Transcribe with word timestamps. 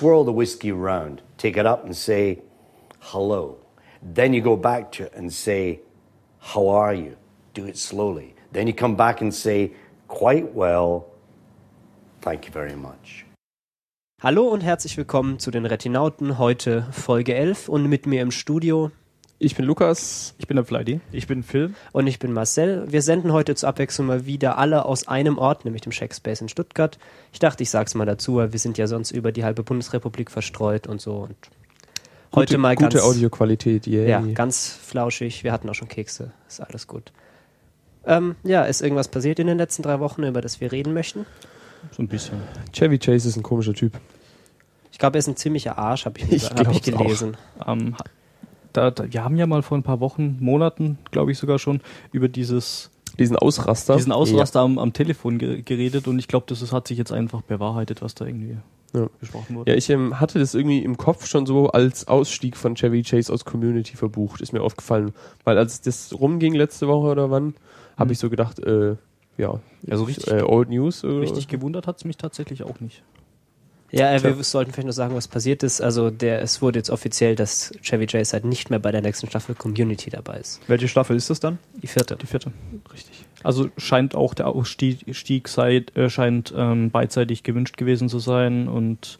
swirl 0.00 0.24
the 0.24 0.32
whiskey 0.32 0.72
around, 0.72 1.20
take 1.36 1.58
it 1.58 1.66
up 1.66 1.84
and 1.84 1.94
say, 1.94 2.38
hello. 3.00 3.58
Then 4.02 4.32
you 4.32 4.40
go 4.40 4.56
back 4.56 4.90
to 4.92 5.04
it 5.04 5.12
and 5.14 5.30
say, 5.30 5.80
how 6.38 6.68
are 6.68 6.94
you? 6.94 7.16
Do 7.52 7.66
it 7.66 7.76
slowly. 7.76 8.34
Then 8.52 8.66
you 8.66 8.72
come 8.72 8.96
back 8.96 9.20
and 9.20 9.34
say, 9.34 9.72
quite 10.08 10.54
well, 10.54 11.04
thank 12.22 12.46
you 12.46 12.52
very 12.52 12.76
much. 12.76 13.26
Hallo 14.22 14.48
und 14.48 14.62
herzlich 14.62 14.96
willkommen 14.96 15.38
zu 15.38 15.50
den 15.50 15.66
Retinauten. 15.66 16.38
Heute 16.38 16.86
Folge 16.92 17.34
11 17.34 17.68
und 17.68 17.86
mit 17.86 18.06
mir 18.06 18.22
im 18.22 18.30
Studio 18.30 18.90
Ich 19.42 19.56
bin 19.56 19.64
Lukas. 19.64 20.34
Ich 20.36 20.46
bin 20.46 20.56
der 20.56 20.66
Flighty. 20.66 21.00
Ich 21.12 21.26
bin 21.26 21.42
Phil. 21.42 21.72
und 21.92 22.06
ich 22.06 22.18
bin 22.18 22.30
Marcel. 22.34 22.84
Wir 22.92 23.00
senden 23.00 23.32
heute 23.32 23.54
zur 23.54 23.70
Abwechslung 23.70 24.06
mal 24.06 24.26
wieder 24.26 24.58
alle 24.58 24.84
aus 24.84 25.08
einem 25.08 25.38
Ort, 25.38 25.64
nämlich 25.64 25.80
dem 25.80 25.92
Shackspace 25.92 26.42
in 26.42 26.48
Stuttgart. 26.50 26.98
Ich 27.32 27.38
dachte, 27.38 27.62
ich 27.62 27.70
sag's 27.70 27.94
mal 27.94 28.04
dazu, 28.04 28.36
weil 28.36 28.52
wir 28.52 28.58
sind 28.58 28.76
ja 28.76 28.86
sonst 28.86 29.12
über 29.12 29.32
die 29.32 29.42
halbe 29.42 29.62
Bundesrepublik 29.62 30.30
verstreut 30.30 30.86
und 30.86 31.00
so. 31.00 31.14
Und 31.14 31.36
heute 32.34 32.52
gute, 32.52 32.58
mal 32.58 32.74
gute 32.76 32.98
ganz, 32.98 33.02
Audioqualität, 33.02 33.86
yay. 33.86 34.10
ja, 34.10 34.20
ganz 34.20 34.68
flauschig. 34.68 35.42
Wir 35.42 35.52
hatten 35.52 35.70
auch 35.70 35.74
schon 35.74 35.88
Kekse. 35.88 36.32
Ist 36.46 36.60
alles 36.60 36.86
gut. 36.86 37.10
Ähm, 38.04 38.36
ja, 38.44 38.64
ist 38.64 38.82
irgendwas 38.82 39.08
passiert 39.08 39.38
in 39.38 39.46
den 39.46 39.56
letzten 39.56 39.82
drei 39.82 40.00
Wochen, 40.00 40.22
über 40.22 40.42
das 40.42 40.60
wir 40.60 40.70
reden 40.70 40.92
möchten? 40.92 41.24
So 41.92 42.02
ein 42.02 42.08
bisschen. 42.08 42.42
Chevy 42.74 42.98
Chase 42.98 43.26
ist 43.30 43.36
ein 43.36 43.42
komischer 43.42 43.72
Typ. 43.72 43.94
Ich 44.92 44.98
glaube, 44.98 45.16
er 45.16 45.20
ist 45.20 45.28
ein 45.28 45.36
ziemlicher 45.36 45.78
Arsch, 45.78 46.04
habe 46.04 46.18
ich, 46.20 46.30
Ich 46.30 46.50
hab 46.50 46.70
ich 46.72 46.82
glaub's 46.82 46.92
auch. 46.92 47.04
gelesen. 47.04 47.36
Ähm, 47.66 47.96
da, 48.72 48.90
da, 48.90 49.12
wir 49.12 49.24
haben 49.24 49.36
ja 49.36 49.46
mal 49.46 49.62
vor 49.62 49.76
ein 49.78 49.82
paar 49.82 50.00
Wochen, 50.00 50.36
Monaten, 50.40 50.98
glaube 51.10 51.32
ich 51.32 51.38
sogar 51.38 51.58
schon, 51.58 51.80
über 52.12 52.28
dieses, 52.28 52.90
Diesen 53.18 53.36
Ausraster. 53.36 53.96
diesen 53.96 54.12
Ausraster 54.12 54.60
am, 54.60 54.78
am 54.78 54.92
Telefon 54.92 55.38
ge 55.38 55.62
geredet 55.62 56.06
und 56.08 56.18
ich 56.18 56.28
glaube, 56.28 56.46
das 56.48 56.62
ist, 56.62 56.72
hat 56.72 56.86
sich 56.88 56.96
jetzt 56.98 57.12
einfach 57.12 57.42
bewahrheitet, 57.42 58.02
was 58.02 58.14
da 58.14 58.24
irgendwie 58.26 58.56
Ja. 58.94 59.08
besprochen 59.20 59.56
wurde. 59.56 59.70
Ja, 59.72 59.76
ich 59.76 59.90
ähm, 59.90 60.20
hatte 60.20 60.38
das 60.38 60.54
irgendwie 60.54 60.78
im 60.84 60.96
Kopf 60.96 61.26
schon 61.26 61.44
so 61.46 61.68
als 61.70 62.06
Ausstieg 62.08 62.56
von 62.56 62.74
Chevy 62.76 63.02
Chase 63.02 63.32
aus 63.32 63.44
Community 63.44 63.96
verbucht. 63.96 64.40
Ist 64.40 64.52
mir 64.52 64.62
aufgefallen. 64.62 65.12
Weil 65.44 65.58
als 65.58 65.80
das 65.80 66.12
rumging 66.18 66.54
letzte 66.54 66.86
Woche 66.88 67.08
oder 67.08 67.30
wann, 67.30 67.54
habe 67.96 68.06
Mhm. 68.06 68.12
ich 68.12 68.18
so 68.18 68.30
gedacht, 68.30 68.58
äh, 68.60 68.96
ja, 69.38 69.60
Ja, 69.86 69.96
so 69.96 70.04
richtig- 70.04 70.28
äh, 70.32 70.42
Old 70.42 70.68
News. 70.70 71.02
Äh, 71.04 71.08
Richtig 71.08 71.48
gewundert 71.48 71.86
hat 71.86 71.96
es 71.98 72.04
mich 72.04 72.16
tatsächlich 72.16 72.62
auch 72.62 72.78
nicht. 72.80 73.02
Ja, 73.92 74.12
äh, 74.12 74.22
wir 74.22 74.42
sollten 74.44 74.72
vielleicht 74.72 74.86
noch 74.86 74.94
sagen, 74.94 75.14
was 75.14 75.28
passiert 75.28 75.62
ist. 75.62 75.80
Also 75.80 76.10
der, 76.10 76.42
es 76.42 76.62
wurde 76.62 76.78
jetzt 76.78 76.90
offiziell, 76.90 77.34
dass 77.34 77.72
Chevy 77.82 78.06
Chase 78.06 78.32
halt 78.34 78.44
nicht 78.44 78.70
mehr 78.70 78.78
bei 78.78 78.92
der 78.92 79.02
nächsten 79.02 79.28
Staffel 79.28 79.54
Community 79.54 80.10
dabei 80.10 80.38
ist. 80.38 80.60
Welche 80.68 80.88
Staffel 80.88 81.16
ist 81.16 81.28
das 81.30 81.40
dann? 81.40 81.58
Die 81.82 81.86
vierte. 81.86 82.16
Die 82.16 82.26
vierte. 82.26 82.52
Richtig. 82.92 83.24
Also 83.42 83.68
scheint 83.78 84.14
auch 84.14 84.34
der 84.34 84.48
Ausstieg 84.48 85.04
Stieg 85.16 85.48
sei, 85.48 85.84
äh, 85.94 86.08
scheint 86.08 86.52
ähm, 86.56 86.90
beidseitig 86.90 87.42
gewünscht 87.42 87.76
gewesen 87.76 88.08
zu 88.08 88.18
sein 88.18 88.68
und 88.68 89.18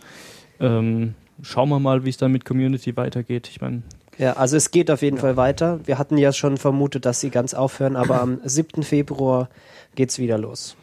ähm, 0.61 1.15
schauen 1.43 1.69
wir 1.71 1.81
mal, 1.81 2.05
wie 2.05 2.11
es 2.11 2.19
dann 2.19 2.31
mit 2.31 2.45
Community 2.45 2.97
weitergeht. 2.97 3.49
Ich 3.49 3.61
meine, 3.61 3.83
Ja, 4.19 4.35
also 4.35 4.57
es 4.57 4.71
geht 4.71 4.91
auf 4.91 5.03
jeden 5.03 5.17
Fall 5.17 5.37
weiter. 5.37 5.81
Wir 5.85 5.99
hatten 5.99 6.19
ja 6.19 6.33
schon 6.33 6.59
vermutet, 6.59 7.07
dass 7.07 7.21
sie 7.21 7.31
ganz 7.31 7.55
aufhören, 7.55 7.97
aber 7.97 8.21
am 8.21 8.41
7. 8.45 8.83
Februar 8.83 9.49
geht's 9.95 10.19
wieder 10.19 10.37
los. 10.39 10.77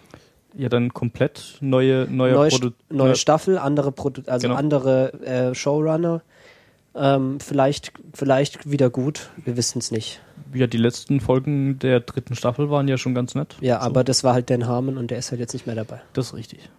Ja 0.57 0.69
dann 0.69 0.93
komplett 0.93 1.57
neue 1.61 2.07
neue, 2.09 2.33
neue, 2.33 2.49
Produ 2.49 2.71
neue 2.89 3.15
Staffel, 3.15 3.57
andere 3.57 3.91
Produ 3.91 4.21
also 4.27 4.47
Genau. 4.47 4.59
andere 4.59 5.13
äh, 5.23 5.55
Showrunner. 5.55 6.21
Ähm, 6.95 7.39
vielleicht, 7.39 7.91
vielleicht 8.13 8.69
wieder 8.71 8.89
gut. 8.89 9.29
Wir 9.45 9.55
wissen 9.55 9.77
es 9.79 9.91
nicht. 9.91 10.19
Ja, 10.53 10.65
die 10.65 10.77
letzten 10.77 11.19
Folgen 11.19 11.77
der 11.77 11.99
dritten 11.99 12.35
Staffel 12.35 12.71
waren 12.71 12.87
ja 12.87 12.97
schon 12.97 13.13
ganz 13.13 13.35
nett. 13.35 13.55
Ja, 13.61 13.79
So, 13.81 13.85
aber 13.87 14.03
das 14.03 14.23
war 14.23 14.33
halt 14.33 14.49
Dan 14.49 14.65
Harmon 14.67 14.97
und 14.97 15.11
der 15.11 15.19
ist 15.19 15.29
halt 15.29 15.39
jetzt 15.39 15.53
nicht 15.53 15.67
mehr 15.67 15.75
dabei. 15.75 16.01
das 16.13 16.27
ist 16.27 16.33
richtig. 16.33 16.69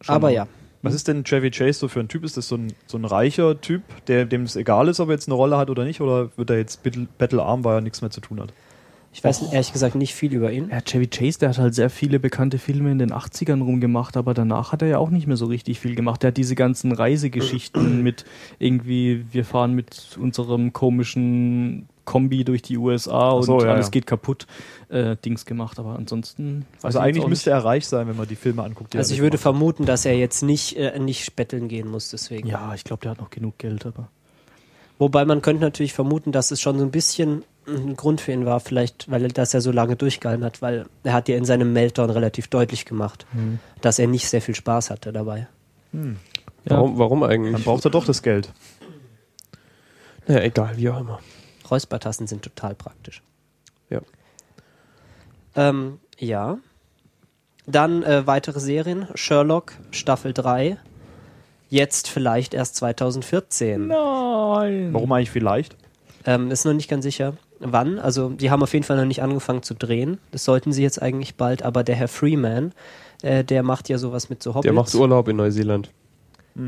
Schauen 0.00 0.16
aber 0.16 0.28
wir 0.28 0.34
ja. 0.34 0.46
Was 0.82 0.92
ist 0.92 1.08
denn 1.08 1.24
Chevy 1.24 1.50
Chase 1.50 1.78
so 1.78 1.88
für 1.88 2.00
ein 2.00 2.08
Typ? 2.08 2.24
Ist 2.24 2.36
das 2.36 2.48
so 2.48 2.56
ein, 2.56 2.74
so 2.86 2.98
ein 2.98 3.04
reicher 3.06 3.58
Typ, 3.60 3.82
der, 4.06 4.26
dem 4.26 4.42
es 4.42 4.54
egal 4.56 4.88
ist, 4.88 5.00
ob 5.00 5.08
er 5.08 5.14
jetzt 5.14 5.28
eine 5.28 5.34
Rolle 5.34 5.56
hat 5.56 5.70
oder 5.70 5.84
nicht? 5.84 6.00
Oder 6.02 6.28
wird 6.36 6.50
er 6.50 6.58
jetzt 6.58 6.82
Battle, 6.82 7.06
Battle 7.16 7.42
Arm, 7.42 7.64
weil 7.64 7.76
er 7.76 7.80
nichts 7.80 8.02
mehr 8.02 8.10
zu 8.10 8.20
tun 8.20 8.40
hat? 8.40 8.52
Ich 9.14 9.22
weiß 9.22 9.52
ehrlich 9.52 9.72
gesagt 9.72 9.94
nicht 9.94 10.12
viel 10.12 10.34
über 10.34 10.50
ihn. 10.50 10.70
Ja, 10.70 10.80
Chevy 10.80 11.06
Chase, 11.06 11.38
der 11.38 11.50
hat 11.50 11.58
halt 11.58 11.72
sehr 11.72 11.88
viele 11.88 12.18
bekannte 12.18 12.58
Filme 12.58 12.90
in 12.90 12.98
den 12.98 13.12
80ern 13.12 13.62
rumgemacht, 13.62 14.16
aber 14.16 14.34
danach 14.34 14.72
hat 14.72 14.82
er 14.82 14.88
ja 14.88 14.98
auch 14.98 15.10
nicht 15.10 15.28
mehr 15.28 15.36
so 15.36 15.46
richtig 15.46 15.78
viel 15.78 15.94
gemacht. 15.94 16.24
Der 16.24 16.28
hat 16.28 16.36
diese 16.36 16.56
ganzen 16.56 16.90
Reisegeschichten 16.90 18.02
mit 18.02 18.24
irgendwie, 18.58 19.24
wir 19.30 19.44
fahren 19.44 19.74
mit 19.74 20.18
unserem 20.20 20.72
komischen 20.72 21.88
Kombi 22.04 22.42
durch 22.42 22.62
die 22.62 22.76
USA 22.76 23.30
und 23.30 23.44
so, 23.44 23.60
ja, 23.60 23.72
alles 23.72 23.86
ja. 23.86 23.90
geht 23.90 24.08
kaputt, 24.08 24.48
äh, 24.88 25.16
Dings 25.24 25.46
gemacht. 25.46 25.78
Aber 25.78 25.94
ansonsten. 25.94 26.66
Also 26.82 26.98
eigentlich 26.98 27.28
müsste 27.28 27.50
er 27.50 27.64
reich 27.64 27.86
sein, 27.86 28.08
wenn 28.08 28.16
man 28.16 28.26
die 28.26 28.34
Filme 28.34 28.64
anguckt. 28.64 28.94
Die 28.94 28.98
Also 28.98 29.14
ich 29.14 29.20
würde 29.20 29.38
gemacht 29.38 29.46
hat. 29.46 29.52
vermuten, 29.52 29.86
dass 29.86 30.04
er 30.04 30.18
jetzt 30.18 30.42
nicht, 30.42 30.76
äh, 30.76 30.98
nicht 30.98 31.36
betteln 31.36 31.68
gehen 31.68 31.88
muss, 31.88 32.10
deswegen. 32.10 32.48
Ja, 32.48 32.74
ich 32.74 32.82
glaube, 32.82 33.02
der 33.02 33.12
hat 33.12 33.20
noch 33.20 33.30
genug 33.30 33.58
Geld, 33.58 33.86
aber. 33.86 34.08
Wobei 34.98 35.24
man 35.24 35.40
könnte 35.40 35.62
natürlich 35.62 35.92
vermuten, 35.92 36.32
dass 36.32 36.50
es 36.50 36.60
schon 36.60 36.78
so 36.78 36.84
ein 36.84 36.90
bisschen 36.90 37.44
ein 37.66 37.96
Grund 37.96 38.20
für 38.20 38.32
ihn 38.32 38.46
war, 38.46 38.60
vielleicht, 38.60 39.10
weil 39.10 39.22
er 39.22 39.28
das 39.28 39.52
ja 39.52 39.60
so 39.60 39.72
lange 39.72 39.96
durchgehalten 39.96 40.44
hat, 40.44 40.62
weil 40.62 40.86
er 41.02 41.12
hat 41.12 41.28
ja 41.28 41.36
in 41.36 41.44
seinem 41.44 41.72
Meltdown 41.72 42.10
relativ 42.10 42.48
deutlich 42.48 42.84
gemacht, 42.84 43.26
dass 43.80 43.98
er 43.98 44.06
nicht 44.06 44.28
sehr 44.28 44.42
viel 44.42 44.54
Spaß 44.54 44.90
hatte 44.90 45.12
dabei. 45.12 45.46
Ja. 45.92 46.76
Warum, 46.76 46.98
warum 46.98 47.22
eigentlich? 47.22 47.52
Dann 47.52 47.62
braucht 47.62 47.84
er 47.84 47.90
doch 47.90 48.04
das 48.04 48.22
Geld. 48.22 48.52
naja, 50.26 50.42
egal, 50.42 50.76
wie 50.76 50.88
auch 50.88 51.00
immer. 51.00 51.20
Räuspertassen 51.70 52.26
sind 52.26 52.42
total 52.42 52.74
praktisch. 52.74 53.22
Ja. 53.90 54.00
Ähm, 55.56 56.00
ja. 56.18 56.58
Dann 57.66 58.02
äh, 58.02 58.26
weitere 58.26 58.60
Serien. 58.60 59.08
Sherlock, 59.14 59.72
Staffel 59.90 60.32
3. 60.32 60.78
Jetzt 61.70 62.08
vielleicht 62.08 62.54
erst 62.54 62.76
2014. 62.76 63.88
Nein! 63.88 64.92
Warum 64.92 65.12
eigentlich 65.12 65.30
vielleicht? 65.30 65.76
Ähm, 66.26 66.50
ist 66.50 66.64
noch 66.64 66.72
nicht 66.72 66.88
ganz 66.88 67.04
sicher, 67.04 67.34
wann. 67.60 67.98
Also, 67.98 68.30
die 68.30 68.50
haben 68.50 68.62
auf 68.62 68.72
jeden 68.72 68.84
Fall 68.84 68.96
noch 68.96 69.04
nicht 69.04 69.22
angefangen 69.22 69.62
zu 69.62 69.74
drehen. 69.74 70.18
Das 70.30 70.44
sollten 70.44 70.72
sie 70.72 70.82
jetzt 70.82 71.00
eigentlich 71.00 71.36
bald. 71.36 71.62
Aber 71.62 71.84
der 71.84 71.94
Herr 71.94 72.08
Freeman, 72.08 72.72
äh, 73.22 73.44
der 73.44 73.62
macht 73.62 73.88
ja 73.88 73.98
sowas 73.98 74.30
mit 74.30 74.42
so 74.42 74.50
Hobbits. 74.50 74.64
Der 74.64 74.72
macht 74.72 74.94
Urlaub 74.94 75.28
in 75.28 75.36
Neuseeland. 75.36 75.90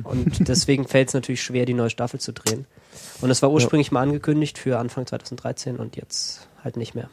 Und 0.02 0.48
deswegen 0.48 0.88
fällt 0.88 1.08
es 1.08 1.14
natürlich 1.14 1.42
schwer, 1.42 1.64
die 1.64 1.74
neue 1.74 1.91
Staffel 1.91 2.19
zu 2.19 2.32
drehen. 2.32 2.66
Und 3.20 3.30
es 3.30 3.41
war 3.42 3.52
ursprünglich 3.52 3.92
mal 3.92 4.02
angekündigt 4.02 4.58
für 4.58 4.78
Anfang 4.78 5.06
2013 5.06 5.76
und 5.76 5.94
jetzt 5.94 6.48
halt 6.64 6.76
nicht 6.76 6.94
mehr. 6.97 7.08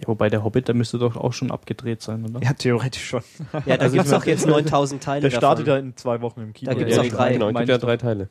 Ja, 0.00 0.08
wobei 0.08 0.28
der 0.28 0.42
Hobbit, 0.42 0.66
der 0.66 0.74
müsste 0.74 0.98
doch 0.98 1.16
auch 1.16 1.32
schon 1.32 1.50
abgedreht 1.52 2.02
sein, 2.02 2.24
oder? 2.24 2.42
Ja, 2.42 2.52
theoretisch 2.52 3.04
schon. 3.06 3.22
Ja, 3.64 3.76
da 3.76 3.84
Also 3.84 3.94
gibt's 3.94 4.08
ich 4.10 4.14
doch 4.14 4.20
meine, 4.26 4.30
jetzt 4.32 4.46
9000 4.46 5.02
Teile 5.02 5.20
Der 5.22 5.30
startet 5.30 5.66
ja 5.68 5.74
davon. 5.74 5.90
in 5.90 5.96
zwei 5.96 6.20
Wochen 6.20 6.40
im 6.40 6.52
Kino. 6.52 6.70
Da 6.72 6.76
gibt's 6.76 6.96
ja, 6.96 7.02
auch 7.02 7.06
drei, 7.06 7.32
Genau, 7.34 7.48
es 7.50 7.56
gibt 7.56 7.68
ja 7.68 7.78
drei 7.78 7.96
Teile. 7.96 8.28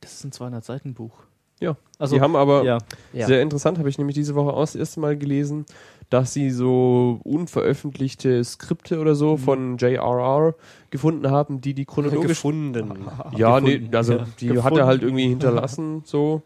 Das 0.00 0.12
ist 0.14 0.24
ein 0.24 0.30
200-Seiten-Buch. 0.30 1.12
Ja. 1.60 1.76
Also, 1.98 2.16
die 2.16 2.20
haben 2.20 2.36
aber 2.36 2.64
ja. 2.64 2.78
Ja. 3.12 3.26
Sehr 3.26 3.40
interessant, 3.42 3.78
habe 3.78 3.88
ich 3.88 3.96
nämlich 3.98 4.14
diese 4.14 4.34
Woche 4.34 4.52
auch 4.52 4.60
das 4.60 4.74
erste 4.76 5.00
Mal 5.00 5.16
gelesen, 5.16 5.64
dass 6.10 6.32
sie 6.34 6.50
so 6.50 7.20
unveröffentlichte 7.24 8.42
Skripte 8.44 9.00
oder 9.00 9.12
Mhm. 9.12 9.16
so 9.16 9.36
von 9.38 9.76
J.R.R. 9.78 10.54
gefunden 10.90 11.30
haben, 11.30 11.60
die 11.60 11.74
die 11.74 11.84
chronologisch... 11.86 12.28
gefunden. 12.28 12.94
ja, 13.36 13.60
nee, 13.60 13.74
gefunden. 13.78 13.96
also 13.96 14.12
Ja. 14.14 14.26
die 14.40 14.62
hat 14.62 14.76
er 14.76 14.86
halt 14.86 15.02
irgendwie 15.02 15.28
hinterlassen, 15.28 16.02
so. 16.04 16.42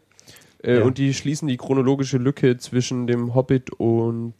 Äh, 0.63 0.79
Ja. 0.79 0.83
Und 0.85 0.97
die 0.97 1.13
schließen 1.13 1.47
die 1.47 1.57
chronologische 1.57 2.17
Lücke 2.17 2.57
zwischen 2.57 3.05
dem 3.07 3.35
Hobbit 3.35 3.71
und 3.71 4.33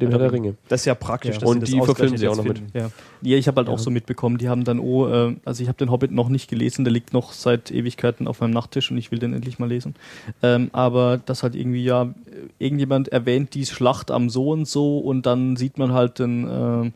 dem 0.00 0.10
Herr 0.10 0.18
der 0.18 0.32
Ringe. 0.32 0.54
Das 0.68 0.82
ist 0.82 0.84
ja 0.86 0.94
praktisch. 0.94 1.34
Ja. 1.36 1.40
dass 1.40 1.48
Und 1.48 1.54
sie 1.56 1.60
das 1.60 1.70
die 1.70 1.86
verfilmen 1.86 2.18
sie 2.18 2.28
auch 2.28 2.36
noch 2.36 2.44
mit. 2.44 2.62
Ja, 2.74 2.90
ja 3.22 3.36
ich 3.36 3.46
habe 3.48 3.58
halt 3.58 3.68
Ja. 3.68 3.74
auch 3.74 3.78
so 3.78 3.90
mitbekommen, 3.90 4.38
die 4.38 4.48
haben 4.48 4.64
dann, 4.64 4.78
oh, 4.78 5.06
äh, 5.08 5.36
also 5.44 5.62
ich 5.62 5.68
habe 5.68 5.78
den 5.78 5.90
Hobbit 5.90 6.10
noch 6.10 6.28
nicht 6.28 6.48
gelesen, 6.50 6.84
der 6.84 6.92
liegt 6.92 7.12
noch 7.12 7.32
seit 7.32 7.70
Ewigkeiten 7.70 8.26
auf 8.26 8.40
meinem 8.40 8.50
Nachttisch 8.52 8.90
und 8.90 8.98
ich 8.98 9.10
will 9.10 9.18
den 9.18 9.32
endlich 9.32 9.58
mal 9.58 9.68
lesen. 9.68 9.94
Ähm, 10.42 10.70
aber 10.72 11.18
das 11.24 11.42
halt 11.42 11.54
irgendwie, 11.54 11.84
ja, 11.84 12.14
irgendjemand 12.58 13.08
erwähnt 13.08 13.54
die 13.54 13.66
Schlacht 13.66 14.10
am 14.10 14.28
so 14.30 14.50
und 14.50 14.66
so 14.68 14.98
und 14.98 15.26
dann 15.26 15.56
sieht 15.56 15.78
man 15.78 15.92
halt 15.92 16.18
den, 16.18 16.46
ähm, 16.50 16.92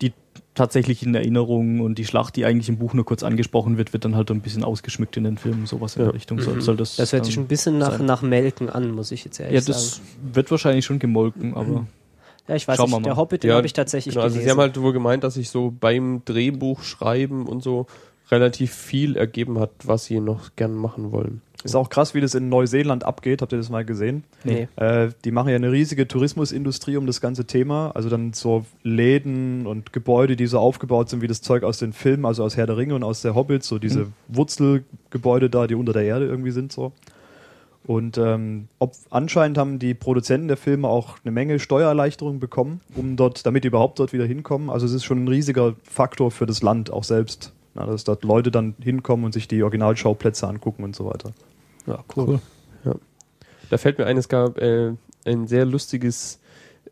die 0.00 0.12
tatsächlichen 0.54 1.14
Erinnerungen 1.14 1.80
und 1.80 1.96
die 1.98 2.04
Schlacht, 2.04 2.36
die 2.36 2.44
eigentlich 2.44 2.68
im 2.68 2.76
Buch 2.76 2.92
nur 2.94 3.04
kurz 3.06 3.22
angesprochen 3.22 3.78
wird, 3.78 3.92
wird 3.94 4.04
dann 4.04 4.14
halt 4.16 4.30
ein 4.30 4.40
bisschen 4.42 4.64
ausgeschmückt 4.64 5.16
in 5.16 5.24
den 5.24 5.38
Filmen, 5.38 5.64
sowas 5.66 5.96
in 5.96 6.00
Ja. 6.02 6.06
der 6.08 6.14
Richtung 6.14 6.40
soll, 6.40 6.60
soll 6.60 6.76
das. 6.76 6.96
Das 6.96 7.12
hört 7.12 7.24
sich 7.24 7.36
ein 7.38 7.46
bisschen 7.46 7.78
nach, 7.78 7.96
sein. 7.96 8.06
nach 8.06 8.20
Melken 8.22 8.68
an, 8.68 8.90
muss 8.90 9.12
ich 9.12 9.24
jetzt 9.24 9.40
ehrlich 9.40 9.54
Ja, 9.54 9.60
sagen. 9.62 9.72
das 9.72 10.00
wird 10.34 10.50
wahrscheinlich 10.50 10.84
schon 10.84 10.98
gemolken, 10.98 11.54
aber 11.54 11.86
Ja, 12.48 12.54
ich 12.56 12.66
weiß 12.66 12.76
Schauen 12.76 12.90
nicht, 12.90 13.06
der. 13.06 13.16
Hobbit, 13.16 13.42
den 13.44 13.50
Ja, 13.50 13.56
habe 13.56 13.66
ich 13.66 13.72
tatsächlich 13.72 14.14
Genau, 14.14 14.24
also 14.24 14.34
gelesen. 14.34 14.46
sie 14.46 14.50
haben 14.50 14.60
halt 14.60 14.80
wohl 14.80 14.92
gemeint, 14.92 15.22
dass 15.24 15.34
sich 15.34 15.50
so 15.50 15.72
beim 15.78 16.22
Drehbuch 16.24 16.82
schreiben 16.82 17.46
und 17.46 17.62
so 17.62 17.86
relativ 18.30 18.72
viel 18.74 19.16
ergeben 19.16 19.58
hat, 19.58 19.70
was 19.84 20.06
sie 20.06 20.18
noch 20.20 20.56
gern 20.56 20.74
machen 20.74 21.12
wollen. 21.12 21.42
Ist 21.64 21.76
auch 21.76 21.90
krass, 21.90 22.12
wie 22.14 22.20
das 22.20 22.34
in 22.34 22.48
Neuseeland 22.48 23.04
abgeht. 23.04 23.40
Habt 23.40 23.52
ihr 23.52 23.58
das 23.58 23.70
mal 23.70 23.84
gesehen? 23.84 24.24
nee. 24.42 24.66
Äh, 24.74 25.10
die 25.24 25.30
machen 25.30 25.48
ja 25.50 25.54
eine 25.54 25.70
riesige 25.70 26.08
Tourismusindustrie 26.08 26.96
um 26.96 27.06
das 27.06 27.20
ganze 27.20 27.44
Thema. 27.44 27.92
Also 27.94 28.08
dann 28.08 28.32
so 28.32 28.64
Läden 28.82 29.68
und 29.68 29.92
Gebäude, 29.92 30.34
die 30.34 30.46
so 30.48 30.58
aufgebaut 30.58 31.08
sind 31.08 31.22
wie 31.22 31.28
das 31.28 31.40
Zeug 31.40 31.62
aus 31.62 31.78
den 31.78 31.92
Filmen, 31.92 32.26
also 32.26 32.42
aus 32.42 32.56
Herr 32.56 32.66
der 32.66 32.76
Ringe 32.76 32.96
und 32.96 33.04
aus 33.04 33.22
der 33.22 33.36
Hobbit, 33.36 33.62
so 33.62 33.78
diese 33.78 34.08
Wurzelgebäude 34.26 35.50
da, 35.50 35.68
die 35.68 35.76
unter 35.76 35.92
der 35.92 36.02
Erde 36.02 36.26
irgendwie 36.26 36.50
sind 36.50 36.72
so. 36.72 36.90
Und 37.84 38.16
ähm, 38.16 38.68
ob, 38.78 38.92
anscheinend 39.10 39.58
haben 39.58 39.78
die 39.78 39.94
Produzenten 39.94 40.48
der 40.48 40.56
Filme 40.56 40.86
auch 40.88 41.16
eine 41.24 41.32
Menge 41.32 41.58
Steuererleichterungen 41.58 42.38
bekommen, 42.38 42.80
um 42.94 43.16
dort, 43.16 43.44
damit 43.44 43.64
die 43.64 43.68
überhaupt 43.68 43.98
dort 43.98 44.12
wieder 44.12 44.24
hinkommen. 44.24 44.70
Also 44.70 44.86
es 44.86 44.92
ist 44.92 45.04
schon 45.04 45.24
ein 45.24 45.28
riesiger 45.28 45.74
Faktor 45.82 46.30
für 46.30 46.46
das 46.46 46.62
Land 46.62 46.92
auch 46.92 47.04
selbst, 47.04 47.52
Na, 47.74 47.84
dass 47.84 48.04
dort 48.04 48.22
Leute 48.22 48.52
dann 48.52 48.74
hinkommen 48.80 49.24
und 49.24 49.32
sich 49.32 49.48
die 49.48 49.62
Originalschauplätze 49.62 50.46
angucken 50.46 50.84
und 50.84 50.94
so 50.94 51.06
weiter. 51.06 51.32
Ja, 51.86 52.04
cool. 52.16 52.40
Da 53.72 53.78
fällt 53.78 53.96
mir 53.96 54.04
ein, 54.04 54.18
es 54.18 54.28
gab 54.28 54.58
äh, 54.58 54.92
ein 55.24 55.46
sehr 55.46 55.64
lustiges 55.64 56.38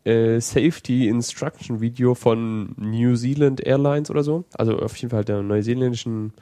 äh, 0.03 0.39
Safety 0.41 1.07
Instruction 1.07 1.79
Video 1.79 2.15
von 2.15 2.73
New 2.75 3.15
Zealand 3.15 3.63
Airlines 3.63 4.09
oder 4.09 4.23
so. 4.23 4.45
Also 4.57 4.79
auf 4.79 4.95
jeden 4.97 5.11
Fall 5.11 5.23
der 5.23 5.43
neuseeländischen 5.43 6.33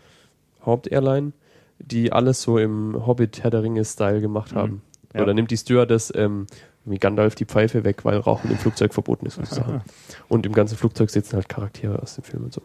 Hauptairline, 0.66 1.34
die 1.80 2.12
alles 2.12 2.42
so 2.42 2.58
im 2.58 3.06
Hobbit 3.06 3.44
Herr 3.44 3.52
der 3.52 3.64
Ringe 3.64 3.84
Style 3.86 4.22
gemacht 4.22 4.54
haben. 4.54 4.82
Ja. 5.14 5.24
Oder 5.24 5.34
nimmt 5.34 5.50
die 5.52 5.58
Stewardess 5.58 6.14
ähm, 6.16 6.46
wie 6.86 6.98
Gandalf 6.98 7.36
die 7.36 7.46
Pfeife 7.46 7.84
weg, 7.84 8.06
weil 8.06 8.18
Rauchen 8.18 8.52
im 8.52 8.58
Flugzeug 8.58 8.94
verboten 8.94 9.26
ist 9.26 9.38
und 9.38 9.48
so 9.48 9.56
Sachen. 9.56 9.82
Und 10.28 10.46
im 10.46 10.54
ganzen 10.54 10.78
Flugzeug 10.78 11.10
sitzen 11.10 11.36
halt 11.36 11.50
Charaktere 11.50 12.02
aus 12.02 12.16
dem 12.16 12.24
Film 12.24 12.44
und 12.44 12.54
so. 12.54 12.62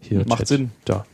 Hier, 0.00 0.24
Macht 0.26 0.40
Chat. 0.40 0.48
Sinn. 0.48 0.72
Da. 0.84 1.06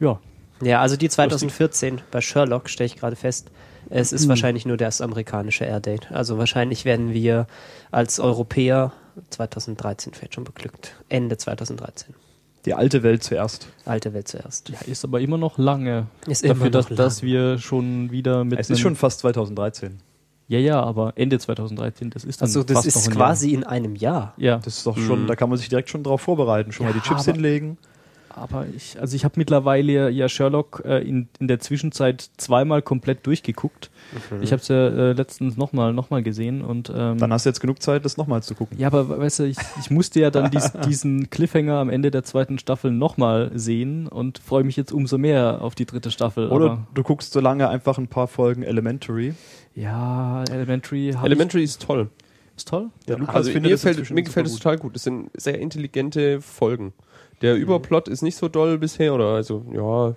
Ja, 0.00 0.18
Ja, 0.62 0.80
also 0.80 0.96
die 0.96 1.08
2014 1.08 2.00
bei 2.10 2.20
Sherlock 2.20 2.68
stelle 2.68 2.86
ich 2.86 2.96
gerade 2.96 3.16
fest. 3.16 3.50
Es 3.90 4.12
ist 4.12 4.28
wahrscheinlich 4.28 4.64
nur 4.64 4.76
das 4.76 5.00
amerikanische 5.00 5.64
Air-Date. 5.64 6.10
Also 6.12 6.38
wahrscheinlich 6.38 6.84
werden 6.84 7.12
wir 7.12 7.46
als 7.90 8.20
Europäer 8.20 8.92
2013 9.30 10.14
vielleicht 10.14 10.34
schon 10.34 10.44
beglückt. 10.44 10.96
Ende 11.08 11.36
2013. 11.36 12.14
Die 12.64 12.74
alte 12.74 13.02
Welt 13.02 13.22
zuerst. 13.24 13.66
Alte 13.84 14.14
Welt 14.14 14.28
zuerst. 14.28 14.68
ja, 14.68 14.78
ist 14.86 15.04
aber 15.04 15.20
immer 15.20 15.36
noch 15.38 15.58
lange. 15.58 16.06
Ist 16.28 16.44
Dafür, 16.44 16.56
immer 16.66 16.70
dass, 16.70 16.90
noch 16.90 16.96
dass 16.96 17.22
lang. 17.22 17.30
wir 17.30 17.58
schon 17.58 18.10
wieder 18.12 18.44
mit 18.44 18.58
Es 18.60 18.70
ist 18.70 18.80
schon 18.80 18.94
fast 18.96 19.20
2013. 19.20 19.98
ja, 20.48 20.58
ja, 20.58 20.80
aber 20.82 21.12
Ende 21.16 21.38
2013, 21.38 22.10
das 22.10 22.24
ist 22.24 22.40
dann 22.40 22.46
Also 22.46 22.62
das 22.62 22.74
fast 22.76 22.86
ist 22.86 22.96
noch 22.96 23.06
ein 23.06 23.16
quasi 23.16 23.52
in 23.52 23.64
einem 23.64 23.96
Jahr. 23.96 24.34
Jahr. 24.36 24.54
Ja, 24.56 24.58
Das 24.58 24.76
ist 24.78 24.86
doch 24.86 24.96
schon, 24.96 25.26
da 25.26 25.34
kann 25.34 25.48
man 25.48 25.58
sich 25.58 25.68
direkt 25.70 25.90
schon 25.90 26.04
drauf 26.04 26.20
vorbereiten. 26.20 26.70
Schon 26.72 26.86
mal 26.86 26.94
Ja, 26.94 27.00
die 27.02 27.08
Chips 27.08 27.24
hinlegen. 27.24 27.78
Aber 28.34 28.66
ich, 28.74 29.00
also 29.00 29.14
ich 29.16 29.24
habe 29.24 29.34
mittlerweile 29.36 30.10
ja 30.10 30.28
Sherlock 30.28 30.82
äh, 30.84 30.98
in, 30.98 31.28
in 31.38 31.48
der 31.48 31.60
Zwischenzeit 31.60 32.30
zweimal 32.36 32.82
komplett 32.82 33.26
durchgeguckt. 33.26 33.90
Ich 34.40 34.52
habe 34.52 34.60
es 34.60 34.68
ja 34.68 34.88
äh, 34.88 35.12
letztens 35.12 35.56
nochmal 35.56 35.92
noch 35.92 36.10
mal 36.10 36.22
gesehen 36.22 36.62
und 36.62 36.92
ähm, 36.94 37.18
Dann 37.18 37.32
hast 37.32 37.46
du 37.46 37.50
jetzt 37.50 37.60
genug 37.60 37.82
Zeit, 37.82 38.04
das 38.04 38.16
nochmal 38.16 38.42
zu 38.42 38.54
gucken. 38.54 38.78
Ja, 38.78 38.88
aber 38.88 39.08
weißt 39.08 39.40
du, 39.40 39.44
ich, 39.44 39.56
ich 39.80 39.90
musste 39.90 40.20
ja 40.20 40.30
dann 40.30 40.50
dies, 40.50 40.72
diesen 40.86 41.30
Cliffhanger 41.30 41.76
am 41.76 41.88
Ende 41.90 42.10
der 42.10 42.24
zweiten 42.24 42.58
Staffel 42.58 42.90
nochmal 42.90 43.50
sehen 43.54 44.08
und 44.08 44.38
freue 44.38 44.64
mich 44.64 44.76
jetzt 44.76 44.92
umso 44.92 45.18
mehr 45.18 45.62
auf 45.62 45.74
die 45.74 45.86
dritte 45.86 46.10
Staffel. 46.10 46.48
Oder 46.48 46.72
aber, 46.72 46.86
du 46.94 47.02
guckst 47.02 47.32
so 47.32 47.40
lange 47.40 47.68
einfach 47.68 47.98
ein 47.98 48.08
paar 48.08 48.28
Folgen 48.28 48.62
Elementary. 48.62 49.34
ja, 49.74 50.44
Elementary 50.50 51.10
Elementary 51.22 51.64
ist 51.64 51.82
toll. 51.82 52.10
ist 52.56 52.68
toll. 52.68 52.90
Der 53.08 53.18
Lukas 53.18 53.34
Also 53.34 53.50
findet 53.52 53.70
mir, 53.70 53.74
das 53.76 53.82
gefällt, 53.82 54.10
mir 54.10 54.22
gefällt 54.22 54.46
es 54.46 54.54
total 54.54 54.78
gut. 54.78 54.94
Das 54.94 55.04
sind 55.04 55.30
sehr 55.34 55.58
intelligente 55.58 56.40
Folgen. 56.40 56.92
Der 57.42 57.56
Überplot 57.56 58.08
ist 58.08 58.22
nicht 58.22 58.36
so 58.36 58.48
doll 58.48 58.78
bisher, 58.78 59.14
oder 59.14 59.28
also 59.34 59.64
ja, 59.72 60.14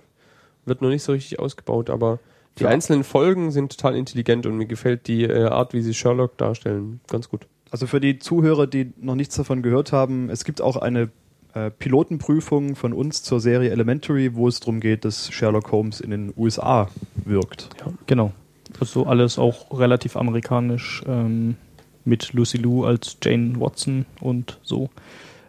wird 0.64 0.82
noch 0.82 0.88
nicht 0.88 1.02
so 1.02 1.12
richtig 1.12 1.38
ausgebaut, 1.38 1.90
aber 1.90 2.18
die 2.58 2.64
Ja. 2.64 2.70
einzelnen 2.70 3.04
Folgen 3.04 3.50
sind 3.50 3.76
total 3.76 3.96
intelligent 3.96 4.46
und 4.46 4.56
mir 4.56 4.66
gefällt 4.66 5.06
die 5.08 5.24
äh, 5.24 5.44
Art, 5.46 5.74
wie 5.74 5.82
sie 5.82 5.92
Sherlock 5.94 6.36
darstellen, 6.38 7.00
ganz 7.08 7.28
gut. 7.28 7.46
Also 7.70 7.86
für 7.86 8.00
die 8.00 8.18
Zuhörer, 8.18 8.66
die 8.66 8.92
noch 9.00 9.16
nichts 9.16 9.34
davon 9.36 9.62
gehört 9.62 9.92
haben, 9.92 10.30
es 10.30 10.44
gibt 10.44 10.62
auch 10.62 10.76
eine 10.76 11.10
äh, 11.54 11.70
Pilotenprüfung 11.70 12.76
von 12.76 12.92
uns 12.92 13.22
zur 13.22 13.40
Serie 13.40 13.70
Elementary, 13.70 14.34
wo 14.34 14.48
es 14.48 14.60
darum 14.60 14.80
geht, 14.80 15.04
dass 15.04 15.30
Sherlock 15.32 15.72
Holmes 15.72 16.00
in 16.00 16.10
den 16.10 16.32
USA 16.36 16.88
wirkt. 17.24 17.68
Genau. 18.06 18.32
Also 18.80 19.06
alles 19.06 19.38
auch 19.38 19.78
relativ 19.78 20.16
amerikanisch 20.16 21.02
ähm, 21.06 21.56
mit 22.04 22.32
Lucy 22.32 22.58
Lou 22.58 22.84
als 22.84 23.16
Jane 23.22 23.58
Watson 23.58 24.06
und 24.20 24.58
so. 24.62 24.90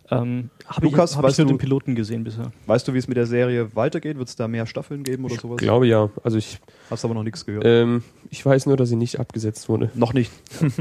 Ähm, 0.09 0.49
Lukas, 0.81 1.11
ich, 1.11 1.17
hab 1.17 1.27
ich 1.29 1.37
nur 1.37 1.47
du- 1.47 1.53
den 1.53 1.57
Piloten 1.57 1.95
gesehen 1.95 2.23
bisher. 2.23 2.51
Weißt 2.65 2.87
du, 2.87 2.93
wie 2.93 2.97
es 2.97 3.07
mit 3.09 3.17
der 3.17 3.25
Serie 3.27 3.75
weitergeht? 3.75 4.17
Wird 4.17 4.29
es 4.29 4.35
da 4.37 4.47
mehr 4.47 4.65
Staffeln 4.65 5.03
geben 5.03 5.25
oder 5.25 5.35
sowas? 5.35 5.57
Ich 5.59 5.63
glaube 5.63 5.85
ja. 5.87 6.09
Also 6.23 6.37
ich, 6.37 6.59
Hast 6.89 7.03
aber 7.03 7.13
noch 7.13 7.23
nichts 7.23 7.45
gehört. 7.45 7.63
ähm, 7.65 8.03
ich 8.29 8.45
weiß 8.45 8.67
nur, 8.67 8.77
dass 8.77 8.87
sie 8.89 8.95
nicht 8.95 9.19
abgesetzt 9.19 9.67
wurde. 9.69 9.89
noch 9.95 10.13
nicht. 10.13 10.31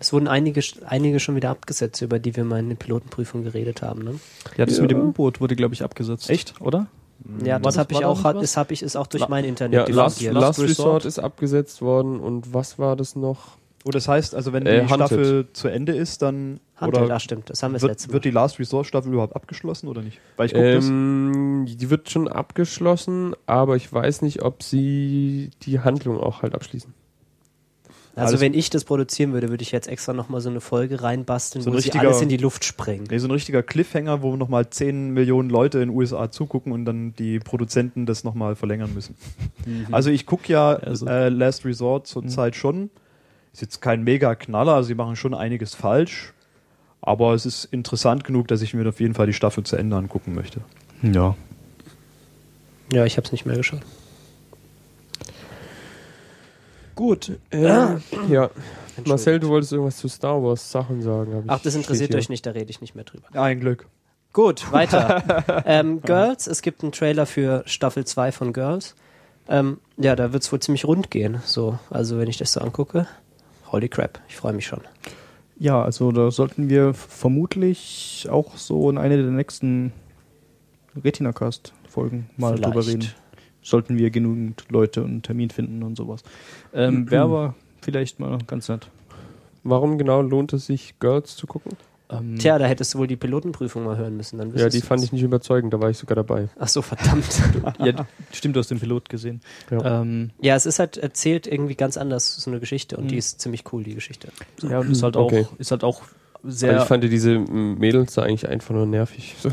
Es 0.00 0.12
wurden 0.12 0.28
einige, 0.28 0.60
einige 0.86 1.18
schon 1.18 1.34
wieder 1.34 1.50
abgesetzt, 1.50 2.00
über 2.02 2.20
die 2.20 2.36
wir 2.36 2.44
mal 2.44 2.60
in 2.60 2.68
der 2.68 2.76
Pilotenprüfung 2.76 3.42
geredet 3.42 3.82
haben. 3.82 4.04
Ne? 4.04 4.20
Ja, 4.56 4.64
das 4.64 4.76
Ja. 4.76 4.82
mit 4.82 4.92
dem 4.92 5.00
U-Boot 5.00 5.40
wurde, 5.40 5.56
glaube 5.56 5.74
ich, 5.74 5.82
abgesetzt. 5.82 6.30
Echt? 6.30 6.60
Oder? 6.60 6.86
Ja, 7.44 7.54
War 7.54 7.60
das 7.60 7.74
das- 7.74 7.78
habe 7.78 7.92
ich 7.94 8.04
auch, 8.04 8.22
was? 8.22 8.36
das 8.40 8.56
habe 8.56 8.72
ich 8.74 8.82
ist 8.84 8.94
auch 8.94 9.08
durch 9.08 9.22
La- 9.22 9.28
mein 9.28 9.42
Ja, 9.42 9.48
Internet 9.50 9.88
Last, 9.88 10.20
diffundiert. 10.20 10.40
Last 10.40 10.60
Resort. 10.60 10.78
Resort 10.78 11.04
ist 11.04 11.18
abgesetzt 11.18 11.82
worden 11.82 12.20
und 12.20 12.54
was 12.54 12.78
war 12.78 12.94
das 12.94 13.16
noch? 13.16 13.56
Oh, 13.88 13.90
das 13.90 14.06
heißt, 14.06 14.34
also 14.34 14.52
wenn 14.52 14.66
Äh, 14.66 14.74
die 14.84 14.90
Hunted. 14.92 15.06
Staffel 15.06 15.48
zu 15.54 15.68
Ende 15.68 15.96
ist, 15.96 16.20
dann 16.20 16.60
Hunted, 16.78 17.00
oder 17.04 17.18
stimmt, 17.20 17.48
das 17.48 17.62
haben 17.62 17.72
wir 17.72 17.80
wird, 17.80 18.12
wird 18.12 18.24
die 18.26 18.30
Last 18.30 18.58
Resort 18.58 18.86
Staffel 18.86 19.10
überhaupt 19.14 19.34
abgeschlossen 19.34 19.88
oder 19.88 20.02
nicht? 20.02 20.20
Weil 20.36 20.44
ich 20.46 20.52
gucke 20.52 20.74
das. 20.74 20.86
Ähm, 20.86 21.64
die 21.66 21.88
wird 21.88 22.10
schon 22.10 22.28
abgeschlossen, 22.28 23.34
aber 23.46 23.76
ich 23.76 23.90
weiß 23.90 24.20
nicht, 24.20 24.42
ob 24.42 24.62
sie 24.62 25.48
die 25.62 25.80
Handlung 25.80 26.20
auch 26.20 26.42
halt 26.42 26.54
abschließen. 26.54 26.92
Also 28.14 28.32
alles- 28.32 28.40
wenn 28.42 28.52
ich 28.52 28.68
das 28.68 28.84
produzieren 28.84 29.32
würde, 29.32 29.48
würde 29.48 29.62
ich 29.62 29.70
jetzt 29.72 29.88
extra 29.88 30.12
nochmal 30.12 30.42
so 30.42 30.50
eine 30.50 30.60
Folge 30.60 31.02
reinbasteln, 31.02 31.62
So 31.64 31.70
ein 31.70 31.74
wo 31.74 31.78
sie 31.78 31.84
richtiger- 31.88 32.08
alles 32.08 32.20
in 32.20 32.28
die 32.28 32.36
Luft 32.36 32.64
sprengen. 32.66 33.06
Nee, 33.10 33.16
so 33.18 33.26
ein 33.28 33.30
richtiger 33.30 33.62
Cliffhanger, 33.62 34.20
wo 34.20 34.36
nochmal 34.36 34.68
10 34.68 35.12
Millionen 35.12 35.48
Leute 35.48 35.78
in 35.78 35.88
den 35.88 35.96
USA 35.96 36.30
zugucken 36.30 36.72
und 36.72 36.84
dann 36.84 37.14
die 37.14 37.38
Produzenten 37.38 38.04
das 38.04 38.22
nochmal 38.22 38.54
verlängern 38.54 38.92
müssen. 38.92 39.14
Also 39.92 40.10
ich 40.10 40.26
gucke 40.26 40.52
ja 40.52 40.74
Also- 40.74 41.06
äh, 41.06 41.30
Last 41.30 41.64
Resort 41.64 42.06
zurzeit 42.06 42.54
schon. 42.54 42.90
Ist 43.58 43.62
jetzt 43.62 43.80
kein 43.82 44.04
mega 44.04 44.36
Knaller, 44.36 44.74
also 44.74 44.86
sie 44.86 44.94
machen 44.94 45.16
schon 45.16 45.34
einiges 45.34 45.74
falsch. 45.74 46.32
Aber 47.00 47.34
es 47.34 47.44
ist 47.44 47.64
interessant 47.64 48.22
genug, 48.22 48.46
dass 48.46 48.62
ich 48.62 48.72
mir 48.72 48.88
auf 48.88 49.00
jeden 49.00 49.14
Fall 49.14 49.26
die 49.26 49.32
Staffel 49.32 49.64
zu 49.64 49.74
Ende 49.74 49.96
angucken 49.96 50.32
möchte. 50.32 50.60
Ja. 51.02 51.34
Ja, 52.92 53.04
ich 53.04 53.16
habe 53.16 53.26
es 53.26 53.32
nicht 53.32 53.46
mehr 53.46 53.56
geschaut. 53.56 53.80
Gut. 56.94 57.32
Ähm, 57.50 58.00
ja. 58.28 58.48
Marcel, 59.04 59.40
du 59.40 59.48
wolltest 59.48 59.72
irgendwas 59.72 59.96
zu 59.96 60.06
Star 60.06 60.40
Wars 60.40 60.70
Sachen 60.70 61.02
sagen. 61.02 61.42
Ach, 61.48 61.60
das 61.60 61.74
interessiert 61.74 62.14
euch 62.14 62.28
nicht, 62.28 62.46
da 62.46 62.52
rede 62.52 62.70
ich 62.70 62.80
nicht 62.80 62.94
mehr 62.94 63.02
drüber. 63.02 63.26
Ein 63.32 63.58
Glück. 63.58 63.88
Gut, 64.32 64.70
weiter. 64.70 65.64
ähm, 65.66 66.00
Girls, 66.02 66.46
es 66.46 66.62
gibt 66.62 66.84
einen 66.84 66.92
Trailer 66.92 67.26
für 67.26 67.64
Staffel 67.66 68.04
2 68.04 68.30
von 68.30 68.52
Girls. 68.52 68.94
Ähm, 69.48 69.78
ja, 69.96 70.14
da 70.14 70.32
wird 70.32 70.44
es 70.44 70.52
wohl 70.52 70.60
ziemlich 70.60 70.84
rund 70.84 71.10
gehen. 71.10 71.42
So, 71.44 71.80
also 71.90 72.18
wenn 72.18 72.28
ich 72.28 72.36
das 72.36 72.52
so 72.52 72.60
angucke. 72.60 73.08
Holy 73.72 73.88
crap, 73.88 74.20
ich 74.28 74.36
freue 74.36 74.52
mich 74.52 74.66
schon. 74.66 74.80
Ja, 75.58 75.82
also 75.82 76.12
da 76.12 76.30
sollten 76.30 76.70
wir 76.70 76.94
vermutlich 76.94 78.26
auch 78.30 78.56
so 78.56 78.90
in 78.90 78.98
einer 78.98 79.16
der 79.16 79.26
nächsten 79.26 79.92
Retinacast-Folgen 81.02 82.30
mal 82.36 82.56
Vielleicht. 82.56 82.64
drüber 82.64 82.86
reden. 82.86 83.08
Sollten 83.60 83.98
wir 83.98 84.10
genügend 84.10 84.64
Leute 84.70 85.02
und 85.02 85.10
einen 85.10 85.22
Termin 85.22 85.50
finden 85.50 85.82
und 85.82 85.96
sowas. 85.96 86.22
Ähm, 86.72 87.10
Wäre 87.10 87.24
aber 87.24 87.54
vielleicht 87.82 88.20
mal 88.20 88.38
ganz 88.46 88.68
nett. 88.68 88.88
Warum 89.64 89.98
genau 89.98 90.22
lohnt 90.22 90.52
es 90.52 90.66
sich, 90.66 90.98
Girls 91.00 91.36
zu 91.36 91.46
gucken? 91.46 91.72
Ähm, 92.10 92.38
Tja, 92.38 92.58
da 92.58 92.64
hättest 92.66 92.94
du 92.94 92.98
wohl 92.98 93.06
die 93.06 93.16
Pilotenprüfung 93.16 93.84
mal 93.84 93.96
hören 93.98 94.16
müssen. 94.16 94.38
Dann 94.38 94.54
Ja, 94.56 94.68
die 94.70 94.80
fand 94.80 95.04
ich 95.04 95.12
nicht 95.12 95.22
überzeugend, 95.22 95.74
da 95.74 95.80
war 95.80 95.90
ich 95.90 95.98
sogar 95.98 96.16
dabei. 96.16 96.48
Ach 96.58 96.68
so, 96.68 96.80
verdammt. 96.80 97.26
ja, 97.84 98.06
stimmt, 98.32 98.56
du 98.56 98.60
hast 98.60 98.70
den 98.70 98.80
Pilot 98.80 99.08
gesehen. 99.10 99.40
Ja. 99.70 100.00
Ähm, 100.00 100.30
ja, 100.40 100.54
es 100.56 100.64
ist 100.64 100.78
halt 100.78 100.96
erzählt 100.96 101.46
irgendwie 101.46 101.74
ganz 101.74 101.96
anders, 101.98 102.34
so 102.36 102.50
eine 102.50 102.60
Geschichte. 102.60 102.96
Und 102.96 103.04
Mhm. 103.04 103.08
die 103.08 103.16
ist 103.18 103.40
ziemlich 103.40 103.64
cool, 103.72 103.82
die 103.84 103.94
Geschichte. 103.94 104.28
ja, 104.62 104.78
und 104.78 104.90
ist 104.90 105.02
halt 105.02 105.16
auch, 105.16 105.26
Okay. 105.26 105.46
ist 105.58 105.70
halt 105.70 105.84
auch 105.84 106.02
sehr. 106.44 106.78
ich 106.78 106.84
fand 106.84 107.04
diese 107.04 107.38
Mädels 107.38 108.14
da 108.14 108.22
eigentlich 108.22 108.48
einfach 108.48 108.74
nur 108.74 108.86
nervig. 108.86 109.34
So. 109.40 109.50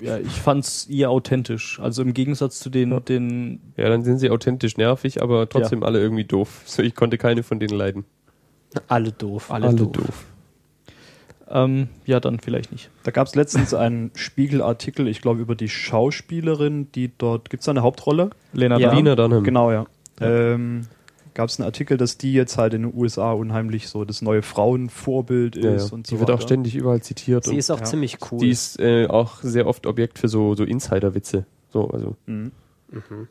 ja, 0.00 0.18
ich 0.18 0.30
fand's 0.40 0.86
eher 0.86 1.10
authentisch. 1.10 1.78
Also 1.80 2.02
im 2.02 2.12
Gegensatz 2.14 2.58
zu 2.60 2.70
den, 2.70 2.90
Ja. 2.90 3.00
den 3.00 3.60
Ja, 3.76 3.88
dann 3.88 4.02
sind 4.02 4.18
sie 4.18 4.30
authentisch 4.30 4.76
nervig, 4.78 5.22
aber 5.22 5.48
trotzdem 5.48 5.82
alle 5.84 6.00
irgendwie 6.00 6.24
doof. 6.24 6.62
So, 6.64 6.82
ich 6.82 6.94
konnte 6.96 7.18
keine 7.18 7.42
von 7.44 7.60
denen 7.60 7.76
leiden. 7.76 8.04
Alle 8.88 9.12
doof. 9.12 9.50
Alle 9.50 9.72
doof. 9.74 10.26
Ähm, 11.50 11.88
ja, 12.04 12.20
dann 12.20 12.38
vielleicht 12.40 12.72
nicht. 12.72 12.90
Da 13.04 13.10
gab 13.10 13.26
es 13.26 13.34
letztens 13.34 13.74
einen 13.74 14.10
Spiegelartikel, 14.14 15.08
ich 15.08 15.20
glaube, 15.20 15.40
über 15.40 15.54
die 15.54 15.68
Schauspielerin, 15.68 16.90
die 16.92 17.10
dort. 17.16 17.50
Gibt 17.50 17.62
es 17.62 17.64
da 17.66 17.72
eine 17.72 17.82
Hauptrolle? 17.82 18.30
Lena 18.52 18.78
Ja. 18.78 18.88
Dunham. 18.90 18.96
Lina 19.04 19.16
Dunham. 19.16 19.44
Genau, 19.44 19.72
ja. 19.72 19.86
Ähm, 20.20 20.86
gab 21.34 21.48
es 21.48 21.58
einen 21.60 21.66
Artikel, 21.66 21.96
dass 21.96 22.18
die 22.18 22.32
jetzt 22.32 22.58
halt 22.58 22.74
in 22.74 22.82
den 22.82 22.92
USA 22.94 23.32
unheimlich 23.32 23.88
so 23.88 24.04
das 24.04 24.22
neue 24.22 24.42
Frauenvorbild 24.42 25.56
Ja, 25.56 25.70
ja. 25.70 25.76
ist 25.76 25.92
und 25.92 26.06
so 26.06 26.16
Die 26.16 26.20
wird 26.20 26.28
weiter. 26.30 26.38
auch 26.38 26.42
ständig 26.42 26.74
überall 26.74 27.00
zitiert. 27.02 27.44
Sie 27.44 27.50
und 27.52 27.58
ist 27.58 27.70
auch 27.70 27.78
ja. 27.78 27.84
ziemlich 27.84 28.18
cool. 28.32 28.40
die 28.40 28.50
ist 28.50 28.80
äh, 28.80 29.06
auch 29.06 29.36
sehr 29.42 29.66
oft 29.68 29.86
Objekt 29.86 30.18
für 30.18 30.26
so, 30.28 30.54
so 30.54 30.64
Insider-Witze. 30.64 31.46
So, 31.72 31.88
also. 31.90 32.16
Mhm. 32.26 32.50
Also 32.92 33.28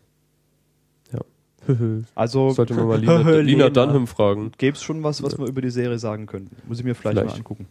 Also 2.16 2.50
sollte 2.52 2.74
man 2.76 2.88
mal 2.88 3.00
Lina, 3.02 3.18
Lena. 3.18 3.38
Lina 3.40 3.70
Dunham 3.70 4.08
fragen. 4.08 4.52
gäbe 4.58 4.78
es 4.78 4.84
schon 4.84 5.04
was, 5.04 5.22
was 5.22 5.38
wir 5.38 5.46
über 5.48 5.62
die 5.62 5.70
Serie 5.72 6.00
sagen 6.00 6.26
könnten. 6.28 6.56
Muss 6.68 6.80
ich 6.80 6.86
mir 6.86 6.96
vielleicht, 6.96 7.18
Vielleicht. 7.18 7.34
mal 7.36 7.38
angucken. 7.38 7.68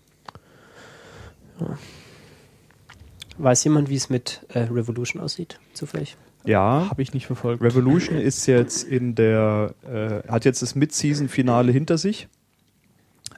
Weiß 3.38 3.64
jemand, 3.64 3.90
wie 3.90 3.96
es 3.96 4.08
mit 4.08 4.46
äh, 4.48 4.60
Revolution 4.60 5.22
aussieht, 5.22 5.58
zufällig? 5.74 6.16
Ja, 6.44 6.86
Habe 6.88 7.02
ich 7.02 7.12
nicht 7.12 7.26
verfolgt. 7.26 7.62
Revolution 7.62 8.16
ist 8.16 8.46
jetzt 8.46 8.84
in 8.84 9.14
der, 9.14 9.74
äh, 9.84 10.28
hat 10.30 10.44
jetzt 10.44 10.62
das 10.62 10.74
Mid-Season-Finale 10.74 11.72
hinter 11.72 11.98
sich. 11.98 12.28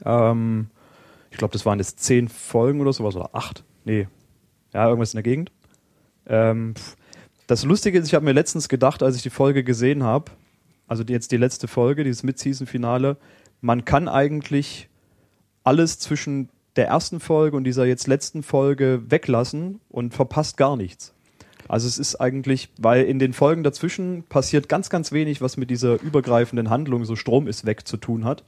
Ähm, 0.05 0.67
ich 1.31 1.37
glaube, 1.37 1.51
das 1.51 1.65
waren 1.65 1.79
jetzt 1.79 1.99
zehn 1.99 2.27
Folgen 2.27 2.81
oder 2.81 2.93
sowas, 2.93 3.15
oder 3.15 3.31
acht. 3.33 3.63
Nee. 3.83 4.07
Ja, 4.73 4.87
irgendwas 4.87 5.13
in 5.13 5.17
der 5.17 5.23
Gegend. 5.23 5.51
Ähm, 6.27 6.75
das 7.47 7.65
Lustige 7.65 7.97
ist, 7.97 8.07
ich 8.07 8.13
habe 8.13 8.25
mir 8.25 8.33
letztens 8.33 8.69
gedacht, 8.69 9.01
als 9.01 9.15
ich 9.15 9.23
die 9.23 9.31
Folge 9.31 9.63
gesehen 9.63 10.03
habe, 10.03 10.31
also 10.87 11.03
die, 11.03 11.13
jetzt 11.13 11.31
die 11.31 11.37
letzte 11.37 11.67
Folge, 11.67 12.03
dieses 12.03 12.21
Mid-Season-Finale, 12.21 13.17
man 13.61 13.85
kann 13.85 14.07
eigentlich 14.07 14.87
alles 15.63 15.97
zwischen 15.99 16.49
der 16.75 16.87
ersten 16.87 17.19
Folge 17.19 17.57
und 17.57 17.63
dieser 17.63 17.85
jetzt 17.85 18.07
letzten 18.07 18.43
Folge 18.43 19.01
weglassen 19.09 19.79
und 19.89 20.13
verpasst 20.13 20.57
gar 20.57 20.77
nichts. 20.77 21.13
Also 21.67 21.87
es 21.87 21.99
ist 21.99 22.15
eigentlich, 22.15 22.69
weil 22.79 23.03
in 23.05 23.19
den 23.19 23.33
Folgen 23.33 23.63
dazwischen 23.63 24.23
passiert 24.27 24.69
ganz, 24.69 24.89
ganz 24.89 25.11
wenig, 25.11 25.41
was 25.41 25.57
mit 25.57 25.69
dieser 25.69 26.01
übergreifenden 26.01 26.69
Handlung, 26.69 27.05
so 27.05 27.15
Strom 27.15 27.47
ist 27.47 27.65
weg, 27.65 27.87
zu 27.87 27.97
tun 27.97 28.25
hat. 28.25 28.43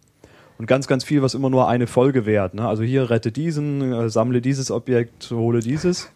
Und 0.58 0.66
ganz, 0.66 0.88
ganz 0.88 1.04
viel, 1.04 1.22
was 1.22 1.34
immer 1.34 1.50
nur 1.50 1.68
eine 1.68 1.88
Folge 1.88 2.26
währt. 2.26 2.54
Ne? 2.54 2.68
Also 2.68 2.84
hier 2.84 3.10
rette 3.10 3.32
diesen, 3.32 3.94
äh, 3.94 4.10
sammle 4.10 4.42
dieses 4.42 4.72
Objekt, 4.72 5.30
hole 5.32 5.60
dieses. 5.60 6.12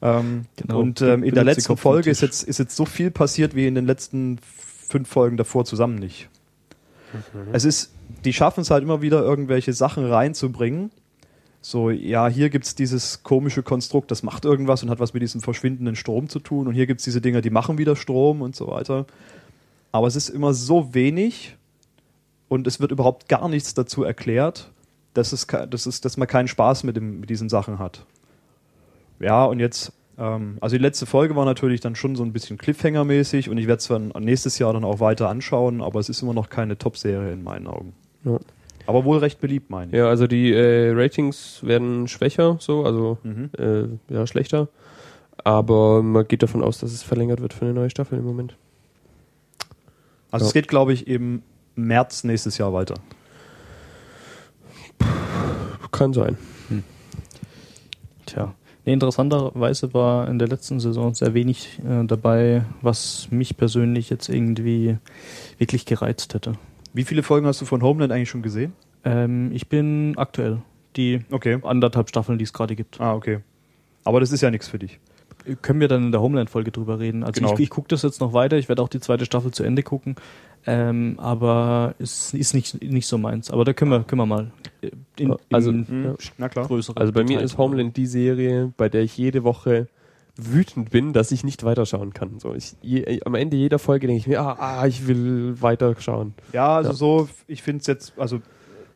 Ähm, 0.00 0.46
Genau. 0.56 0.80
Und 0.80 1.00
ähm, 1.02 1.22
in 1.22 1.34
der 1.34 1.44
letzten 1.44 1.76
Folge 1.76 2.10
ist 2.10 2.22
jetzt, 2.22 2.42
ist 2.44 2.58
jetzt 2.58 2.76
so 2.76 2.84
viel 2.84 3.10
passiert 3.10 3.54
wie 3.54 3.66
in 3.66 3.74
den 3.74 3.86
letzten 3.86 4.38
fünf 4.88 5.08
Folgen 5.08 5.36
davor 5.36 5.64
zusammen 5.64 5.96
nicht. 5.96 6.28
Es 7.52 7.64
ist, 7.64 7.92
die 8.24 8.32
schaffen 8.32 8.60
es 8.60 8.70
halt 8.70 8.82
immer 8.82 9.02
wieder, 9.02 9.22
irgendwelche 9.22 9.72
Sachen 9.72 10.06
reinzubringen. 10.06 10.90
So, 11.64 11.90
ja, 11.90 12.26
hier 12.26 12.50
gibt's 12.50 12.74
dieses 12.74 13.22
komische 13.22 13.62
Konstrukt, 13.62 14.10
das 14.10 14.24
macht 14.24 14.44
irgendwas 14.44 14.82
und 14.82 14.90
hat 14.90 14.98
was 14.98 15.14
mit 15.14 15.22
diesem 15.22 15.40
verschwindenden 15.40 15.94
Strom 15.94 16.28
zu 16.28 16.40
tun. 16.40 16.66
Und 16.66 16.74
hier 16.74 16.86
gibt's 16.88 17.04
diese 17.04 17.20
Dinger, 17.20 17.40
die 17.40 17.50
machen 17.50 17.78
wieder 17.78 17.94
Strom 17.94 18.42
und 18.42 18.56
so 18.56 18.66
weiter. 18.66 19.06
Aber 19.92 20.08
es 20.08 20.16
ist 20.16 20.28
immer 20.28 20.54
so 20.54 20.92
wenig 20.92 21.56
und 22.48 22.66
es 22.66 22.80
wird 22.80 22.90
überhaupt 22.90 23.28
gar 23.28 23.48
nichts 23.48 23.74
dazu 23.74 24.02
erklärt, 24.02 24.72
dass, 25.14 25.32
es, 25.32 25.46
dass, 25.46 25.86
es, 25.86 26.00
dass 26.00 26.16
man 26.16 26.26
keinen 26.26 26.48
Spaß 26.48 26.82
mit, 26.82 26.96
dem, 26.96 27.20
mit 27.20 27.30
diesen 27.30 27.48
Sachen 27.48 27.78
hat. 27.78 28.06
Ja, 29.20 29.44
und 29.44 29.60
jetzt, 29.60 29.92
ähm, 30.18 30.58
also 30.60 30.76
die 30.76 30.82
letzte 30.82 31.06
Folge 31.06 31.36
war 31.36 31.44
natürlich 31.44 31.80
dann 31.80 31.94
schon 31.94 32.16
so 32.16 32.24
ein 32.24 32.32
bisschen 32.32 32.58
Cliffhanger-mäßig 32.58 33.48
und 33.48 33.58
ich 33.58 33.68
werde 33.68 33.78
es 33.78 33.86
dann 33.86 34.12
nächstes 34.18 34.58
Jahr 34.58 34.72
dann 34.72 34.82
auch 34.82 34.98
weiter 34.98 35.28
anschauen, 35.28 35.80
aber 35.80 36.00
es 36.00 36.08
ist 36.08 36.22
immer 36.22 36.34
noch 36.34 36.50
keine 36.50 36.76
Top-Serie 36.76 37.32
in 37.32 37.44
meinen 37.44 37.68
Augen. 37.68 37.92
Ja. 38.24 38.40
Aber 38.86 39.04
wohl 39.04 39.18
recht 39.18 39.40
beliebt, 39.40 39.70
meine 39.70 39.90
ich. 39.92 39.96
Ja, 39.96 40.08
also 40.08 40.26
die 40.26 40.52
äh, 40.52 40.90
Ratings 40.92 41.60
werden 41.62 42.08
schwächer, 42.08 42.56
so, 42.60 42.84
also 42.84 43.18
Mhm. 43.22 43.50
äh, 43.58 44.12
ja, 44.14 44.26
schlechter. 44.26 44.68
Aber 45.44 46.02
man 46.02 46.26
geht 46.28 46.42
davon 46.42 46.62
aus, 46.62 46.78
dass 46.78 46.92
es 46.92 47.02
verlängert 47.02 47.40
wird 47.40 47.52
für 47.52 47.64
eine 47.64 47.74
neue 47.74 47.90
Staffel 47.90 48.18
im 48.18 48.24
Moment. 48.24 48.56
Also 50.30 50.44
Ja. 50.44 50.48
es 50.48 50.52
geht, 50.54 50.68
glaube 50.68 50.92
ich, 50.92 51.06
im 51.06 51.42
März 51.74 52.24
nächstes 52.24 52.58
Jahr 52.58 52.72
weiter. 52.72 52.94
Kann 55.90 56.12
sein. 56.12 56.36
Tja. 58.26 58.54
Nee, 58.84 58.94
interessanterweise 58.94 59.94
war 59.94 60.26
in 60.28 60.38
der 60.38 60.48
letzten 60.48 60.80
Saison 60.80 61.14
sehr 61.14 61.34
wenig 61.34 61.78
äh, 61.88 62.04
dabei, 62.04 62.64
was 62.80 63.28
mich 63.30 63.56
persönlich 63.56 64.10
jetzt 64.10 64.28
irgendwie 64.28 64.96
wirklich 65.58 65.86
gereizt 65.86 66.34
hätte. 66.34 66.54
Wie 66.92 67.04
viele 67.04 67.22
Folgen 67.22 67.46
hast 67.46 67.60
du 67.60 67.64
von 67.64 67.82
Homeland 67.82 68.12
eigentlich 68.12 68.30
schon 68.30 68.42
gesehen? 68.42 68.72
Ähm, 69.04 69.50
ich 69.52 69.68
bin 69.68 70.14
aktuell 70.16 70.58
die 70.96 71.20
Okay. 71.30 71.58
anderthalb 71.62 72.08
Staffeln, 72.08 72.38
die 72.38 72.44
es 72.44 72.52
gerade 72.52 72.76
gibt. 72.76 73.00
Ah, 73.00 73.14
okay. 73.14 73.38
Aber 74.04 74.20
das 74.20 74.32
ist 74.32 74.40
ja 74.42 74.50
nichts 74.50 74.68
für 74.68 74.78
dich. 74.78 74.98
Können 75.62 75.80
wir 75.80 75.88
dann 75.88 76.04
in 76.04 76.12
der 76.12 76.20
Homeland-Folge 76.20 76.70
drüber 76.70 77.00
reden? 77.00 77.24
Also 77.24 77.40
Genau. 77.40 77.54
ich, 77.54 77.60
ich 77.60 77.70
gucke 77.70 77.88
das 77.88 78.02
jetzt 78.02 78.20
noch 78.20 78.32
weiter, 78.32 78.58
ich 78.58 78.68
werde 78.68 78.82
auch 78.82 78.88
die 78.88 79.00
zweite 79.00 79.24
Staffel 79.24 79.50
zu 79.50 79.64
Ende 79.64 79.82
gucken, 79.82 80.14
ähm, 80.66 81.14
aber 81.18 81.94
es 81.98 82.32
ist 82.34 82.54
nicht, 82.54 82.80
nicht 82.82 83.06
so 83.08 83.18
meins. 83.18 83.50
Aber 83.50 83.64
da 83.64 83.72
können 83.72 83.90
wir, 83.90 84.04
können 84.04 84.20
wir 84.20 84.26
mal 84.26 84.52
äh, 84.82 84.90
in, 85.16 85.34
Also, 85.50 85.70
in 85.70 85.86
Mhm. 85.88 86.14
Na 86.38 86.48
klar. 86.48 86.70
Also 86.70 87.12
bei 87.12 87.24
mir 87.24 87.40
ist 87.40 87.58
Homeland 87.58 87.96
die 87.96 88.06
Serie, 88.06 88.72
bei 88.76 88.88
der 88.88 89.02
ich 89.02 89.16
jede 89.16 89.42
Woche 89.42 89.88
wütend 90.36 90.90
bin, 90.90 91.12
dass 91.12 91.30
ich 91.30 91.44
nicht 91.44 91.62
weiterschauen 91.64 92.12
kann. 92.14 92.38
So, 92.38 92.54
ich, 92.54 92.74
je, 92.80 93.20
am 93.24 93.34
Ende 93.34 93.56
jeder 93.56 93.78
Folge 93.78 94.06
denke 94.06 94.20
ich 94.20 94.26
mir, 94.26 94.40
ah, 94.40 94.56
ah 94.58 94.86
ich 94.86 95.06
will 95.06 95.60
weiterschauen. 95.60 96.34
Ja, 96.52 96.76
also 96.76 96.90
Ja. 96.90 96.96
so, 96.96 97.28
ich 97.46 97.62
finde 97.62 97.80
es 97.82 97.86
jetzt, 97.86 98.12
also 98.18 98.40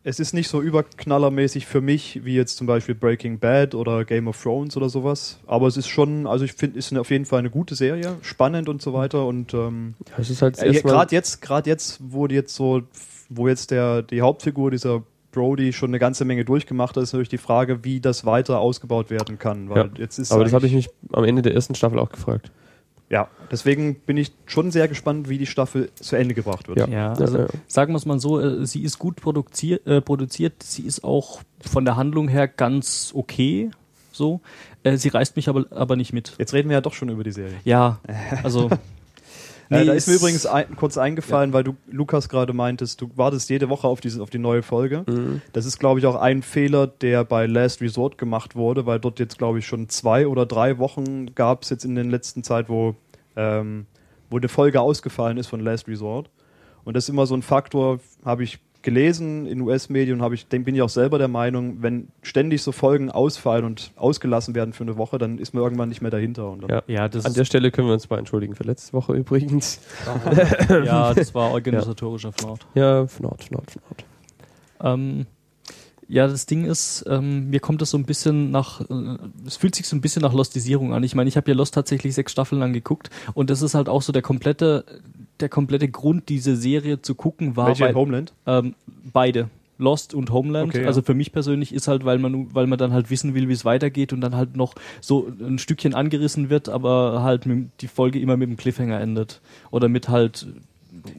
es 0.03 0.21
ist 0.21 0.35
nicht 0.35 0.49
so 0.49 0.63
überknallermäßig 0.63 1.67
für 1.67 1.81
mich, 1.81 2.25
wie 2.25 2.35
jetzt 2.37 2.57
zum 2.57 2.67
Beispiel 2.67 2.95
Breaking 2.95 3.39
Bad 3.39 3.75
oder 3.75 4.05
Game 4.05 4.29
of 4.29 4.41
Thrones 4.41 4.77
oder 4.77 4.89
sowas. 4.89 5.41
Aber 5.47 5.67
es 5.67 5.77
ist 5.77 5.89
schon, 5.89 6.27
also 6.27 6.45
ich 6.45 6.53
finde, 6.53 6.79
ist 6.79 6.93
eine- 6.93 7.01
auf 7.01 7.11
jeden 7.11 7.25
Fall 7.27 7.41
eine 7.41 7.51
gute 7.51 7.75
Serie, 7.75 8.17
spannend 8.23 8.69
und 8.69 8.81
so 8.81 8.93
weiter. 8.93 9.27
Und 9.27 9.53
ähm, 9.53 9.95
Ja, 10.09 10.15
es 10.19 10.31
ist 10.31 10.43
halt 10.43 10.63
äh, 10.63 10.81
gerade 10.81 11.15
jetzt, 11.15 11.43
gerade 11.43 11.69
jetzt, 11.69 11.99
wo 12.01 12.29
die 12.29 12.37
jetzt 12.37 12.55
so, 12.55 12.83
wo 13.29 13.49
jetzt 13.49 13.73
der 13.73 14.03
die 14.03 14.23
Hauptfigur 14.23 14.71
dieser 14.71 15.03
Brody 15.37 15.73
schon 15.73 15.91
eine 15.91 15.99
ganze 15.99 16.25
Menge 16.25 16.45
durchgemacht 16.45 16.97
hat, 16.97 17.03
ist 17.03 17.13
natürlich 17.13 17.29
die 17.29 17.39
Frage, 17.39 17.85
wie 17.85 18.01
das 18.01 18.25
weiter 18.25 18.59
ausgebaut 18.59 19.11
werden 19.11 19.39
kann. 19.39 19.69
Weil 19.69 19.77
Ja, 19.77 19.91
jetzt 19.99 20.19
ist 20.19 20.33
Aber 20.33 20.45
das 20.45 20.53
habe 20.55 20.67
ich 20.67 20.73
mich 20.73 20.89
am 21.13 21.25
Ende 21.25 21.43
der 21.43 21.55
ersten 21.55 21.75
Staffel 21.75 21.99
auch 21.99 22.11
gefragt. 22.11 22.51
Ja, 23.09 23.29
deswegen 23.51 23.95
bin 23.95 24.17
ich 24.17 24.33
schon 24.47 24.73
sehr 24.73 24.89
gespannt, 24.89 25.29
wie 25.29 25.39
die 25.39 25.47
Staffel 25.47 25.91
zu 25.95 26.17
Ende 26.17 26.35
gebracht 26.35 26.67
wird. 26.67 26.79
Ja. 26.79 26.89
Ja, 26.89 27.13
also 27.13 27.39
ja. 27.39 27.47
sagen 27.69 27.93
wir 27.93 27.99
es 27.99 28.07
mal 28.07 28.19
so, 28.19 28.41
äh, 28.41 28.67
sie 28.67 28.83
ist 28.83 28.99
gut 28.99 29.17
produziert, 29.17 29.87
äh, 29.87 30.01
produziert, 30.01 30.63
sie 30.63 30.83
ist 30.83 31.05
auch 31.05 31.43
von 31.61 31.85
der 31.85 31.97
Handlung 31.97 32.29
her 32.29 32.49
ganz 32.49 33.13
okay, 33.15 33.71
so. 34.11 34.41
Äh, 34.83 34.97
sie 34.97 35.09
reißt 35.09 35.37
mich 35.37 35.49
aber, 35.49 35.67
aber 35.71 35.95
nicht 35.95 36.13
mit. 36.13 36.33
Jetzt 36.39 36.55
reden 36.55 36.69
wir 36.69 36.75
ja 36.75 36.81
doch 36.81 36.95
schon 36.95 37.11
über 37.11 37.23
die 37.23 37.33
Serie. 37.33 37.55
Ja, 37.65 38.01
also. 38.43 38.71
Äh, 39.71 39.85
da 39.85 39.93
nee, 39.93 39.97
ist 39.97 40.09
mir 40.09 40.15
übrigens 40.15 40.47
ein, 40.47 40.77
kurz 40.77 40.97
eingefallen, 40.97 41.53
weil 41.53 41.65
du, 41.65 41.77
Lukas, 41.91 42.29
gerade 42.29 42.53
meintest, 42.53 43.01
du 43.01 43.11
wartest 43.17 43.51
jede 43.51 43.69
Woche 43.69 43.89
auf, 43.89 44.01
diese, 44.01 44.23
auf 44.23 44.31
die 44.31 44.39
neue 44.39 44.63
Folge. 44.63 45.05
Mhm. 45.09 45.43
Das 45.53 45.67
ist, 45.67 45.79
glaube 45.79 46.01
ich, 46.01 46.07
auch 46.07 46.17
ein 46.17 46.43
Fehler, 46.43 46.87
der 46.87 47.25
bei 47.25 47.47
Last 47.47 47.81
Resort 47.81 48.19
gemacht 48.19 48.55
wurde, 48.55 48.87
weil 48.87 49.01
dort 49.01 49.19
jetzt, 49.19 49.39
glaube 49.39 49.59
ich, 49.59 49.67
schon 49.67 49.89
zwei 49.89 50.27
oder 50.27 50.47
drei 50.47 50.79
Wochen 50.79 51.35
gab 51.35 51.63
es 51.63 51.71
jetzt 51.71 51.85
in 51.85 51.95
der 51.95 52.05
letzten 52.05 52.45
Zeit, 52.45 52.69
wo, 52.69 52.95
ähm, 53.35 53.87
wo 54.31 54.37
eine 54.37 54.49
Folge 54.49 54.81
ausgefallen 54.81 55.37
ist 55.39 55.49
von 55.49 55.61
Last 55.61 55.89
Resort. 55.89 56.31
Und 56.85 56.95
das 56.95 57.05
ist 57.05 57.09
immer 57.09 57.27
so 57.27 57.35
ein 57.35 57.43
Faktor, 57.43 57.99
habe 58.25 58.45
ich 58.45 58.61
gelesen 58.87 59.47
in 59.47 59.61
US-Medien 59.63 60.19
und 60.19 60.23
habe 60.23 60.37
ich, 60.37 60.47
bin 60.47 60.73
ich 60.73 60.81
auch 60.81 60.89
selber 60.89 61.19
der 61.19 61.27
Meinung, 61.27 61.83
wenn 61.83 62.07
ständig 62.23 62.63
so 62.63 62.71
Folgen 62.71 63.11
ausfallen 63.11 63.65
und 63.65 63.91
ausgelassen 63.97 64.55
werden 64.55 64.73
für 64.73 64.85
eine 64.85 64.97
Woche, 64.97 65.19
dann 65.19 65.39
ist 65.39 65.55
man 65.55 65.65
irgendwann 65.65 65.89
nicht 65.89 66.03
mehr 66.03 66.13
dahinter. 66.13 66.49
Und 66.49 66.63
dann 66.63 66.71
Ja. 66.71 66.83
Ja, 66.87 67.09
das 67.09 67.27
An 67.27 67.35
der 67.35 67.45
Stelle 67.45 67.73
können 67.73 67.89
wir 67.89 67.95
uns 67.95 68.09
mal 68.09 68.19
entschuldigen 68.19 68.55
für 68.55 68.63
letzte 68.63 68.93
Woche 68.93 69.15
übrigens. 69.15 69.81
ja, 70.69 71.13
das 71.15 71.35
war 71.35 71.51
organisatorischer 71.51 72.33
Fnord. 72.33 72.65
Ja, 72.77 73.09
Fnord, 73.09 73.43
Fnord, 73.43 73.73
Fnord. 73.73 74.05
Ähm, 74.81 75.27
ja, 76.07 76.29
das 76.29 76.47
Ding 76.47 76.65
ist, 76.65 77.05
ähm, 77.09 77.51
mir 77.51 77.59
kommt 77.59 77.83
das 77.83 77.91
so 77.91 77.99
ein 77.99 78.05
bisschen 78.05 78.53
nach, 78.53 78.83
äh, 78.83 79.19
es 79.45 79.57
fühlt 79.57 79.75
sich 79.75 79.89
so 79.89 79.97
ein 79.97 80.01
bisschen 80.01 80.23
nach 80.23 80.33
Lostisierung 80.33 80.95
an. 80.95 81.03
Ich 81.03 81.17
meine, 81.17 81.27
ich 81.27 81.37
habe 81.37 81.51
ja 81.51 81.57
Lost 81.57 81.75
tatsächlich 81.75 82.15
sechs 82.15 82.31
Staffeln 82.31 82.61
lang 82.61 82.73
geguckt 82.73 83.11
und 83.35 83.51
das 83.51 83.63
ist 83.63 83.75
halt 83.75 83.89
auch 83.89 84.03
so 84.03 84.13
der 84.13 84.23
komplette, 84.23 84.85
der 85.41 85.49
komplette 85.49 85.89
Grund, 85.89 86.29
diese 86.29 86.57
Serie 86.57 87.03
zu 87.03 87.15
gucken, 87.15 87.57
war 87.57 87.69
Welche 87.69 87.87
in 87.87 87.95
Homeland? 87.95 88.33
ähm, 88.47 88.75
beide. 89.13 89.49
Lost 89.79 90.15
und 90.15 90.33
Homeland. 90.33 90.71
Okay, 90.71 90.81
ja. 90.83 90.87
Also 90.87 91.03
für 91.03 91.13
mich 91.13 91.33
persönlich 91.33 91.75
ist 91.75 91.87
halt, 91.87 92.07
weil 92.07 92.19
man, 92.19 92.55
weil 92.55 92.67
man 92.67 92.79
dann 92.79 92.93
halt 92.95 93.11
wissen 93.11 93.35
will, 93.35 93.47
wie 93.49 93.53
es 93.53 93.67
weitergeht 93.67 94.15
und 94.15 94.23
dann 94.23 94.35
halt 94.35 94.57
noch 94.57 94.75
so 95.03 95.31
ein 95.39 95.59
Stückchen 95.59 95.93
angerissen 95.95 96.49
wird, 96.49 96.71
aber 96.71 97.23
halt 97.23 97.45
mit, 97.45 97.69
die 97.83 97.89
Folge 97.89 98.19
immer 98.19 98.39
mit 98.39 98.49
dem 98.49 98.57
Cliffhanger 98.57 98.99
endet. 98.99 99.43
Oder 99.71 99.89
mit 99.91 100.09
halt, 100.09 100.47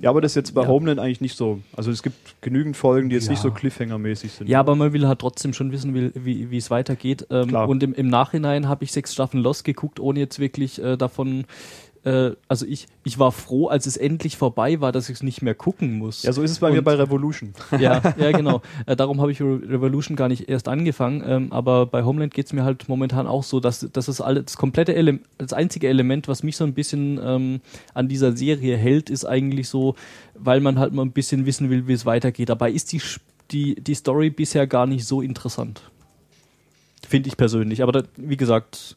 Ja, 0.01 0.09
aber 0.09 0.21
das 0.21 0.31
ist 0.31 0.35
jetzt 0.37 0.55
bei 0.55 0.63
Ja. 0.63 0.67
Homeland 0.69 0.99
eigentlich 0.99 1.21
nicht 1.21 1.37
so. 1.37 1.59
Also 1.75 1.91
es 1.91 2.01
gibt 2.01 2.17
genügend 2.41 2.75
Folgen, 2.75 3.09
die 3.09 3.15
jetzt 3.15 3.25
Ja. 3.25 3.33
nicht 3.33 3.41
so 3.43 3.49
Cliffhanger-mäßig 3.51 4.31
sind. 4.31 4.49
ja, 4.49 4.59
aber 4.59 4.75
man 4.75 4.91
will 4.91 5.07
halt 5.07 5.19
trotzdem 5.19 5.53
schon 5.53 5.71
wissen, 5.71 5.93
wie, 5.93 6.09
wie, 6.15 6.49
wie 6.49 6.57
es 6.57 6.71
weitergeht. 6.71 7.27
Ähm, 7.29 7.53
und 7.53 7.83
im, 7.83 7.93
im 7.93 8.07
Nachhinein 8.07 8.67
habe 8.67 8.83
ich 8.85 8.91
sechs 8.91 9.13
Staffeln 9.13 9.43
Lost 9.43 9.65
geguckt, 9.65 9.99
ohne 9.99 10.17
jetzt 10.19 10.39
wirklich 10.39 10.81
äh, 10.83 10.97
davon, 10.97 11.45
äh, 12.07 12.35
also 12.47 12.65
ich, 12.65 12.87
ich 13.03 13.19
war 13.19 13.33
froh, 13.33 13.67
als 13.67 13.85
es 13.85 13.97
endlich 13.97 14.37
vorbei 14.37 14.79
war, 14.79 14.93
dass 14.93 15.09
ich 15.09 15.15
es 15.15 15.23
nicht 15.23 15.41
mehr 15.41 15.55
gucken 15.55 15.97
muss. 15.97 16.23
Ja, 16.23 16.31
so 16.31 16.41
ist 16.41 16.51
es 16.51 16.59
bei 16.59 16.71
mir 16.71 16.77
Und- 16.79 16.85
bei 16.85 16.93
Revolution. 16.95 17.53
ja, 17.79 18.01
ja, 18.17 18.31
genau. 18.31 18.61
Äh, 18.85 18.95
darum 18.95 19.19
habe 19.19 19.31
ich 19.31 19.41
Re 19.41 19.61
Revolution 19.61 20.15
gar 20.15 20.29
nicht 20.29 20.47
erst 20.47 20.69
angefangen. 20.69 21.21
Ähm, 21.27 21.51
aber 21.51 21.85
bei 21.85 22.03
Homeland 22.03 22.33
geht's 22.33 22.53
mir 22.53 22.63
halt 22.63 22.87
momentan 22.87 23.27
auch 23.27 23.43
so, 23.43 23.59
dass, 23.59 23.87
dass 23.91 24.07
es 24.07 24.21
alle, 24.21 24.43
das 24.43 24.55
komplette 24.55 24.95
Element, 24.95 25.25
das 25.37 25.51
einzige 25.51 25.89
Element, 25.89 26.29
was 26.29 26.43
mich 26.43 26.55
so 26.55 26.63
ein 26.63 26.73
bisschen 26.73 27.19
ähm, 27.21 27.59
an 27.93 28.07
dieser 28.07 28.35
Serie 28.37 28.77
hält, 28.77 29.09
ist 29.09 29.25
eigentlich 29.25 29.67
so, 29.67 29.95
weil 30.35 30.61
man 30.61 30.79
halt 30.79 30.93
mal 30.93 31.01
ein 31.03 31.11
bisschen 31.11 31.45
wissen 31.45 31.69
will, 31.69 31.87
wie 31.87 31.93
es 31.93 32.05
weitergeht. 32.05 32.47
Dabei 32.47 32.71
ist 32.71 32.93
die, 32.93 33.01
die, 33.51 33.75
die 33.75 33.95
Story 33.95 34.29
bisher 34.29 34.65
gar 34.65 34.85
nicht 34.87 35.05
so 35.05 35.21
interessant. 35.21 35.81
Finde 37.05 37.27
ich 37.27 37.35
persönlich. 37.35 37.83
Aber 37.83 37.91
da, 37.91 38.03
wie 38.15 38.37
gesagt, 38.37 38.95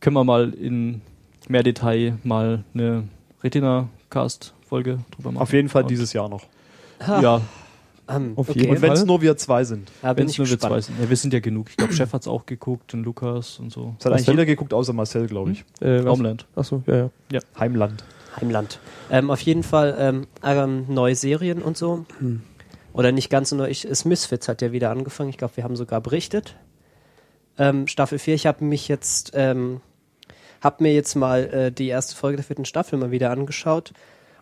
können 0.00 0.14
wir 0.14 0.24
mal 0.24 0.52
in 0.54 1.00
mehr 1.48 1.62
Detail 1.62 2.18
mal 2.24 2.64
eine 2.74 3.04
Retina-Cast-Folge 3.42 4.98
drüber 5.14 5.32
machen. 5.32 5.42
Auf 5.42 5.52
jeden 5.52 5.68
Fall 5.68 5.82
Und- 5.82 5.90
dieses 5.90 6.12
Jahr 6.12 6.28
noch. 6.28 6.44
Ja, 7.06 7.40
Ähm, 8.06 8.34
Auf 8.36 8.50
okay. 8.50 8.58
jeden 8.60 8.76
Und 8.76 8.82
wenn 8.82 8.92
es 8.92 9.02
nur 9.06 9.22
wir 9.22 9.34
zwei 9.38 9.64
sind. 9.64 9.90
Bin 10.02 10.16
Wenn 10.18 10.26
es 10.26 10.36
nur 10.36 10.46
wir 10.46 10.58
zwei 10.60 10.76
gespannt. 10.76 10.84
sind. 10.84 11.00
Ja, 11.00 11.08
wir 11.08 11.16
sind 11.16 11.32
ja 11.32 11.40
genug. 11.40 11.70
Ich 11.70 11.76
glaube, 11.78 11.94
Chef 11.94 12.12
hat's 12.12 12.28
auch 12.28 12.44
geguckt 12.44 12.92
und 12.92 13.02
Lukas 13.02 13.58
und 13.58 13.72
so. 13.72 13.94
Das 13.96 14.04
hat 14.04 14.12
Was 14.12 14.18
eigentlich 14.18 14.26
jeder 14.28 14.44
geguckt, 14.44 14.74
außer 14.74 14.92
Marcel, 14.92 15.26
glaube 15.26 15.52
ich. 15.52 15.64
Äh, 15.80 16.04
was? 16.04 16.12
Homeland. 16.12 16.46
Achso, 16.54 16.82
ja, 16.86 17.08
ja. 17.32 17.40
Heimland. 17.58 18.04
Heimland. 18.38 18.78
Ähm, 19.10 19.30
auf 19.30 19.40
jeden 19.40 19.62
Fall 19.62 19.96
ähm, 19.98 20.84
neue 20.88 21.14
Serien 21.14 21.62
und 21.62 21.78
so. 21.78 22.04
Oder 22.92 23.10
nicht 23.10 23.30
ganz 23.30 23.48
so 23.48 23.56
neu. 23.56 23.68
Ich, 23.68 23.86
es 23.86 24.04
Misfits 24.04 24.48
hat 24.48 24.60
ja 24.60 24.70
wieder 24.72 24.90
angefangen. 24.90 25.30
Ich 25.30 25.38
glaube, 25.38 25.56
wir 25.56 25.64
haben 25.64 25.74
sogar 25.76 26.02
berichtet. 26.02 26.56
Ähm, 27.56 27.86
Staffel 27.86 28.18
4. 28.18 28.34
Ich 28.34 28.46
habe 28.46 28.62
mich 28.66 28.86
jetzt, 28.88 29.30
ähm, 29.34 29.80
habe 30.64 30.82
mir 30.82 30.94
jetzt 30.94 31.14
mal 31.14 31.44
äh, 31.44 31.72
die 31.72 31.88
erste 31.88 32.16
Folge 32.16 32.36
der 32.36 32.44
vierten 32.44 32.64
Staffel 32.64 32.98
mal 32.98 33.10
wieder 33.10 33.30
angeschaut 33.30 33.92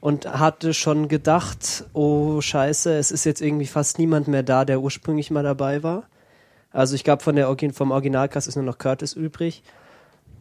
und 0.01 0.27
hatte 0.27 0.73
schon 0.73 1.09
gedacht, 1.09 1.85
oh 1.93 2.41
Scheiße, 2.41 2.97
es 2.97 3.11
ist 3.11 3.25
jetzt 3.25 3.43
irgendwie 3.43 3.67
fast 3.67 3.99
niemand 3.99 4.29
mehr 4.29 4.43
da, 4.43 4.65
der 4.65 4.81
ursprünglich 4.81 5.31
mal 5.31 5.43
dabei 5.43 5.83
war. 5.83 6.05
Also 6.71 6.95
ich 6.95 7.05
glaube, 7.05 7.23
von 7.23 7.37
der 7.37 7.49
Origin 7.49 7.73
vom 7.73 7.91
Originalcast 7.91 8.49
ist 8.49 8.57
nur 8.57 8.65
noch 8.65 8.79
Curtis 8.79 9.13
übrig. 9.13 9.63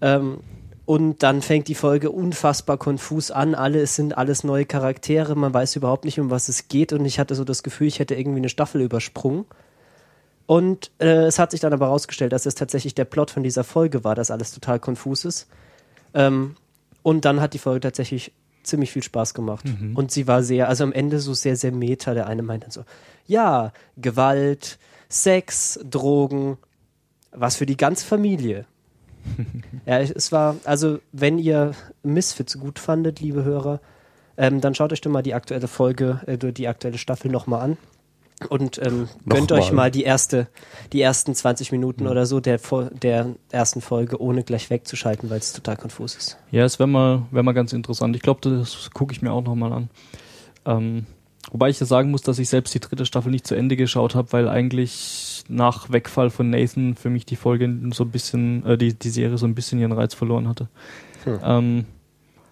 Ähm, 0.01 0.39
und 0.85 1.23
dann 1.23 1.41
fängt 1.41 1.67
die 1.67 1.75
Folge 1.75 2.09
unfassbar 2.11 2.77
konfus 2.77 3.31
an. 3.31 3.55
Alle, 3.55 3.81
es 3.81 3.95
sind 3.95 4.17
alles 4.17 4.43
neue 4.43 4.65
Charaktere. 4.65 5.35
Man 5.35 5.53
weiß 5.53 5.75
überhaupt 5.75 6.05
nicht, 6.05 6.19
um 6.19 6.29
was 6.29 6.50
es 6.50 6.67
geht. 6.67 6.91
Und 6.91 7.05
ich 7.05 7.19
hatte 7.19 7.35
so 7.35 7.43
das 7.43 7.63
Gefühl, 7.63 7.88
ich 7.88 8.00
hätte 8.00 8.15
irgendwie 8.15 8.39
eine 8.39 8.50
Staffel 8.50 8.81
übersprungen. 8.81 9.45
Und 10.47 10.91
äh, 11.00 11.25
es 11.25 11.39
hat 11.39 11.51
sich 11.51 11.59
dann 11.59 11.71
aber 11.71 11.85
herausgestellt, 11.85 12.33
dass 12.33 12.45
es 12.45 12.55
tatsächlich 12.55 12.95
der 12.95 13.05
Plot 13.05 13.31
von 13.31 13.43
dieser 13.43 13.63
Folge 13.63 14.03
war, 14.03 14.15
dass 14.15 14.31
alles 14.31 14.53
total 14.53 14.79
konfus 14.79 15.23
ist. 15.23 15.47
Ähm, 16.13 16.56
und 17.03 17.25
dann 17.25 17.41
hat 17.41 17.53
die 17.53 17.60
Folge 17.60 17.82
tatsächlich 17.82 18.34
ziemlich 18.63 18.91
viel 18.91 19.03
Spaß 19.03 19.34
gemacht. 19.34 19.65
Und 19.96 20.12
sie 20.12 20.27
war 20.27 20.44
sehr, 20.44 20.70
also 20.70 20.84
am 20.84 20.94
Ende 20.94 21.20
so 21.20 21.34
sehr, 21.34 21.56
sehr 21.56 21.72
meta. 21.72 22.13
Der 22.13 22.27
eine 22.27 22.44
meint 22.44 22.63
dann 22.63 22.72
so, 22.72 22.84
ja, 23.25 23.74
Gewalt, 23.98 24.77
Sex, 25.10 25.80
Drogen, 25.84 26.58
was 27.32 27.56
für 27.56 27.65
die 27.65 27.77
ganze 27.77 28.06
Familie. 28.06 28.65
ja, 29.86 30.00
es 30.00 30.32
war, 30.32 30.58
also 30.63 31.00
wenn 31.12 31.38
ihr 31.38 31.74
Misfits 32.03 32.60
gut 32.60 32.80
fandet, 32.80 33.20
liebe 33.20 33.44
Hörer, 33.44 33.80
ähm, 34.38 34.62
dann 34.62 34.74
schaut 34.74 34.91
euch 34.94 35.01
doch 35.01 35.12
mal 35.12 35.22
die 35.22 35.34
aktuelle 35.34 35.68
Folge, 35.68 36.22
äh, 36.25 36.38
die 36.38 36.68
aktuelle 36.68 36.98
Staffel 36.98 37.30
nochmal 37.32 37.62
an. 37.62 37.77
Und 38.50 38.79
ähm, 38.83 39.07
gönnt 39.27 39.51
euch 39.51 39.71
mal 39.71 39.91
die 39.91 40.03
erste, 40.03 40.48
die 40.93 41.01
ersten 41.01 41.36
20 41.36 41.71
Minuten 41.71 42.07
oder 42.07 42.25
so 42.25 42.39
der, 42.39 42.60
der 42.91 43.36
ersten 43.51 43.81
Folge, 43.81 44.21
ohne 44.21 44.43
gleich 44.43 44.69
wegzuschalten, 44.69 45.29
weil 45.29 45.39
es 45.39 45.53
total 45.53 45.77
konfus 45.77 46.15
ist. 46.15 46.38
Ja, 46.51 46.63
es 46.65 46.79
wäre 46.79 46.88
mal, 46.88 47.24
wär 47.31 47.43
mal 47.43 47.53
ganz 47.53 47.74
interessant. 47.74 48.15
Ich 48.15 48.21
glaube, 48.21 48.41
das 48.41 48.89
gucke 48.93 49.13
ich 49.13 49.21
mir 49.21 49.31
auch 49.31 49.43
nochmal 49.43 49.74
an. 49.74 49.89
Ähm, 50.65 51.05
wobei 51.51 51.69
ich 51.69 51.79
ja 51.79 51.86
sagen 51.86 52.12
muss, 52.12 52.21
dass 52.21 52.39
ich 52.39 52.50
selbst 52.50 52.74
die 52.74 52.79
dritte 52.79 53.05
Staffel 53.05 53.31
nicht 53.31 53.48
zu 53.48 53.55
Ende 53.55 53.75
geschaut 53.75 54.15
habe, 54.15 54.31
weil 54.33 54.48
eigentlich 54.48 55.43
nach 55.48 55.91
Wegfall 55.91 56.29
von 56.29 56.50
Nathan 56.50 56.95
für 56.95 57.10
mich 57.10 57.25
die 57.25 57.36
Folge 57.36 57.69
so 57.93 58.03
ein 58.03 58.12
bisschen, 58.12 58.65
äh, 58.65 58.77
die, 58.77 58.93
die 58.93 59.10
Serie 59.10 59.38
so 59.38 59.45
ein 59.45 59.55
bisschen 59.55 59.79
ihren 59.79 59.91
Reiz 59.91 60.13
verloren 60.13 60.48
hatte. 60.48 60.67
Hm. 61.24 61.39
Ähm, 61.43 61.86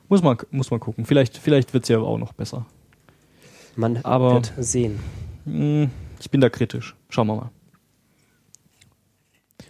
muss 0.08 0.24
man, 0.24 0.38
muss 0.52 0.72
man 0.72 0.80
gucken. 0.80 1.06
Vielleicht, 1.06 1.38
vielleicht 1.38 1.74
wird 1.74 1.86
sie 1.86 1.94
aber 1.94 2.08
auch 2.08 2.18
noch 2.18 2.34
besser. 2.34 2.66
Man 3.76 3.98
Aber- 4.04 4.34
wird 4.34 4.54
sehen. 4.58 5.00
Hm, 5.52 5.90
ich 6.20 6.30
bin 6.32 6.42
da 6.42 6.50
kritisch. 6.50 6.96
Schauen 7.10 7.28
wir 7.28 7.36
mal. 7.36 7.52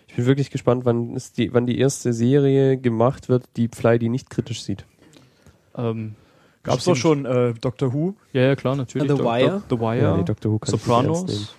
Ich 0.08 0.16
bin 0.16 0.26
wirklich 0.26 0.50
gespannt, 0.52 0.86
wann, 0.86 1.16
ist 1.16 1.38
die, 1.38 1.54
wann 1.54 1.66
die 1.66 1.78
erste 1.80 2.14
Serie 2.14 2.78
gemacht 2.78 3.30
wird, 3.30 3.46
die 3.58 3.68
Fly 3.70 4.00
die 4.00 4.10
nicht 4.10 4.30
kritisch 4.30 4.64
sieht. 4.64 4.86
Ähm, 5.76 6.16
Gab's 6.64 6.84
doch 6.86 6.94
bestimmt. 6.94 7.26
schon 7.26 7.26
äh, 7.26 7.54
Doctor 7.54 7.94
Who? 7.94 8.16
Ja, 8.34 8.42
ja, 8.42 8.56
klar, 8.56 8.76
natürlich. 8.76 9.10
The 9.10 9.18
Do- 9.18 9.24
Wire? 9.24 9.64
Do- 9.68 9.76
The 9.78 9.82
Wire. 9.82 10.18
nee, 10.18 10.24
Doctor 10.24 10.52
Who 10.52 10.60
kann. 10.60 10.72
Sopranos. 10.72 11.56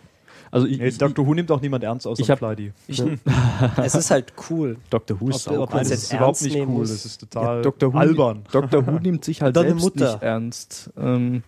Also 0.52 0.66
ich, 0.66 0.78
Nee, 0.78 0.88
ich, 0.88 0.98
Doctor 0.98 1.24
Who 1.26 1.32
nimmt 1.34 1.50
auch 1.52 1.60
niemand 1.60 1.84
ernst 1.84 2.06
außer 2.08 2.20
Ich 2.20 2.28
hab- 2.28 2.38
Flighty. 2.40 2.72
es 3.76 3.94
ist 3.94 4.10
halt 4.10 4.32
cool. 4.50 4.76
Doctor 4.90 5.20
Who 5.20 5.28
ist 5.30 5.46
Ob- 5.48 5.58
ob 5.58 5.72
cool. 5.72 5.78
Das 5.78 5.90
ist 5.92 6.12
überhaupt 6.12 6.42
nicht 6.42 6.56
cool. 6.56 6.66
muss. 6.66 6.90
Das 6.90 7.06
ist 7.06 7.18
total 7.18 7.62
Ja. 7.64 7.72
Who, 7.92 7.96
albern. 7.96 8.42
Dr. 8.50 8.84
Who 8.86 8.98
nimmt 8.98 9.24
sich 9.24 9.40
halt 9.42 9.56
Deine 9.56 9.68
selbst 9.68 9.82
Mutter. 9.84 10.12
nicht 10.14 10.22
ernst. 10.22 10.90
Ähm, 10.98 11.44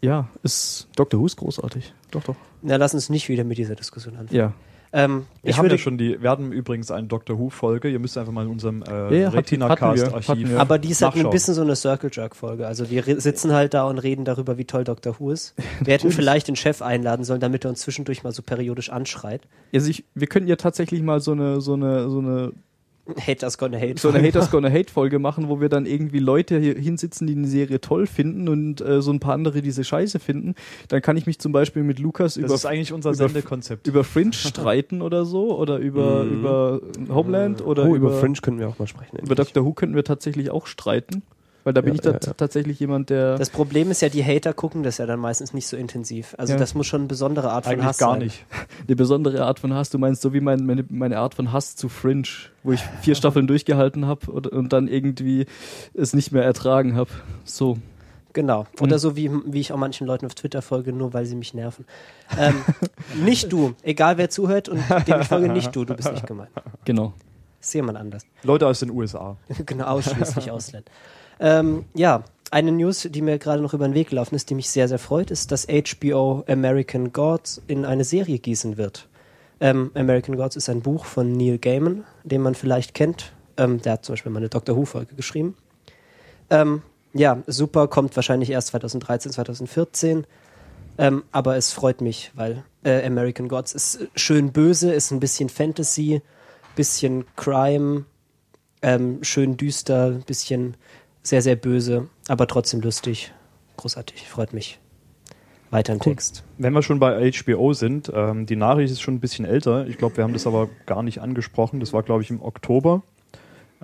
ja, 0.00 0.28
ist 0.42 0.88
Dr. 0.96 1.20
Who 1.20 1.26
ist 1.26 1.36
großartig. 1.36 1.92
Doch, 2.10 2.22
doch. 2.24 2.36
Na, 2.62 2.76
lass 2.76 2.94
uns 2.94 3.08
nicht 3.10 3.28
wieder 3.28 3.44
mit 3.44 3.58
dieser 3.58 3.74
Diskussion 3.74 4.16
anfangen. 4.16 4.36
Ja. 4.38 4.52
Ähm, 4.90 5.26
Wir 5.42 5.50
ich 5.50 5.58
haben 5.58 5.68
ja 5.68 5.76
schon 5.76 5.98
die, 5.98 6.22
wir 6.22 6.30
hatten 6.30 6.50
übrigens 6.50 6.90
eine 6.90 7.06
Doctor 7.06 7.38
Who-Folge. 7.38 7.90
Ihr 7.90 7.98
müsst 7.98 8.16
einfach 8.16 8.32
mal 8.32 8.46
in 8.46 8.50
unserem 8.50 8.82
äh, 8.82 9.20
Ja, 9.20 9.28
Retina-Cast-Archiv. 9.28 10.58
aber 10.58 10.78
die 10.78 10.88
ist 10.90 11.02
halt 11.02 11.14
ein 11.16 11.28
bisschen 11.28 11.52
so 11.52 11.60
eine 11.60 11.76
Circle 11.76 12.10
Jerk 12.10 12.34
Folge. 12.34 12.66
Also 12.66 12.88
wir 12.88 13.02
sitzen 13.20 13.52
halt 13.52 13.74
da 13.74 13.84
und 13.84 13.98
reden 13.98 14.24
darüber, 14.24 14.56
wie 14.56 14.64
toll 14.64 14.84
Dr. 14.84 15.18
Who 15.18 15.30
ist. 15.30 15.54
Wir 15.84 15.92
hätten 15.92 16.10
vielleicht 16.10 16.48
den 16.48 16.56
Chef 16.56 16.80
einladen 16.80 17.24
sollen, 17.24 17.40
damit 17.40 17.64
er 17.66 17.70
uns 17.70 17.80
zwischendurch 17.80 18.24
mal 18.24 18.32
so 18.32 18.42
periodisch 18.42 18.88
anschreit. 18.88 19.42
Also 19.74 19.90
ich, 19.90 20.04
wir 20.14 20.26
könnten 20.26 20.48
ja 20.48 20.56
tatsächlich 20.56 21.02
mal 21.02 21.20
so 21.20 21.32
eine, 21.32 21.60
so 21.60 21.74
eine, 21.74 22.08
so 22.08 22.18
eine, 22.20 22.52
Haters 23.26 23.56
gonna 23.58 23.78
hate. 23.78 23.98
so 23.98 24.08
eine 24.10 24.26
Haters 24.26 24.50
Gonna 24.50 24.70
Hate 24.70 24.92
Folge 24.92 25.18
machen, 25.18 25.48
wo 25.48 25.60
wir 25.60 25.68
dann 25.68 25.86
irgendwie 25.86 26.18
Leute 26.18 26.58
hier 26.58 26.74
hinsitzen, 26.74 27.26
die 27.26 27.34
eine 27.34 27.46
Serie 27.46 27.80
toll 27.80 28.06
finden 28.06 28.48
und 28.48 28.80
äh, 28.80 29.00
so 29.00 29.10
ein 29.12 29.20
paar 29.20 29.34
andere 29.34 29.62
diese 29.62 29.84
Scheiße 29.84 30.18
finden. 30.18 30.54
Dann 30.88 31.00
kann 31.02 31.16
ich 31.16 31.26
mich 31.26 31.38
zum 31.38 31.52
Beispiel 31.52 31.82
mit 31.82 31.98
Lukas 31.98 32.34
Das 32.34 32.44
über 32.44 32.54
ist 32.54 32.66
eigentlich 32.66 32.92
unser 32.92 33.10
über- 33.10 33.16
Sendekonzept. 33.16 33.86
über 33.86 34.04
Fringe 34.04 34.32
streiten 34.34 35.00
oder 35.02 35.24
so 35.24 35.56
oder 35.58 35.78
über 35.78 36.24
Mhm. 36.24 36.32
über 36.40 36.80
Homeland 37.08 37.62
oder 37.64 37.84
oh, 37.88 37.94
über, 37.94 38.12
Fringe 38.12 38.38
können 38.42 38.58
wir 38.58 38.68
auch 38.68 38.78
mal 38.78 38.86
sprechen. 38.86 39.18
über 39.18 39.34
Doctor 39.34 39.64
Who 39.64 39.72
könnten 39.72 39.94
wir 39.94 40.04
tatsächlich 40.04 40.50
auch 40.50 40.66
streiten, 40.66 41.22
weil 41.68 41.74
da 41.74 41.82
bin 41.82 41.90
Ja, 41.92 41.94
ich 41.96 42.00
da 42.00 42.10
ja, 42.12 42.18
ja. 42.24 42.32
tatsächlich 42.32 42.80
jemand, 42.80 43.10
der 43.10 43.36
Das 43.36 43.50
Problem 43.50 43.90
ist 43.90 44.00
ja, 44.00 44.08
die 44.08 44.24
Hater 44.24 44.54
gucken 44.54 44.82
das 44.82 44.96
ja 44.96 45.04
dann 45.04 45.20
meistens 45.20 45.52
nicht 45.52 45.66
so 45.66 45.76
intensiv. 45.76 46.34
Also 46.38 46.54
Ja. 46.54 46.58
das 46.58 46.74
muss 46.74 46.86
schon 46.86 47.02
eine 47.02 47.08
besondere 47.08 47.50
Art 47.50 47.64
von 47.66 47.74
Eigentlich 47.74 47.84
Hass 47.86 47.98
gar 47.98 48.12
sein. 48.12 48.20
nicht. 48.20 48.46
eine 48.86 48.96
besondere 48.96 49.44
Art 49.44 49.58
von 49.60 49.74
Hass. 49.74 49.90
Du 49.90 49.98
meinst 49.98 50.22
so 50.22 50.32
wie 50.32 50.40
mein, 50.40 50.64
meine, 50.64 50.86
meine 50.88 51.18
Art 51.18 51.34
von 51.34 51.52
Hass 51.52 51.76
zu 51.76 51.90
Fringe, 51.90 52.26
wo 52.62 52.72
ich 52.72 52.80
vier 53.02 53.14
Staffeln 53.14 53.46
durchgehalten 53.46 54.06
habe 54.06 54.30
und, 54.32 54.46
und 54.46 54.72
dann 54.72 54.88
irgendwie 54.88 55.44
es 55.92 56.14
nicht 56.14 56.32
mehr 56.32 56.42
ertragen 56.44 56.96
habe. 56.96 57.10
So. 57.44 57.76
Genau. 58.32 58.66
Oder 58.80 58.98
so 58.98 59.14
wie, 59.14 59.30
wie 59.44 59.60
ich 59.60 59.70
auch 59.72 59.76
manchen 59.76 60.06
Leuten 60.06 60.24
auf 60.24 60.34
Twitter 60.34 60.62
folge, 60.62 60.94
nur 60.94 61.12
weil 61.12 61.26
sie 61.26 61.36
mich 61.36 61.52
nerven. 61.52 61.84
Ähm, 62.38 62.54
nicht 63.24 63.52
du. 63.52 63.74
Egal 63.82 64.16
wer 64.16 64.30
zuhört 64.30 64.70
und 64.70 64.80
dem 65.06 65.20
ich 65.20 65.28
folge, 65.28 65.50
nicht 65.50 65.76
du. 65.76 65.84
Du 65.84 65.94
bist 65.94 66.10
nicht 66.10 66.26
gemeint. 66.26 66.48
Genau. 66.86 67.12
Ist 67.60 67.74
jemand 67.74 67.98
anders. 67.98 68.22
Leute 68.42 68.66
aus 68.66 68.80
den 68.80 68.90
USA. 68.90 69.36
genau, 69.66 69.84
ausschließlich 69.86 70.50
Ausländer. 70.50 70.90
Ähm, 71.40 71.84
ja, 71.94 72.24
eine 72.50 72.72
News, 72.72 73.06
die 73.10 73.22
mir 73.22 73.38
gerade 73.38 73.62
noch 73.62 73.74
über 73.74 73.86
den 73.86 73.94
Weg 73.94 74.10
gelaufen 74.10 74.34
ist, 74.34 74.48
die 74.50 74.54
mich 74.54 74.70
sehr, 74.70 74.88
sehr 74.88 74.98
freut, 74.98 75.30
ist, 75.30 75.52
dass 75.52 75.66
HBO 75.66 76.44
American 76.48 77.12
Gods 77.12 77.62
in 77.66 77.84
eine 77.84 78.04
Serie 78.04 78.38
gießen 78.38 78.76
wird. 78.76 79.08
Ähm, 79.60 79.90
American 79.94 80.36
Gods 80.36 80.56
ist 80.56 80.68
ein 80.68 80.82
Buch 80.82 81.04
von 81.04 81.32
Neil 81.32 81.58
Gaiman, 81.58 82.04
den 82.24 82.40
man 82.40 82.54
vielleicht 82.54 82.94
kennt. 82.94 83.32
Ähm, 83.56 83.82
der 83.82 83.94
hat 83.94 84.04
zum 84.04 84.14
Beispiel 84.14 84.32
mal 84.32 84.38
eine 84.38 84.48
Doctor 84.48 84.76
Who-Folge 84.76 85.14
geschrieben. 85.14 85.56
Ähm, 86.50 86.82
ja, 87.12 87.42
super, 87.46 87.88
kommt 87.88 88.14
wahrscheinlich 88.16 88.50
erst 88.50 88.68
2013, 88.68 89.32
2014. 89.32 90.26
Ähm, 90.96 91.24
aber 91.32 91.56
es 91.56 91.72
freut 91.72 92.00
mich, 92.00 92.32
weil 92.34 92.64
äh, 92.84 93.04
American 93.04 93.48
Gods 93.48 93.72
ist 93.72 94.08
schön 94.14 94.52
böse, 94.52 94.92
ist 94.92 95.10
ein 95.10 95.20
bisschen 95.20 95.48
Fantasy, 95.48 96.22
bisschen 96.76 97.24
Crime, 97.36 98.04
ähm, 98.82 99.22
schön 99.22 99.56
düster, 99.56 100.10
bisschen 100.26 100.76
sehr, 101.28 101.42
sehr 101.42 101.56
böse, 101.56 102.08
aber 102.28 102.46
trotzdem 102.46 102.80
lustig. 102.80 103.32
Großartig, 103.76 104.28
freut 104.28 104.52
mich. 104.52 104.78
Weiter 105.70 105.92
im 105.92 106.00
Text. 106.00 106.44
Wenn 106.56 106.72
wir 106.72 106.82
schon 106.82 106.98
bei 106.98 107.30
HBO 107.30 107.74
sind, 107.74 108.10
ähm, 108.14 108.46
die 108.46 108.56
Nachricht 108.56 108.90
ist 108.90 109.02
schon 109.02 109.14
ein 109.14 109.20
bisschen 109.20 109.44
älter. 109.44 109.86
Ich 109.86 109.98
glaube, 109.98 110.16
wir 110.16 110.24
haben 110.24 110.32
das 110.32 110.46
aber 110.46 110.68
gar 110.86 111.02
nicht 111.02 111.20
angesprochen. 111.20 111.78
Das 111.80 111.92
war, 111.92 112.02
glaube 112.02 112.22
ich, 112.22 112.30
im 112.30 112.40
Oktober, 112.40 113.02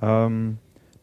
ähm, 0.01 0.57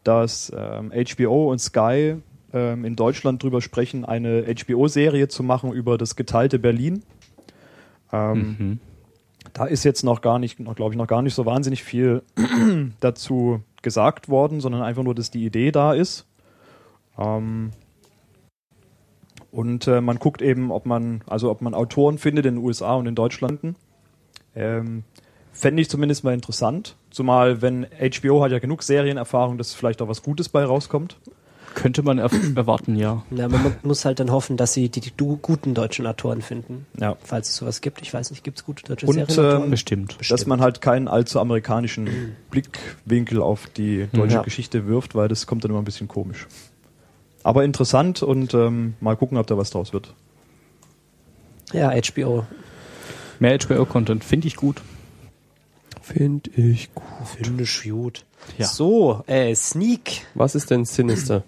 dass 0.03 0.51
ähm, 0.55 0.91
HBO 0.91 1.51
und 1.51 1.59
Sky 1.59 2.15
ähm, 2.51 2.85
in 2.85 2.95
Deutschland 2.95 3.43
drüber 3.43 3.61
sprechen, 3.61 4.05
eine 4.05 4.43
HBO-Serie 4.43 5.27
zu 5.27 5.43
machen 5.43 5.71
über 5.71 5.99
das 5.99 6.15
geteilte 6.15 6.57
Berlin. 6.57 7.03
Ähm, 8.11 8.79
Da 9.53 9.65
ist 9.65 9.83
jetzt 9.83 10.03
noch 10.03 10.21
gar 10.21 10.39
nicht, 10.39 10.57
glaube 10.57 10.93
ich, 10.93 10.97
noch 10.97 11.07
gar 11.07 11.21
nicht 11.21 11.33
so 11.33 11.45
wahnsinnig 11.45 11.83
viel 11.83 12.23
dazu 12.99 13.61
gesagt 13.81 14.29
worden, 14.29 14.61
sondern 14.61 14.81
einfach 14.81 15.03
nur, 15.03 15.15
dass 15.15 15.31
die 15.31 15.45
Idee 15.45 15.71
da 15.71 15.93
ist. 15.93 16.25
Ähm, 17.17 17.71
und 19.51 19.87
äh, 19.87 19.99
man 20.01 20.17
guckt 20.17 20.41
eben, 20.41 20.71
ob 20.71 20.85
man, 20.85 21.21
also 21.27 21.49
ob 21.51 21.61
man 21.61 21.73
Autoren 21.73 22.17
findet 22.17 22.45
in 22.45 22.55
den 22.55 22.63
USA 22.63 22.95
und 22.95 23.05
in 23.07 23.15
Deutschlanden. 23.15 23.75
Ähm, 24.55 25.03
Fände 25.53 25.81
ich 25.81 25.89
zumindest 25.89 26.23
mal 26.23 26.33
interessant. 26.33 26.95
Zumal, 27.09 27.61
wenn 27.61 27.85
HBO 27.99 28.41
hat 28.43 28.51
ja 28.53 28.59
genug 28.59 28.83
Serienerfahrung, 28.83 29.57
dass 29.57 29.73
vielleicht 29.73 30.01
auch 30.01 30.07
was 30.07 30.23
Gutes 30.23 30.47
bei 30.47 30.63
rauskommt. 30.63 31.17
Könnte 31.75 32.03
man 32.03 32.17
er 32.17 32.29
erwarten, 32.55 32.95
ja. 32.95 33.23
Ja, 33.31 33.47
man 33.49 33.75
muss 33.83 34.05
halt 34.05 34.19
dann 34.21 34.31
hoffen, 34.31 34.55
dass 34.55 34.73
sie 34.73 34.87
die, 34.89 35.01
die 35.01 35.11
du- 35.15 35.37
guten 35.37 35.73
deutschen 35.73 36.05
Autoren 36.07 36.41
finden. 36.41 36.85
Ja. 36.97 37.17
Falls 37.23 37.49
es 37.49 37.57
sowas 37.57 37.81
gibt. 37.81 38.01
Ich 38.01 38.13
weiß 38.13 38.31
nicht, 38.31 38.43
gibt 38.45 38.59
es 38.59 38.65
gute 38.65 38.83
deutsche 38.83 39.05
Und, 39.07 39.13
Serienautoren? 39.15 39.63
ähm, 39.65 39.69
Bestimmt. 39.71 40.17
Dass 40.29 40.45
man 40.45 40.61
halt 40.61 40.79
keinen 40.81 41.07
allzu 41.09 41.39
amerikanischen 41.41 42.35
Blickwinkel 42.49 43.41
auf 43.41 43.67
die 43.67 44.07
deutsche 44.13 44.35
Ja. 44.35 44.41
Geschichte 44.43 44.87
wirft, 44.87 45.15
weil 45.15 45.27
das 45.27 45.47
kommt 45.47 45.63
dann 45.65 45.71
immer 45.71 45.81
ein 45.81 45.85
bisschen 45.85 46.07
komisch. 46.07 46.47
Aber 47.43 47.63
interessant 47.63 48.21
und 48.23 48.53
ähm, 48.53 48.95
mal 48.99 49.15
gucken, 49.17 49.37
ob 49.37 49.47
da 49.47 49.57
was 49.57 49.71
draus 49.71 49.93
wird. 49.93 50.13
ja, 51.73 51.91
HBO. 51.91 52.45
Mehr 53.39 53.57
HBO-Content 53.57 54.23
finde 54.23 54.47
ich 54.47 54.55
gut. 54.55 54.81
Finde 56.01 56.51
ich 56.51 56.93
gut. 56.93 57.05
Finde 57.25 57.63
ich 57.63 57.83
gut. 57.89 58.25
Ja. 58.57 58.67
So, 58.67 59.23
äh, 59.27 59.55
Sneak. 59.55 60.27
Was 60.35 60.53
ist 60.55 60.69
denn 60.69 60.85
Sinister? 60.85 61.43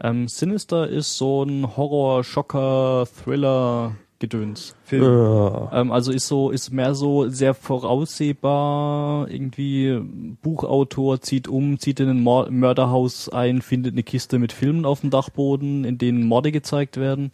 Ähm, 0.00 0.28
Sinister 0.28 0.88
ist 0.88 1.16
so 1.16 1.42
ein 1.44 1.76
Horror, 1.76 2.22
Schocker, 2.24 3.06
Thriller, 3.06 3.96
Gedöns. 4.24 4.74
Film. 4.84 5.04
Ah. 5.04 5.70
Ähm, 5.74 5.92
also 5.92 6.10
ist 6.10 6.26
so, 6.26 6.50
ist 6.50 6.72
mehr 6.72 6.94
so 6.94 7.28
sehr 7.28 7.52
voraussehbar. 7.52 9.28
Irgendwie 9.30 10.00
Buchautor 10.42 11.20
zieht 11.20 11.46
um, 11.46 11.78
zieht 11.78 12.00
in 12.00 12.08
ein 12.08 12.22
Mor 12.22 12.50
Mörderhaus 12.50 13.28
ein, 13.28 13.60
findet 13.60 13.92
eine 13.92 14.02
Kiste 14.02 14.38
mit 14.38 14.52
Filmen 14.52 14.86
auf 14.86 15.02
dem 15.02 15.10
Dachboden, 15.10 15.84
in 15.84 15.98
denen 15.98 16.24
Morde 16.24 16.52
gezeigt 16.52 16.96
werden 16.96 17.32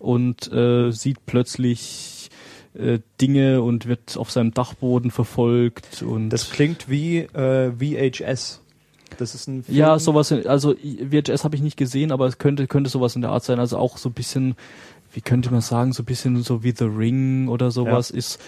und 0.00 0.52
äh, 0.52 0.90
sieht 0.90 1.26
plötzlich 1.26 2.28
äh, 2.74 2.98
Dinge 3.20 3.62
und 3.62 3.86
wird 3.86 4.16
auf 4.16 4.32
seinem 4.32 4.52
Dachboden 4.52 5.12
verfolgt 5.12 6.02
und 6.02 6.30
Das 6.30 6.50
klingt 6.50 6.88
wie 6.88 7.18
äh, 7.18 7.70
VHS. 7.70 8.62
Das 9.18 9.34
ist 9.34 9.46
ein 9.46 9.62
Film. 9.62 9.78
ja, 9.78 9.98
sowas, 9.98 10.32
also 10.32 10.74
VHS 10.74 11.44
habe 11.44 11.54
ich 11.54 11.62
nicht 11.62 11.76
gesehen, 11.76 12.10
aber 12.10 12.26
es 12.26 12.38
könnte, 12.38 12.66
könnte 12.66 12.90
sowas 12.90 13.14
in 13.14 13.22
der 13.22 13.30
Art 13.30 13.44
sein. 13.44 13.60
Also 13.60 13.76
auch 13.76 13.98
so 13.98 14.08
ein 14.08 14.14
bisschen, 14.14 14.56
wie 15.12 15.20
könnte 15.20 15.50
man 15.50 15.60
sagen, 15.60 15.92
so 15.92 16.02
ein 16.02 16.06
bisschen 16.06 16.42
so 16.42 16.62
wie 16.62 16.72
The 16.76 16.84
Ring 16.84 17.48
oder 17.48 17.70
sowas 17.70 18.10
ist, 18.10 18.40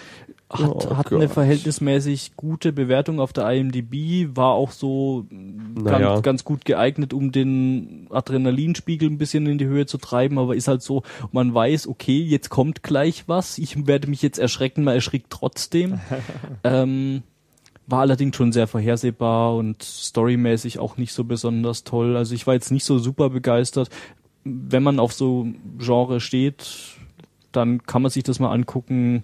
hat, 0.49 0.69
Oh 0.69 0.95
hat 0.95 1.11
eine 1.11 1.29
verhältnismäßig 1.29 2.35
gute 2.35 2.71
Bewertung 2.71 3.19
auf 3.19 3.33
der 3.33 3.49
IMDb, 3.51 4.35
war 4.35 4.53
auch 4.53 4.71
so 4.71 5.25
Naja. 5.29 6.13
ganz, 6.13 6.23
ganz 6.23 6.43
gut 6.43 6.65
geeignet, 6.65 7.13
um 7.13 7.31
den 7.31 8.07
Adrenalinspiegel 8.11 9.09
ein 9.09 9.17
bisschen 9.17 9.47
in 9.47 9.57
die 9.57 9.65
Höhe 9.65 9.85
zu 9.85 9.97
treiben, 9.97 10.37
aber 10.37 10.55
ist 10.55 10.67
halt 10.67 10.81
so, 10.81 11.03
man 11.31 11.53
weiß, 11.53 11.87
okay, 11.87 12.21
jetzt 12.21 12.49
kommt 12.49 12.83
gleich 12.83 13.27
was, 13.27 13.57
ich 13.57 13.87
werde 13.87 14.07
mich 14.07 14.21
jetzt 14.21 14.39
erschrecken, 14.39 14.83
man 14.83 14.95
erschrickt 14.95 15.27
trotzdem. 15.29 15.99
ähm, 16.63 17.23
war 17.87 18.01
allerdings 18.01 18.35
schon 18.35 18.51
sehr 18.51 18.67
vorhersehbar 18.67 19.55
und 19.55 19.83
storymäßig 19.83 20.79
auch 20.79 20.97
nicht 20.97 21.13
so 21.13 21.23
besonders 21.23 21.83
toll. 21.83 22.17
Also 22.17 22.33
ich 22.33 22.47
war 22.47 22.55
jetzt 22.55 22.71
nicht 22.71 22.83
so 22.83 22.97
super 22.97 23.29
begeistert. 23.29 23.89
Wenn 24.45 24.83
man 24.83 24.99
auf 24.99 25.11
so 25.11 25.47
Genre 25.79 26.21
steht, 26.21 26.95
dann 27.51 27.83
kann 27.83 28.01
man 28.01 28.11
sich 28.11 28.23
das 28.23 28.39
mal 28.39 28.51
angucken. 28.51 29.23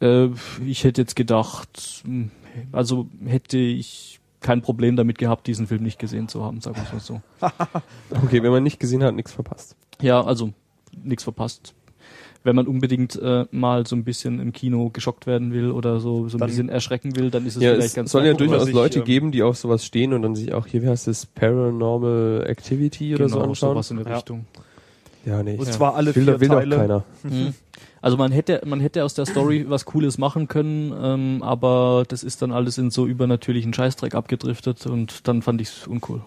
Äh, 0.00 0.28
ich 0.64 0.84
hätte 0.84 1.00
jetzt 1.02 1.16
gedacht, 1.16 2.02
mh, 2.06 2.28
also 2.72 3.08
hätte 3.24 3.58
ich 3.58 4.20
kein 4.40 4.62
Problem 4.62 4.96
damit 4.96 5.18
gehabt, 5.18 5.46
diesen 5.46 5.66
Film 5.66 5.82
nicht 5.82 5.98
gesehen 5.98 6.28
zu 6.28 6.44
haben, 6.44 6.60
sagen 6.60 6.76
wir 6.76 6.92
mal 6.92 7.00
so. 7.00 7.20
Okay, 8.24 8.42
wenn 8.42 8.50
man 8.52 8.62
nicht 8.62 8.80
gesehen 8.80 9.02
hat, 9.02 9.14
nichts 9.14 9.32
verpasst. 9.32 9.76
Ja, 10.00 10.22
also 10.22 10.52
nichts 11.02 11.24
verpasst. 11.24 11.74
Wenn 12.42 12.56
man 12.56 12.66
unbedingt 12.66 13.16
äh, 13.20 13.44
mal 13.50 13.86
so 13.86 13.94
ein 13.94 14.04
bisschen 14.04 14.40
im 14.40 14.52
Kino 14.52 14.88
geschockt 14.90 15.26
werden 15.26 15.52
will 15.52 15.70
oder 15.72 16.00
so, 16.00 16.26
so 16.28 16.36
ein 16.36 16.40
Dann- 16.40 16.48
bisschen 16.48 16.68
erschrecken 16.70 17.14
will, 17.16 17.30
dann 17.30 17.44
ist 17.46 17.56
es 17.56 17.62
Ja, 17.62 17.72
vielleicht 17.72 17.88
es 17.88 17.94
ganz 17.94 18.10
soll 18.12 18.24
ja 18.24 18.32
durchaus 18.32 18.62
was 18.62 18.68
ich, 18.68 18.74
Leute 18.74 18.98
ähm, 19.00 19.04
geben, 19.04 19.30
die 19.30 19.42
auf 19.42 19.58
sowas 19.58 19.84
stehen 19.84 20.14
und 20.14 20.22
dann 20.22 20.34
sich 20.34 20.54
auch 20.54 20.66
hier, 20.66 20.82
wie 20.82 20.88
heißt 20.88 21.06
das, 21.06 21.26
Paranormal 21.26 22.44
Activity 22.46 23.14
oder 23.14 23.28
so 23.28 23.36
genau, 23.36 23.48
anschauen. 23.50 23.70
sowas 23.74 23.90
in 23.90 23.96
der 23.98 24.06
Ja. 24.06 24.14
Richtung. 24.14 24.46
Ja, 25.26 25.42
nee. 25.42 25.56
Und 25.58 25.68
ich- 25.68 25.74
zwar 25.74 25.96
alle 25.96 26.14
will, 26.16 26.24
vier 26.24 26.40
will 26.40 26.48
doch 26.48 26.54
Teile. 26.60 26.76
keiner. 26.76 27.04
Mhm. 27.24 27.52
Also 28.00 28.16
man 28.16 28.32
hätte, 28.32 28.62
man 28.64 28.80
hätte 28.80 29.04
aus 29.04 29.12
der 29.12 29.26
Story 29.26 29.66
was 29.68 29.84
Cooles 29.84 30.16
machen 30.16 30.48
können, 30.48 30.94
ähm, 30.98 31.42
aber 31.42 32.04
das 32.08 32.22
ist 32.22 32.40
dann 32.40 32.52
alles 32.52 32.78
in 32.78 32.90
so 32.90 33.06
übernatürlichen 33.06 33.74
Scheißdreck 33.74 34.14
abgedriftet 34.14 34.86
und 34.86 35.28
dann 35.28 35.42
fand 35.42 35.60
ich's 35.60 35.86
uncool. 35.86 36.22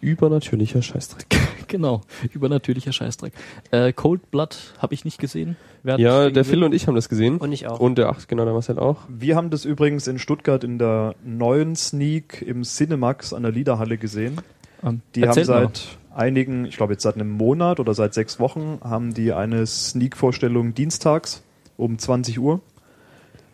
Übernatürlicher 0.00 0.80
Scheißdreck. 0.82 1.26
genau, 1.68 2.02
übernatürlicher 2.32 2.92
Scheißdreck. 2.92 3.32
Äh, 3.70 3.92
Cold 3.92 4.30
Blood 4.30 4.56
habe 4.78 4.94
ich 4.94 5.04
nicht 5.04 5.18
gesehen. 5.18 5.56
Wer 5.82 5.94
hat 5.94 6.00
Ja, 6.00 6.30
der? 6.30 6.44
Phil 6.44 6.62
und 6.62 6.72
ich 6.72 6.86
haben 6.86 6.94
das 6.94 7.08
gesehen. 7.08 7.38
Und 7.38 7.52
ich 7.52 7.66
auch. 7.66 7.80
Und 7.80 7.98
der, 7.98 8.08
ach, 8.10 8.26
genau, 8.28 8.44
der 8.44 8.52
Marcel 8.54 8.78
auch. 8.78 8.98
Wir 9.08 9.34
haben 9.36 9.50
das 9.50 9.64
übrigens 9.64 10.06
in 10.06 10.18
Stuttgart 10.18 10.62
in 10.62 10.78
der 10.78 11.14
neuen 11.24 11.74
Sneak 11.76 12.42
im 12.42 12.62
Cinemax 12.62 13.32
an 13.32 13.42
der 13.42 13.52
Liederhalle 13.52 13.98
gesehen. 13.98 14.40
Ähm, 14.84 15.00
Die 15.14 15.22
haben 15.22 15.28
erzählt 15.28 15.48
mal. 15.48 15.62
seit 15.64 15.98
einigen, 16.14 16.64
ich 16.64 16.76
glaube 16.76 16.92
jetzt 16.94 17.02
seit 17.02 17.14
einem 17.16 17.30
Monat 17.30 17.80
oder 17.80 17.94
seit 17.94 18.14
sechs 18.14 18.38
Wochen, 18.38 18.78
haben 18.82 19.14
die 19.14 19.32
eine 19.32 19.66
Sneak-Vorstellung 19.66 20.74
dienstags 20.74 21.42
um 21.76 21.98
20 21.98 22.38
Uhr. 22.38 22.60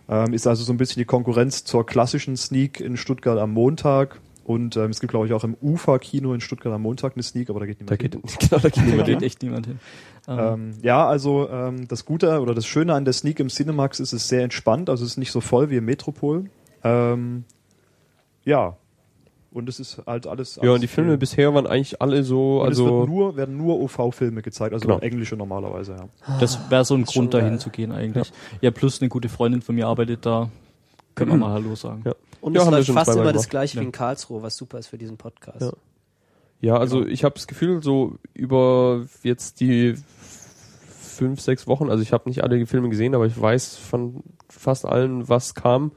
Ähm, 0.09 0.35
ist 0.35 0.47
also 0.47 0.63
so 0.65 0.73
ein 0.73 0.77
bisschen 0.77 1.01
die 1.01 1.07
Konkurrenz 1.07 1.65
zur 1.65 1.87
klassischen 1.87 2.37
Sneak 2.37 2.81
in 2.81 2.99
Stuttgart 2.99 3.39
am 3.39 3.53
Montag. 3.53 4.21
Und 4.45 4.77
ähm, 4.77 4.91
es 4.91 5.01
gibt, 5.01 5.11
glaube 5.11 5.27
ich, 5.27 5.33
auch 5.33 5.43
im 5.43 5.57
UFA-Kino 5.63 6.35
in 6.35 6.41
Stuttgart 6.43 6.73
am 6.75 6.83
Montag 6.83 7.15
eine 7.15 7.23
Sneak, 7.23 7.49
aber 7.49 7.61
da 7.61 7.67
geht 7.67 7.79
Da 7.81 7.97
niemand 7.97 8.01
geht, 8.01 8.13
hin. 8.15 8.23
genau, 8.41 8.61
da 8.61 8.69
geht 8.69 8.77
Da 8.77 8.83
niemand 8.83 9.07
geht 9.09 9.23
echt 9.23 9.43
niemand 9.43 9.67
hin. 9.67 9.79
Ähm, 10.29 10.39
Ähm, 10.39 10.71
ja, 10.83 11.07
also 11.07 11.49
ähm, 11.51 11.89
das 11.89 12.05
Gute 12.05 12.41
oder 12.41 12.55
das 12.55 12.67
Schöne 12.67 12.93
an 12.95 13.05
der 13.07 13.15
Sneak 13.15 13.41
im 13.41 13.49
Cinemax 13.49 14.01
ist, 14.01 14.13
es 14.13 14.23
ist 14.23 14.29
sehr 14.29 14.43
entspannt, 14.45 14.91
also 14.91 15.03
es 15.05 15.13
ist 15.13 15.17
nicht 15.17 15.33
so 15.33 15.41
voll 15.41 15.71
wie 15.71 15.77
im 15.77 15.87
Metropol. 15.87 16.45
Ähm, 16.83 17.45
ja, 18.45 18.77
und 19.51 19.69
es 19.69 19.81
ist 19.81 20.03
halt 20.07 20.27
alles. 20.27 20.57
Ja, 20.57 20.63
alles 20.63 20.75
und 20.75 20.81
die 20.83 20.89
Filme 20.89 21.11
viel- 21.13 21.19
bisher 21.19 21.55
waren 21.55 21.67
eigentlich 21.67 22.03
alle 22.03 22.23
so, 22.25 22.61
und 22.63 22.73
es 22.73 22.79
wird 22.79 22.87
also, 22.89 23.07
nur, 23.07 23.37
werden 23.37 23.57
nur 23.57 23.81
OV-Filme 23.81 24.43
gezeigt, 24.43 24.75
also 24.75 24.87
Genau. 24.89 24.99
englische 25.01 25.37
normalerweise, 25.37 25.97
ja. 26.27 26.39
das 26.41 26.59
wäre 26.71 26.85
so 26.85 26.95
ein 26.95 27.07
schon 27.07 27.25
Grund, 27.25 27.35
dahin 27.35 27.49
geil. 27.51 27.59
zu 27.61 27.71
gehen 27.71 27.93
eigentlich. 27.93 28.31
Ja. 28.61 28.71
plus 28.73 29.01
eine 29.01 29.09
gute 29.09 29.29
Freundin 29.31 29.63
von 29.63 29.75
mir 29.75 29.87
arbeitet 29.87 30.27
da. 30.27 30.51
Können 31.15 31.31
wir 31.31 31.37
mal 31.39 31.53
Hallo 31.53 31.75
sagen. 31.77 32.03
Ja. 32.05 32.13
Und 32.45 32.55
Ja, 32.55 32.63
es 32.63 32.71
läuft 32.71 32.87
schon 32.89 32.95
fast 32.95 33.17
immer 33.17 33.33
das 33.33 33.49
gleiche 33.49 33.77
Ja. 33.77 33.81
wie 33.81 33.87
in 33.87 33.93
Karlsruhe, 33.93 34.43
was 34.43 34.57
super 34.57 34.79
ist 34.79 34.89
für 34.89 34.99
diesen 34.99 35.17
Podcast. 35.17 35.63
Ja. 35.63 35.73
ja, 36.61 36.77
also 36.77 36.99
Genau. 36.99 37.11
ich 37.11 37.25
habe 37.25 37.35
das 37.37 37.47
Gefühl, 37.47 37.83
so 37.83 38.19
über 38.35 39.07
jetzt 39.23 39.61
die 39.61 39.95
fünf, 40.91 41.41
sechs 41.41 41.67
Wochen, 41.67 41.89
also 41.89 42.03
ich 42.03 42.13
habe 42.13 42.29
nicht 42.29 42.43
alle 42.45 42.67
Filme 42.67 42.91
gesehen, 42.91 43.15
aber 43.15 43.25
ich 43.25 43.41
weiß 43.41 43.77
von 43.77 44.23
fast 44.51 44.85
allen, 44.85 45.27
was 45.29 45.55
kam. 45.55 45.93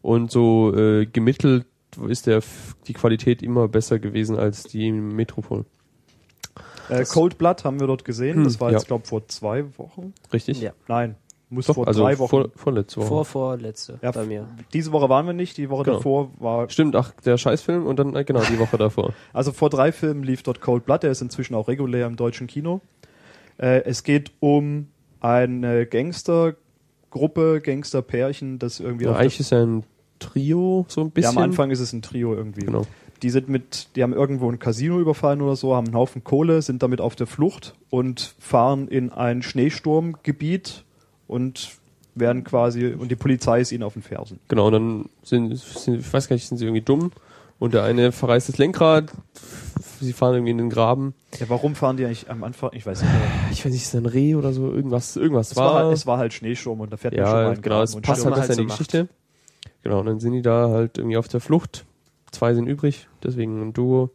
Und 0.00 0.30
so 0.30 0.74
äh, 0.74 1.04
gemittelt 1.04 1.66
ist 2.08 2.26
der 2.26 2.40
die 2.86 2.94
Qualität 2.94 3.42
immer 3.42 3.68
besser 3.68 3.98
gewesen 3.98 4.38
als 4.38 4.62
die 4.62 4.88
im 4.88 5.14
Metropol. 5.14 5.66
Äh, 6.88 7.04
Cold 7.04 7.36
Blood 7.36 7.64
haben 7.64 7.78
wir 7.78 7.86
dort 7.88 8.06
gesehen, 8.06 8.38
Hm, 8.38 8.44
das 8.44 8.58
war 8.58 8.70
jetzt, 8.72 8.84
ja. 8.84 8.86
glaube 8.86 9.06
vor 9.06 9.28
zwei 9.28 9.64
Wochen. 9.76 10.14
Richtig? 10.32 10.62
Ja. 10.62 10.72
Nein, 10.88 11.16
muss 11.50 11.66
Doch, 11.66 11.74
vor 11.74 11.86
also 11.88 12.02
drei 12.02 12.18
Wochen. 12.18 12.30
Vor, 12.30 12.48
vorletzte 12.54 13.00
Woche. 13.00 13.08
Vor, 13.08 13.24
vorletzte 13.24 13.98
ja, 14.02 14.10
bei 14.12 14.24
mir. 14.24 14.46
Diese 14.72 14.92
Woche 14.92 15.08
waren 15.08 15.26
wir 15.26 15.32
nicht, 15.32 15.56
die 15.56 15.68
Woche 15.68 15.84
Genau. 15.84 15.96
davor 15.96 16.30
war 16.38 16.70
Stimmt, 16.70 16.94
ach, 16.96 17.12
der 17.24 17.36
Scheißfilm 17.36 17.86
und 17.86 17.98
dann, 17.98 18.14
äh, 18.14 18.24
genau, 18.24 18.40
die 18.42 18.58
Woche 18.58 18.78
davor. 18.78 19.12
Also 19.32 19.52
vor 19.52 19.68
drei 19.68 19.90
Filmen 19.92 20.22
lief 20.22 20.42
dort 20.42 20.60
Cold 20.60 20.84
Blood, 20.86 21.02
der 21.02 21.10
ist 21.10 21.20
inzwischen 21.20 21.54
auch 21.54 21.68
regulär 21.68 22.06
im 22.06 22.16
deutschen 22.16 22.46
Kino. 22.46 22.80
Äh, 23.58 23.82
es 23.84 24.04
geht 24.04 24.30
um 24.40 24.86
eine 25.20 25.86
Gangstergruppe, 25.86 27.60
Gangsterpärchen, 27.60 28.58
das 28.58 28.80
irgendwie 28.80 29.04
Ja, 29.06 29.12
auf 29.12 29.16
eigentlich 29.18 29.40
ist 29.40 29.50
ja 29.50 29.62
ein 29.62 29.84
Trio, 30.18 30.84
so 30.88 31.00
ein 31.02 31.10
bisschen. 31.10 31.32
ja, 31.34 31.36
am 31.38 31.42
Anfang 31.44 31.70
ist 31.70 31.80
es 31.80 31.92
ein 31.92 32.02
Trio 32.02 32.34
irgendwie. 32.34 32.62
Genau. 32.66 32.86
Die 33.22 33.30
sind 33.30 33.48
mit, 33.48 33.88
die 33.96 34.02
haben 34.02 34.14
irgendwo 34.14 34.50
ein 34.50 34.58
Casino 34.58 34.98
überfallen 34.98 35.42
oder 35.42 35.56
so, 35.56 35.74
haben 35.74 35.88
einen 35.88 35.96
Haufen 35.96 36.24
Kohle, 36.24 36.62
sind 36.62 36.82
damit 36.82 37.00
auf 37.02 37.16
der 37.16 37.26
Flucht 37.26 37.74
und 37.90 38.34
fahren 38.38 38.88
in 38.88 39.10
ein 39.12 39.42
Schneesturmgebiet 39.42 40.84
und 41.30 41.70
werden 42.14 42.42
quasi, 42.44 42.86
und 42.86 43.10
die 43.10 43.16
Polizei 43.16 43.60
ist 43.60 43.72
ihnen 43.72 43.84
auf 43.84 43.92
den 43.94 44.02
Fersen. 44.02 44.40
Genau, 44.48 44.66
und 44.66 44.72
dann 44.72 45.08
sind, 45.22 45.56
sind, 45.56 46.00
ich 46.00 46.12
weiß 46.12 46.28
gar 46.28 46.34
nicht, 46.34 46.46
sind 46.46 46.58
sie 46.58 46.64
irgendwie 46.64 46.82
dumm 46.82 47.12
und 47.58 47.72
der 47.72 47.84
eine 47.84 48.10
verreißt 48.12 48.48
das 48.48 48.58
Lenkrad, 48.58 49.12
sie 50.00 50.12
fahren 50.12 50.34
irgendwie 50.34 50.50
in 50.50 50.58
den 50.58 50.70
Graben. 50.70 51.14
Ja, 51.38 51.48
warum 51.48 51.74
fahren 51.76 51.96
die 51.96 52.04
eigentlich 52.04 52.28
am 52.28 52.42
Anfang? 52.42 52.70
Ich 52.72 52.84
weiß 52.84 53.02
nicht. 53.02 53.10
mehr. 53.12 53.20
Ich 53.52 53.64
weiß 53.64 53.72
nicht, 53.72 53.82
ist 53.82 53.94
das 53.94 54.00
ein 54.00 54.06
Reh 54.06 54.34
oder 54.34 54.52
so, 54.52 54.72
irgendwas, 54.72 55.16
irgendwas 55.16 55.52
Es 55.52 55.56
war, 55.56 55.74
halt, 55.74 55.94
es 55.94 56.06
war 56.06 56.18
halt 56.18 56.32
Schneesturm 56.34 56.80
und 56.80 56.92
da 56.92 56.96
fährt 56.96 57.14
man 57.16 57.24
schon 57.24 57.32
mal 57.34 57.42
ja, 57.44 57.52
in 57.52 57.62
genau, 57.62 57.82
es 57.82 57.94
und 57.94 58.02
passt 58.02 58.24
halt 58.24 58.36
die 58.36 58.40
halt 58.40 58.54
so 58.54 58.64
Geschichte. 58.64 59.08
Genau, 59.82 60.00
und 60.00 60.06
dann 60.06 60.20
sind 60.20 60.32
die 60.32 60.42
da 60.42 60.68
halt 60.68 60.98
irgendwie 60.98 61.16
auf 61.16 61.28
der 61.28 61.40
Flucht. 61.40 61.86
Zwei 62.32 62.54
sind 62.54 62.66
übrig, 62.66 63.08
deswegen 63.22 63.60
ein 63.62 63.72
Duo, 63.72 64.10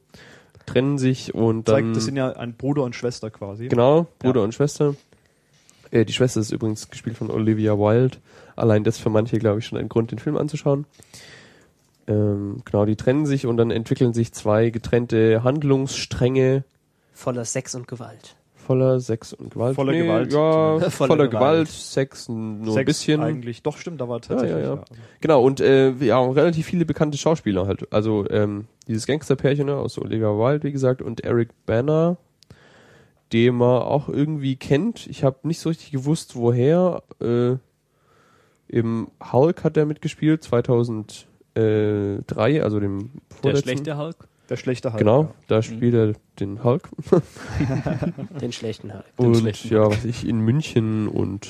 trennen 0.66 0.98
sich 0.98 1.34
und 1.34 1.68
dann, 1.68 1.76
zeigt, 1.76 1.96
das 1.96 2.06
sind 2.06 2.18
ja 2.18 2.32
ein 2.34 2.56
Bruder 2.56 2.84
und 2.84 2.96
Schwester 2.96 3.30
quasi. 3.30 3.68
genau, 3.68 4.08
Bruder 4.20 4.42
Ja. 4.42 4.46
und 4.46 4.54
Schwester. 4.54 4.96
Äh, 5.96 6.04
die 6.06 6.14
Schwester 6.14 6.42
ist 6.42 6.52
übrigens 6.52 6.90
gespielt 6.90 7.18
von 7.18 7.32
Olivia 7.32 7.78
Wilde. 7.78 8.18
Allein 8.58 8.84
das 8.84 8.98
für 8.98 9.10
manche, 9.10 9.38
glaube 9.40 9.60
ich, 9.60 9.66
schon 9.66 9.78
ein 9.78 9.88
Grund, 9.88 10.12
den 10.12 10.20
Film 10.20 10.36
anzuschauen. 10.36 10.86
Ähm, 12.08 12.62
genau, 12.66 12.86
die 12.86 12.98
trennen 12.98 13.26
sich 13.26 13.48
und 13.48 13.58
dann 13.58 13.72
entwickeln 13.72 14.14
sich 14.14 14.34
zwei 14.34 14.70
getrennte 14.70 15.44
Handlungsstränge 15.44 16.64
Voller 17.14 17.46
Sex 17.46 17.74
und 17.76 17.88
Gewalt. 17.88 18.36
voller 18.56 19.00
Sex 19.00 19.32
und 19.32 19.52
Gewalt. 19.52 19.76
Voller 19.76 19.94
Gewalt. 19.94 20.34
Ja, 20.34 20.40
Voller 20.40 20.92
voller, 20.92 21.28
Gewalt, 21.30 21.32
Gewalt. 21.32 21.68
Sex 21.70 22.28
nur 22.28 22.74
Sex 22.74 22.78
ein 22.78 22.86
bisschen. 22.86 23.22
eigentlich. 23.22 23.64
Doch, 23.64 23.78
stimmt, 23.78 24.02
da 24.02 24.10
war 24.10 24.20
tatsächlich. 24.20 24.64
ja, 24.66 24.76
ja. 24.76 24.86
Genau, 25.22 25.42
und 25.42 25.62
äh, 25.62 25.92
ja, 25.94 26.20
relativ 26.20 26.66
viele 26.66 26.86
bekannte 26.86 27.18
Schauspieler 27.18 27.68
halt. 27.68 27.92
Also 27.94 28.30
ähm, 28.30 28.66
dieses 28.88 29.08
Gangsterpärchen 29.08 29.68
ne, 29.68 29.76
aus 29.76 29.98
Olivia 29.98 30.28
Wilde, 30.28 30.68
wie 30.68 30.74
gesagt, 30.74 31.02
und 31.02 31.22
Eric 31.24 31.52
Banner, 31.66 32.18
den 33.44 33.56
man 33.56 33.82
auch 33.82 34.10
irgendwie 34.10 34.56
kennt. 34.56 35.08
Ich 35.08 35.24
habe 35.24 35.48
nicht 35.48 35.60
so 35.60 35.70
richtig 35.70 35.92
gewusst, 35.92 36.36
woher. 36.36 37.04
Äh, 37.22 37.56
Im 38.68 39.08
Hulk 39.32 39.64
hat 39.64 39.78
er 39.78 39.86
mitgespielt, 39.86 40.44
2003, 40.44 42.64
also 42.64 42.80
dem 42.80 43.12
Der 43.32 43.38
vorletzten. 43.38 43.64
schlechte 43.70 43.98
Hulk. 43.98 44.16
Der 44.50 44.58
schlechte 44.58 44.90
Hulk. 44.92 45.00
Genau, 45.00 45.22
Ja. 45.24 45.34
da 45.48 45.62
spielt 45.62 45.94
er 45.94 46.14
den 46.40 46.64
Hulk. 46.64 46.90
Den 48.42 48.52
schlechten 48.52 48.94
halt. 48.94 49.06
Den 49.20 49.28
und 49.28 49.38
schlechten 49.38 49.74
ja, 49.74 49.86
was 49.88 50.06
ich, 50.06 50.28
in 50.28 50.40
München 50.40 51.08
und 51.08 51.50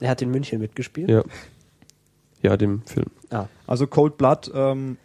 Er 0.00 0.10
hat 0.10 0.22
in 0.22 0.30
München 0.30 0.60
mitgespielt. 0.60 1.08
ja. 1.10 1.22
Ja, 2.42 2.56
dem 2.56 2.82
Film. 2.82 3.06
Ah, 3.30 3.46
Also 3.68 3.86
Cold 3.86 4.16
Blood, 4.18 4.50
ähm, 4.54 4.96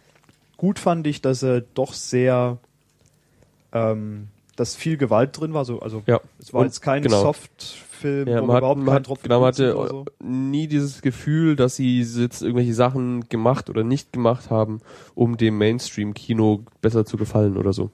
gut 0.56 0.78
fand 0.80 1.06
ich, 1.06 1.22
dass 1.22 1.42
er 1.44 1.60
doch 1.60 1.92
sehr 1.92 2.58
ähm, 3.72 4.28
dass 4.58 4.74
viel 4.76 4.96
Gewalt 4.96 5.38
drin 5.38 5.54
war. 5.54 5.64
So, 5.64 5.80
also 5.80 6.02
Ja. 6.06 6.20
es 6.38 6.52
war 6.52 6.60
Und 6.60 6.66
jetzt 6.66 6.80
kein 6.80 7.02
genau. 7.02 7.22
Softfilm, 7.22 8.28
Ja, 8.28 8.42
wo 8.42 8.46
man 8.46 8.56
hat, 8.56 8.60
überhaupt 8.62 8.78
man 8.78 8.86
kein 8.86 8.94
hat, 8.96 9.04
Tropfen 9.04 9.22
genau, 9.24 9.40
man 9.40 9.48
hatte 9.48 9.72
so. 9.72 10.04
nie 10.20 10.66
dieses 10.66 11.00
Gefühl, 11.02 11.54
dass 11.56 11.76
sie 11.76 12.00
jetzt 12.02 12.42
irgendwelche 12.42 12.74
Sachen 12.74 13.28
gemacht 13.28 13.70
oder 13.70 13.84
nicht 13.84 14.12
gemacht 14.12 14.50
haben, 14.50 14.80
um 15.14 15.36
dem 15.36 15.58
Mainstream-Kino 15.58 16.64
besser 16.80 17.04
zu 17.04 17.16
gefallen 17.16 17.56
oder 17.56 17.72
so. 17.72 17.90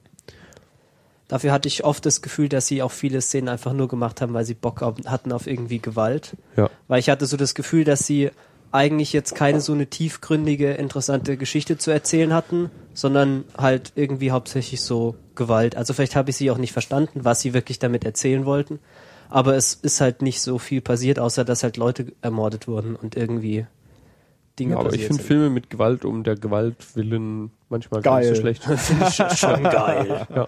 Dafür 1.27 1.51
hatte 1.51 1.67
ich 1.67 1.83
oft 1.83 2.05
das 2.05 2.21
Gefühl, 2.21 2.49
dass 2.49 2.67
sie 2.67 2.83
auch 2.83 2.91
viele 2.91 3.19
Szenen 3.21 3.49
einfach 3.49 3.73
nur 3.73 3.87
gemacht 3.87 4.21
haben, 4.21 4.33
weil 4.33 4.45
sie 4.45 4.53
Bock 4.53 4.81
hatten 4.81 5.31
auf 5.31 5.47
irgendwie 5.47 5.79
Gewalt. 5.79 6.35
Ja. 6.55 6.69
Weil 6.87 6.99
ich 6.99 7.09
hatte 7.09 7.25
so 7.25 7.35
das 7.35 7.55
Gefühl, 7.55 7.83
dass 7.83 8.05
sie 8.05 8.29
eigentlich 8.71 9.13
jetzt 9.13 9.35
keine 9.35 9.61
so 9.61 9.73
eine 9.73 9.87
tiefgründige, 9.87 10.73
interessante 10.73 11.37
Geschichte 11.37 11.77
zu 11.77 11.91
erzählen 11.91 12.33
hatten, 12.33 12.69
sondern 12.93 13.45
halt 13.57 13.93
irgendwie 13.95 14.31
hauptsächlich 14.31 14.81
so 14.81 15.15
Gewalt. 15.35 15.75
Also 15.75 15.93
vielleicht 15.93 16.15
habe 16.15 16.29
ich 16.29 16.37
sie 16.37 16.51
auch 16.51 16.57
nicht 16.57 16.73
verstanden, 16.73 17.23
was 17.23 17.41
sie 17.41 17.53
wirklich 17.53 17.79
damit 17.79 18.03
erzählen 18.03 18.45
wollten. 18.45 18.79
Aber 19.29 19.55
es 19.55 19.73
ist 19.73 20.01
halt 20.01 20.21
nicht 20.21 20.41
so 20.41 20.59
viel 20.59 20.81
passiert, 20.81 21.19
außer 21.19 21.43
dass 21.45 21.63
halt 21.63 21.77
Leute 21.77 22.13
ermordet 22.21 22.67
wurden 22.67 22.95
und 22.95 23.15
irgendwie 23.15 23.65
Dinge 24.59 24.73
Ja, 24.73 24.79
aber 24.79 24.93
ich 24.93 25.05
finde. 25.05 25.21
Filme 25.21 25.49
mit 25.49 25.69
Gewalt 25.69 26.05
um 26.05 26.23
der 26.23 26.35
Gewalt 26.35 26.95
willen 26.95 27.51
manchmal 27.69 28.01
gar 28.01 28.19
nicht 28.19 28.27
Geil. 28.27 28.35
so 28.35 28.41
schlecht. 28.41 28.63
Finde 28.63 29.05
ich 29.09 29.39
schon 29.39 29.63
geil. 29.63 30.27
Ja. 30.33 30.47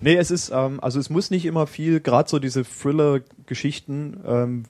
Nee, 0.00 0.16
es 0.16 0.30
ist, 0.30 0.50
ähm, 0.50 0.78
also 0.80 1.00
es 1.00 1.10
muss 1.10 1.30
nicht 1.30 1.46
immer 1.46 1.66
viel, 1.66 2.00
gerade 2.00 2.28
so 2.28 2.38
diese 2.38 2.64
Thriller-Geschichten, 2.64 4.20
ähm, 4.24 4.62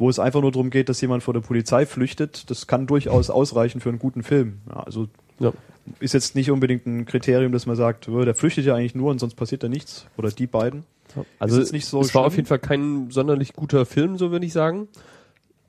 wo 0.00 0.08
es 0.08 0.18
einfach 0.18 0.40
nur 0.40 0.50
darum 0.50 0.70
geht, 0.70 0.88
dass 0.88 1.00
jemand 1.02 1.22
vor 1.22 1.34
der 1.34 1.42
Polizei 1.42 1.84
flüchtet, 1.84 2.48
das 2.50 2.66
kann 2.66 2.86
durchaus 2.86 3.28
ausreichen 3.28 3.80
für 3.80 3.90
einen 3.90 3.98
guten 3.98 4.22
Film. 4.22 4.58
Ja, 4.68 4.80
also 4.80 5.08
Ja. 5.38 5.52
ist 6.00 6.14
jetzt 6.14 6.34
nicht 6.34 6.50
unbedingt 6.50 6.86
ein 6.86 7.04
Kriterium, 7.04 7.52
dass 7.52 7.66
man 7.66 7.76
sagt, 7.76 8.08
"Oh, 8.08 8.24
der 8.24 8.34
flüchtet 8.34 8.64
ja 8.64 8.74
eigentlich 8.74 8.94
nur 8.94 9.10
und 9.10 9.18
sonst 9.18 9.34
passiert 9.34 9.62
da 9.62 9.68
nichts. 9.68 10.06
Oder 10.16 10.30
die 10.30 10.46
beiden. 10.46 10.84
Also 11.38 11.60
Ist 11.60 11.72
nicht 11.72 11.86
so 11.86 12.00
es 12.00 12.14
war 12.14 12.22
schlimm? 12.22 12.26
auf 12.28 12.36
jeden 12.36 12.46
Fall 12.48 12.58
kein 12.60 13.10
sonderlich 13.10 13.52
guter 13.52 13.84
Film, 13.84 14.16
so 14.16 14.30
würde 14.30 14.46
ich 14.46 14.52
sagen. 14.52 14.88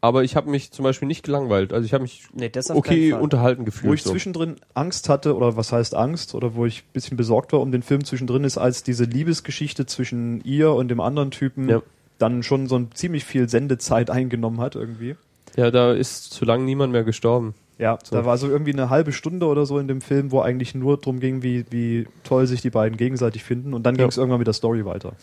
Aber 0.03 0.23
ich 0.23 0.35
habe 0.35 0.49
mich 0.49 0.71
zum 0.71 0.83
Beispiel 0.83 1.07
nicht 1.07 1.23
gelangweilt. 1.23 1.73
Also 1.73 1.85
ich 1.85 1.93
habe 1.93 2.03
mich 2.03 2.23
Nee, 2.33 2.51
okay 2.73 3.13
unterhalten 3.13 3.65
gefühlt. 3.65 3.89
Wo 3.89 3.93
ich 3.93 4.01
so. 4.03 4.11
zwischendrin 4.11 4.55
Angst 4.73 5.09
hatte, 5.09 5.35
oder 5.35 5.57
was 5.57 5.71
heißt 5.71 5.93
Angst, 5.93 6.33
oder 6.35 6.55
wo 6.55 6.65
ich 6.65 6.79
ein 6.83 6.93
bisschen 6.93 7.17
besorgt 7.17 7.53
war 7.53 7.59
um 7.59 7.71
den 7.71 7.83
Film 7.83 8.03
zwischendrin, 8.03 8.43
ist, 8.43 8.57
als 8.57 8.81
diese 8.83 9.03
Liebesgeschichte 9.03 9.85
zwischen 9.85 10.41
ihr 10.43 10.71
und 10.71 10.87
dem 10.87 10.99
anderen 11.01 11.29
Typen 11.31 11.67
Ja. 11.69 11.81
Dann 12.21 12.43
schon 12.43 12.67
so 12.67 12.75
ein 12.77 12.89
ziemlich 12.93 13.23
viel 13.25 13.49
Sendezeit 13.49 14.09
eingenommen 14.09 14.59
hat 14.59 14.75
irgendwie. 14.75 15.15
Ja, 15.55 15.71
da 15.71 15.91
ist 15.93 16.31
zu 16.31 16.45
lange 16.45 16.63
niemand 16.63 16.91
mehr 16.93 17.03
gestorben. 17.03 17.53
Ja, 17.77 17.97
So. 18.03 18.15
da 18.15 18.25
war 18.25 18.37
so 18.37 18.47
irgendwie 18.47 18.73
eine 18.73 18.89
halbe 18.89 19.11
Stunde 19.11 19.47
oder 19.47 19.65
so 19.65 19.79
in 19.79 19.87
dem 19.87 20.01
Film, 20.01 20.31
wo 20.31 20.39
eigentlich 20.41 20.75
nur 20.75 20.97
darum 20.97 21.19
ging, 21.19 21.41
wie, 21.41 21.65
wie 21.71 22.07
toll 22.23 22.45
sich 22.47 22.61
die 22.61 22.69
beiden 22.69 22.95
gegenseitig 22.97 23.43
finden. 23.43 23.73
Und 23.73 23.83
dann 23.83 23.95
Ja. 23.95 23.99
ging 24.03 24.09
es 24.09 24.17
irgendwann 24.17 24.37
mit 24.39 24.47
der 24.47 24.53
Story 24.53 24.85
weiter. 24.85 25.13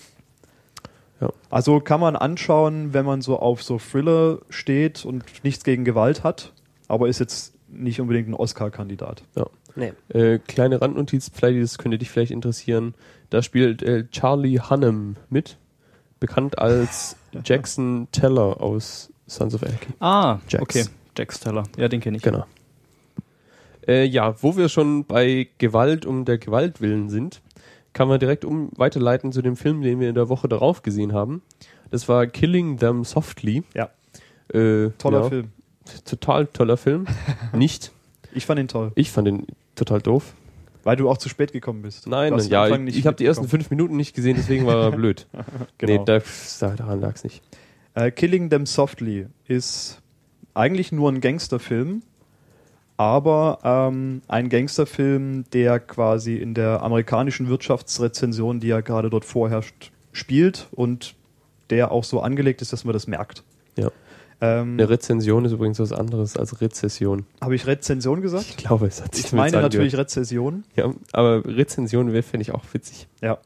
Ja. 1.20 1.30
Also 1.50 1.80
kann 1.80 2.00
man 2.00 2.16
anschauen, 2.16 2.94
wenn 2.94 3.04
man 3.04 3.22
so 3.22 3.38
auf 3.38 3.62
so 3.62 3.78
Thriller 3.78 4.38
steht 4.50 5.04
und 5.04 5.24
nichts 5.44 5.64
gegen 5.64 5.84
Gewalt 5.84 6.22
hat, 6.24 6.52
aber 6.88 7.08
ist 7.08 7.18
jetzt 7.18 7.54
nicht 7.68 8.00
unbedingt 8.00 8.28
ein 8.28 8.34
Oscar-Kandidat. 8.34 9.22
Nee. 9.76 9.92
Äh, 10.08 10.38
kleine 10.38 10.80
Randnotiz, 10.80 11.30
vielleicht, 11.32 11.62
das 11.62 11.78
könnte 11.78 11.98
dich 11.98 12.10
vielleicht 12.10 12.32
interessieren. 12.32 12.94
Da 13.30 13.42
spielt 13.42 13.82
äh, 13.82 14.06
Charlie 14.10 14.58
Hunnam 14.58 15.16
mit, 15.28 15.58
bekannt 16.20 16.58
als 16.58 17.16
Jackson 17.44 18.08
Teller 18.12 18.60
aus 18.60 19.12
Sons 19.26 19.54
of 19.54 19.62
Anarchy. 19.62 19.88
Ah, 20.00 20.38
Jax. 20.48 20.62
okay. 20.62 20.84
Jax 21.16 21.40
Teller. 21.40 21.64
Ja, 21.76 21.88
den 21.88 22.00
kenne 22.00 22.16
ich. 22.16 22.22
Genau. 22.22 22.46
Äh, 23.86 24.04
ja, 24.04 24.34
wo 24.42 24.56
wir 24.56 24.68
schon 24.68 25.04
bei 25.04 25.48
Gewalt 25.58 26.06
um 26.06 26.24
der 26.24 26.38
Gewalt 26.38 26.80
willen 26.80 27.08
sind, 27.08 27.40
kann 27.92 28.08
man 28.08 28.20
direkt 28.20 28.44
um 28.44 28.70
weiterleiten 28.76 29.32
zu 29.32 29.42
dem 29.42 29.56
Film, 29.56 29.82
den 29.82 29.98
wir 29.98 30.08
in 30.08 30.14
der 30.14 30.28
Woche 30.28 30.48
darauf 30.48 30.82
gesehen 30.82 31.12
haben. 31.12 31.42
Das 31.90 32.08
war 32.08 32.26
Killing 32.26 32.78
Them 32.78 33.04
Softly. 33.04 33.64
Ja. 33.74 33.90
Äh, 34.52 34.90
Toller 34.98 35.22
ja, 35.22 35.28
Film. 35.28 35.52
Total 36.04 36.46
toller 36.46 36.76
Film. 36.76 37.06
Nicht. 37.52 37.92
Ich 38.32 38.44
fand 38.44 38.60
ihn 38.60 38.68
toll, 38.68 38.92
Ich 38.94 39.10
fand 39.10 39.26
den 39.26 39.46
total 39.74 40.02
doof. 40.02 40.34
Weil 40.88 40.96
du 40.96 41.10
auch 41.10 41.18
zu 41.18 41.28
spät 41.28 41.52
gekommen 41.52 41.82
bist. 41.82 42.06
Nein, 42.06 42.34
den 42.34 42.48
ja, 42.48 42.66
ich, 42.66 42.96
ich 42.96 43.06
habe 43.06 43.14
die 43.14 43.26
ersten 43.26 43.46
fünf 43.46 43.68
Minuten 43.68 43.98
nicht 43.98 44.16
gesehen, 44.16 44.36
deswegen 44.38 44.64
war 44.64 44.84
er 44.84 44.90
blöd. 44.96 45.26
Genau. 45.76 45.92
Nee, 45.92 46.00
da, 46.02 46.22
da, 46.60 46.70
daran 46.76 47.02
lag 47.02 47.14
es 47.14 47.24
nicht. 47.24 47.42
Äh, 47.92 48.10
Killing 48.10 48.48
Them 48.48 48.64
Softly 48.64 49.26
ist 49.46 50.00
eigentlich 50.54 50.90
nur 50.90 51.12
ein 51.12 51.20
Gangsterfilm, 51.20 52.00
aber 52.96 53.58
ähm, 53.64 54.22
ein 54.28 54.48
Gangsterfilm, 54.48 55.44
der 55.52 55.78
quasi 55.78 56.36
in 56.36 56.54
der 56.54 56.82
amerikanischen 56.82 57.50
Wirtschaftsrezension, 57.50 58.58
die 58.58 58.68
ja 58.68 58.80
gerade 58.80 59.10
dort 59.10 59.26
vorherrscht, 59.26 59.92
spielt 60.12 60.68
und 60.70 61.16
der 61.68 61.92
auch 61.92 62.04
so 62.04 62.22
angelegt 62.22 62.62
ist, 62.62 62.72
dass 62.72 62.86
man 62.86 62.94
das 62.94 63.06
merkt. 63.06 63.44
Ja. 63.76 63.90
Ähm, 64.40 64.74
Eine 64.74 64.88
Rezension 64.88 65.44
ist 65.44 65.52
übrigens 65.52 65.80
was 65.80 65.92
anderes 65.92 66.36
als 66.36 66.60
Rezession. 66.60 67.26
Habe 67.40 67.56
ich 67.56 67.66
Rezension 67.66 68.18
Ich 68.18 68.22
gesagt? 68.22 68.56
glaube, 68.56 68.86
es 68.86 69.02
hat 69.02 69.14
sich 69.14 69.26
Ich 69.26 69.32
meine 69.32 69.60
natürlich 69.60 69.96
Rezession. 69.96 70.64
Ja, 70.76 70.92
aber 71.12 71.44
Rezension 71.44 72.12
wäre, 72.12 72.22
finde 72.22 72.42
ich, 72.42 72.52
auch 72.52 72.62
witzig. 72.72 73.08
Ja. 73.20 73.38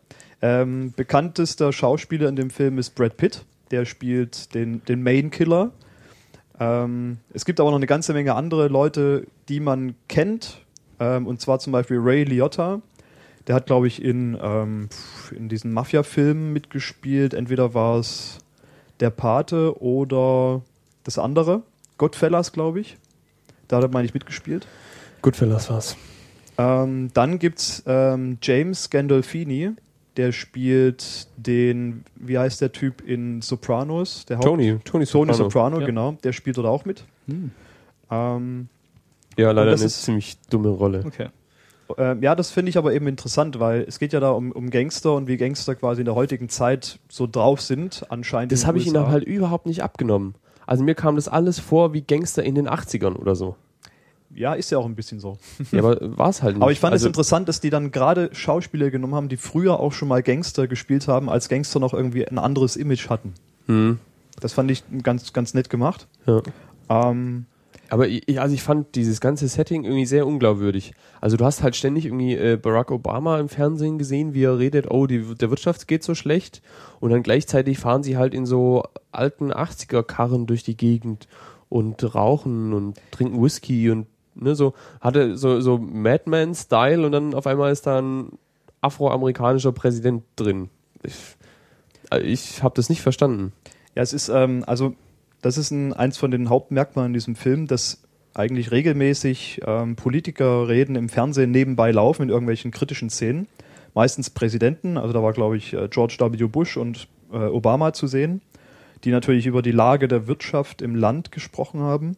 Ähm, 0.42 0.92
bekanntester 0.94 1.72
Schauspieler 1.72 2.28
in 2.28 2.36
dem 2.36 2.50
Film 2.50 2.78
ist 2.78 2.94
Brad 2.94 3.16
Pitt. 3.16 3.44
Der 3.70 3.86
spielt 3.86 4.54
den, 4.54 4.84
den 4.84 5.02
Main 5.02 5.30
Killer. 5.30 5.70
Ähm, 6.60 7.18
es 7.32 7.44
gibt 7.46 7.58
aber 7.60 7.70
noch 7.70 7.76
eine 7.78 7.86
ganze 7.86 8.12
Menge 8.12 8.34
andere 8.34 8.68
Leute, 8.68 9.26
die 9.48 9.60
man 9.60 9.94
kennt. 10.08 10.58
Ähm, 11.00 11.26
und 11.26 11.40
zwar 11.40 11.58
zum 11.58 11.72
Beispiel 11.72 11.98
Ray 12.00 12.24
Liotta. 12.24 12.82
Der 13.46 13.54
hat, 13.54 13.66
glaube 13.66 13.86
ich, 13.86 14.02
in, 14.02 14.36
ähm, 14.40 14.88
in 15.34 15.48
diesen 15.48 15.72
Mafia-Filmen 15.72 16.52
mitgespielt. 16.52 17.34
Entweder 17.34 17.72
war 17.72 17.98
es 17.98 18.38
Der 19.00 19.10
Pate 19.10 19.80
oder 19.82 20.62
das 21.04 21.18
andere. 21.18 21.62
Godfellas, 21.98 22.52
glaube 22.52 22.80
ich. 22.80 22.96
Da 23.68 23.76
hat 23.78 23.84
er, 23.84 23.88
meine 23.90 24.04
ich, 24.06 24.14
mitgespielt. 24.14 24.66
Goodfellas 25.22 25.70
war's. 25.70 25.96
Ähm, 26.58 27.10
dann 27.14 27.38
gibt's 27.38 27.82
ähm, 27.86 28.38
James 28.42 28.90
Gandolfini, 28.90 29.70
der 30.16 30.32
spielt 30.32 31.28
den, 31.36 32.04
wie 32.16 32.38
heißt 32.38 32.60
der 32.60 32.72
Typ 32.72 33.00
in 33.00 33.40
Sopranos? 33.40 34.26
Der 34.26 34.36
Haupt- 34.38 34.44
Tony, 34.46 34.78
Tony 34.84 35.06
Soprano. 35.06 35.32
Tony 35.32 35.36
Soprano, 35.44 35.80
Ja. 35.80 35.86
genau. 35.86 36.12
Der 36.22 36.32
spielt 36.32 36.58
dort 36.58 36.66
auch 36.66 36.84
mit. 36.84 37.04
Hm. 37.28 37.50
Ähm, 38.10 38.68
Ja, 39.38 39.52
leider 39.52 39.70
das 39.70 39.80
eine 39.80 39.86
ist- 39.86 40.02
ziemlich 40.02 40.36
dumme 40.50 40.68
Rolle. 40.68 41.02
Okay. 41.06 41.28
ähm, 41.96 42.22
ja, 42.22 42.34
das 42.34 42.50
finde 42.50 42.68
ich 42.70 42.76
aber 42.76 42.92
eben 42.92 43.06
interessant, 43.06 43.58
weil 43.60 43.82
es 43.88 43.98
geht 43.98 44.12
ja 44.12 44.20
da 44.20 44.30
um, 44.32 44.52
um 44.52 44.68
Gangster 44.70 45.14
und 45.14 45.28
wie 45.28 45.36
Gangster 45.38 45.74
quasi 45.74 46.02
in 46.02 46.04
der 46.06 46.14
heutigen 46.14 46.48
Zeit 46.50 46.98
so 47.08 47.26
drauf 47.26 47.60
sind, 47.62 48.04
anscheinend. 48.10 48.52
Das 48.52 48.66
habe 48.66 48.76
ich 48.78 48.86
ihnen 48.86 49.06
halt 49.08 49.24
überhaupt 49.24 49.64
nicht 49.66 49.82
abgenommen. 49.82 50.34
Also 50.72 50.84
mir 50.84 50.94
kam 50.94 51.16
das 51.16 51.28
alles 51.28 51.58
vor 51.60 51.92
wie 51.92 52.00
Gangster 52.00 52.42
in 52.42 52.54
den 52.54 52.66
80ern 52.66 53.16
oder 53.16 53.36
so. 53.36 53.56
Ja, 54.34 54.54
ist 54.54 54.70
ja 54.70 54.78
auch 54.78 54.86
ein 54.86 54.94
bisschen 54.94 55.20
so. 55.20 55.36
Ja, 55.70 55.80
aber 55.80 55.98
war 56.16 56.30
es 56.30 56.42
halt 56.42 56.54
nicht. 56.56 56.62
Aber 56.62 56.72
ich 56.72 56.80
fand 56.80 56.94
es 56.94 57.02
also, 57.02 57.08
interessant, 57.08 57.46
dass 57.46 57.60
die 57.60 57.68
dann 57.68 57.90
gerade 57.90 58.30
Schauspieler 58.32 58.88
genommen 58.88 59.14
haben, 59.14 59.28
die 59.28 59.36
früher 59.36 59.78
auch 59.78 59.92
schon 59.92 60.08
mal 60.08 60.22
Gangster 60.22 60.66
gespielt 60.68 61.08
haben, 61.08 61.28
als 61.28 61.50
Gangster 61.50 61.78
noch 61.78 61.92
irgendwie 61.92 62.26
ein 62.26 62.38
anderes 62.38 62.76
Image 62.76 63.10
hatten. 63.10 63.34
Hm, 63.66 63.98
Das 64.40 64.54
fand 64.54 64.70
ich 64.70 64.82
ganz, 65.02 65.34
ganz 65.34 65.52
nett 65.52 65.68
gemacht. 65.68 66.08
ja. 66.24 66.40
Ähm, 66.88 67.44
Aber 67.92 68.08
ich, 68.08 68.40
also 68.40 68.54
ich 68.54 68.62
fand 68.62 68.94
dieses 68.94 69.20
ganze 69.20 69.46
Setting 69.48 69.84
irgendwie 69.84 70.06
sehr 70.06 70.26
unglaubwürdig. 70.26 70.94
Also 71.20 71.36
du 71.36 71.44
hast 71.44 71.62
halt 71.62 71.76
ständig 71.76 72.06
irgendwie 72.06 72.34
äh, 72.34 72.56
Barack 72.56 72.90
Obama 72.90 73.38
im 73.38 73.50
Fernsehen 73.50 73.98
gesehen, 73.98 74.32
wie 74.32 74.44
er 74.44 74.58
redet, 74.58 74.90
oh, 74.90 75.06
die, 75.06 75.34
der 75.34 75.50
Wirtschaft 75.50 75.86
geht 75.86 76.02
so 76.02 76.14
schlecht. 76.14 76.62
Und 77.00 77.10
dann 77.10 77.22
gleichzeitig 77.22 77.78
fahren 77.78 78.02
sie 78.02 78.16
halt 78.16 78.32
in 78.32 78.46
so 78.46 78.84
alten 79.10 79.52
80er-Karren 79.52 80.46
durch 80.46 80.62
die 80.62 80.74
Gegend 80.74 81.28
und 81.68 82.14
rauchen 82.14 82.72
und 82.72 82.98
trinken 83.10 83.42
Whisky 83.42 83.90
und 83.90 84.06
ne, 84.34 84.54
so 84.54 84.72
hatte 85.02 85.36
so, 85.36 85.60
so 85.60 85.76
Madman-Style 85.76 87.04
und 87.04 87.12
dann 87.12 87.34
auf 87.34 87.46
einmal 87.46 87.72
ist 87.72 87.86
da 87.86 88.00
ein 88.00 88.38
afroamerikanischer 88.80 89.72
Präsident 89.72 90.24
drin. 90.36 90.70
Ich, 91.02 91.36
äh, 92.10 92.22
ich 92.22 92.62
habe 92.62 92.74
das 92.74 92.88
nicht 92.88 93.02
verstanden. 93.02 93.52
Ja, 93.94 94.02
es 94.02 94.14
ist, 94.14 94.30
ähm, 94.30 94.64
also, 94.66 94.94
das 95.42 95.58
ist 95.58 95.70
ein, 95.70 95.92
eins 95.92 96.16
von 96.16 96.30
den 96.30 96.48
Hauptmerkmalen 96.48 97.10
in 97.10 97.14
diesem 97.14 97.36
Film, 97.36 97.66
dass 97.66 98.02
eigentlich 98.34 98.70
regelmäßig 98.70 99.60
ähm, 99.66 99.96
Politikerreden 99.96 100.96
im 100.96 101.08
Fernsehen 101.08 101.50
nebenbei 101.50 101.90
laufen 101.90 102.22
in 102.22 102.28
irgendwelchen 102.30 102.70
kritischen 102.70 103.10
Szenen. 103.10 103.46
Meistens 103.94 104.30
Präsidenten, 104.30 104.96
also 104.96 105.12
da 105.12 105.22
war, 105.22 105.34
glaube 105.34 105.58
ich, 105.58 105.74
äh, 105.74 105.88
George 105.88 106.16
W. 106.18 106.46
Bush 106.46 106.78
und 106.78 107.08
äh, 107.30 107.36
Obama 107.36 107.92
zu 107.92 108.06
sehen, 108.06 108.40
die 109.04 109.10
natürlich 109.10 109.46
über 109.46 109.60
die 109.60 109.72
Lage 109.72 110.08
der 110.08 110.26
Wirtschaft 110.26 110.80
im 110.80 110.94
Land 110.94 111.30
gesprochen 111.30 111.80
haben. 111.80 112.16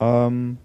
Ähm, 0.00 0.58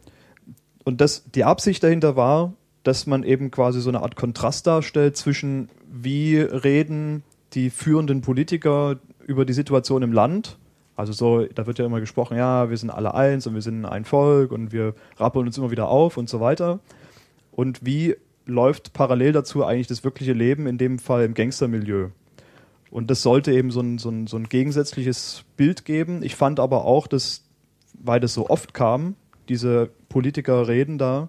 und 0.84 1.00
das, 1.00 1.24
die 1.32 1.46
Absicht 1.46 1.84
dahinter 1.84 2.16
war, 2.16 2.54
dass 2.84 3.06
man 3.08 3.24
eben 3.24 3.52
quasi 3.52 3.82
so 3.82 3.90
eine 3.90 4.02
Art 4.02 4.16
Kontrast 4.16 4.68
darstellt 4.68 5.16
zwischen 5.16 5.70
wie 5.90 6.38
reden 6.38 7.24
die 7.54 7.70
führenden 7.70 8.22
Politiker 8.22 8.98
über 9.26 9.46
die 9.46 9.54
Situation 9.54 10.04
im 10.04 10.12
Land. 10.12 10.58
Also 10.98 11.14
so, 11.14 11.46
da 11.46 11.68
wird 11.68 11.78
ja 11.78 11.86
immer 11.86 12.00
gesprochen, 12.00 12.38
ja, 12.38 12.72
wir 12.72 12.78
sind 12.78 12.90
alle 12.90 13.14
eins 13.14 13.46
und 13.46 13.54
wir 13.54 13.62
sind 13.62 13.86
ein 13.86 14.04
Volk 14.04 14.52
und 14.52 14.72
wir 14.74 14.96
rappeln 15.18 15.46
uns 15.46 15.58
immer 15.58 15.70
wieder 15.70 15.88
auf 15.88 16.18
und 16.18 16.28
so 16.28 16.40
weiter. 16.42 16.80
Und 17.52 17.86
wie 17.86 18.16
läuft 18.48 18.94
parallel 18.94 19.32
dazu 19.32 19.64
eigentlich 19.64 19.86
das 19.86 20.04
wirkliche 20.04 20.34
Leben, 20.34 20.66
in 20.66 20.80
dem 20.80 20.98
Fall 20.98 21.24
im 21.24 21.36
Gangstermilieu? 21.36 22.10
Und 22.90 23.12
das 23.12 23.22
sollte 23.22 23.54
eben 23.54 23.70
so 23.70 23.80
ein, 23.82 24.00
so, 24.00 24.10
ein, 24.10 24.26
so 24.26 24.38
ein 24.38 24.50
gegensätzliches 24.50 25.44
Bild 25.56 25.86
geben. 25.86 26.24
Ich 26.24 26.36
fand 26.36 26.60
aber 26.60 26.86
auch, 26.86 27.06
dass, 27.06 27.44
weil 27.94 28.20
das 28.20 28.34
so 28.34 28.50
oft 28.50 28.74
kam, 28.74 29.16
diese 29.50 29.92
Politiker 30.10 30.68
reden 30.68 30.98
da, 30.98 31.28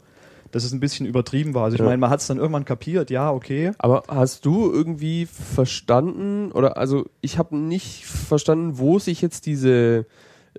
dass 0.50 0.64
es 0.64 0.72
ein 0.72 0.80
bisschen 0.80 1.06
übertrieben 1.06 1.54
war. 1.54 1.64
Also 1.64 1.74
ich 1.74 1.80
Ja. 1.80 1.84
meine, 1.86 1.98
man 1.98 2.10
hat 2.10 2.20
es 2.20 2.26
dann 2.26 2.38
irgendwann 2.38 2.64
kapiert, 2.64 3.10
ja, 3.10 3.30
okay. 3.30 3.72
Aber 3.78 4.02
hast 4.08 4.44
du 4.46 4.72
irgendwie 4.72 5.26
verstanden, 5.26 6.50
oder 6.52 6.76
also 6.76 7.06
ich 7.20 7.38
habe 7.38 7.56
nicht 7.56 8.06
verstanden, 8.06 8.78
wo 8.78 8.98
sich 8.98 9.20
jetzt 9.20 9.46
diese 9.46 10.06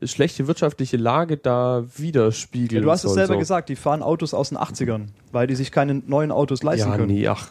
schlechte 0.04 0.47
wirtschaftliche 0.47 0.97
Lage 0.97 1.36
da 1.38 1.84
widerspiegelt. 1.97 2.71
Ja, 2.73 2.82
du 2.82 2.91
hast 2.91 3.04
es 3.04 3.13
selber 3.13 3.34
so. 3.34 3.39
gesagt, 3.39 3.69
die 3.69 3.75
fahren 3.75 4.02
Autos 4.04 4.34
aus 4.34 4.49
den 4.49 4.58
80ern, 4.58 5.08
weil 5.32 5.47
die 5.47 5.56
sich 5.56 5.71
keine 5.71 5.95
neuen 5.95 6.32
Autos 6.32 6.63
leisten 6.63 6.89
Ja, 6.91 6.95
können. 6.95 7.12
nee, 7.13 7.28
ach, 7.28 7.49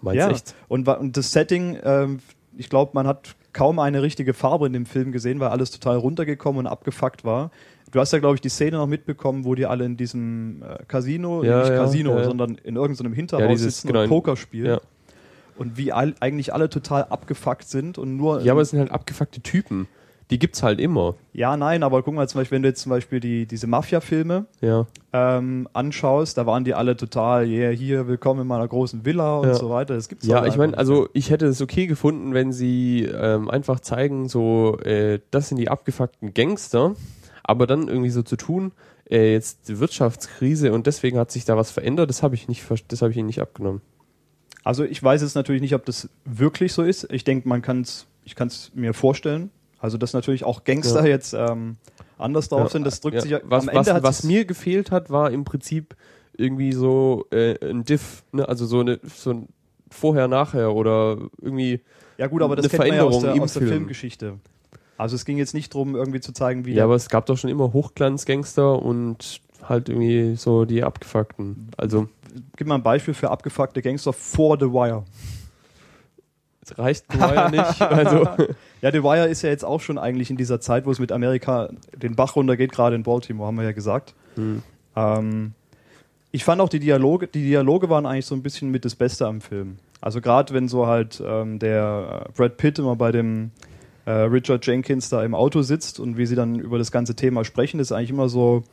meinst 0.00 0.18
ja, 0.18 0.30
echt? 0.30 0.54
Und, 0.68 0.88
und 0.88 1.16
das 1.16 1.32
Setting, 1.32 1.76
ähm, 1.82 2.20
ich 2.56 2.70
glaube, 2.70 2.92
man 2.94 3.06
hat 3.06 3.34
kaum 3.52 3.78
eine 3.80 4.00
richtige 4.02 4.32
Farbe 4.32 4.66
in 4.66 4.72
dem 4.72 4.86
Film 4.86 5.12
gesehen, 5.12 5.40
weil 5.40 5.48
alles 5.48 5.72
total 5.72 5.96
runtergekommen 5.96 6.60
und 6.60 6.66
abgefuckt 6.68 7.24
war. 7.24 7.50
Du 7.92 7.98
hast 8.00 8.12
ja, 8.12 8.18
glaube 8.20 8.36
ich, 8.36 8.40
die 8.40 8.48
Szene 8.48 8.76
noch 8.76 8.86
mitbekommen, 8.86 9.44
wo 9.44 9.54
die 9.54 9.66
alle 9.66 9.84
in 9.84 9.96
diesem 9.96 10.62
äh, 10.62 10.84
Casino, 10.86 11.42
Ja, 11.42 11.60
nicht 11.60 11.70
ja, 11.70 11.76
Casino, 11.76 12.16
ja. 12.18 12.24
sondern 12.24 12.56
in 12.62 12.76
irgendeinem 12.76 13.12
Hinterhaus 13.12 13.48
dieses, 13.48 13.76
sitzen 13.76 13.88
genau, 13.88 14.02
und 14.02 14.08
Poker 14.08 14.36
spielen. 14.36 14.66
Ja. 14.66 14.80
Und 15.58 15.76
wie 15.76 15.92
all, 15.92 16.14
eigentlich 16.20 16.54
alle 16.54 16.68
total 16.70 17.04
abgefuckt 17.04 17.68
sind 17.68 17.98
und 17.98 18.16
nur. 18.16 18.40
ja, 18.42 18.52
aber 18.52 18.62
es 18.62 18.70
sind 18.70 18.78
halt 18.78 18.90
abgefuckte 18.92 19.40
Typen. 19.40 19.88
Die 20.30 20.38
gibt's 20.38 20.62
halt 20.62 20.78
immer. 20.78 21.16
ja, 21.32 21.56
nein, 21.56 21.82
aber 21.82 22.04
guck 22.04 22.14
mal, 22.14 22.28
zum 22.28 22.40
Beispiel, 22.40 22.54
wenn 22.56 22.62
du 22.62 22.68
jetzt 22.68 22.82
zum 22.82 22.90
Beispiel 22.90 23.18
die, 23.18 23.46
diese 23.46 23.66
Mafia-Filme 23.66 24.46
Ja. 24.60 24.86
ähm, 25.12 25.66
anschaust, 25.72 26.38
da 26.38 26.46
waren 26.46 26.62
die 26.62 26.72
alle 26.72 26.96
total, 26.96 27.48
yeah, 27.48 27.70
hier, 27.72 28.06
willkommen 28.06 28.42
in 28.42 28.46
meiner 28.46 28.68
großen 28.68 29.04
Villa 29.04 29.38
und 29.38 29.48
Ja. 29.48 29.54
so 29.54 29.70
weiter. 29.70 29.94
Das 29.96 30.08
gibt's 30.08 30.24
Ja, 30.28 30.42
halt 30.42 30.52
ich 30.52 30.56
meine, 30.56 30.78
also 30.78 31.08
ich 31.14 31.30
hätte 31.30 31.46
es 31.46 31.60
okay 31.60 31.88
gefunden, 31.88 32.32
wenn 32.32 32.52
sie 32.52 33.02
ähm, 33.12 33.50
einfach 33.50 33.80
zeigen, 33.80 34.28
so, 34.28 34.78
äh, 34.84 35.18
das 35.32 35.48
sind 35.48 35.56
die 35.58 35.68
abgefuckten 35.68 36.32
Gangster, 36.32 36.94
aber 37.50 37.66
dann 37.66 37.88
irgendwie 37.88 38.10
so 38.10 38.22
zu 38.22 38.36
tun, 38.36 38.70
äh, 39.10 39.32
jetzt 39.32 39.68
die 39.68 39.80
Wirtschaftskrise 39.80 40.72
und 40.72 40.86
deswegen 40.86 41.18
hat 41.18 41.32
sich 41.32 41.44
da 41.44 41.56
was 41.56 41.72
verändert, 41.72 42.08
das 42.08 42.22
habe 42.22 42.36
ich 42.36 42.46
nicht, 42.46 42.64
das 42.88 43.02
habe 43.02 43.10
ich 43.10 43.16
ihnen 43.16 43.26
nicht 43.26 43.40
abgenommen. 43.40 43.80
Also 44.62 44.84
ich 44.84 45.02
weiß 45.02 45.22
jetzt 45.22 45.34
natürlich 45.34 45.60
nicht, 45.62 45.74
ob 45.74 45.84
das 45.84 46.08
wirklich 46.24 46.72
so 46.72 46.82
ist. 46.82 47.08
Ich 47.10 47.24
denke, 47.24 47.48
man 47.48 47.60
kann 47.60 47.80
es, 47.80 48.06
ich 48.24 48.36
kann 48.36 48.46
es 48.48 48.70
mir 48.74 48.94
vorstellen. 48.94 49.50
Also 49.80 49.98
dass 49.98 50.12
natürlich 50.12 50.44
auch 50.44 50.62
Gangster 50.62 51.00
Ja. 51.00 51.08
jetzt 51.08 51.32
ähm, 51.32 51.76
anders 52.18 52.50
drauf 52.50 52.70
sind, 52.70 52.84
das 52.84 53.00
drückt 53.00 53.16
Ja, 53.16 53.20
sich 53.22 53.30
ja, 53.32 53.40
was, 53.42 53.66
am 53.66 53.70
Ende 53.70 53.94
was, 53.94 54.02
was 54.02 54.24
mir 54.24 54.44
gefehlt 54.44 54.90
hat, 54.92 55.10
war 55.10 55.30
im 55.32 55.44
Prinzip 55.44 55.96
irgendwie 56.36 56.72
so 56.72 57.26
äh, 57.32 57.56
ein 57.68 57.84
Diff, 57.84 58.22
ne? 58.32 58.48
also 58.48 58.64
so 58.66 58.80
eine 58.80 59.00
so 59.02 59.30
ein 59.30 59.48
vorher 59.90 60.28
nachher 60.28 60.72
oder 60.74 61.18
irgendwie 61.40 61.80
ja 62.16 62.28
gut, 62.28 62.42
aber 62.42 62.54
das 62.54 62.66
eine 62.66 62.70
kennt 62.70 62.88
man 62.90 62.96
ja 62.96 63.02
aus 63.02 63.14
Veränderung 63.14 63.34
der, 63.38 63.42
aus 63.42 63.52
der 63.54 63.62
Film. 63.62 63.72
Filmgeschichte. 63.72 64.38
Also 65.00 65.16
es 65.16 65.24
ging 65.24 65.38
jetzt 65.38 65.54
nicht 65.54 65.74
darum, 65.74 65.96
irgendwie 65.96 66.20
zu 66.20 66.32
zeigen, 66.32 66.66
wie 66.66 66.74
ja, 66.74 66.84
aber 66.84 66.94
es 66.94 67.08
gab 67.08 67.24
doch 67.24 67.38
schon 67.38 67.48
immer 67.48 67.72
Hochglanzgangster 67.72 68.80
und 68.80 69.40
halt 69.62 69.88
irgendwie 69.88 70.36
so 70.36 70.66
die 70.66 70.84
abgefuckten. 70.84 71.70
Also 71.78 72.08
gib 72.56 72.66
mal 72.66 72.74
ein 72.74 72.82
Beispiel 72.82 73.14
für 73.14 73.30
abgefuckte 73.30 73.80
Gangster 73.80 74.12
vor 74.12 74.58
The 74.60 74.66
Wire. 74.66 75.04
es 76.60 76.78
reicht 76.78 77.14
nur 77.14 77.34
ja 77.34 77.50
nicht. 77.50 77.80
Also 77.80 78.28
Ja, 78.82 78.92
The 78.92 79.02
Wire 79.02 79.26
ist 79.26 79.40
ja 79.40 79.48
jetzt 79.48 79.64
auch 79.64 79.80
schon 79.80 79.96
eigentlich 79.96 80.28
in 80.28 80.36
dieser 80.36 80.60
Zeit, 80.60 80.84
wo 80.84 80.90
es 80.90 80.98
mit 80.98 81.12
Amerika 81.12 81.70
den 81.96 82.14
Bach 82.14 82.36
runtergeht, 82.36 82.70
gerade 82.70 82.94
in 82.94 83.02
Baltimore, 83.02 83.46
haben 83.46 83.56
wir 83.56 83.64
ja 83.64 83.72
gesagt. 83.72 84.14
Hm. 84.34 84.62
Ähm, 84.96 85.52
ich 86.30 86.44
fand 86.44 86.60
auch 86.60 86.68
die 86.68 86.78
Dialoge, 86.78 87.26
die 87.26 87.42
Dialoge 87.42 87.88
waren 87.88 88.04
eigentlich 88.04 88.26
so 88.26 88.34
ein 88.34 88.42
bisschen 88.42 88.70
mit 88.70 88.84
das 88.84 88.94
Beste 88.94 89.26
am 89.26 89.40
Film. 89.40 89.78
Also 90.02 90.20
gerade 90.20 90.52
wenn 90.52 90.68
so 90.68 90.86
halt 90.86 91.22
ähm, 91.26 91.58
der 91.58 92.26
äh, 92.26 92.32
Brad 92.32 92.58
Pitt 92.58 92.78
immer 92.78 92.96
bei 92.96 93.12
dem 93.12 93.50
äh, 94.10 94.24
Richard 94.24 94.66
Jenkins 94.66 95.08
da 95.08 95.22
im 95.24 95.34
Auto 95.34 95.62
sitzt 95.62 96.00
und 96.00 96.16
wie 96.16 96.26
sie 96.26 96.34
dann 96.34 96.58
über 96.58 96.78
das 96.78 96.90
ganze 96.90 97.14
Thema 97.14 97.44
sprechen, 97.44 97.78
ist 97.78 97.92
eigentlich 97.92 98.10
immer 98.10 98.28
so 98.28 98.64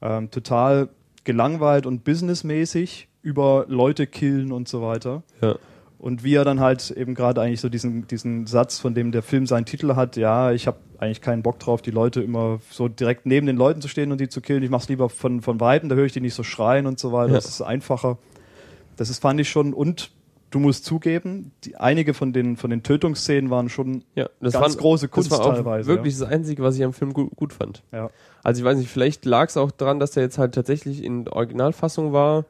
ähm, 0.00 0.30
total 0.30 0.88
gelangweilt 1.22 1.86
und 1.86 2.02
businessmäßig 2.02 3.08
über 3.22 3.66
Leute 3.68 4.08
killen 4.08 4.50
und 4.50 4.68
so 4.68 4.82
weiter. 4.82 5.22
ja. 5.40 5.56
Und 5.98 6.24
wie 6.24 6.34
er 6.34 6.44
dann 6.44 6.58
halt 6.58 6.90
eben 6.90 7.14
gerade 7.14 7.40
eigentlich 7.40 7.60
so 7.60 7.68
diesen, 7.68 8.08
diesen 8.08 8.48
Satz, 8.48 8.80
von 8.80 8.92
dem 8.92 9.12
der 9.12 9.22
Film 9.22 9.46
seinen 9.46 9.66
Titel 9.66 9.94
hat, 9.94 10.16
ja, 10.16 10.50
ich 10.50 10.66
habe 10.66 10.78
eigentlich 10.98 11.20
keinen 11.20 11.44
Bock 11.44 11.60
drauf, 11.60 11.80
die 11.80 11.92
Leute 11.92 12.20
immer 12.20 12.58
so 12.70 12.88
direkt 12.88 13.24
neben 13.24 13.46
den 13.46 13.56
Leuten 13.56 13.80
zu 13.80 13.86
stehen 13.86 14.10
und 14.10 14.20
die 14.20 14.28
zu 14.28 14.40
killen. 14.40 14.64
Ich 14.64 14.70
mach's 14.70 14.88
lieber 14.88 15.08
von, 15.08 15.42
von 15.42 15.60
Weitem, 15.60 15.88
da 15.88 15.94
höre 15.94 16.06
ich 16.06 16.12
die 16.12 16.20
nicht 16.20 16.34
so 16.34 16.42
schreien 16.42 16.88
und 16.88 16.98
so 16.98 17.12
weiter. 17.12 17.28
Ja. 17.28 17.34
Das 17.36 17.46
ist 17.46 17.62
einfacher. 17.62 18.18
Das 18.96 19.10
ist, 19.10 19.22
fand 19.22 19.38
ich 19.38 19.48
schon. 19.48 19.74
Und 19.74 20.10
du 20.52 20.60
musst 20.60 20.84
zugeben, 20.84 21.50
die, 21.64 21.76
einige 21.76 22.14
von 22.14 22.32
den, 22.32 22.56
von 22.56 22.70
den 22.70 22.82
Tötungsszenen 22.82 23.50
waren 23.50 23.68
schon 23.68 24.04
Ja, 24.14 24.28
Ganz 24.40 24.54
war, 24.54 24.70
große 24.70 25.08
Kunst 25.08 25.32
das 25.32 25.38
war 25.38 25.46
auch 25.46 25.54
teilweise, 25.54 25.88
wirklich 25.88 26.16
das 26.16 26.28
Einzige, 26.28 26.62
was 26.62 26.76
ich 26.76 26.84
am 26.84 26.92
Film 26.92 27.12
gut, 27.12 27.34
gut 27.34 27.52
fand. 27.52 27.82
ja, 27.90 28.10
Also 28.44 28.60
ich 28.60 28.64
weiß 28.64 28.78
nicht, 28.78 28.90
vielleicht 28.90 29.24
lag 29.24 29.48
es 29.48 29.56
auch 29.56 29.70
daran, 29.70 29.98
dass 29.98 30.12
der 30.12 30.22
jetzt 30.22 30.38
halt 30.38 30.54
tatsächlich 30.54 31.02
in 31.02 31.26
Originalfassung 31.28 32.12
war. 32.12 32.44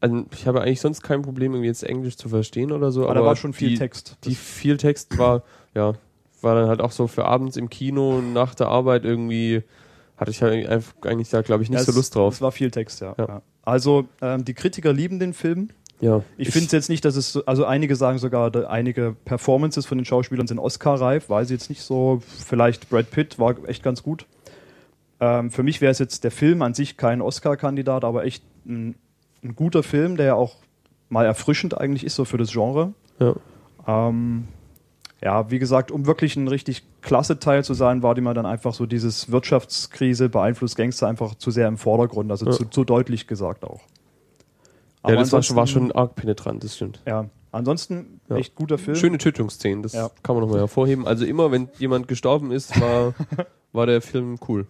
Also 0.00 0.24
ich 0.32 0.46
habe 0.46 0.62
eigentlich 0.62 0.80
sonst 0.80 1.02
kein 1.02 1.22
Problem, 1.22 1.52
irgendwie 1.52 1.68
jetzt 1.68 1.82
Englisch 1.82 2.16
zu 2.16 2.28
verstehen 2.28 2.72
oder 2.72 2.92
so. 2.92 3.04
aber 3.04 3.14
da 3.14 3.24
war 3.24 3.36
schon 3.36 3.52
viel 3.52 3.70
die, 3.70 3.78
Text. 3.78 4.16
Die 4.24 4.34
viel 4.34 4.76
Text 4.76 5.18
war, 5.18 5.42
ja, 5.74 5.94
war 6.40 6.54
dann 6.54 6.68
halt 6.68 6.80
auch 6.80 6.92
so 6.92 7.06
für 7.06 7.24
abends 7.24 7.56
im 7.56 7.68
Kino 7.70 8.20
nach 8.20 8.54
der 8.54 8.68
Arbeit 8.68 9.04
irgendwie, 9.04 9.62
hatte 10.16 10.30
ich 10.30 10.42
halt 10.42 10.68
eigentlich 11.02 11.30
da, 11.30 11.42
glaube 11.42 11.62
ich, 11.62 11.70
nicht 11.70 11.80
Ja, 11.80 11.84
so 11.84 11.92
Lust 11.92 12.14
drauf. 12.14 12.34
Es 12.34 12.40
war 12.40 12.52
viel 12.52 12.70
Text, 12.70 13.00
ja. 13.00 13.14
Ja. 13.18 13.26
ja. 13.26 13.42
Also 13.62 14.06
ähm, 14.20 14.44
die 14.44 14.54
Kritiker 14.54 14.92
lieben 14.92 15.18
den 15.18 15.32
Film. 15.32 15.70
Ja, 16.00 16.22
Ich 16.36 16.50
finde 16.50 16.66
es 16.66 16.72
jetzt 16.72 16.88
nicht, 16.90 17.04
dass 17.04 17.16
es 17.16 17.32
so, 17.32 17.44
also 17.46 17.64
einige 17.64 17.96
sagen 17.96 18.18
sogar, 18.18 18.68
einige 18.68 19.16
Performances 19.24 19.86
von 19.86 19.96
den 19.96 20.04
Schauspielern 20.04 20.46
sind 20.46 20.58
Oscar-reif, 20.58 21.30
weiß 21.30 21.48
ich 21.50 21.52
jetzt 21.52 21.70
nicht 21.70 21.82
so. 21.82 22.20
Vielleicht 22.26 22.90
Brad 22.90 23.10
Pitt 23.10 23.38
war 23.38 23.54
echt 23.68 23.82
ganz 23.82 24.02
gut. 24.02 24.26
Ähm, 25.20 25.50
für 25.50 25.62
mich 25.62 25.80
wäre 25.80 25.92
es 25.92 25.98
jetzt 25.98 26.24
der 26.24 26.30
Film 26.30 26.62
an 26.62 26.74
sich 26.74 26.96
kein 26.96 27.22
Oscar-Kandidat, 27.22 28.04
aber 28.04 28.24
echt 28.24 28.44
ein, 28.66 28.96
ein 29.42 29.54
guter 29.54 29.82
Film, 29.82 30.16
der 30.16 30.26
ja 30.26 30.34
auch 30.34 30.56
mal 31.08 31.24
erfrischend 31.24 31.78
eigentlich 31.78 32.04
ist, 32.04 32.16
so 32.16 32.24
für 32.24 32.38
das 32.38 32.50
Genre. 32.50 32.92
Ja. 33.20 33.34
Ähm, 33.86 34.48
ja, 35.22 35.50
wie 35.50 35.58
gesagt, 35.58 35.90
um 35.90 36.06
wirklich 36.06 36.36
ein 36.36 36.48
richtig 36.48 36.82
klasse 37.00 37.38
Teil 37.38 37.64
zu 37.64 37.72
sein, 37.72 38.02
war 38.02 38.14
die 38.14 38.20
mal 38.20 38.34
dann 38.34 38.46
einfach 38.46 38.74
so 38.74 38.84
dieses 38.84 39.30
Wirtschaftskrise 39.30 40.28
beeinflusst 40.28 40.76
Gangster 40.76 41.06
einfach 41.06 41.34
zu 41.36 41.50
sehr 41.50 41.68
im 41.68 41.78
Vordergrund, 41.78 42.30
also 42.30 42.46
Ja. 42.46 42.52
zu, 42.52 42.64
zu 42.66 42.84
deutlich 42.84 43.26
gesagt 43.26 43.64
auch. 43.64 43.80
Ja 45.12 45.16
das 45.16 45.32
war 45.32 45.42
schon, 45.42 45.56
war 45.56 45.66
schon 45.66 45.92
arg 45.92 46.14
penetrant, 46.14 46.64
das 46.64 46.76
stimmt. 46.76 47.00
ja, 47.06 47.26
ansonsten 47.52 48.20
Ja. 48.28 48.36
echt 48.36 48.54
guter 48.54 48.78
Film. 48.78 48.96
Schöne 48.96 49.18
Tötungsszenen, 49.18 49.82
das 49.82 49.92
Ja. 49.92 50.10
kann 50.22 50.34
man 50.36 50.44
nochmal 50.44 50.60
hervorheben. 50.60 51.06
Also 51.06 51.24
immer, 51.24 51.50
wenn 51.52 51.68
jemand 51.78 52.08
gestorben 52.08 52.50
ist, 52.52 52.80
war, 52.80 53.14
war 53.72 53.86
der 53.86 54.00
Film 54.02 54.38
cool. 54.48 54.66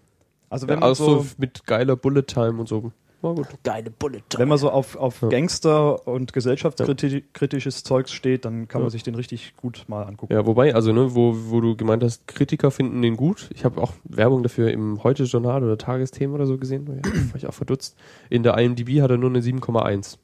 Also 0.50 0.68
wenn 0.68 0.74
Ja, 0.76 0.80
man 0.80 0.90
auch 0.90 0.96
so, 0.96 1.18
so 1.20 1.26
mit 1.38 1.66
geiler 1.66 1.96
Bullet 1.96 2.22
Time 2.22 2.60
und 2.60 2.68
so. 2.68 2.92
War 3.22 3.34
gut. 3.34 3.46
Geile 3.62 3.90
Bullet. 3.90 4.20
wenn 4.36 4.48
man 4.48 4.58
so 4.58 4.68
auf, 4.70 4.96
auf 4.96 5.22
Ja. 5.22 5.28
Gangster 5.28 6.06
und 6.06 6.34
gesellschaftskritisches 6.34 7.82
Zeugs 7.82 8.12
steht, 8.12 8.44
dann 8.44 8.68
kann 8.68 8.82
man 8.82 8.90
sich 8.90 9.02
den 9.02 9.14
richtig 9.14 9.54
gut 9.56 9.84
mal 9.88 10.02
angucken. 10.02 10.32
Ja, 10.32 10.44
wobei, 10.46 10.74
also, 10.74 10.92
ne, 10.92 11.14
wo, 11.14 11.34
wo 11.48 11.60
du 11.62 11.74
gemeint 11.76 12.02
hast, 12.04 12.26
Kritiker 12.28 12.70
finden 12.70 13.00
den 13.02 13.16
gut. 13.16 13.48
Ich 13.54 13.64
habe 13.64 13.80
auch 13.82 13.92
Werbung 14.04 14.42
dafür 14.42 14.70
im 14.70 15.02
Heute-Journal 15.02 15.64
oder 15.64 15.78
Tagesthemen 15.78 16.34
oder 16.34 16.46
so 16.46 16.58
gesehen. 16.58 16.86
Ja, 16.86 17.10
war 17.30 17.36
ich 17.36 17.46
auch 17.46 17.54
verdutzt. 17.54 17.96
In 18.28 18.42
der 18.42 18.58
IMDb 18.58 19.00
hat 19.00 19.10
er 19.10 19.16
nur 19.16 19.30
eine 19.30 19.40
7,1. 19.40 20.18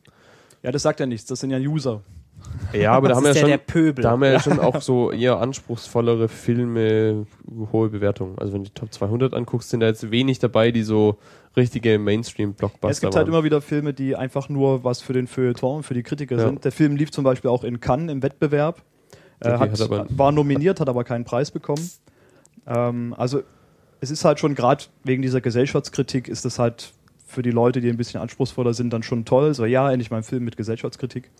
Ja, 0.63 0.71
das 0.73 0.83
sagt 0.83 1.01
ja 1.01 1.07
nichts, 1.07 1.27
das 1.27 1.41
sind 1.41 1.51
ja 1.51 1.59
User. 1.59 2.03
Ja, 2.73 2.93
aber 2.93 3.09
da 3.11 3.17
haben 3.17 3.25
ja 3.27 3.35
schon, 3.35 3.51
Pöbel. 3.67 4.03
da 4.03 4.13
haben 4.13 4.23
wir 4.23 4.31
ja 4.33 4.41
schon 4.41 4.59
auch 4.61 4.81
so 4.81 5.11
eher 5.13 5.39
anspruchsvollere 5.39 6.29
Filme, 6.29 7.27
hohe 7.73 7.91
Bewertungen. 7.91 8.39
Also 8.39 8.53
wenn 8.55 8.65
du 8.65 8.71
die 8.71 8.75
Top 8.75 8.93
200 8.93 9.35
anguckst, 9.35 9.69
sind 9.71 9.81
da 9.81 9.87
jetzt 9.87 10.11
wenig 10.11 10.39
dabei, 10.39 10.71
die 10.71 10.83
so 10.83 11.19
richtige 11.57 11.99
Mainstream-Blockbuster 11.99 12.89
Ja, 12.89 12.91
es 12.93 13.01
gibt 13.01 13.13
waren. 13.15 13.19
halt 13.21 13.29
immer 13.29 13.45
wieder 13.45 13.61
Filme, 13.61 13.93
die 13.93 14.17
einfach 14.17 14.49
nur 14.49 14.85
was 14.85 15.03
für 15.03 15.13
den 15.13 15.27
Feuilleton, 15.27 15.83
für 15.83 15.95
die 15.95 16.03
Kritiker 16.03 16.37
Ja. 16.37 16.47
sind. 16.47 16.65
Der 16.65 16.73
Film 16.73 16.97
lief 16.97 17.11
zum 17.11 17.25
Beispiel 17.25 17.51
auch 17.51 17.63
in 17.65 17.81
Cannes 17.81 18.11
im 18.11 18.23
Wettbewerb. 18.23 18.83
Äh, 19.41 19.49
Okay, 19.53 19.59
hat, 19.59 19.71
hat 19.73 19.81
aber- 19.81 20.07
war 20.11 20.33
nominiert, 20.33 20.81
hat 20.81 20.89
aber 20.89 21.05
keinen 21.05 21.25
Preis 21.25 21.51
bekommen. 21.51 21.91
Ähm, 22.67 23.15
also 23.19 23.43
es 24.01 24.11
ist 24.11 24.25
halt 24.25 24.39
schon 24.41 24.55
gerade 24.55 24.85
wegen 25.05 25.23
dieser 25.23 25.41
Gesellschaftskritik 25.41 26.29
ist 26.29 26.45
es 26.47 26.59
halt 26.59 26.93
für 27.31 27.43
die 27.43 27.51
Leute, 27.51 27.81
die 27.81 27.89
ein 27.89 27.97
bisschen 27.97 28.21
anspruchsvoller 28.21 28.75
sind, 28.75 28.93
dann 28.93 29.03
schon 29.03 29.25
toll. 29.25 29.55
So, 29.55 29.65
ja, 29.65 29.91
endlich 29.91 30.11
mal 30.11 30.19
ein 30.19 30.23
Film 30.23 30.45
mit 30.45 30.57
Gesellschaftskritik. 30.57 31.31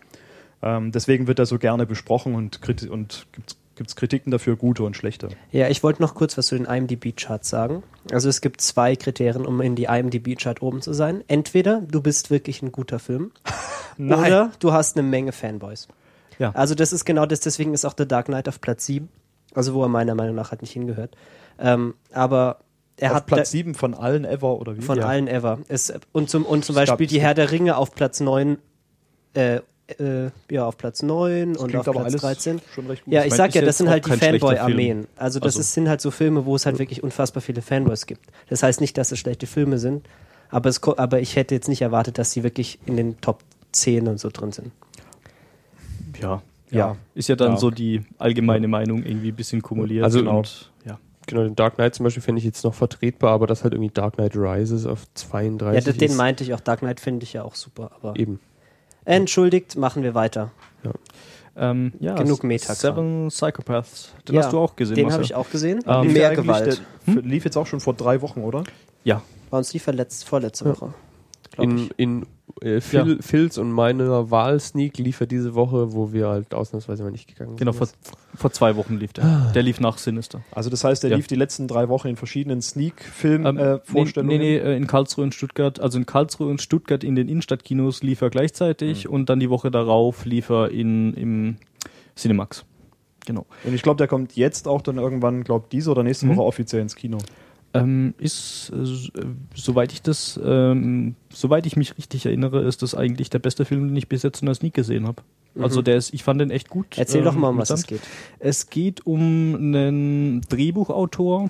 Ähm, 0.61 0.91
deswegen 0.91 1.27
wird 1.27 1.39
er 1.39 1.45
so 1.45 1.57
gerne 1.57 1.85
besprochen 1.85 2.35
und, 2.35 2.61
kriti 2.61 2.87
und 2.87 3.27
gibt 3.75 3.89
es 3.89 3.95
Kritiken 3.95 4.31
dafür, 4.31 4.55
gute 4.55 4.83
und 4.83 4.95
schlechte. 4.95 5.29
Ja, 5.51 5.67
ich 5.67 5.81
wollte 5.81 6.01
noch 6.01 6.13
kurz 6.13 6.37
was 6.37 6.47
zu 6.47 6.55
den 6.55 6.65
IMDb-Charts 6.65 7.49
sagen. 7.49 7.83
Also 8.11 8.29
es 8.29 8.41
gibt 8.41 8.61
zwei 8.61 8.95
Kriterien, 8.95 9.45
um 9.45 9.61
in 9.61 9.75
die 9.75 9.85
IMDb-Chart 9.85 10.61
oben 10.61 10.81
zu 10.81 10.93
sein. 10.93 11.23
Entweder 11.27 11.81
du 11.81 12.01
bist 12.01 12.29
wirklich 12.29 12.61
ein 12.61 12.71
guter 12.71 12.99
Film 12.99 13.31
oder 13.97 14.51
du 14.59 14.71
hast 14.71 14.97
eine 14.97 15.07
Menge 15.07 15.31
Fanboys. 15.31 15.87
Ja. 16.37 16.51
Also 16.51 16.75
das 16.75 16.93
ist 16.93 17.05
genau 17.05 17.25
das, 17.25 17.39
deswegen 17.39 17.73
ist 17.73 17.85
auch 17.85 17.93
The 17.97 18.07
Dark 18.07 18.27
Knight 18.27 18.47
auf 18.47 18.61
Platz 18.61 18.85
7, 18.85 19.09
also 19.53 19.73
wo 19.73 19.83
er 19.83 19.89
meiner 19.89 20.15
Meinung 20.15 20.35
nach 20.35 20.51
halt 20.51 20.61
nicht 20.61 20.73
hingehört. 20.73 21.15
Ähm, 21.59 21.95
aber 22.11 22.59
er 22.97 23.11
Auf 23.11 23.15
hat 23.17 23.25
Platz 23.27 23.51
7 23.51 23.73
von 23.75 23.93
allen 23.93 24.25
ever 24.25 24.59
oder 24.59 24.77
wie? 24.77 24.81
von 24.81 24.97
Ja. 24.97 25.05
allen 25.07 25.27
ever. 25.27 25.59
Es, 25.67 25.91
und 26.11 26.29
zum, 26.29 26.45
und 26.45 26.63
zum 26.65 26.75
Beispiel 26.75 27.07
die 27.07 27.19
Herr 27.21 27.33
der 27.33 27.51
Ringe 27.51 27.77
auf 27.77 27.93
Platz 27.95 28.19
9 28.19 28.57
äh, 29.33 29.59
äh, 29.99 30.29
ja, 30.49 30.65
auf 30.65 30.77
Platz 30.77 31.01
9 31.03 31.55
und 31.57 31.67
klingt 31.67 31.87
auf 31.87 31.93
Platz 31.95 32.05
alles 32.05 32.21
13. 32.21 32.61
schon 32.73 32.87
recht 32.87 33.03
gut. 33.03 33.13
Ja, 33.13 33.21
Ich 33.21 33.25
ich 33.27 33.31
mein, 33.31 33.37
sag 33.37 33.55
ja, 33.55 33.61
das 33.61 33.77
sind 33.77 33.89
halt 33.89 34.05
die 34.05 34.11
Fanboy-Armeen. 34.11 35.07
Also 35.17 35.39
das 35.39 35.47
Also- 35.55 35.59
ist, 35.61 35.73
sind 35.73 35.89
halt 35.89 35.99
so 36.01 36.11
Filme, 36.11 36.45
wo 36.45 36.55
es 36.55 36.65
halt 36.65 36.79
wirklich 36.79 37.03
unfassbar 37.03 37.41
viele 37.41 37.61
Fanboys 37.61 38.05
gibt. 38.05 38.25
Das 38.49 38.63
heißt 38.63 38.79
nicht, 38.81 38.97
dass 38.97 39.11
es 39.11 39.19
schlechte 39.19 39.47
Filme 39.47 39.79
sind, 39.79 40.07
aber, 40.49 40.69
es, 40.69 40.81
aber 40.83 41.19
ich 41.19 41.35
hätte 41.35 41.55
jetzt 41.55 41.67
nicht 41.67 41.81
erwartet, 41.81 42.17
dass 42.19 42.31
sie 42.31 42.43
wirklich 42.43 42.79
in 42.85 42.95
den 42.97 43.19
Top 43.19 43.39
10 43.73 44.07
und 44.07 44.19
so 44.19 44.29
drin 44.29 44.51
sind. 44.53 44.71
Ja. 46.21 46.41
Ja. 46.69 46.77
Ja. 46.77 46.95
Ist 47.15 47.27
ja 47.27 47.35
dann 47.35 47.51
Ja. 47.53 47.57
so 47.57 47.69
die 47.69 48.01
allgemeine 48.17 48.67
Meinung 48.69 49.03
irgendwie 49.03 49.29
ein 49.29 49.35
bisschen 49.35 49.61
kumuliert. 49.61 50.03
Also- 50.05 50.19
und, 50.19 50.71
ja. 50.85 50.99
Genau, 51.31 51.43
den 51.43 51.55
Dark 51.55 51.75
Knight 51.75 51.95
zum 51.95 52.03
Beispiel 52.03 52.21
fände 52.21 52.39
ich 52.39 52.45
jetzt 52.45 52.63
noch 52.63 52.73
vertretbar, 52.73 53.31
aber 53.31 53.47
das 53.47 53.63
halt 53.63 53.73
irgendwie 53.73 53.91
Dark 53.93 54.15
Knight 54.15 54.35
Rises 54.35 54.85
auf 54.85 55.05
32 55.15 55.85
Ja, 55.85 55.91
den, 55.91 55.97
den 55.99 56.11
ist 56.11 56.17
meinte 56.17 56.43
ich 56.43 56.53
auch. 56.53 56.59
Dark 56.59 56.79
Knight 56.79 56.99
finde 56.99 57.23
ich 57.23 57.33
ja 57.33 57.43
auch 57.43 57.55
super. 57.55 57.91
Aber 57.95 58.17
eben. 58.19 58.39
entschuldigt, 59.05 59.75
machen 59.77 60.03
wir 60.03 60.13
weiter. 60.13 60.51
Ähm, 61.55 61.93
ja, 61.99 62.15
Genug 62.15 62.43
Metakram. 62.43 62.75
Seven 62.75 63.27
Psychopaths. 63.29 64.13
Den 64.27 64.35
Ja, 64.35 64.43
hast 64.43 64.53
du 64.53 64.59
auch 64.59 64.75
gesehen, 64.75 64.95
Den 64.95 65.11
habe 65.11 65.23
ich 65.23 65.35
auch 65.35 65.49
gesehen. 65.49 65.81
Ähm, 65.85 66.03
Lief 66.03 66.13
Mehr 66.13 66.35
Gewalt. 66.35 66.81
Der, 67.07 67.13
für- 67.13 67.19
lief 67.21 67.43
jetzt 67.45 67.57
auch 67.57 67.67
schon 67.67 67.79
vor 67.81 67.93
drei 67.93 68.21
Wochen, 68.21 68.41
oder? 68.41 68.63
Ja. 69.03 69.21
Bei 69.49 69.57
uns 69.57 69.73
lief 69.73 69.85
er 69.87 69.93
letzt, 69.93 70.27
vorletzte 70.27 70.65
Woche. 70.65 70.93
In, 71.63 71.89
in 71.97 72.25
äh, 72.61 72.81
Phil, 72.81 73.21
Phils 73.21 73.57
und 73.57 73.71
meiner 73.71 74.29
Wahl-Sneak 74.29 74.97
lief 74.97 75.21
er 75.21 75.27
diese 75.27 75.55
Woche, 75.55 75.93
wo 75.93 76.11
wir 76.13 76.27
halt 76.27 76.53
ausnahmsweise 76.53 77.03
mal 77.03 77.11
nicht 77.11 77.27
gegangen 77.27 77.55
Genau, 77.55 77.71
sind. 77.71 77.79
vor, 78.01 78.17
vor 78.35 78.51
zwei 78.51 78.75
Wochen 78.75 78.97
lief 78.97 79.13
der. 79.13 79.23
Ah. 79.23 79.51
Der 79.53 79.63
lief 79.63 79.79
nach 79.79 79.97
Sinister. 79.97 80.41
Also 80.51 80.69
das 80.69 80.83
heißt, 80.83 81.03
der 81.03 81.11
Ja. 81.11 81.15
lief 81.17 81.27
die 81.27 81.35
letzten 81.35 81.67
drei 81.67 81.87
Wochen 81.89 82.07
in 82.09 82.15
verschiedenen 82.17 82.57
Ähm, 82.57 82.61
Sneak-Film-Vorstellungen. 82.61 84.27
nee, 84.27 84.37
nee, 84.37 84.59
nee, 84.63 84.71
äh, 84.73 84.77
in 84.77 84.87
Karlsruhe 84.87 85.23
und 85.23 85.33
Stuttgart, 85.33 85.79
also 85.79 85.97
in 85.97 86.05
Karlsruhe 86.05 86.47
und 86.49 86.61
Stuttgart 86.61 87.03
in 87.03 87.15
den 87.15 87.27
Innenstadtkinos 87.29 88.03
lief 88.03 88.21
er 88.21 88.29
gleichzeitig 88.29 89.05
Mhm. 89.07 89.13
und 89.13 89.29
dann 89.29 89.39
die 89.39 89.49
Woche 89.49 89.71
darauf 89.71 90.25
lief 90.25 90.49
er 90.49 90.69
in, 90.71 91.13
im 91.13 91.55
Cinemax. 92.15 92.65
Genau. 93.25 93.45
Und 93.63 93.73
ich 93.75 93.83
glaube, 93.83 93.97
der 93.97 94.07
kommt 94.07 94.35
jetzt 94.35 94.67
auch 94.67 94.81
dann 94.81 94.97
irgendwann, 94.97 95.43
glaube 95.43 95.67
diese 95.71 95.91
oder 95.91 96.03
nächste 96.03 96.25
Mhm. 96.25 96.31
Woche 96.37 96.43
offiziell 96.43 96.81
ins 96.81 96.95
Kino. 96.95 97.19
Ähm, 97.73 98.13
ist, 98.17 98.71
äh, 98.73 99.19
äh, 99.19 99.25
soweit 99.55 99.93
ich 99.93 100.01
das, 100.01 100.39
ähm, 100.43 101.15
soweit 101.31 101.65
ich 101.65 101.77
mich 101.77 101.97
richtig 101.97 102.25
erinnere, 102.25 102.61
ist 102.63 102.81
das 102.81 102.95
eigentlich 102.95 103.29
der 103.29 103.39
beste 103.39 103.63
Film, 103.63 103.87
den 103.87 103.95
ich 103.95 104.09
bis 104.09 104.23
jetzt 104.23 104.41
in 104.41 104.47
der 104.47 104.55
Sneak 104.55 104.73
gesehen 104.73 105.07
habe. 105.07 105.23
Also 105.59 105.81
der 105.81 105.95
ist, 105.97 106.13
ich 106.13 106.23
fand 106.23 106.41
den 106.41 106.51
echt 106.51 106.69
gut. 106.69 106.87
Mhm. 106.95 107.01
Erzähl 107.01 107.23
doch 107.23 107.35
mal, 107.35 107.49
um 107.49 107.57
was 107.57 107.69
es 107.69 107.87
geht. 107.87 108.01
Es 108.39 108.69
geht 108.69 109.05
um 109.05 109.55
einen 109.55 110.41
Drehbuchautor, 110.41 111.49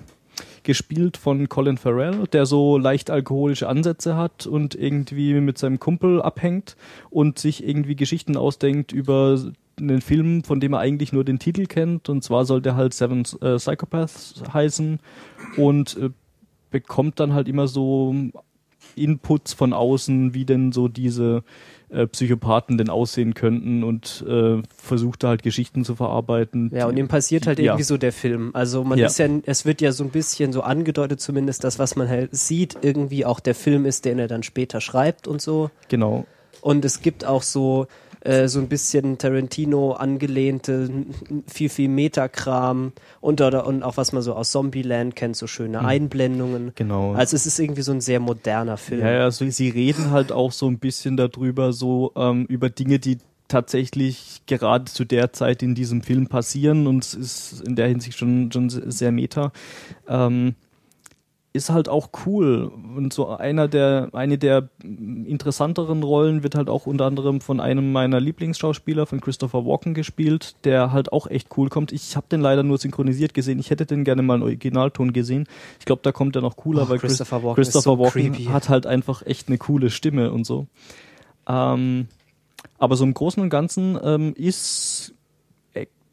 gespielt 0.64 1.18
von 1.18 1.50
Colin 1.50 1.78
Farrell, 1.78 2.28
der 2.28 2.46
so 2.46 2.78
leicht 2.78 3.10
alkoholische 3.10 3.68
Ansätze 3.68 4.16
hat 4.16 4.46
und 4.46 4.76
irgendwie 4.76 5.34
mit 5.34 5.58
seinem 5.58 5.80
Kumpel 5.80 6.22
abhängt 6.22 6.76
und 7.10 7.40
sich 7.40 7.68
irgendwie 7.68 7.96
Geschichten 7.96 8.38
ausdenkt 8.38 8.92
über 8.92 9.52
einen 9.82 10.02
Film, 10.02 10.44
von 10.44 10.60
dem 10.60 10.74
er 10.74 10.80
eigentlich 10.80 11.12
nur 11.14 11.24
den 11.24 11.40
Titel 11.40 11.66
kennt. 11.66 12.08
Und 12.10 12.24
zwar 12.24 12.46
soll 12.46 12.62
der 12.62 12.76
halt 12.76 12.94
Seven 12.94 13.24
äh, 13.42 13.56
Psychopaths 13.58 14.42
heißen 14.54 15.00
und 15.58 15.98
äh, 15.98 16.10
bekommt 16.70 17.20
dann 17.20 17.34
halt 17.34 17.48
immer 17.48 17.68
so 17.68 18.16
Inputs 18.96 19.54
von 19.54 19.74
außen, 19.74 20.34
wie 20.34 20.46
denn 20.46 20.72
so 20.72 20.88
diese 20.88 21.44
äh, 21.90 22.08
Psychopathen 22.08 22.78
denn 22.78 22.90
aussehen 22.90 23.34
könnten 23.34 23.84
und 23.84 24.24
äh, 24.28 24.62
versucht 24.76 25.24
da 25.24 25.30
halt 25.30 25.44
Geschichten 25.44 25.84
zu 25.86 25.96
verarbeiten. 25.96 26.72
Ja, 26.74 26.88
und 26.88 26.98
ihm 26.98 27.08
passiert 27.08 27.48
halt 27.48 27.60
Ja. 27.60 27.66
irgendwie 27.74 27.84
so 27.84 27.98
der 27.98 28.12
Film. 28.12 28.52
Also 28.54 28.84
man 28.84 28.98
Ja. 28.98 29.08
ist 29.08 29.20
ja, 29.20 29.28
es 29.46 29.66
wird 29.66 29.82
ja 29.82 29.92
so 29.92 30.04
ein 30.04 30.10
bisschen 30.10 30.52
so 30.54 30.62
angedeutet, 30.62 31.22
zumindest 31.22 31.64
das, 31.64 31.80
was 31.80 31.96
man 31.96 32.08
halt 32.10 32.36
sieht, 32.36 32.78
irgendwie 32.82 33.26
auch 33.26 33.40
der 33.40 33.56
Film 33.56 33.86
ist, 33.86 34.06
den 34.06 34.20
er 34.20 34.28
dann 34.28 34.44
später 34.44 34.82
schreibt 34.82 35.28
und 35.28 35.42
so. 35.42 35.70
Genau. 35.90 36.26
Und 36.62 36.86
es 36.86 37.02
gibt 37.02 37.26
auch 37.26 37.44
so 37.44 37.88
äh, 38.22 38.48
so 38.48 38.60
ein 38.60 38.68
bisschen 38.68 39.18
Tarantino 39.18 39.94
angelehnte, 39.94 40.90
viel, 41.48 41.70
viel 41.70 41.90
Metakram 41.90 42.94
und, 43.20 43.42
oder, 43.42 43.66
und 43.66 43.84
auch 43.84 43.98
was 43.98 44.14
man 44.14 44.22
so 44.22 44.34
aus 44.34 44.52
Zombieland 44.52 45.16
kennt, 45.16 45.36
so 45.36 45.48
schöne 45.48 45.84
Einblendungen. 45.84 46.72
Genau. 46.76 47.14
Also 47.14 47.36
es 47.36 47.46
ist 47.46 47.60
irgendwie 47.60 47.82
so 47.82 47.92
ein 47.92 48.02
sehr 48.02 48.20
moderner 48.20 48.78
Film. 48.78 49.02
Ja, 49.02 49.12
ja, 49.12 49.24
also 49.24 49.50
sie 49.50 49.70
reden 49.70 50.12
halt 50.12 50.32
auch 50.32 50.52
so 50.52 50.68
ein 50.68 50.80
bisschen 50.80 51.18
darüber, 51.18 51.74
so 51.74 52.12
ähm, 52.16 52.46
über 52.46 52.70
Dinge, 52.70 53.00
die 53.00 53.18
tatsächlich 53.48 54.42
gerade 54.46 54.86
zu 54.86 55.04
der 55.04 55.34
Zeit 55.34 55.62
in 55.62 55.76
diesem 55.76 56.04
Film 56.04 56.28
passieren 56.28 56.88
und 56.88 57.04
es 57.04 57.14
ist 57.14 57.62
in 57.68 57.76
der 57.76 57.88
Hinsicht 57.88 58.18
schon, 58.18 58.52
schon 58.52 58.70
sehr 58.70 59.12
meta. 59.12 59.52
Ähm, 60.08 60.56
ist 61.54 61.70
halt 61.70 61.90
auch 61.90 62.10
cool 62.26 62.72
und 62.96 63.12
so 63.12 63.28
einer 63.28 63.68
der 63.68 64.10
eine 64.14 64.38
der 64.38 64.70
interessanteren 64.82 66.02
Rollen 66.02 66.44
wird 66.44 66.56
halt 66.56 66.70
auch 66.70 66.86
unter 66.86 67.06
anderem 67.06 67.42
von 67.42 67.60
einem 67.60 67.92
meiner 67.92 68.22
Lieblingsschauspieler 68.22 69.06
von 69.06 69.20
Christopher 69.20 69.66
Walken 69.66 69.94
gespielt, 69.94 70.56
der 70.64 70.94
halt 70.94 71.12
auch 71.12 71.28
echt 71.28 71.50
cool 71.58 71.68
kommt. 71.68 71.92
Ich 71.92 72.16
habe 72.16 72.26
den 72.32 72.40
leider 72.40 72.64
nur 72.64 72.78
synchronisiert 72.78 73.34
gesehen. 73.34 73.60
Ich 73.60 73.70
hätte 73.70 73.86
den 73.86 74.06
gerne 74.06 74.22
mal 74.22 74.36
einen 74.36 74.44
Originalton 74.44 75.12
gesehen. 75.12 75.46
Ich 75.80 75.86
glaube, 75.86 76.02
da 76.04 76.14
kommt 76.14 76.38
er 76.38 76.42
noch 76.42 76.56
cooler, 76.56 76.84
Oh, 76.84 76.90
weil 76.90 77.00
Chris- 77.00 77.18
Christopher 77.18 77.44
Walken 77.44 77.62
ist 77.62 77.74
Christopher 77.74 77.98
so 77.98 78.00
Walken 78.00 78.32
creepy. 78.34 78.44
hat 78.46 78.70
halt 78.70 78.86
einfach 78.86 79.26
echt 79.26 79.50
eine 79.50 79.58
coole 79.58 79.90
Stimme 79.90 80.32
und 80.32 80.46
so. 80.46 80.68
Ähm, 81.48 82.08
aber 82.78 82.96
so 82.96 83.04
im 83.04 83.14
Großen 83.14 83.42
und 83.44 83.50
Ganzen 83.50 84.00
ähm, 84.02 84.34
ist 84.38 85.14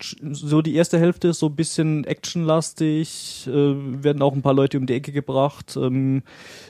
so 0.01 0.63
die 0.63 0.75
erste 0.75 0.99
Hälfte 0.99 1.29
ist 1.29 1.39
so 1.39 1.47
ein 1.47 1.57
bisschen 1.57 2.05
actionlastig, 2.05 3.47
äh, 3.49 3.53
werden 3.53 4.23
auch 4.23 4.33
ein 4.33 4.43
paar 4.43 4.55
Leute 4.55 4.79
um 4.79 4.87
die 4.87 4.95
Ecke 4.95 5.13
gebracht. 5.13 5.77
Ähm, 5.77 6.23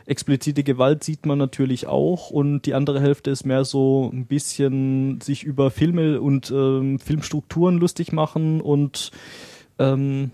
explizite 0.06 0.64
Gewalt 0.64 1.04
sieht 1.04 1.26
man 1.26 1.38
natürlich 1.38 1.86
auch 1.86 2.30
und 2.30 2.62
die 2.62 2.74
andere 2.74 3.00
Hälfte 3.00 3.30
ist 3.30 3.44
mehr 3.44 3.64
so 3.64 4.10
ein 4.12 4.26
bisschen 4.26 5.20
sich 5.20 5.44
über 5.44 5.70
Filme 5.70 6.20
und 6.20 6.50
ähm, 6.50 6.98
Filmstrukturen 6.98 7.78
lustig 7.78 8.12
machen 8.12 8.60
und 8.60 9.10
ähm, 9.78 10.30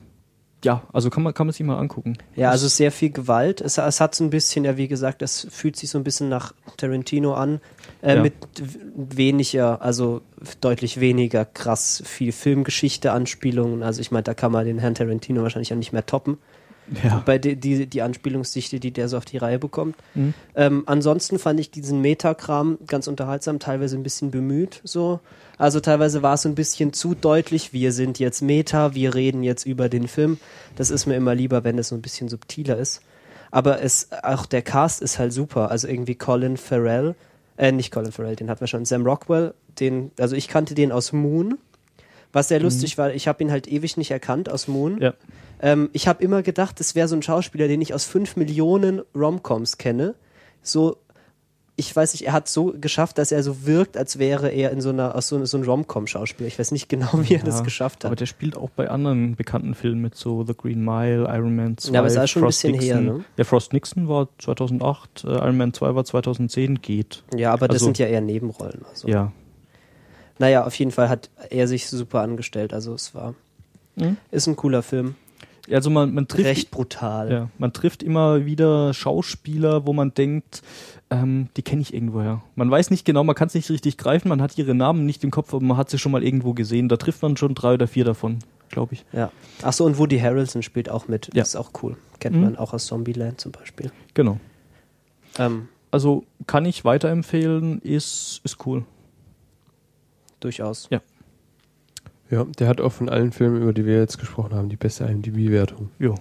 ja, 0.65 0.83
also 0.93 1.11
kann 1.11 1.23
man 1.23 1.33
kann 1.35 1.47
man 1.47 1.53
sich 1.53 1.65
mal 1.65 1.79
angucken. 1.79 2.17
Ja, 2.35 2.51
also 2.51 2.67
sehr 2.69 2.91
viel 2.91 3.11
Gewalt. 3.11 3.61
Es, 3.61 3.79
es 3.79 4.01
hat 4.01 4.15
so 4.15 4.25
ein 4.25 4.31
bisschen, 4.31 4.65
ja, 4.65 4.77
wie 4.77 4.89
gesagt, 4.89 5.23
es 5.23 5.47
fühlt 5.51 5.77
sich 5.77 5.91
so 5.91 5.99
ein 5.99 6.05
bisschen 6.05 6.29
nach 6.29 6.53
Tarantino 6.77 7.35
an, 7.35 7.61
äh, 8.03 8.17
Ja. 8.17 8.23
mit 8.23 8.35
weniger, 8.97 9.83
also 9.83 10.23
deutlich 10.61 11.01
weniger 11.01 11.45
krass 11.45 12.03
viel 12.05 12.33
Filmgeschichte, 12.33 13.13
Anspielungen. 13.13 13.83
Also 13.83 14.01
ich 14.01 14.11
meine, 14.11 14.25
da 14.25 14.35
kann 14.35 14.53
man 14.53 14.67
den 14.67 14.79
Herrn 14.79 14.95
Tarantino 14.95 15.43
wahrscheinlich 15.43 15.73
auch 15.73 15.79
nicht 15.79 15.93
mehr 15.93 16.07
toppen. 16.07 16.39
Ja. 17.03 17.23
Bei 17.25 17.39
die, 17.39 17.57
die, 17.57 17.87
die 17.87 18.03
Anspielungsdichte, 18.03 18.79
die 18.79 18.91
der 18.91 19.09
so 19.09 19.17
auf 19.17 19.25
die 19.25 19.39
Reihe 19.39 19.59
bekommt. 19.59 19.97
Mhm. 20.15 20.35
Ähm, 20.55 20.83
ansonsten 20.87 21.39
fand 21.39 21.59
ich 21.61 21.71
diesen 21.71 22.01
Metakram 22.01 22.79
ganz 22.87 23.07
unterhaltsam, 23.07 23.59
teilweise 23.59 23.97
ein 23.97 24.03
bisschen 24.03 24.31
bemüht, 24.31 24.81
so. 24.85 25.21
Also 25.57 25.81
teilweise 25.81 26.23
war 26.23 26.35
es 26.35 26.43
so 26.43 26.49
ein 26.49 26.55
bisschen 26.55 26.93
zu 26.93 27.15
deutlich, 27.15 27.73
wir 27.73 27.93
sind 27.93 28.19
jetzt 28.19 28.43
Meta, 28.43 28.95
wir 28.95 29.15
reden 29.15 29.43
jetzt 29.43 29.65
über 29.65 29.89
den 29.89 30.09
Film. 30.09 30.39
Das 30.77 30.91
ist 30.91 31.07
mir 31.07 31.15
immer 31.15 31.35
lieber, 31.35 31.65
wenn 31.65 31.79
es 31.79 31.89
so 31.89 31.95
ein 31.95 32.03
bisschen 32.03 32.29
subtiler 32.29 32.77
ist. 32.77 33.03
Aber 33.51 33.81
es, 33.81 34.09
auch 34.23 34.47
der 34.47 34.63
Cast 34.63 35.01
ist 35.01 35.19
halt 35.21 35.33
super. 35.33 35.71
Also 35.71 35.87
irgendwie 35.87 36.17
Colin 36.17 36.57
Farrell, 36.57 37.15
äh, 37.57 37.71
nicht 37.71 37.93
Colin 37.93 38.11
Farrell, 38.11 38.35
den 38.35 38.51
hatten 38.51 38.61
wir 38.61 38.67
schon, 38.67 38.85
Sam 38.85 39.07
Rockwell, 39.07 39.55
den, 39.79 40.11
also 40.19 40.35
ich 40.35 40.49
kannte 40.49 40.75
den 40.75 40.91
aus 40.91 41.13
Moon. 41.13 41.59
Was 42.33 42.49
sehr 42.49 42.59
lustig 42.59 42.99
war, 42.99 43.15
ich 43.15 43.29
habe 43.29 43.45
ihn 43.45 43.53
halt 43.53 43.69
ewig 43.69 43.97
nicht 43.97 44.11
erkannt 44.11 44.51
aus 44.51 44.67
Moon. 44.67 45.01
Ja. 45.01 45.15
Ähm, 45.65 45.89
ich 45.95 46.07
habe 46.09 46.23
immer 46.23 46.43
gedacht, 46.43 46.79
es 46.81 46.95
wäre 46.95 47.09
so 47.09 47.17
ein 47.17 47.23
Schauspieler, 47.23 47.69
den 47.69 47.81
ich 47.81 47.95
aus 47.95 48.05
fünf 48.05 48.37
Millionen 48.37 49.01
Romcoms 49.15 49.79
kenne. 49.79 50.15
So, 50.63 50.99
ich 51.77 51.95
weiß 51.97 52.13
nicht, 52.13 52.27
er 52.27 52.35
hat 52.35 52.49
so 52.49 52.75
geschafft, 52.79 53.17
dass 53.17 53.33
er 53.33 53.43
so 53.43 53.65
wirkt, 53.67 53.97
als 53.97 54.19
wäre 54.19 54.49
er 54.51 54.71
in 54.73 54.81
so 54.83 54.91
einer, 54.91 55.15
aus 55.15 55.27
so, 55.29 55.43
so 55.47 55.57
ein 55.57 55.65
Romcom-Schauspieler. 55.65 56.47
Ich 56.47 56.59
weiß 56.59 56.71
nicht 56.71 56.89
genau, 56.91 57.09
wie 57.15 57.35
er 57.37 57.43
das 57.43 57.65
geschafft 57.65 58.05
Aber 58.05 58.13
hat. 58.13 58.21
der 58.21 58.27
spielt 58.27 58.57
auch 58.59 58.69
bei 58.71 58.91
anderen 58.91 59.37
bekannten 59.37 59.75
Filmen 59.75 60.03
mit 60.03 60.15
so 60.17 60.45
The 60.45 60.55
Green 60.55 60.85
Mile, 60.85 61.25
Iron 61.35 61.57
Man 61.57 61.79
2. 61.79 61.93
Ja, 61.95 62.01
aber 62.01 62.09
es 62.09 62.15
ist 62.17 62.31
schon 62.31 62.43
ein 62.43 62.45
Frost 62.45 62.63
bisschen 62.63 62.81
her, 62.81 62.97
Nixon. 63.01 63.19
ne? 63.19 63.25
Ja, 63.39 63.45
Frost 63.45 63.73
Nixon 63.73 64.07
war 64.09 64.29
2008, 64.39 65.25
äh, 65.25 65.29
Iron 65.29 65.57
Man 65.57 65.73
2 65.73 65.95
war 65.95 66.05
2010, 66.05 66.83
geht. 66.83 67.25
Ja, 67.35 67.53
aber 67.53 67.69
das 67.69 67.77
also- 67.77 67.87
sind 67.87 67.99
ja 67.99 68.07
eher 68.07 68.21
Nebenrollen. 68.21 68.85
Also. 68.91 69.09
Ja. 69.09 69.33
Naja, 70.39 70.65
auf 70.67 70.75
jeden 70.79 70.91
Fall 70.91 71.09
hat 71.09 71.31
er 71.51 71.67
sich 71.69 71.89
super 71.89 72.21
angestellt. 72.21 72.75
Also 72.75 72.93
es 72.95 73.15
war, 73.15 73.35
Mhm. 73.97 74.17
ist 74.31 74.47
ein 74.47 74.57
cooler 74.57 74.83
Film. 74.83 75.15
Also 75.71 75.89
man, 75.89 76.13
man 76.13 76.29
trifft 76.29 76.45
Recht 76.47 76.71
brutal. 76.71 77.33
Ja, 77.33 77.49
man 77.59 77.73
trifft 77.73 78.03
immer 78.03 78.45
wieder 78.45 78.93
Schauspieler, 78.93 79.87
wo 79.87 79.93
man 79.95 80.13
denkt, 80.13 80.61
ähm, 81.11 81.49
die 81.57 81.63
kenne 81.63 81.81
ich 81.81 81.95
irgendwoher. 81.95 82.43
Man 82.55 82.71
weiß 82.71 82.91
nicht 82.91 83.05
genau, 83.07 83.25
man 83.25 83.35
kann 83.35 83.47
es 83.49 83.55
nicht 83.55 83.71
richtig 83.71 83.97
greifen, 83.97 84.29
man 84.29 84.43
hat 84.43 84.59
ihre 84.59 84.75
Namen 84.75 85.07
nicht 85.07 85.25
im 85.25 85.31
Kopf, 85.31 85.55
aber 85.55 85.65
man 85.65 85.77
hat 85.79 85.89
sie 85.89 85.99
schon 85.99 86.13
mal 86.13 86.23
irgendwo 86.23 86.53
gesehen. 86.53 86.89
Da 86.91 86.97
trifft 86.99 87.23
man 87.23 87.37
schon 87.39 87.55
drei 87.55 87.75
oder 87.75 87.87
vier 87.89 88.05
davon, 88.05 88.41
glaube 88.69 88.93
ich. 88.95 89.07
Ja. 89.13 89.31
Achso, 89.63 89.87
und 89.87 89.97
Woody 89.99 90.19
Harrelson 90.19 90.63
spielt 90.63 90.91
auch 90.91 91.09
mit. 91.09 91.29
Ja. 91.29 91.41
Das 91.43 91.49
ist 91.51 91.57
auch 91.57 91.71
cool. 91.83 91.97
Kennt 92.21 92.37
Mhm. 92.37 92.43
man 92.43 92.57
auch 92.57 92.75
aus 92.75 92.85
Zombieland 92.87 93.41
zum 93.41 93.53
Beispiel. 93.53 93.91
Genau. 94.13 94.39
Ähm, 95.39 95.69
Also 95.91 96.25
kann 96.47 96.67
ich 96.67 96.85
weiterempfehlen, 96.85 97.81
ist, 97.81 98.41
ist 98.45 98.67
cool. 98.67 98.85
durchaus. 100.41 100.89
Ja, 100.91 101.01
der 102.59 102.69
hat 102.69 102.81
auch 102.81 102.93
von 102.93 103.09
allen 103.09 103.31
Filmen, 103.33 103.63
über 103.63 103.73
die 103.73 103.87
wir 103.87 103.99
jetzt 103.99 104.19
gesprochen 104.19 104.55
haben, 104.55 104.69
die 104.69 104.77
beste 104.77 105.05
IMDb-Wertung. 105.05 105.91
Jo. 105.99 106.17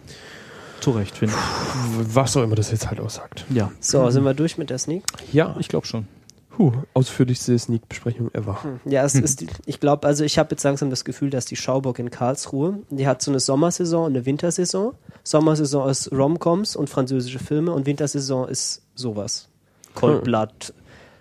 Zu 0.79 0.91
Recht, 0.91 1.17
finde 1.17 1.33
ich. 1.33 2.15
Was 2.15 2.37
auch 2.37 2.43
immer 2.43 2.55
das 2.55 2.69
jetzt 2.71 2.89
halt 2.89 2.99
aussagt. 2.99 3.45
Ja. 3.49 3.71
So, 3.79 4.09
sind 4.09 4.23
wir 4.23 4.33
durch 4.33 4.57
mit 4.57 4.69
der 4.69 4.77
Sneak? 4.77 5.03
Ja, 5.31 5.55
Ich 5.59 5.69
glaube 5.69 5.87
schon. 5.87 6.07
Puh, 6.55 6.71
ausführlichste 6.93 7.57
Sneak-Besprechung 7.57 8.29
ever. 8.35 8.59
Ja, 8.85 9.03
es 9.03 9.15
ist, 9.15 9.43
ich 9.65 9.79
glaube, 9.79 10.05
also 10.05 10.23
ich 10.23 10.37
habe 10.37 10.51
jetzt 10.51 10.61
langsam 10.63 10.91
das 10.91 11.03
Gefühl, 11.03 11.31
dass 11.31 11.45
die 11.45 11.55
Schauburg 11.55 11.97
in 11.97 12.11
Karlsruhe, 12.11 12.77
die 12.91 13.07
hat 13.07 13.23
so 13.23 13.31
eine 13.31 13.39
Sommersaison 13.39 14.05
und 14.05 14.11
eine 14.11 14.27
Wintersaison. 14.27 14.93
Sommersaison 15.23 15.89
ist 15.89 16.11
Romcoms 16.11 16.75
und 16.75 16.91
französische 16.91 17.39
Filme 17.39 17.71
und 17.71 17.87
Wintersaison 17.87 18.47
ist 18.47 18.83
sowas. 18.93 19.49
Cold 19.95 20.23
Blood, 20.23 20.73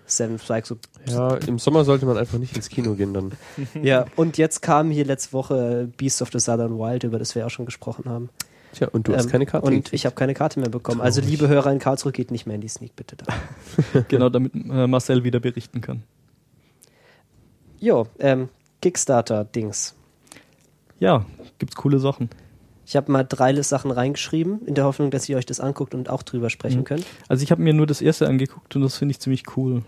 Seven 0.05 0.37
Strikes. 0.39 0.69
So. 0.69 0.77
Ja, 1.07 1.35
im 1.35 1.59
Sommer 1.59 1.85
sollte 1.85 2.05
man 2.05 2.17
einfach 2.17 2.37
nicht 2.37 2.55
ins 2.55 2.69
Kino 2.69 2.93
gehen 2.95 3.13
dann. 3.13 3.31
Ja, 3.83 4.05
und 4.15 4.37
jetzt 4.37 4.61
kam 4.61 4.91
hier 4.91 5.05
letzte 5.05 5.33
Woche 5.33 5.89
Beast 5.97 6.21
of 6.21 6.29
the 6.31 6.39
Southern 6.39 6.77
Wild, 6.77 7.03
über 7.03 7.19
das 7.19 7.35
wir 7.35 7.45
auch 7.45 7.49
schon 7.49 7.65
gesprochen 7.65 8.05
haben. 8.09 8.29
Tja, 8.73 8.87
und 8.91 9.07
du 9.07 9.15
hast 9.15 9.25
Ähm, 9.25 9.31
keine 9.31 9.45
Karte. 9.45 9.65
Und 9.67 9.73
gekriegt. 9.73 9.93
ich 9.93 10.05
habe 10.05 10.15
keine 10.15 10.33
Karte 10.33 10.59
mehr 10.59 10.69
bekommen. 10.69 10.99
Also 11.01 11.21
liebe 11.21 11.47
Hörer 11.47 11.71
in 11.71 11.79
Karlsruhe, 11.79 12.11
geht 12.11 12.31
nicht 12.31 12.45
mehr 12.47 12.55
in 12.55 12.61
die 12.61 12.67
Sneak, 12.69 12.95
bitte 12.95 13.15
da. 13.15 14.01
genau, 14.07 14.29
damit 14.29 14.53
äh, 14.55 14.87
Marcel 14.87 15.23
wieder 15.23 15.39
berichten 15.39 15.79
kann. 15.81 16.03
Jo, 17.79 18.07
ähm, 18.19 18.49
Kickstarter-Dings. 18.81 19.93
Ja, 20.99 21.25
gibt's 21.59 21.75
coole 21.75 21.99
Sachen. 21.99 22.29
Ich 22.85 22.95
habe 22.95 23.11
mal 23.11 23.23
drei 23.23 23.53
Sachen 23.61 23.91
reingeschrieben, 23.91 24.65
in 24.65 24.75
der 24.75 24.83
Hoffnung, 24.85 25.09
dass 25.11 25.27
ihr 25.29 25.37
euch 25.37 25.45
das 25.45 25.59
anguckt 25.59 25.95
und 25.95 26.09
auch 26.09 26.23
drüber 26.23 26.49
sprechen 26.49 26.79
Mhm. 26.81 26.85
könnt. 26.85 27.05
Also 27.27 27.43
ich 27.43 27.51
habe 27.51 27.61
mir 27.61 27.73
nur 27.73 27.87
das 27.87 28.01
erste 28.01 28.27
angeguckt 28.27 28.75
und 28.75 28.81
das 28.81 28.97
finde 28.97 29.11
ich 29.11 29.19
ziemlich 29.19 29.43
cool. 29.57 29.83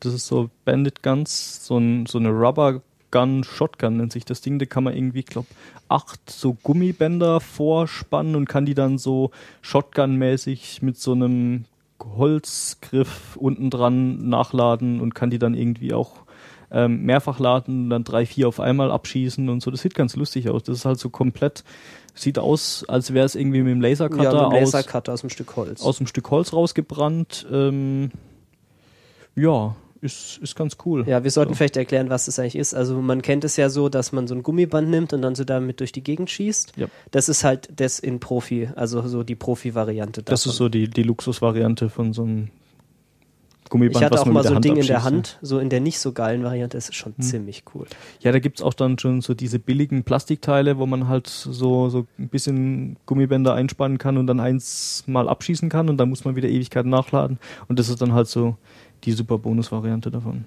Das 0.00 0.14
ist 0.14 0.26
so 0.26 0.50
Bandit 0.64 1.02
Guns, 1.02 1.64
so, 1.66 1.78
ein, 1.78 2.06
so 2.06 2.18
eine 2.18 2.30
Rubber 2.30 2.82
Gun 3.10 3.42
Shotgun 3.42 3.96
nennt 3.96 4.12
sich 4.12 4.26
das 4.26 4.42
Ding. 4.42 4.58
Da 4.58 4.66
kann 4.66 4.84
man 4.84 4.94
irgendwie, 4.94 5.22
glaube 5.22 5.48
acht 5.88 6.28
so 6.28 6.52
Gummibänder 6.52 7.40
vorspannen 7.40 8.36
und 8.36 8.46
kann 8.46 8.66
die 8.66 8.74
dann 8.74 8.98
so 8.98 9.30
Shotgun-mäßig 9.62 10.82
mit 10.82 10.98
so 10.98 11.12
einem 11.12 11.64
Holzgriff 12.02 13.36
unten 13.36 13.70
dran 13.70 14.28
nachladen 14.28 15.00
und 15.00 15.14
kann 15.14 15.30
die 15.30 15.38
dann 15.38 15.54
irgendwie 15.54 15.92
auch 15.94 16.12
ähm, 16.70 17.02
mehrfach 17.04 17.38
laden 17.38 17.84
und 17.84 17.90
dann 17.90 18.04
drei, 18.04 18.26
vier 18.26 18.46
auf 18.48 18.60
einmal 18.60 18.90
abschießen 18.90 19.48
und 19.48 19.62
so. 19.62 19.70
Das 19.70 19.80
sieht 19.80 19.94
ganz 19.94 20.14
lustig 20.16 20.50
aus. 20.50 20.62
Das 20.62 20.76
ist 20.78 20.84
halt 20.84 20.98
so 20.98 21.08
komplett, 21.08 21.64
sieht 22.18 22.38
aus, 22.38 22.84
als 22.88 23.14
wäre 23.14 23.26
es 23.26 23.34
irgendwie 23.34 23.62
mit 23.62 23.72
dem 23.72 23.80
Lasercutter 23.80 24.22
ja, 24.24 24.30
mit 24.32 24.40
einem 24.40 24.64
aus, 24.64 24.72
Lasercutter 24.72 25.12
aus 25.12 25.22
einem 25.22 25.30
Stück 25.30 25.56
Holz. 25.56 25.82
aus 25.82 25.98
dem 25.98 26.06
Stück 26.06 26.30
Holz 26.30 26.52
rausgebrannt. 26.52 27.46
Ähm, 27.50 28.10
ja, 29.36 29.74
ist, 30.00 30.38
ist 30.38 30.54
ganz 30.54 30.76
cool. 30.84 31.04
ja, 31.08 31.24
wir 31.24 31.30
sollten 31.30 31.54
So. 31.54 31.56
vielleicht 31.56 31.76
erklären, 31.76 32.08
was 32.08 32.26
das 32.26 32.38
eigentlich 32.38 32.56
ist. 32.56 32.74
Also 32.74 33.00
man 33.00 33.20
kennt 33.22 33.44
es 33.44 33.56
ja 33.56 33.68
so, 33.68 33.88
dass 33.88 34.12
man 34.12 34.28
so 34.28 34.34
ein 34.34 34.42
Gummiband 34.42 34.88
nimmt 34.88 35.12
und 35.12 35.22
dann 35.22 35.34
so 35.34 35.44
damit 35.44 35.80
durch 35.80 35.92
die 35.92 36.02
Gegend 36.04 36.30
schießt. 36.30 36.74
Ja. 36.76 36.86
Das 37.10 37.28
ist 37.28 37.42
halt 37.44 37.68
das 37.74 37.98
in 37.98 38.20
Profi, 38.20 38.68
also 38.76 39.06
so 39.08 39.22
die 39.24 39.34
Profi-Variante. 39.34 40.22
Das 40.22 40.46
ist 40.46 40.56
so 40.56 40.68
die, 40.68 40.88
die 40.88 41.02
Luxusvariante 41.02 41.88
von 41.88 42.12
so 42.12 42.22
einem 42.22 42.48
Gummiband, 43.70 43.96
ich 43.96 44.04
hatte 44.04 44.20
auch 44.20 44.26
mal 44.26 44.44
so 44.44 44.54
ein 44.54 44.62
Ding 44.62 44.76
in 44.76 44.86
der. 44.86 45.04
Hand, 45.04 45.38
so 45.42 45.58
in 45.58 45.68
der 45.68 45.80
nicht 45.80 45.98
so 45.98 46.12
geilen 46.12 46.42
Variante, 46.42 46.76
das 46.76 46.88
ist 46.88 46.94
schon 46.96 47.14
Hm. 47.16 47.22
ziemlich 47.22 47.64
cool. 47.74 47.86
Ja, 48.20 48.32
da 48.32 48.38
gibt's 48.38 48.62
auch 48.62 48.74
dann 48.74 48.98
schon 48.98 49.20
so 49.20 49.34
diese 49.34 49.58
billigen 49.58 50.04
Plastikteile, 50.04 50.78
wo 50.78 50.86
man 50.86 51.08
halt 51.08 51.26
so, 51.26 51.88
so 51.88 52.06
ein 52.18 52.28
bisschen 52.28 52.96
Gummibänder 53.06 53.54
einspannen 53.54 53.98
kann 53.98 54.16
und 54.16 54.26
dann 54.26 54.40
eins 54.40 55.04
mal 55.06 55.28
abschießen 55.28 55.68
kann 55.68 55.88
und 55.88 55.96
dann 55.98 56.08
muss 56.08 56.24
man 56.24 56.36
wieder 56.36 56.48
Ewigkeiten 56.48 56.90
nachladen. 56.90 57.38
Und 57.68 57.78
das 57.78 57.88
ist 57.88 58.00
dann 58.02 58.12
halt 58.12 58.26
so 58.28 58.56
die 59.04 59.12
super 59.12 59.38
Bonus-Variante 59.38 60.10
davon. 60.10 60.44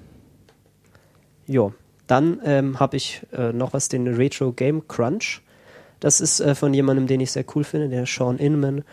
Jo, 1.48 1.74
dann 2.08 2.40
ähm, 2.44 2.80
habe 2.80 2.98
ich 2.98 3.22
äh, 3.32 3.54
noch 3.54 3.74
was, 3.74 3.88
den 3.90 4.08
Retro 4.08 4.52
Game 4.52 4.88
Crunch. 4.88 5.42
Das 6.00 6.20
ist 6.20 6.40
äh, 6.40 6.56
von 6.56 6.74
jemandem, 6.74 7.08
den 7.08 7.22
ich 7.22 7.32
sehr 7.32 7.46
cool 7.56 7.64
finde, 7.64 7.90
der 7.90 8.06
Sean 8.06 8.38
Inman. 8.38 8.84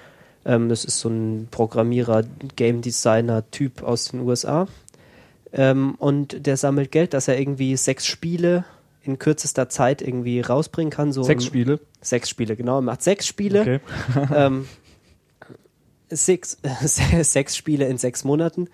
Ähm, 0.48 0.68
das 0.68 0.84
ist 0.84 0.98
so 0.98 1.08
ein 1.10 1.46
Programmierer, 1.50 2.24
Game 2.56 2.80
Designer 2.82 3.48
Typ 3.52 3.82
aus 3.84 4.06
den 4.06 4.20
USA. 4.20 4.66
Ähm, 5.52 5.94
und 5.98 6.44
der 6.46 6.56
sammelt 6.56 6.90
Geld, 6.90 7.14
dass 7.14 7.28
er 7.28 7.38
irgendwie 7.38 7.76
sechs 7.76 8.06
Spiele 8.06 8.64
in 9.02 9.18
kürzester 9.18 9.68
Zeit 9.68 10.02
irgendwie 10.02 10.40
rausbringen 10.40 10.90
kann. 10.90 11.12
So 11.12 11.22
Sechs 11.22 11.44
im- 11.44 11.48
Spiele. 11.48 11.80
Sechs 12.00 12.28
Spiele, 12.28 12.56
genau. 12.56 12.78
Er 12.78 12.82
macht 12.82 13.02
sechs 13.02 13.26
Spiele. 13.26 13.60
Okay. 13.60 13.80
ähm, 14.34 14.66
sechs, 16.10 16.58
sechs 17.22 17.56
Spiele 17.56 17.86
in 17.86 17.98
sechs 17.98 18.24
Monaten. 18.24 18.68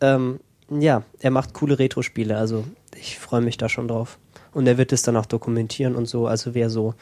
Ähm, 0.00 0.40
ja, 0.70 1.02
er 1.20 1.30
macht 1.30 1.52
coole 1.54 1.78
Retro-Spiele, 1.78 2.36
also 2.36 2.64
ich 2.96 3.18
freue 3.18 3.40
mich 3.42 3.56
da 3.58 3.68
schon 3.68 3.88
drauf. 3.88 4.18
Und 4.52 4.66
er 4.66 4.78
wird 4.78 4.92
es 4.92 5.02
dann 5.02 5.16
auch 5.16 5.26
dokumentieren 5.26 5.94
und 5.94 6.06
so. 6.06 6.26
Also 6.26 6.54
wer 6.54 6.70
so, 6.70 6.94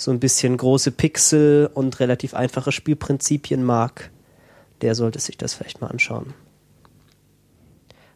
so 0.00 0.10
ein 0.10 0.18
bisschen 0.18 0.56
große 0.56 0.92
Pixel 0.92 1.70
und 1.74 2.00
relativ 2.00 2.32
einfache 2.32 2.72
Spielprinzipien 2.72 3.62
mag, 3.62 4.10
der 4.80 4.94
sollte 4.94 5.18
sich 5.18 5.36
das 5.36 5.52
vielleicht 5.52 5.82
mal 5.82 5.88
anschauen. 5.88 6.32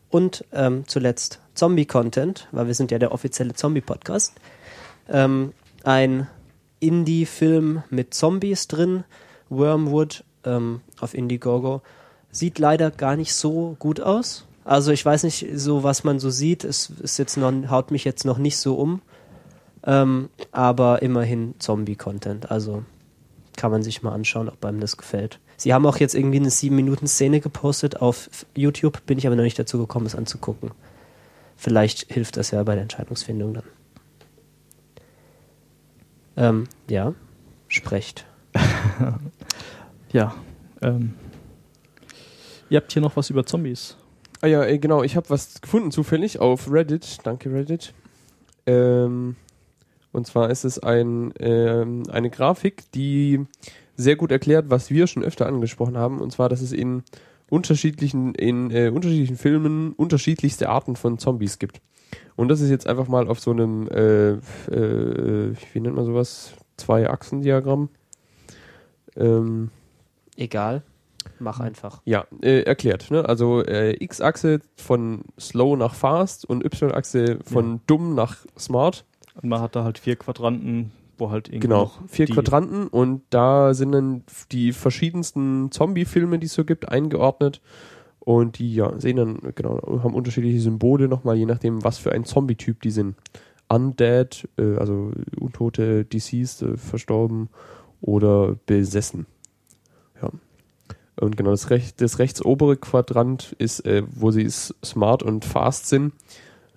Und 0.09 0.47
ähm, 0.53 0.85
zuletzt 0.87 1.41
Zombie-Content, 1.53 2.49
weil 2.53 2.69
wir 2.69 2.75
sind 2.75 2.91
ja 2.91 2.99
der 2.99 3.13
offizielle 3.13 3.53
Zombie-Podcast. 3.53 4.33
Ähm, 5.11 5.53
ein 5.83 6.27
Indie-Film 6.81 7.83
mit 7.91 8.15
Zombies 8.15 8.67
drin, 8.67 9.05
Wormwood 9.51 10.25
ähm, 10.45 10.81
auf 11.01 11.13
Indiegogo. 11.13 11.83
Sieht 12.31 12.59
leider 12.59 12.91
gar 12.93 13.17
nicht 13.17 13.35
so 13.35 13.77
gut 13.79 14.01
aus. 14.01 14.47
Also 14.65 14.91
ich 14.91 15.05
weiß 15.05 15.25
nicht, 15.25 15.49
so 15.55 15.83
was 15.83 16.03
man 16.03 16.19
so 16.19 16.31
sieht, 16.31 16.65
es 16.65 16.89
ist 17.03 17.19
jetzt 17.19 17.37
noch, 17.37 17.53
haut 17.69 17.91
mich 17.91 18.05
jetzt 18.05 18.25
noch 18.25 18.39
nicht 18.39 18.57
so 18.57 18.77
um. 18.77 19.03
Ähm, 19.87 20.31
aber 20.53 21.03
immerhin 21.03 21.55
Zombie-Content. 21.59 22.51
Also 22.51 22.85
kann 23.57 23.71
man 23.71 23.83
sich 23.83 24.03
mal 24.03 24.13
anschauen, 24.13 24.49
ob 24.49 24.65
einem 24.65 24.81
das 24.81 24.97
gefällt. 24.97 25.39
Sie 25.57 25.73
haben 25.73 25.87
auch 25.87 25.99
jetzt 25.99 26.15
irgendwie 26.15 26.39
eine 26.39 26.49
7-Minuten-Szene 26.49 27.41
gepostet 27.41 28.01
auf 28.01 28.29
YouTube, 28.57 29.07
bin 29.07 29.19
ich 29.19 29.27
aber 29.27 29.37
noch 29.37 29.45
nicht 29.45 29.59
dazu 29.59 29.79
gekommen, 29.79 30.07
es 30.07 30.17
anzugucken. 30.17 30.73
Vielleicht 31.57 32.13
hilft 32.13 32.37
das 32.37 32.51
ja 32.51 32.63
bei 32.65 32.75
der 32.75 32.83
Entscheidungsfindung 32.83 33.55
dann. 33.55 33.65
Ähm, 36.37 36.69
ja, 36.89 37.15
sprecht. 37.69 38.27
Ja. 40.15 40.33
Ähm, 40.81 41.15
ihr 42.71 42.77
habt 42.77 42.93
hier 42.93 43.03
noch 43.03 43.17
was 43.17 43.31
über 43.31 43.45
Zombies. 43.45 43.97
Ah 44.41 44.47
ja, 44.47 44.65
äh, 44.65 44.79
genau, 44.79 45.03
ich 45.03 45.17
habe 45.17 45.29
was 45.29 45.61
gefunden 45.61 45.91
zufällig 45.91 46.39
auf 46.39 46.71
Reddit. 46.71 47.19
Danke 47.25 47.53
Reddit. 47.53 47.93
Ähm, 48.65 49.35
und 50.15 50.27
zwar 50.27 50.49
ist 50.51 50.65
es 50.65 50.79
ein, 50.79 51.35
ähm, 51.41 52.05
eine 52.09 52.31
Grafik, 52.31 52.91
die 52.93 53.45
sehr 53.97 54.15
gut 54.15 54.31
erklärt, 54.31 54.67
was 54.69 54.91
wir 54.91 55.09
schon 55.09 55.25
öfter 55.25 55.47
angesprochen 55.47 55.97
haben. 55.97 56.21
Und 56.21 56.31
zwar, 56.31 56.49
dass 56.49 56.61
es 56.61 56.73
in 56.73 57.03
unterschiedlichen, 57.51 58.35
in 58.35 58.71
äh, 58.71 58.91
unterschiedlichen 58.91 59.37
Filmen 59.37 59.93
unterschiedlichste 59.93 60.69
Arten 60.69 60.95
von 60.95 61.19
Zombies 61.19 61.59
gibt. 61.59 61.81
Und 62.37 62.49
das 62.49 62.61
ist 62.61 62.71
jetzt 62.71 62.87
einfach 62.87 63.09
mal 63.09 63.29
auf 63.29 63.41
so 63.41 63.51
einem, 63.51 63.89
äh, 63.89 64.31
äh, 64.71 65.55
wie 65.73 65.81
nennt 65.81 65.97
man 65.97 66.05
sowas? 66.05 66.55
Zwei-Achsen-Diagramm. 66.77 67.89
Ähm, 69.17 69.71
Egal, 70.37 70.83
mach 71.41 71.59
einfach. 71.59 72.03
ja, 72.05 72.25
äh, 72.41 72.63
erklärt. 72.63 73.11
Ne? 73.11 73.29
Also 73.29 73.65
äh, 73.65 73.97
X-Achse 74.03 74.61
von 74.77 75.23
slow 75.39 75.77
nach 75.77 75.95
fast 75.95 76.49
und 76.49 76.65
Y-Achse 76.65 77.39
von 77.45 77.81
dumm 77.87 78.15
nach 78.15 78.39
smart. 78.57 79.05
Und 79.35 79.49
man 79.49 79.61
hat 79.61 79.77
da 79.77 79.85
halt 79.85 79.99
vier 79.99 80.17
Quadranten, 80.17 80.93
wo 81.19 81.31
halt 81.31 81.49
irgendwie 81.49 81.61
Genau, 81.69 81.93
vier 82.09 82.27
Quadranten 82.27 82.89
und 82.89 83.23
da 83.31 83.75
sind 83.75 83.93
dann 83.93 84.25
die 84.53 84.73
verschiedensten 84.73 85.71
Zombie-Filme, 85.71 86.39
die 86.39 86.47
es 86.47 86.55
so 86.55 86.65
gibt, 86.65 86.89
eingeordnet. 86.89 87.61
Und 88.21 88.59
die 88.59 88.75
ja, 88.75 88.99
sehen 88.99 89.19
dann, 89.19 89.39
genau, 89.55 90.01
haben 90.03 90.15
unterschiedliche 90.15 90.59
Symbole 90.59 91.09
nochmal, 91.09 91.37
je 91.37 91.45
nachdem, 91.45 91.85
was 91.85 91.99
für 91.99 92.13
ein 92.13 92.25
Zombie-Typ 92.25 92.81
die 92.81 92.91
sind. 92.91 93.17
Undead, 93.69 94.49
äh, 94.57 94.77
also 94.77 95.13
Untote, 95.39 96.07
Deceased, 96.07 96.63
äh, 96.63 96.77
verstorben 96.79 97.51
oder 98.01 98.57
besessen. 98.67 99.27
Ja. 100.23 100.31
Und 101.21 101.37
genau, 101.37 101.51
das, 101.51 101.71
recht, 101.71 102.01
das 102.01 102.19
rechts 102.19 102.45
obere 102.45 102.77
Quadrant 102.77 103.55
ist, 103.59 103.81
äh, 103.87 104.03
wo 104.11 104.31
sie 104.31 104.49
smart 104.49 105.23
und 105.23 105.45
fast 105.45 105.89
sind. 105.89 106.13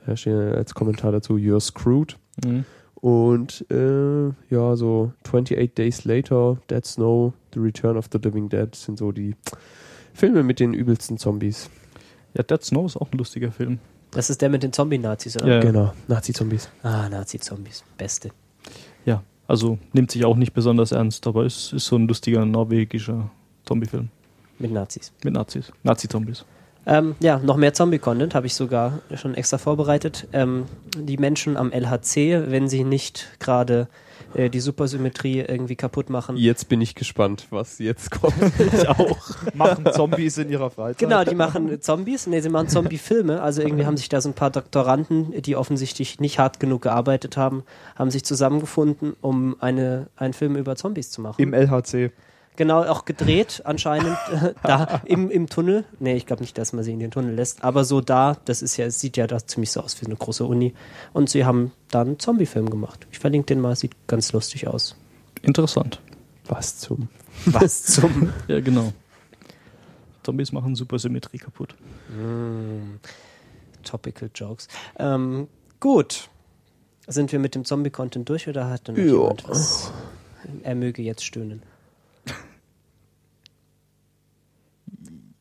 Da 0.05 0.15
steht 0.15 0.33
als 0.33 0.73
Kommentar 0.73 1.11
dazu, 1.11 1.35
you're 1.35 1.59
screwed. 1.59 2.17
Mhm. 2.45 2.65
Und 2.95 3.65
äh, 3.69 4.27
ja, 4.49 4.75
so 4.75 5.11
28 5.23 5.73
Days 5.75 6.05
Later, 6.05 6.57
Dead 6.69 6.85
Snow, 6.85 7.33
The 7.53 7.59
Return 7.59 7.95
of 7.97 8.07
the 8.11 8.17
Living 8.17 8.49
Dead 8.49 8.73
sind 8.73 8.97
so 8.97 9.11
die 9.11 9.35
Filme 10.13 10.41
mit 10.43 10.59
den 10.59 10.73
übelsten 10.73 11.17
Zombies. 11.17 11.69
Ja, 12.33 12.43
Dead 12.43 12.63
Snow 12.63 12.85
ist 12.87 12.97
auch 12.97 13.11
ein 13.11 13.17
lustiger 13.17 13.51
Film. 13.51 13.79
Das 14.11 14.29
ist 14.29 14.41
der 14.41 14.49
mit 14.49 14.63
den 14.63 14.73
Zombie-Nazis, 14.73 15.35
oder? 15.35 15.55
Ja. 15.55 15.59
Genau, 15.59 15.93
Nazi-Zombies. 16.07 16.69
Ah, 16.81 17.07
Nazi-Zombies. 17.09 17.83
Beste. 17.97 18.31
Ja, 19.05 19.21
also 19.47 19.77
nimmt 19.93 20.11
sich 20.11 20.25
auch 20.25 20.35
nicht 20.35 20.53
besonders 20.53 20.91
ernst, 20.91 21.27
aber 21.27 21.45
es 21.45 21.73
ist 21.73 21.85
so 21.85 21.97
ein 21.97 22.07
lustiger 22.07 22.45
norwegischer 22.45 23.29
Zombiefilm 23.65 24.09
Mit 24.59 24.71
Nazis. 24.71 25.11
mit 25.23 25.33
Nazis. 25.33 25.71
Nazi-Zombies. 25.83 26.45
Ähm, 26.87 27.15
ja, 27.19 27.37
noch 27.39 27.57
mehr 27.57 27.73
Zombie-Content 27.73 28.33
habe 28.33 28.47
ich 28.47 28.55
sogar 28.55 28.99
schon 29.15 29.35
extra 29.35 29.57
vorbereitet. 29.57 30.27
Ähm, 30.31 30.65
die 30.97 31.17
Menschen 31.17 31.57
am 31.57 31.71
LHC, 31.71 32.49
wenn 32.49 32.69
sie 32.69 32.85
nicht 32.85 33.27
gerade 33.39 33.89
äh, 34.33 34.49
die 34.49 34.61
Supersymmetrie 34.61 35.41
irgendwie 35.41 35.75
kaputt 35.75 36.09
machen. 36.09 36.37
Jetzt 36.37 36.69
bin 36.69 36.79
ich 36.79 36.95
gespannt, 36.95 37.47
was 37.49 37.79
jetzt 37.79 38.11
kommt. 38.11 38.35
ich 38.73 38.87
auch. 38.87 39.17
Machen 39.53 39.85
Zombies 39.91 40.37
in 40.37 40.49
ihrer 40.49 40.69
Freizeit. 40.69 40.99
Genau, 40.99 41.25
die 41.25 41.35
machen 41.35 41.81
Zombies. 41.81 42.25
Nee, 42.25 42.39
sie 42.39 42.49
machen 42.49 42.69
Zombie-Filme. 42.69 43.41
Also 43.41 43.61
irgendwie 43.61 43.85
haben 43.85 43.97
sich 43.97 44.07
da 44.07 44.21
so 44.21 44.29
ein 44.29 44.33
paar 44.33 44.51
Doktoranden, 44.51 45.41
die 45.41 45.57
offensichtlich 45.57 46.21
nicht 46.21 46.39
hart 46.39 46.61
genug 46.61 46.83
gearbeitet 46.83 47.35
haben, 47.35 47.63
haben 47.95 48.11
sich 48.11 48.23
zusammengefunden, 48.23 49.13
um 49.19 49.57
eine, 49.59 50.07
einen 50.15 50.33
Film 50.33 50.55
über 50.55 50.77
Zombies 50.77 51.11
zu 51.11 51.21
machen. 51.21 51.41
Im 51.41 51.53
LHC. 51.53 52.11
Genau, 52.57 52.83
auch 52.83 53.05
gedreht 53.05 53.61
anscheinend 53.65 54.17
äh, 54.33 54.53
da 54.63 55.01
im, 55.05 55.31
im 55.31 55.47
Tunnel. 55.47 55.85
Nee, 55.99 56.15
ich 56.15 56.25
glaube 56.25 56.41
nicht, 56.41 56.57
dass 56.57 56.73
man 56.73 56.83
sie 56.83 56.91
in 56.91 56.99
den 56.99 57.11
Tunnel 57.11 57.33
lässt, 57.35 57.63
aber 57.63 57.85
so 57.85 58.01
da, 58.01 58.35
das 58.45 58.61
ist 58.61 58.75
ja, 58.77 58.85
es 58.87 58.99
sieht 58.99 59.15
ja 59.15 59.27
da 59.27 59.37
ziemlich 59.45 59.71
so 59.71 59.79
aus 59.79 60.01
wie 60.01 60.05
eine 60.07 60.15
große 60.15 60.43
Uni. 60.43 60.73
Und 61.13 61.29
sie 61.29 61.45
haben 61.45 61.71
da 61.91 62.01
einen 62.01 62.19
Zombie-Film 62.19 62.69
gemacht. 62.69 63.07
Ich 63.11 63.19
verlinke 63.19 63.45
den 63.45 63.61
mal, 63.61 63.75
sieht 63.75 63.95
ganz 64.07 64.33
lustig 64.33 64.67
aus. 64.67 64.95
Interessant. 65.43 66.01
Was 66.47 66.77
zum. 66.79 67.07
Was 67.45 67.83
zum. 67.83 68.33
Ja, 68.47 68.59
genau. 68.59 68.91
Zombies 70.23 70.51
machen 70.51 70.75
Supersymmetrie 70.75 71.37
kaputt. 71.37 71.75
Mm, 72.09 72.95
topical 73.83 74.29
Jokes. 74.33 74.67
Ähm, 74.97 75.47
gut. 75.79 76.29
Sind 77.07 77.31
wir 77.31 77.39
mit 77.39 77.55
dem 77.55 77.63
Zombie-Content 77.63 78.27
durch 78.27 78.47
oder 78.49 78.69
hat 78.69 78.87
noch 78.89 78.97
Ja. 78.97 79.03
jemand 79.05 79.47
was? 79.47 79.91
Er 80.63 80.75
möge 80.75 81.01
jetzt 81.01 81.23
stöhnen. 81.23 81.61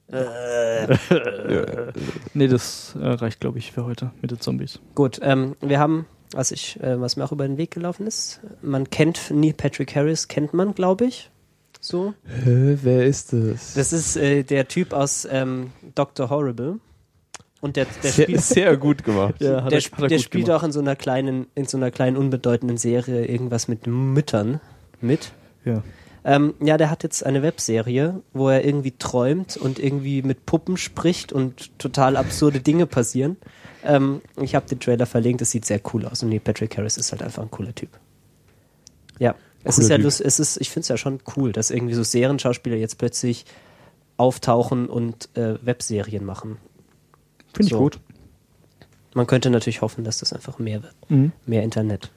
Nee, 2.35 2.49
das 2.49 2.95
äh, 3.01 3.07
reicht, 3.07 3.41
glaube 3.41 3.59
ich, 3.59 3.73
für 3.73 3.85
heute 3.85 4.11
mit 4.23 4.31
den 4.31 4.41
Zombies. 4.41 4.79
Gut, 4.95 5.19
ähm, 5.23 5.57
wir 5.61 5.79
haben, 5.79 6.07
was 6.33 6.51
ich, 6.53 6.81
äh, 6.83 7.01
was 7.01 7.17
mir 7.17 7.25
auch 7.25 7.33
über 7.33 7.47
den 7.47 7.57
Weg 7.59 7.71
gelaufen 7.73 8.07
ist, 8.07 8.41
man 8.63 8.89
kennt 8.91 9.31
Neil 9.31 9.53
Patrick 9.55 9.95
Harris, 9.97 10.29
kennt 10.29 10.55
man, 10.55 10.75
glaube 10.75 11.07
ich. 11.07 11.31
So. 11.81 12.15
Hä, 12.25 12.79
wer 12.83 13.07
ist 13.07 13.33
das? 13.33 13.75
Das 13.75 13.93
ist 13.93 14.17
äh, 14.17 14.43
der 14.43 14.69
Typ 14.69 14.93
aus 14.93 15.27
ähm, 15.31 15.71
Dr. 15.95 16.31
Horrible. 16.31 16.79
Und 17.61 17.77
der, 17.77 17.87
der 18.03 18.11
sehr, 18.13 18.25
spielt, 18.25 18.43
sehr 18.43 18.77
gut 18.77 19.03
gemacht. 19.03 19.37
Ja, 19.41 19.63
hat 19.65 19.73
der, 19.73 19.79
er- 19.81 20.03
er 20.03 20.09
der 20.09 20.19
gut 20.19 20.25
spielt 20.25 20.45
gemacht. 20.47 20.61
auch 20.63 20.65
in 20.67 20.73
so 20.73 20.81
einer 20.81 20.95
kleinen, 20.97 21.47
in 21.55 21.65
so 21.67 21.77
einer 21.77 21.91
kleinen 21.91 22.17
unbedeutenden 22.17 22.77
Serie 22.77 23.25
irgendwas 23.27 23.67
mit 23.69 23.87
Müttern 23.87 24.61
mit. 25.01 25.33
Ja. 25.65 25.83
Ähm, 26.29 26.55
ja, 26.59 26.77
der 26.77 26.91
hat 26.91 27.05
jetzt 27.05 27.25
eine 27.25 27.43
Webserie, 27.43 28.21
wo 28.33 28.49
er 28.49 28.65
irgendwie 28.65 28.91
träumt 28.91 29.57
und 29.57 29.79
irgendwie 29.79 30.23
mit 30.23 30.45
Puppen 30.45 30.77
spricht 30.77 31.33
und 31.33 31.79
total 31.79 32.17
absurde 32.17 32.59
Dinge 32.59 32.87
passieren. 32.87 33.37
Ähm, 33.85 34.21
ich 34.43 34.57
habe 34.57 34.67
den 34.67 34.81
Trailer 34.81 35.07
verlinkt, 35.07 35.41
es 35.41 35.53
sieht 35.53 35.65
sehr 35.65 35.81
cool 35.95 36.05
aus 36.05 36.25
und 36.25 36.31
Neil 36.31 36.41
Patrick 36.41 36.77
Harris 36.77 36.97
ist 36.97 37.13
halt 37.13 37.23
einfach 37.23 37.45
ein 37.45 37.51
cooler 37.53 37.73
Typ. 37.77 37.91
Ja, 39.21 39.37
es 39.63 39.77
Cooler 39.77 39.85
ist 39.85 39.91
ja 39.91 39.97
lust, 39.99 40.21
es 40.21 40.41
ist, 40.41 40.61
ich 40.61 40.71
finde 40.71 40.81
es 40.81 40.89
ja 40.89 40.97
schon 40.97 41.21
cool, 41.37 41.53
dass 41.53 41.71
irgendwie 41.71 41.95
so 41.95 42.03
Serienschauspieler 42.03 42.77
jetzt 42.77 42.99
plötzlich 42.99 43.45
auftauchen 44.17 44.89
und 44.89 45.29
äh, 45.37 45.65
Webserien 45.65 46.25
machen. 46.25 46.57
Finde 47.55 47.67
ich 47.67 47.71
So. 47.71 47.79
gut. 47.79 48.01
Man 49.15 49.29
könnte 49.29 49.49
natürlich 49.51 49.81
hoffen, 49.81 50.03
dass 50.03 50.19
das 50.19 50.33
einfach 50.33 50.59
mehr 50.59 50.83
wird. 50.83 50.97
Mhm. 51.09 51.31
Mehr 51.47 51.63
Internet. 51.63 52.11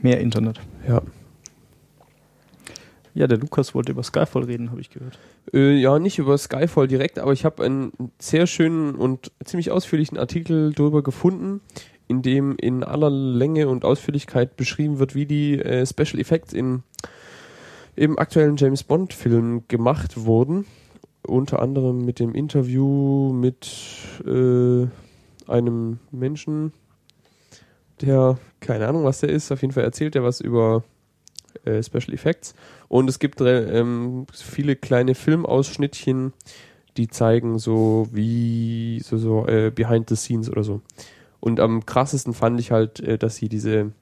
Mehr 0.00 0.18
Internet. 0.18 0.58
Ja. 0.88 1.02
Ja, 3.14 3.26
der 3.26 3.38
Lukas 3.38 3.74
wollte 3.74 3.92
über 3.92 4.02
Skyfall 4.02 4.44
reden, 4.44 4.70
habe 4.70 4.80
ich 4.80 4.90
gehört. 4.90 5.18
Äh, 5.52 5.74
ja, 5.74 5.98
nicht 5.98 6.18
über 6.18 6.38
Skyfall 6.38 6.86
direkt, 6.86 7.18
aber 7.18 7.32
ich 7.32 7.44
habe 7.44 7.64
einen 7.64 7.92
sehr 8.18 8.46
schönen 8.46 8.94
und 8.94 9.32
ziemlich 9.44 9.70
ausführlichen 9.70 10.16
Artikel 10.16 10.72
darüber 10.72 11.02
gefunden, 11.02 11.60
in 12.06 12.22
dem 12.22 12.56
in 12.56 12.84
aller 12.84 13.10
Länge 13.10 13.68
und 13.68 13.84
Ausführlichkeit 13.84 14.56
beschrieben 14.56 14.98
wird, 14.98 15.14
wie 15.14 15.26
die 15.26 15.58
äh, 15.58 15.84
Special 15.86 16.20
Effects 16.20 16.52
in 16.52 16.82
im 17.96 18.18
aktuellen 18.18 18.56
James 18.56 18.82
Bond 18.84 19.12
Film 19.12 19.64
gemacht 19.68 20.24
wurden. 20.24 20.64
Unter 21.22 21.60
anderem 21.60 22.04
mit 22.04 22.18
dem 22.18 22.34
Interview 22.34 23.32
mit 23.32 23.68
äh, 24.26 24.86
einem 25.46 25.98
Menschen, 26.10 26.72
der, 28.00 28.38
keine 28.60 28.88
Ahnung, 28.88 29.04
was 29.04 29.20
der 29.20 29.28
ist, 29.28 29.52
auf 29.52 29.60
jeden 29.60 29.74
Fall 29.74 29.84
erzählt 29.84 30.16
er 30.16 30.24
was 30.24 30.40
über 30.40 30.82
äh, 31.64 31.82
Special 31.82 32.12
Effects. 32.12 32.54
Und 32.88 33.08
es 33.08 33.18
gibt 33.18 33.40
äh, 33.40 33.78
ähm, 33.80 34.26
viele 34.32 34.76
kleine 34.76 35.14
Filmausschnittchen, 35.14 36.32
die 36.96 37.08
zeigen 37.08 37.58
so 37.58 38.08
wie 38.12 39.00
so, 39.04 39.16
so 39.18 39.46
äh, 39.46 39.70
Behind 39.74 40.08
the 40.08 40.16
Scenes 40.16 40.50
oder 40.50 40.64
so. 40.64 40.80
Und 41.38 41.60
am 41.60 41.86
krassesten 41.86 42.34
fand 42.34 42.60
ich 42.60 42.70
halt, 42.70 43.00
äh, 43.00 43.16
dass 43.18 43.36
sie 43.36 43.48
diese 43.48 43.92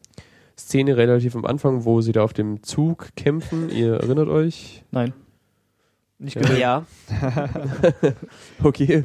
Szene 0.59 0.97
relativ 0.97 1.37
am 1.37 1.45
Anfang, 1.45 1.85
wo 1.85 2.01
sie 2.01 2.13
da 2.13 2.23
auf 2.25 2.33
dem 2.33 2.63
Zug 2.65 3.11
kämpfen, 3.17 3.71
ihr 3.71 3.95
erinnert 3.95 4.29
euch? 4.29 4.83
Nein. 4.91 5.13
Nicht 6.19 6.37
gesehen. 6.37 6.59
Ja, 6.59 6.85
Okay. 8.63 9.05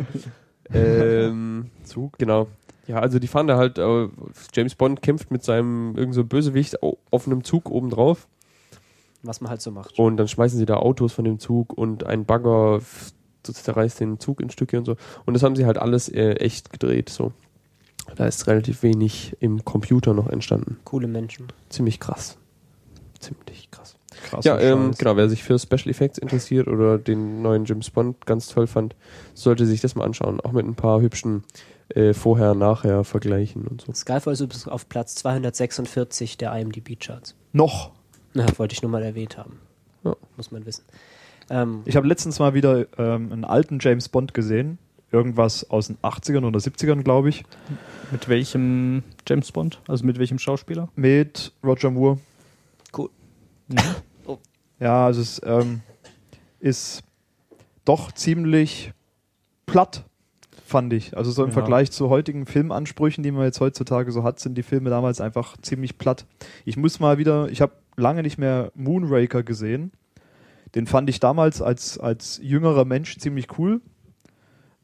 ähm, 0.73 1.69
Zug, 1.83 2.17
genau. 2.17 2.47
Ja, 2.87 2.99
also 2.99 3.19
die 3.19 3.27
fahren 3.27 3.47
da 3.47 3.57
halt, 3.57 3.77
äh, 3.77 4.07
James 4.53 4.75
Bond 4.75 5.01
kämpft 5.01 5.31
mit 5.31 5.43
seinem 5.43 5.95
irgend 5.95 6.15
so 6.15 6.23
Bösewicht 6.23 6.81
au- 6.83 6.97
auf 7.11 7.27
einem 7.27 7.43
Zug 7.43 7.69
obendrauf 7.69 8.27
was 9.23 9.41
man 9.41 9.49
halt 9.49 9.61
so 9.61 9.71
macht. 9.71 9.97
und 9.97 10.17
dann 10.17 10.27
schmeißen 10.27 10.57
sie 10.59 10.65
da 10.65 10.77
Autos 10.77 11.13
von 11.13 11.25
dem 11.25 11.39
Zug 11.39 11.73
und 11.73 12.05
ein 12.05 12.25
Bagger 12.25 12.81
zerreißt 13.43 13.99
den 13.99 14.19
Zug 14.19 14.39
in 14.39 14.49
Stücke 14.49 14.77
und 14.77 14.85
so. 14.85 14.95
Und 15.25 15.33
das 15.33 15.43
haben 15.43 15.55
sie 15.55 15.65
halt 15.65 15.77
alles 15.77 16.09
äh, 16.09 16.33
echt 16.35 16.71
gedreht, 16.71 17.09
so. 17.09 17.33
Da 18.15 18.27
ist 18.27 18.47
relativ 18.47 18.83
wenig 18.83 19.35
im 19.39 19.63
Computer 19.65 20.13
noch 20.13 20.27
entstanden. 20.27 20.77
Coole 20.83 21.07
Menschen. 21.07 21.47
Ziemlich 21.69 21.99
krass. 21.99 22.37
Ziemlich 23.19 23.71
krass. 23.71 23.95
Krass. 24.29 24.45
Ja, 24.45 24.59
ähm, 24.59 24.91
genau, 24.97 25.15
wer 25.15 25.29
sich 25.29 25.43
für 25.43 25.57
Special 25.57 25.89
Effects 25.89 26.17
interessiert 26.17 26.67
oder 26.67 26.97
den 26.97 27.41
neuen 27.41 27.65
James 27.65 27.89
Bond 27.89 28.25
ganz 28.25 28.47
toll 28.47 28.67
fand, 28.67 28.95
sollte 29.33 29.65
sich 29.65 29.81
das 29.81 29.95
mal 29.95 30.05
anschauen. 30.05 30.39
Auch 30.41 30.51
mit 30.51 30.65
ein 30.65 30.75
paar 30.75 31.01
hübschen 31.01 31.43
äh, 31.89 32.13
Vorher-Nachher 32.13 33.03
vergleichen 33.03 33.67
und 33.67 33.81
so. 33.81 33.93
Skyfall 33.93 34.33
ist 34.33 34.41
übrigens 34.41 34.67
auf 34.67 34.87
Platz 34.87 35.15
246 35.15 36.37
der 36.37 36.53
IMDb-Charts. 36.53 37.35
Noch. 37.53 37.91
Na, 38.33 38.45
wollte 38.57 38.73
ich 38.73 38.81
nur 38.81 38.91
mal 38.91 39.03
erwähnt 39.03 39.37
haben. 39.37 39.59
Ja. 40.03 40.15
Muss 40.37 40.51
man 40.51 40.65
wissen. 40.65 40.83
Ähm, 41.49 41.81
Ich 41.85 41.95
habe 41.95 42.07
letztens 42.07 42.39
mal 42.39 42.53
wieder 42.53 42.85
ähm, 42.97 43.31
einen 43.31 43.45
alten 43.45 43.79
James 43.81 44.09
Bond 44.09 44.33
gesehen. 44.33 44.77
Irgendwas 45.11 45.69
aus 45.69 45.87
den 45.87 45.97
80ern 45.97 46.43
oder 46.45 46.59
70ern, 46.59 47.03
glaube 47.03 47.29
ich. 47.29 47.43
Mit 48.11 48.27
welchem 48.29 49.03
James 49.27 49.51
Bond? 49.51 49.79
Also 49.87 50.05
mit 50.05 50.17
welchem 50.17 50.39
Schauspieler? 50.39 50.89
Mit 50.95 51.51
Roger 51.63 51.91
Moore. 51.91 52.17
cool. 52.97 53.09
Ja, 54.79 55.05
also 55.05 55.21
es 55.21 55.39
ähm, 55.45 55.81
ist 56.59 57.03
doch 57.85 58.11
ziemlich 58.11 58.91
platt, 59.65 60.03
fand 60.65 60.91
ich. 60.93 61.15
Also 61.15 61.31
so 61.31 61.43
im 61.43 61.49
Ja. 61.49 61.53
Vergleich 61.53 61.91
zu 61.91 62.09
heutigen 62.09 62.45
Filmansprüchen, 62.45 63.23
die 63.23 63.31
man 63.31 63.43
jetzt 63.43 63.59
heutzutage 63.59 64.11
so 64.11 64.23
hat, 64.23 64.39
sind 64.39 64.55
die 64.57 64.63
Filme 64.63 64.89
damals 64.89 65.21
einfach 65.21 65.55
ziemlich 65.61 65.97
platt. 65.97 66.25
Ich 66.65 66.75
muss 66.75 66.99
mal 66.99 67.17
wieder, 67.17 67.49
ich 67.49 67.61
habe 67.61 67.73
lange 67.95 68.23
nicht 68.23 68.37
mehr 68.37 68.71
Moonraker 68.75 69.43
gesehen. 69.43 69.91
Den 70.75 70.87
fand 70.87 71.09
ich 71.09 71.19
damals 71.19 71.61
als, 71.61 71.99
als 71.99 72.39
jüngerer 72.41 72.85
Mensch 72.85 73.17
ziemlich 73.17 73.57
cool, 73.59 73.81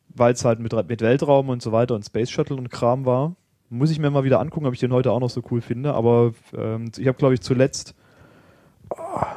weil 0.09 0.33
es 0.33 0.45
halt 0.45 0.59
mit, 0.59 0.73
mit 0.87 1.01
Weltraum 1.01 1.49
und 1.49 1.61
so 1.61 1.71
weiter 1.71 1.95
und 1.95 2.05
Space 2.05 2.29
Shuttle 2.29 2.55
und 2.55 2.69
Kram 2.69 3.05
war. 3.05 3.35
Muss 3.69 3.91
ich 3.91 3.99
mir 3.99 4.09
mal 4.09 4.23
wieder 4.23 4.39
angucken, 4.39 4.65
ob 4.65 4.73
ich 4.73 4.79
den 4.79 4.93
heute 4.93 5.11
auch 5.11 5.19
noch 5.19 5.29
so 5.29 5.41
cool 5.51 5.61
finde. 5.61 5.93
Aber 5.93 6.33
ähm, 6.55 6.91
ich 6.97 7.07
habe, 7.07 7.17
glaube 7.17 7.33
ich, 7.35 7.41
zuletzt 7.41 7.95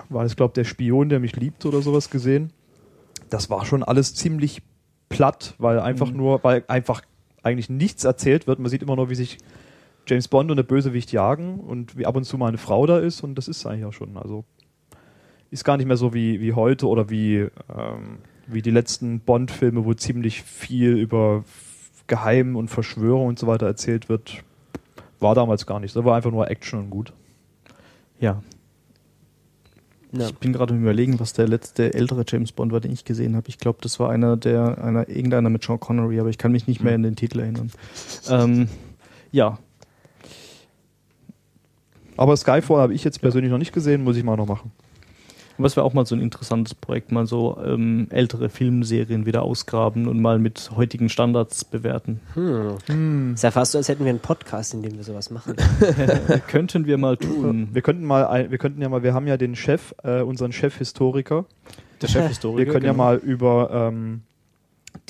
war 0.08 0.22
das, 0.22 0.36
glaube 0.36 0.54
der 0.54 0.64
Spion, 0.64 1.08
der 1.08 1.20
mich 1.20 1.36
liebt 1.36 1.64
oder 1.66 1.82
sowas 1.82 2.10
gesehen. 2.10 2.52
Das 3.30 3.50
war 3.50 3.64
schon 3.64 3.82
alles 3.82 4.14
ziemlich 4.14 4.62
platt, 5.08 5.54
weil 5.58 5.78
einfach 5.80 6.10
Mhm. 6.10 6.16
nur, 6.16 6.44
weil 6.44 6.64
einfach 6.68 7.02
eigentlich 7.42 7.68
nichts 7.68 8.04
erzählt 8.04 8.46
wird. 8.46 8.58
Man 8.58 8.70
sieht 8.70 8.82
immer 8.82 8.96
nur, 8.96 9.10
wie 9.10 9.14
sich 9.14 9.38
James 10.07 10.28
Bond 10.28 10.50
und 10.50 10.57
der 10.57 10.64
Bösewicht 10.64 11.12
jagen 11.12 11.61
und 11.61 11.96
wie 11.96 12.07
ab 12.07 12.16
und 12.16 12.24
zu 12.24 12.36
mal 12.38 12.48
eine 12.48 12.59
Frau 12.59 12.86
da 12.86 12.98
ist 12.98 13.22
und 13.22 13.36
das 13.36 13.48
ist 13.48 13.64
eigentlich 13.66 13.84
auch 13.84 13.92
schon. 13.92 14.16
Also 14.16 14.44
ist 15.50 15.64
gar 15.64 15.76
nicht 15.76 15.86
mehr 15.86 15.96
so 15.96 16.14
wie, 16.14 16.40
wie 16.40 16.55
heute 16.55 16.88
oder 16.88 17.11
wie, 17.11 17.46
ähm, 17.76 18.18
wie 18.46 18.62
die 18.62 18.70
letzten 18.70 19.20
Bond-Filme, 19.20 19.84
wo 19.84 19.94
ziemlich 19.94 20.42
viel 20.42 20.96
über 20.96 21.44
Geheim 22.07 22.57
und 22.57 22.68
Verschwörung 22.68 23.26
und 23.26 23.38
so 23.38 23.46
weiter 23.46 23.66
erzählt 23.66 24.09
wird. 24.09 24.42
War 25.20 25.34
damals 25.34 25.66
gar 25.66 25.78
nicht. 25.78 25.94
Das 25.94 26.05
war 26.05 26.16
einfach 26.16 26.30
nur 26.30 26.50
Action 26.50 26.80
und 26.80 26.90
gut. 26.90 27.12
Ja. 28.18 28.42
Ja. 30.12 30.26
Ich 30.26 30.34
bin 30.36 30.53
gerade 30.53 30.74
überlegen, 30.74 31.20
was 31.20 31.32
der 31.32 31.48
letzte 31.48 31.94
ältere 31.94 32.24
James 32.26 32.53
Bond 32.53 32.72
war, 32.72 32.80
den 32.80 32.92
ich 32.92 33.05
gesehen 33.05 33.34
habe. 33.34 33.48
Ich 33.48 33.59
glaube, 33.59 33.78
das 33.80 33.98
war 33.98 34.11
einer 34.11 34.36
der, 34.36 34.82
einer, 34.82 35.09
irgendeiner 35.09 35.48
mit 35.48 35.62
Sean 35.62 35.80
Connery, 35.80 36.20
aber 36.20 36.28
ich 36.28 36.36
kann 36.36 36.53
mich 36.53 36.66
nicht 36.66 36.82
mehr 36.82 36.94
in 36.94 37.03
den 37.03 37.16
Titel 37.16 37.40
erinnern. 37.40 37.70
Ähm, 38.28 38.68
ja, 39.30 39.59
Aber 42.16 42.36
Skyfall 42.36 42.80
habe 42.80 42.94
ich 42.94 43.04
jetzt 43.04 43.20
persönlich 43.20 43.50
noch 43.50 43.58
nicht 43.58 43.72
gesehen, 43.72 44.04
muss 44.04 44.16
ich 44.16 44.24
mal 44.24 44.36
noch 44.36 44.46
machen. 44.46 44.72
Aber 45.58 45.66
es 45.66 45.76
wäre 45.76 45.84
auch 45.84 45.92
mal 45.92 46.06
so 46.06 46.14
ein 46.14 46.20
interessantes 46.20 46.74
Projekt, 46.74 47.12
mal 47.12 47.26
so 47.26 47.58
ähm, 47.64 48.06
ältere 48.10 48.48
Filmserien 48.48 49.26
wieder 49.26 49.42
ausgraben 49.42 50.08
und 50.08 50.20
mal 50.20 50.38
mit 50.38 50.70
heutigen 50.74 51.08
Standards 51.08 51.64
bewerten. 51.64 52.20
Hm. 52.34 53.34
Ist 53.34 53.44
ja 53.44 53.50
fast 53.50 53.72
so, 53.72 53.78
als 53.78 53.88
hätten 53.88 54.04
wir 54.04 54.10
einen 54.10 54.18
Podcast, 54.18 54.74
in 54.74 54.82
dem 54.82 54.96
wir 54.96 55.04
sowas 55.04 55.30
machen. 55.30 55.54
Könnten 56.48 56.86
wir 56.86 56.98
mal 56.98 57.16
tun. 57.16 57.68
Wir 57.72 57.82
könnten 57.82 58.04
mal, 58.04 58.26
ein, 58.26 58.50
wir 58.50 58.58
könnten 58.58 58.80
ja 58.80 58.88
mal, 58.88 59.02
wir 59.02 59.14
haben 59.14 59.26
ja 59.26 59.36
den 59.36 59.54
Chef, 59.54 59.94
äh, 60.02 60.22
unseren 60.22 60.52
Chefhistoriker. 60.52 61.44
Der 62.00 62.08
Chefhistoriker. 62.08 62.58
Wir 62.58 62.72
können 62.72 62.86
ja 62.86 62.92
genau. 62.92 63.04
mal 63.04 63.16
über 63.18 63.90
ähm, 63.92 64.22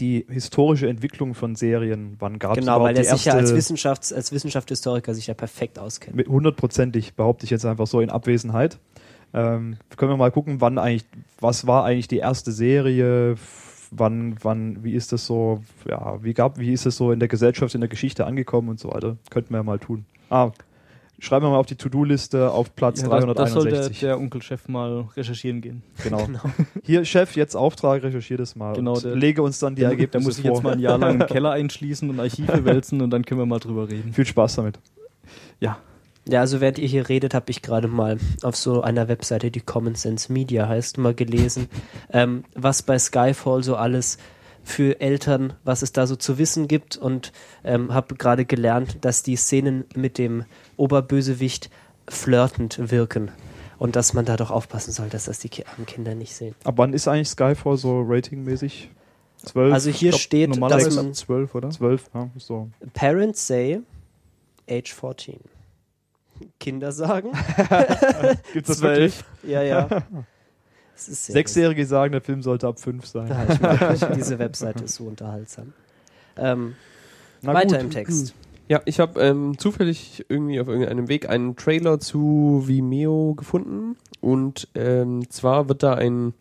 die 0.02 0.26
historische 0.28 0.88
Entwicklung 0.88 1.34
von 1.34 1.54
Serien, 1.54 2.16
wann 2.18 2.40
gab 2.40 2.52
es 2.52 2.58
genau, 2.58 2.82
weil 2.82 2.96
er 2.96 3.04
sich 3.04 3.24
ja 3.24 3.34
als, 3.34 3.54
Wissenschafts-, 3.54 4.12
als 4.12 4.32
Wissenschaftshistoriker 4.32 5.14
sich 5.14 5.28
ja 5.28 5.34
perfekt 5.34 5.78
auskennt. 5.78 6.26
hundertprozentig 6.26 7.14
behaupte 7.14 7.44
ich 7.44 7.50
jetzt 7.50 7.64
einfach 7.64 7.86
so 7.86 8.00
in 8.00 8.10
Abwesenheit. 8.10 8.78
Ähm, 9.32 9.76
können 9.96 10.10
wir 10.10 10.16
mal 10.16 10.32
gucken, 10.32 10.60
wann 10.60 10.76
eigentlich, 10.76 11.04
was 11.40 11.68
war 11.68 11.84
eigentlich 11.84 12.08
die 12.08 12.18
erste 12.18 12.50
Serie, 12.50 13.36
wann, 13.92 14.34
wann, 14.42 14.82
wie 14.82 14.94
ist 14.94 15.12
das 15.12 15.24
so, 15.24 15.62
ja, 15.88 16.18
wie 16.22 16.34
gab, 16.34 16.58
wie 16.58 16.72
ist 16.72 16.84
das 16.84 16.96
so 16.96 17.12
in 17.12 17.20
der 17.20 17.28
Gesellschaft, 17.28 17.74
in 17.74 17.80
der 17.80 17.88
Geschichte 17.88 18.26
angekommen 18.26 18.70
und 18.70 18.80
so 18.80 18.90
weiter. 18.90 19.16
Könnten 19.30 19.54
wir 19.54 19.58
ja 19.58 19.62
mal 19.62 19.78
tun. 19.78 20.04
Ah, 20.30 20.50
schreiben 21.24 21.46
wir 21.46 21.50
mal 21.50 21.58
auf 21.58 21.66
die 21.66 21.76
To-Do-Liste 21.76 22.50
auf 22.50 22.74
Platz 22.74 23.00
Ja, 23.00 23.08
das, 23.08 23.24
das 23.36 23.52
soll 23.52 23.62
der, 23.64 23.72
361. 23.72 24.00
der 24.00 24.18
Onkelchef 24.18 24.68
mal 24.68 25.08
recherchieren 25.16 25.60
gehen. 25.60 25.82
genau. 26.02 26.26
Hier, 26.82 27.04
Chef, 27.04 27.36
jetzt 27.36 27.54
Auftrag, 27.54 28.02
recherchiere 28.02 28.38
das 28.38 28.56
mal 28.56 28.74
Genau, 28.74 28.94
und 28.94 29.04
der- 29.04 29.14
lege 29.14 29.42
uns 29.42 29.58
dann 29.60 29.76
die 29.76 29.82
Da 29.82 29.90
Ergebnisse 29.90 30.24
muss 30.26 30.38
ich 30.38 30.44
vor. 30.44 30.54
jetzt 30.54 30.62
mal 30.64 30.72
ein 30.72 30.80
Jahr 30.80 30.98
lang 30.98 31.20
im 31.20 31.26
Keller 31.28 31.52
einschließen 31.52 32.10
und 32.10 32.18
Archive 32.18 32.64
wälzen 32.64 33.00
und 33.00 33.10
dann 33.10 33.24
können 33.24 33.40
wir 33.40 33.46
mal 33.46 33.60
drüber 33.60 33.88
reden. 33.88 34.12
Viel 34.12 34.26
Spaß 34.26 34.56
damit. 34.56 34.78
Ja. 35.60 35.78
Ja, 36.28 36.40
also 36.40 36.60
während 36.60 36.78
ihr 36.78 36.86
hier 36.88 37.08
redet, 37.08 37.34
habe 37.34 37.50
ich 37.50 37.62
gerade 37.62 37.88
mal 37.88 38.16
auf 38.42 38.54
so 38.56 38.80
einer 38.82 39.08
Webseite, 39.08 39.50
die 39.50 39.60
Common 39.60 39.96
Sense 39.96 40.32
Media 40.32 40.68
heißt, 40.68 40.98
mal 40.98 41.14
gelesen, 41.14 41.68
ähm, 42.12 42.44
was 42.54 42.82
bei 42.82 42.96
Skyfall 42.98 43.64
so 43.64 43.74
alles 43.74 44.18
für 44.64 45.00
Eltern, 45.00 45.54
was 45.64 45.82
es 45.82 45.92
da 45.92 46.06
so 46.06 46.16
zu 46.16 46.38
wissen 46.38 46.68
gibt 46.68 46.96
und 46.96 47.32
ähm, 47.64 47.92
habe 47.92 48.14
gerade 48.14 48.44
gelernt, 48.44 48.98
dass 49.04 49.22
die 49.22 49.36
Szenen 49.36 49.84
mit 49.94 50.18
dem 50.18 50.44
Oberbösewicht 50.76 51.70
flirtend 52.08 52.90
wirken 52.90 53.30
und 53.78 53.96
dass 53.96 54.14
man 54.14 54.24
da 54.24 54.36
doch 54.36 54.50
aufpassen 54.50 54.92
soll, 54.92 55.08
dass 55.08 55.24
das 55.24 55.40
die 55.40 55.66
armen 55.66 55.86
Kinder 55.86 56.14
nicht 56.14 56.34
sehen. 56.34 56.54
Ab 56.64 56.74
wann 56.76 56.92
ist 56.92 57.08
eigentlich 57.08 57.28
Skyfall 57.28 57.76
so 57.76 58.02
ratingmäßig? 58.02 58.90
12? 59.44 59.74
Also 59.74 59.90
hier 59.90 60.10
glaub, 60.10 60.20
steht, 60.20 60.50
normalerweise 60.50 60.86
dass 60.86 60.96
man 60.96 61.14
12, 61.14 61.54
oder? 61.54 61.70
12, 61.70 62.10
ja, 62.14 62.30
so. 62.36 62.70
Parents 62.94 63.44
say 63.46 63.80
age 64.70 64.94
14. 64.94 65.40
Kinder 66.58 66.92
sagen 66.92 67.32
Gibt's 68.52 68.68
das 68.68 68.78
12. 68.78 69.24
Ja, 69.44 69.62
ja. 69.62 69.88
Sechsjährige 70.94 71.86
sagen, 71.86 72.12
der 72.12 72.20
Film 72.20 72.42
sollte 72.42 72.66
ab 72.68 72.78
5 72.80 73.06
sein. 73.06 73.28
Ja, 73.28 73.44
ich 73.52 73.60
mag, 73.60 74.12
diese 74.14 74.38
Webseite 74.38 74.84
ist 74.84 74.94
so 74.94 75.04
unterhaltsam. 75.04 75.72
Ähm, 76.36 76.74
weiter 77.42 77.76
gut. 77.76 77.84
im 77.84 77.90
Text. 77.90 78.34
Ja, 78.68 78.80
ich 78.84 79.00
habe 79.00 79.20
ähm, 79.20 79.58
zufällig 79.58 80.24
irgendwie 80.28 80.60
auf 80.60 80.68
irgendeinem 80.68 81.08
Weg 81.08 81.28
einen 81.28 81.56
Trailer 81.56 81.98
zu 81.98 82.62
Vimeo 82.66 83.34
gefunden 83.34 83.96
und 84.20 84.68
ähm, 84.74 85.28
zwar 85.30 85.68
wird 85.68 85.82
da 85.82 85.94
ein 85.94 86.32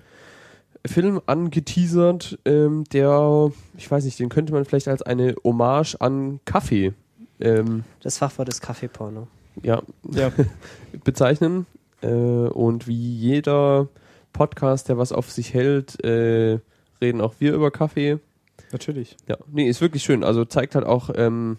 Film 0.85 1.21
angeteasert, 1.25 2.39
ähm, 2.45 2.85
der, 2.85 3.51
ich 3.77 3.89
weiß 3.89 4.05
nicht, 4.05 4.19
den 4.19 4.29
könnte 4.29 4.53
man 4.53 4.65
vielleicht 4.65 4.87
als 4.87 5.01
eine 5.01 5.35
Hommage 5.43 5.95
an 5.99 6.39
Kaffee 6.45 6.93
ähm, 7.39 7.83
Das 8.01 8.17
Fachwort 8.19 8.49
ist 8.49 8.61
Kaffeeporno. 8.61 9.27
ja, 9.61 9.81
Ja. 10.11 10.31
bezeichnen. 11.03 11.65
Äh, 12.01 12.07
und 12.07 12.87
wie 12.87 12.93
jeder 12.93 13.87
Podcast, 14.33 14.89
der 14.89 14.97
was 14.97 15.11
auf 15.11 15.31
sich 15.31 15.53
hält, 15.53 16.03
äh, 16.03 16.59
reden 17.01 17.21
auch 17.21 17.35
wir 17.39 17.53
über 17.53 17.71
Kaffee. 17.71 18.19
Natürlich. 18.71 19.17
Ja, 19.27 19.37
nee, 19.51 19.67
ist 19.67 19.81
wirklich 19.81 20.03
schön. 20.03 20.23
Also 20.23 20.45
zeigt 20.45 20.75
halt 20.75 20.85
auch 20.85 21.09
ähm, 21.15 21.57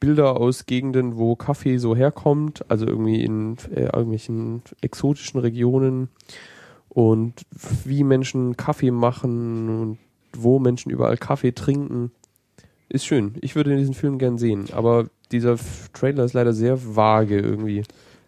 Bilder 0.00 0.36
aus 0.36 0.66
Gegenden, 0.66 1.16
wo 1.16 1.34
Kaffee 1.36 1.78
so 1.78 1.96
herkommt, 1.96 2.64
also 2.70 2.86
irgendwie 2.86 3.24
in 3.24 3.56
äh, 3.74 3.84
irgendwelchen 3.84 4.62
exotischen 4.80 5.40
Regionen 5.40 6.08
und 6.88 7.42
wie 7.84 8.04
Menschen 8.04 8.56
Kaffee 8.56 8.90
machen 8.90 9.68
und 9.80 9.98
wo 10.36 10.58
Menschen 10.58 10.90
überall 10.90 11.16
Kaffee 11.16 11.52
trinken. 11.52 12.12
Ist 12.88 13.06
schön. 13.06 13.34
Ich 13.40 13.56
würde 13.56 13.76
diesen 13.76 13.94
Film 13.94 14.18
gern 14.18 14.38
sehen, 14.38 14.66
aber 14.72 15.06
dieser 15.32 15.56
Trailer 15.92 16.24
ist 16.24 16.34
leider 16.34 16.52
sehr 16.52 16.96
vage 16.96 17.38
irgendwie. 17.38 17.82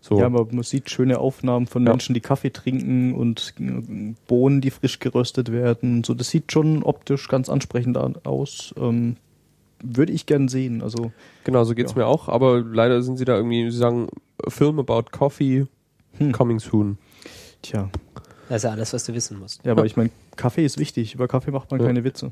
So. 0.08 0.18
Ja, 0.20 0.26
aber 0.26 0.46
man 0.52 0.62
sieht 0.62 0.88
schöne 0.90 1.18
Aufnahmen 1.18 1.66
von 1.66 1.84
Ja. 1.84 1.90
Menschen, 1.90 2.14
die 2.14 2.20
Kaffee 2.20 2.50
trinken 2.50 3.14
und 3.14 3.54
äh, 3.58 4.14
Bohnen, 4.28 4.60
die 4.60 4.70
frisch 4.70 5.00
geröstet 5.00 5.50
werden. 5.50 6.04
So, 6.04 6.14
das 6.14 6.30
sieht 6.30 6.52
schon 6.52 6.82
optisch 6.84 7.26
ganz 7.28 7.48
ansprechend 7.48 7.96
an- 7.96 8.14
aus. 8.24 8.72
Ähm, 8.78 9.16
würde 9.82 10.12
ich 10.12 10.24
gern 10.26 10.48
sehen. 10.48 10.80
Also 10.82 11.10
Genau, 11.44 11.64
so 11.64 11.74
geht's 11.74 11.92
Ja. 11.92 11.98
mir 11.98 12.06
auch, 12.06 12.28
aber 12.28 12.60
leider 12.60 13.02
sind 13.02 13.16
sie 13.16 13.24
da 13.24 13.36
irgendwie, 13.36 13.70
sie 13.70 13.76
sagen, 13.76 14.08
a 14.44 14.50
film 14.50 14.78
about 14.78 15.06
coffee, 15.10 15.66
Hm. 16.18 16.32
coming 16.32 16.60
soon. 16.60 16.98
tja, 17.62 17.90
Das 18.48 18.58
ist 18.58 18.62
ja 18.62 18.70
alles, 18.70 18.92
was 18.92 19.04
du 19.04 19.12
wissen 19.12 19.38
musst. 19.40 19.64
ja, 19.64 19.72
aber 19.72 19.84
ich 19.86 19.96
meine, 19.96 20.10
Kaffee 20.36 20.64
ist 20.64 20.78
wichtig. 20.78 21.14
Über 21.14 21.26
Kaffee 21.26 21.50
macht 21.50 21.70
man 21.72 21.80
Ja. 21.80 21.86
keine 21.86 22.04
Witze. 22.04 22.30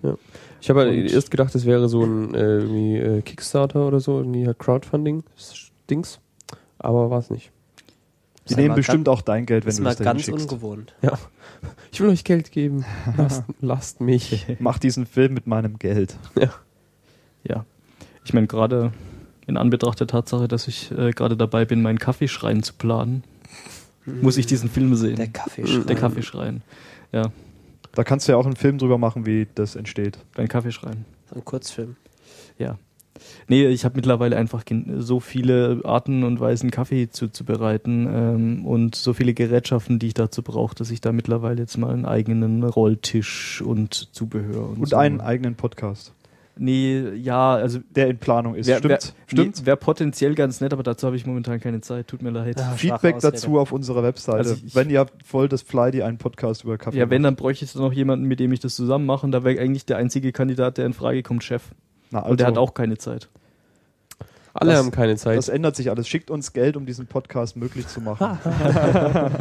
Ich 0.60 0.70
habe 0.70 0.80
halt 0.80 1.10
erst 1.12 1.30
gedacht, 1.32 1.54
das 1.56 1.64
wäre 1.66 1.88
so 1.88 2.04
ein 2.04 2.34
äh, 2.34 2.38
irgendwie, 2.58 2.96
äh, 2.98 3.20
Kickstarter 3.22 3.86
oder 3.88 3.98
so, 3.98 4.18
irgendwie 4.18 4.46
halt 4.46 4.58
Crowdfunding-Dings, 4.60 6.20
aber 6.78 7.10
war 7.10 7.18
es 7.18 7.30
nicht. 7.30 7.50
Die 8.48 8.56
nehmen 8.56 8.74
bestimmt 8.74 9.08
auch 9.08 9.22
dein 9.22 9.46
Geld, 9.46 9.64
wenn 9.64 9.68
Das 9.68 9.74
ist 9.74 9.78
du 9.78 9.84
mal 9.84 9.94
das 9.94 10.04
ganz 10.04 10.22
schickst. 10.22 10.50
ungewohnt. 10.52 10.94
Ich 11.92 12.00
will 12.00 12.10
euch 12.10 12.24
Geld 12.24 12.52
geben, 12.52 12.84
lasst, 13.16 13.42
lasst 13.60 14.00
mich. 14.00 14.46
Mach 14.58 14.78
diesen 14.78 15.06
Film 15.06 15.32
mit 15.34 15.46
meinem 15.46 15.78
Geld. 15.78 16.16
Ja. 17.44 17.64
Ich 18.26 18.32
meine, 18.32 18.46
gerade 18.46 18.92
in 19.46 19.58
Anbetracht 19.58 20.00
der 20.00 20.06
Tatsache, 20.06 20.48
dass 20.48 20.66
ich 20.66 20.90
äh, 20.92 21.10
gerade 21.10 21.36
dabei 21.36 21.66
bin, 21.66 21.82
meinen 21.82 21.98
Kaffeeschrein 21.98 22.62
zu 22.62 22.72
planen, 22.72 23.22
muss 24.06 24.38
ich 24.38 24.46
diesen 24.46 24.70
Film 24.70 24.94
sehen. 24.94 25.16
Der 25.16 25.28
Kaffeeschrein. 25.28 25.86
Der 25.86 25.96
Kaffeeschrein. 25.96 26.62
Ja, 27.12 27.30
Da 27.92 28.02
kannst 28.02 28.26
du 28.26 28.32
ja 28.32 28.38
auch 28.38 28.46
einen 28.46 28.56
Film 28.56 28.78
drüber 28.78 28.96
machen, 28.96 29.26
wie 29.26 29.46
das 29.54 29.76
entsteht. 29.76 30.18
dein 30.34 30.48
Kaffeeschrein. 30.48 31.04
Ein 31.34 31.44
Kurzfilm. 31.44 31.96
Ja. 32.58 32.78
Nee, 33.48 33.66
ich 33.68 33.84
habe 33.84 33.96
mittlerweile 33.96 34.36
einfach 34.36 34.64
so 34.98 35.20
viele 35.20 35.80
Arten 35.84 36.24
und 36.24 36.40
Weisen 36.40 36.70
Kaffee 36.70 37.08
zuzubereiten 37.10 38.06
ähm, 38.12 38.66
und 38.66 38.94
so 38.96 39.12
viele 39.12 39.34
Gerätschaften, 39.34 39.98
die 39.98 40.08
ich 40.08 40.14
dazu 40.14 40.42
brauche, 40.42 40.74
dass 40.74 40.90
ich 40.90 41.00
da 41.00 41.12
mittlerweile 41.12 41.60
jetzt 41.60 41.76
mal 41.78 41.90
einen 41.92 42.06
eigenen 42.06 42.62
Rolltisch 42.64 43.62
und 43.62 43.94
Zubehör 44.14 44.68
und, 44.70 44.78
Und 44.80 44.88
so. 44.90 44.96
einen 44.96 45.20
eigenen 45.20 45.54
Podcast, 45.54 46.12
Nee, 46.56 47.08
ja, 47.16 47.54
also 47.54 47.80
der 47.96 48.06
in 48.08 48.18
Planung 48.18 48.54
ist. 48.54 48.68
Wär- 48.68 48.78
Stimmt? 48.78 48.90
wär- 48.92 49.00
Stimmt? 49.26 49.60
Nee, 49.60 49.66
Wäre 49.66 49.76
potenziell 49.76 50.36
ganz 50.36 50.60
nett, 50.60 50.72
aber 50.72 50.84
dazu 50.84 51.04
habe 51.08 51.16
ich 51.16 51.26
momentan 51.26 51.58
keine 51.58 51.80
Zeit. 51.80 52.06
Tut 52.06 52.22
mir 52.22 52.30
leid. 52.30 52.60
Ah, 52.60 52.74
Feedback 52.76 53.18
dazu 53.18 53.58
auf 53.58 53.72
unserer 53.72 54.04
Webseite. 54.04 54.38
Also 54.38 54.54
ich- 54.64 54.72
wenn 54.76 54.88
ihr 54.88 55.04
wollt, 55.32 55.52
dass 55.52 55.62
Flydy 55.62 56.02
einen 56.04 56.18
Podcast 56.18 56.62
über 56.62 56.78
Kaffee 56.78 56.96
Ja, 56.98 57.10
wenn, 57.10 57.22
macht. 57.22 57.26
dann 57.30 57.34
bräuchte 57.36 57.64
ich 57.64 57.74
noch 57.74 57.92
jemanden, 57.92 58.26
mit 58.26 58.38
dem 58.38 58.52
ich 58.52 58.60
das 58.60 58.76
zusammen 58.76 59.04
mache. 59.04 59.26
Und 59.26 59.32
da 59.32 59.42
wäre 59.42 59.60
eigentlich 59.60 59.84
der 59.84 59.96
einzige 59.96 60.30
Kandidat, 60.30 60.78
der 60.78 60.86
in 60.86 60.92
Frage 60.92 61.24
kommt, 61.24 61.42
Chef. 61.42 61.70
Na, 62.14 62.20
also, 62.20 62.30
Und 62.30 62.40
der 62.40 62.46
hat 62.46 62.58
auch 62.58 62.74
keine 62.74 62.96
Zeit. 62.96 63.28
Alle 64.56 64.70
Das- 64.70 64.78
haben 64.78 64.92
keine 64.92 65.16
Zeit. 65.16 65.36
Das 65.36 65.48
ändert 65.48 65.74
sich 65.74 65.90
alles. 65.90 66.06
Schickt 66.06 66.30
uns 66.30 66.52
Geld, 66.52 66.76
um 66.76 66.86
diesen 66.86 67.08
Podcast 67.08 67.56
möglich 67.56 67.88
zu 67.88 68.00
machen. 68.00 68.38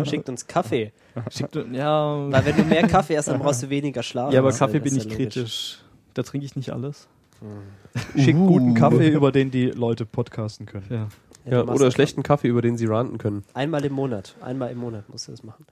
Schickt 0.05 0.27
uns 0.27 0.47
Kaffee. 0.47 0.91
Schickt, 1.29 1.55
ja, 1.71 2.31
Weil 2.31 2.45
wenn 2.45 2.57
du 2.57 2.63
mehr 2.63 2.87
Kaffee 2.87 3.15
hast, 3.15 3.27
dann 3.27 3.39
brauchst 3.39 3.61
du 3.61 3.69
weniger 3.69 4.01
Schlaf. 4.01 4.33
ja, 4.33 4.39
aber 4.39 4.49
ja- 4.49 4.57
Kaffee 4.57 4.79
bin 4.79 4.95
ich 4.97 5.05
ja 5.05 5.15
kritisch. 5.15 5.77
Da 6.15 6.23
trinke 6.23 6.45
ich 6.47 6.55
nicht 6.55 6.71
alles. 6.71 7.07
Schickt 8.17 8.39
Uh. 8.39 8.47
guten 8.47 8.73
Kaffee, 8.73 9.09
über 9.09 9.31
den 9.31 9.51
die 9.51 9.67
Leute 9.67 10.05
podcasten 10.07 10.65
können. 10.65 10.85
Ja. 10.89 11.07
Ja, 11.45 11.61
oder 11.63 11.91
schlechten 11.91 12.23
Kaffee, 12.23 12.47
über 12.47 12.61
den 12.63 12.77
sie 12.77 12.85
ranten 12.87 13.17
können. 13.19 13.43
Einmal 13.53 13.83
im 13.85 13.93
Monat. 13.93 14.33
Einmal 14.41 14.71
im 14.71 14.77
Monat 14.79 15.07
musst 15.09 15.27
du 15.27 15.31
das 15.33 15.43
machen. 15.43 15.65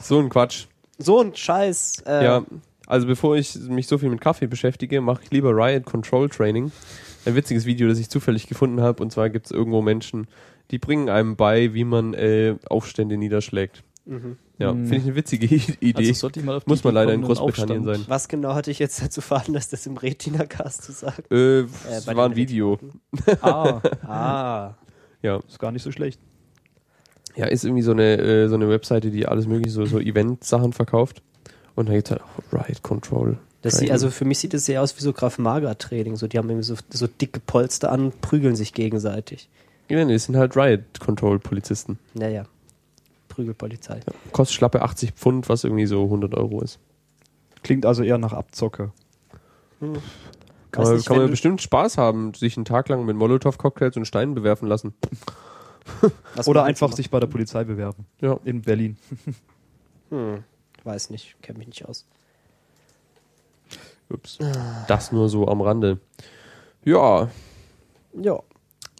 So 0.00 0.18
ein 0.18 0.30
Quatsch. 0.30 0.64
So 0.96 1.20
ein 1.20 1.36
Scheiß. 1.36 2.02
Äh, 2.06 2.24
Ja, 2.24 2.42
also 2.88 3.06
bevor 3.06 3.36
ich 3.36 3.54
mich 3.68 3.86
so 3.86 3.98
viel 3.98 4.08
mit 4.10 4.20
Kaffee 4.20 4.46
beschäftige, 4.46 5.00
mache 5.00 5.22
ich 5.24 5.30
lieber 5.30 5.50
Riot 5.54 5.84
Control 5.84 6.28
Training. 6.28 6.72
Ein 7.24 7.34
witziges 7.36 7.66
Video, 7.66 7.88
das 7.88 7.98
ich 7.98 8.08
zufällig 8.08 8.46
gefunden 8.46 8.80
habe. 8.80 9.02
Und 9.02 9.12
zwar 9.12 9.28
gibt 9.30 9.46
es 9.46 9.52
irgendwo 9.52 9.82
Menschen, 9.82 10.26
die 10.70 10.78
bringen 10.78 11.08
einem 11.08 11.36
bei, 11.36 11.74
wie 11.74 11.84
man 11.84 12.14
äh, 12.14 12.56
Aufstände 12.68 13.16
niederschlägt. 13.16 13.82
Mhm. 14.06 14.36
Ja, 14.58 14.70
Hm. 14.70 14.86
finde 14.86 14.96
ich 14.96 15.04
eine 15.04 15.14
witzige 15.16 15.46
I- 15.54 15.62
Idee. 15.80 15.98
Also 16.08 16.12
sollte 16.14 16.40
ich 16.40 16.46
mal 16.46 16.56
auf 16.56 16.64
die 16.64 16.70
Muss 16.70 16.82
man 16.82 16.94
leider 16.94 17.12
in 17.12 17.22
Großbritannien 17.22 17.80
Aufstand. 17.80 17.96
sein. 17.98 18.04
Was 18.08 18.26
genau 18.28 18.54
hatte 18.54 18.70
ich 18.70 18.78
jetzt 18.78 19.02
dazu 19.02 19.20
veranlasst, 19.20 19.72
das 19.72 19.86
im 19.86 19.96
Retina-Cast 19.98 20.82
zu 20.82 20.92
sagen? 20.92 21.22
Äh, 21.30 21.60
Äh, 21.60 21.66
es 21.90 22.06
war 22.06 22.24
ein 22.28 22.34
Video. 22.36 22.78
Ah, 23.42 23.80
Ah. 24.06 24.74
Ja. 25.22 25.40
Ist 25.46 25.58
gar 25.58 25.72
nicht 25.72 25.82
so 25.82 25.90
schlecht. 25.92 26.20
ja, 27.36 27.46
ist 27.46 27.64
irgendwie 27.64 27.82
so 27.82 27.90
eine, 27.92 28.18
äh, 28.18 28.48
so 28.48 28.54
eine 28.54 28.68
Webseite, 28.68 29.10
die 29.10 29.26
alles 29.26 29.46
mögliche, 29.46 29.70
so, 29.72 29.84
so 29.84 29.98
Event-Sachen 30.00 30.72
verkauft. 30.72 31.22
Und 31.78 31.88
da 31.88 31.94
gibt 31.94 32.10
halt 32.10 32.20
auch 32.22 32.52
Riot 32.52 32.82
Control. 32.82 33.38
Das 33.62 33.78
sieht, 33.78 33.90
also 33.92 34.10
für 34.10 34.24
mich 34.24 34.38
sieht 34.40 34.52
es 34.54 34.64
sehr 34.64 34.82
aus 34.82 34.96
wie 34.96 35.00
so 35.02 35.12
Graf 35.12 35.38
Mager 35.38 35.78
Training. 35.78 36.16
So, 36.16 36.26
die 36.26 36.36
haben 36.38 36.48
irgendwie 36.50 36.66
so, 36.66 36.74
so 36.90 37.06
dicke 37.06 37.38
Polster 37.38 37.92
an, 37.92 38.12
prügeln 38.20 38.56
sich 38.56 38.72
gegenseitig. 38.74 39.48
Ja, 39.88 40.04
nee, 40.04 40.12
das 40.12 40.24
sind 40.24 40.36
halt 40.36 40.56
Riot 40.56 40.98
Control 40.98 41.38
Polizisten. 41.38 41.98
Naja. 42.14 42.46
Prügelpolizei. 43.28 44.00
Kostet 44.32 44.56
schlappe 44.56 44.82
80 44.82 45.12
Pfund, 45.12 45.48
was 45.48 45.62
irgendwie 45.62 45.86
so 45.86 46.02
100 46.04 46.34
Euro 46.34 46.60
ist. 46.62 46.80
Klingt 47.62 47.86
also 47.86 48.02
eher 48.02 48.18
nach 48.18 48.32
Abzocke. 48.32 48.90
Kann 49.80 49.92
Weiß 50.72 50.88
man, 50.88 50.96
nicht, 50.96 51.06
kann 51.06 51.16
man 51.16 51.26
du- 51.26 51.30
bestimmt 51.30 51.62
Spaß 51.62 51.96
haben, 51.96 52.34
sich 52.34 52.56
einen 52.56 52.64
Tag 52.64 52.88
lang 52.88 53.04
mit 53.04 53.16
Molotow-Cocktails 53.16 53.96
und 53.96 54.04
Steinen 54.04 54.34
bewerfen 54.34 54.66
lassen. 54.66 54.94
Oder 56.46 56.64
einfach 56.64 56.92
sich 56.92 57.10
bei 57.10 57.20
der 57.20 57.28
Polizei 57.28 57.62
bewerben. 57.64 58.06
Ja. 58.20 58.38
In 58.44 58.62
Berlin. 58.62 58.96
Hm, 60.10 60.42
weiß 60.84 61.10
nicht, 61.10 61.36
kenne 61.42 61.58
mich 61.58 61.68
nicht 61.68 61.86
aus. 61.86 62.06
Ups. 64.10 64.38
Das 64.88 65.12
nur 65.12 65.28
so 65.28 65.48
am 65.48 65.60
Rande. 65.60 65.98
Ja, 66.84 67.28
Ja. 68.14 68.40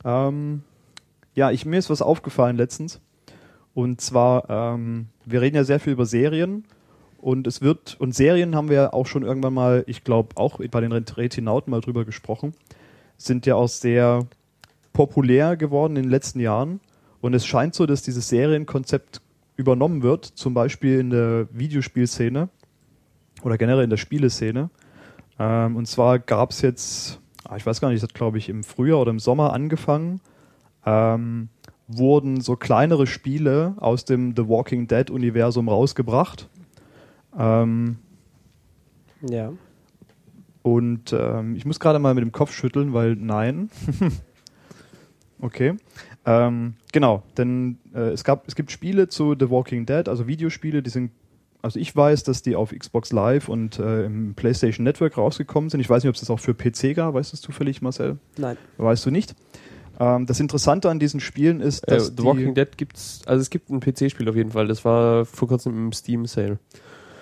Ähm, 0.05 0.62
ja, 1.35 1.51
ich, 1.51 1.64
mir 1.64 1.79
ist 1.79 1.91
was 1.91 2.03
aufgefallen 2.03 2.57
letztens. 2.57 3.01
Und 3.74 4.01
zwar, 4.01 4.49
ähm, 4.51 5.07
wir 5.24 5.41
reden 5.41 5.57
ja 5.57 5.64
sehr 5.64 5.81
viel 5.81 5.93
über 5.93 6.07
Serien. 6.07 6.64
Und 7.20 7.47
es 7.47 7.61
wird, 7.61 7.97
und 8.01 8.14
Serien 8.14 8.55
haben 8.55 8.68
wir 8.68 8.76
ja 8.76 8.93
auch 8.93 9.07
schon 9.07 9.22
irgendwann 9.22 9.55
mal, 9.55 9.85
ich 9.87 10.05
glaube 10.05 10.37
auch 10.37 10.61
bei 10.70 10.81
den 10.81 10.93
Retinauten 10.93 11.70
mal 11.70 11.81
drüber 11.81 12.05
gesprochen, 12.05 12.55
sind 13.16 13.47
ja 13.47 13.57
auch 13.57 13.68
sehr 13.68 14.26
populär 14.93 15.57
geworden 15.57 15.97
in 15.97 16.05
den 16.05 16.11
letzten 16.11 16.41
Jahren. 16.41 16.81
Und 17.20 17.35
es 17.35 17.47
scheint 17.47 17.74
so, 17.74 17.87
dass 17.87 18.03
dieses 18.03 18.29
Serienkonzept 18.29 19.20
übernommen 19.59 20.02
wird, 20.02 20.24
zum 20.24 20.54
Beispiel 20.54 21.00
in 21.00 21.11
der 21.11 21.48
Videospielszene 21.52 22.48
oder 23.42 23.59
generell 23.59 23.84
in 23.84 23.90
der 23.90 23.96
Spieleszene. 23.98 24.70
Ähm, 25.38 25.76
und 25.76 25.86
zwar 25.86 26.18
gab 26.18 26.50
es 26.52 26.62
jetzt, 26.62 27.20
ah, 27.44 27.56
ich 27.56 27.66
weiß 27.66 27.80
gar 27.80 27.90
nicht, 27.90 28.02
das 28.02 28.09
hat 28.09 28.14
glaube 28.14 28.38
ich 28.38 28.48
im 28.48 28.62
Frühjahr 28.64 29.00
oder 29.00 29.11
im 29.11 29.18
Sommer 29.18 29.52
angefangen, 29.52 30.20
ähm, 30.86 31.48
wurden 31.88 32.40
so 32.40 32.54
kleinere 32.56 33.06
Spiele 33.06 33.74
aus 33.78 34.04
dem 34.04 34.34
The 34.36 34.48
Walking 34.48 34.86
Dead 34.86 35.11
Universum 35.11 35.68
rausgebracht. 35.68 36.48
Ähm, 37.36 37.98
Ja. 39.28 39.52
und 40.62 41.12
ähm, 41.12 41.56
ich 41.56 41.64
muss 41.66 41.80
gerade 41.80 41.98
mal 41.98 42.14
mit 42.14 42.22
dem 42.22 42.32
Kopf 42.32 42.52
schütteln, 42.52 42.92
weil 42.92 43.16
nein. 43.16 43.70
okay. 45.40 45.74
Ähm, 46.24 46.74
genau, 46.93 47.22
denn 47.36 47.78
äh, 47.95 48.11
es, 48.11 48.24
gab, 48.24 48.47
es 48.49 48.55
gibt 48.55 48.70
Spiele 48.70 49.09
zu 49.09 49.34
The 49.39 49.51
Walking 49.51 49.86
Dead, 49.86 50.09
also 50.09 50.26
Videospiele, 50.26 50.82
die 50.82 50.91
sind, 50.91 51.11
also 51.62 51.78
ich 51.78 51.95
weiß, 51.95 52.24
dass 52.24 52.43
die 52.43 52.57
auf 52.57 52.70
Xbox 52.70 53.12
Live 53.12 53.49
und 53.49 53.78
äh, 53.78 54.05
im 54.05 54.34
PlayStation 54.34 54.84
Network 54.84 55.16
rausgekommen 55.16 55.70
sind. 55.70 55.80
Ich 55.80 55.91
weiß 55.91 56.03
nicht, 56.03 56.09
ob 56.09 56.14
es 56.14 56.20
das 56.20 56.30
auch 56.30 56.41
für 56.41 56.55
PC 56.55 56.95
gab, 56.95 57.14
weißt 57.14 57.32
du 57.32 57.36
es 57.36 57.41
zufällig, 57.41 57.82
Marcel? 57.82 58.18
Nein. 58.36 58.57
Weißt 58.76 59.05
du 59.07 59.11
nicht? 59.11 59.34
Ähm, 60.01 60.26
das 60.26 60.41
Interessante 60.41 60.89
an 60.91 60.99
diesen 60.99 61.20
Spielen 61.20 61.61
ist, 61.61 61.86
äh, 61.89 61.97
dass 61.97 62.09
The 62.09 62.16
die, 62.16 62.24
Walking 62.24 62.55
Dead 62.55 62.76
gibt's, 62.76 63.22
also 63.26 63.41
es 63.41 63.51
gibt 63.51 63.70
ein 63.70 63.80
PC-Spiel 63.80 64.28
auf 64.28 64.36
jeden 64.36 64.53
Fall. 64.53 64.68
Das 64.68 64.84
war 64.84 65.24
vor 65.24 65.49
kurzem 65.49 65.74
im 65.76 65.93
Steam-Sale. 65.93 66.59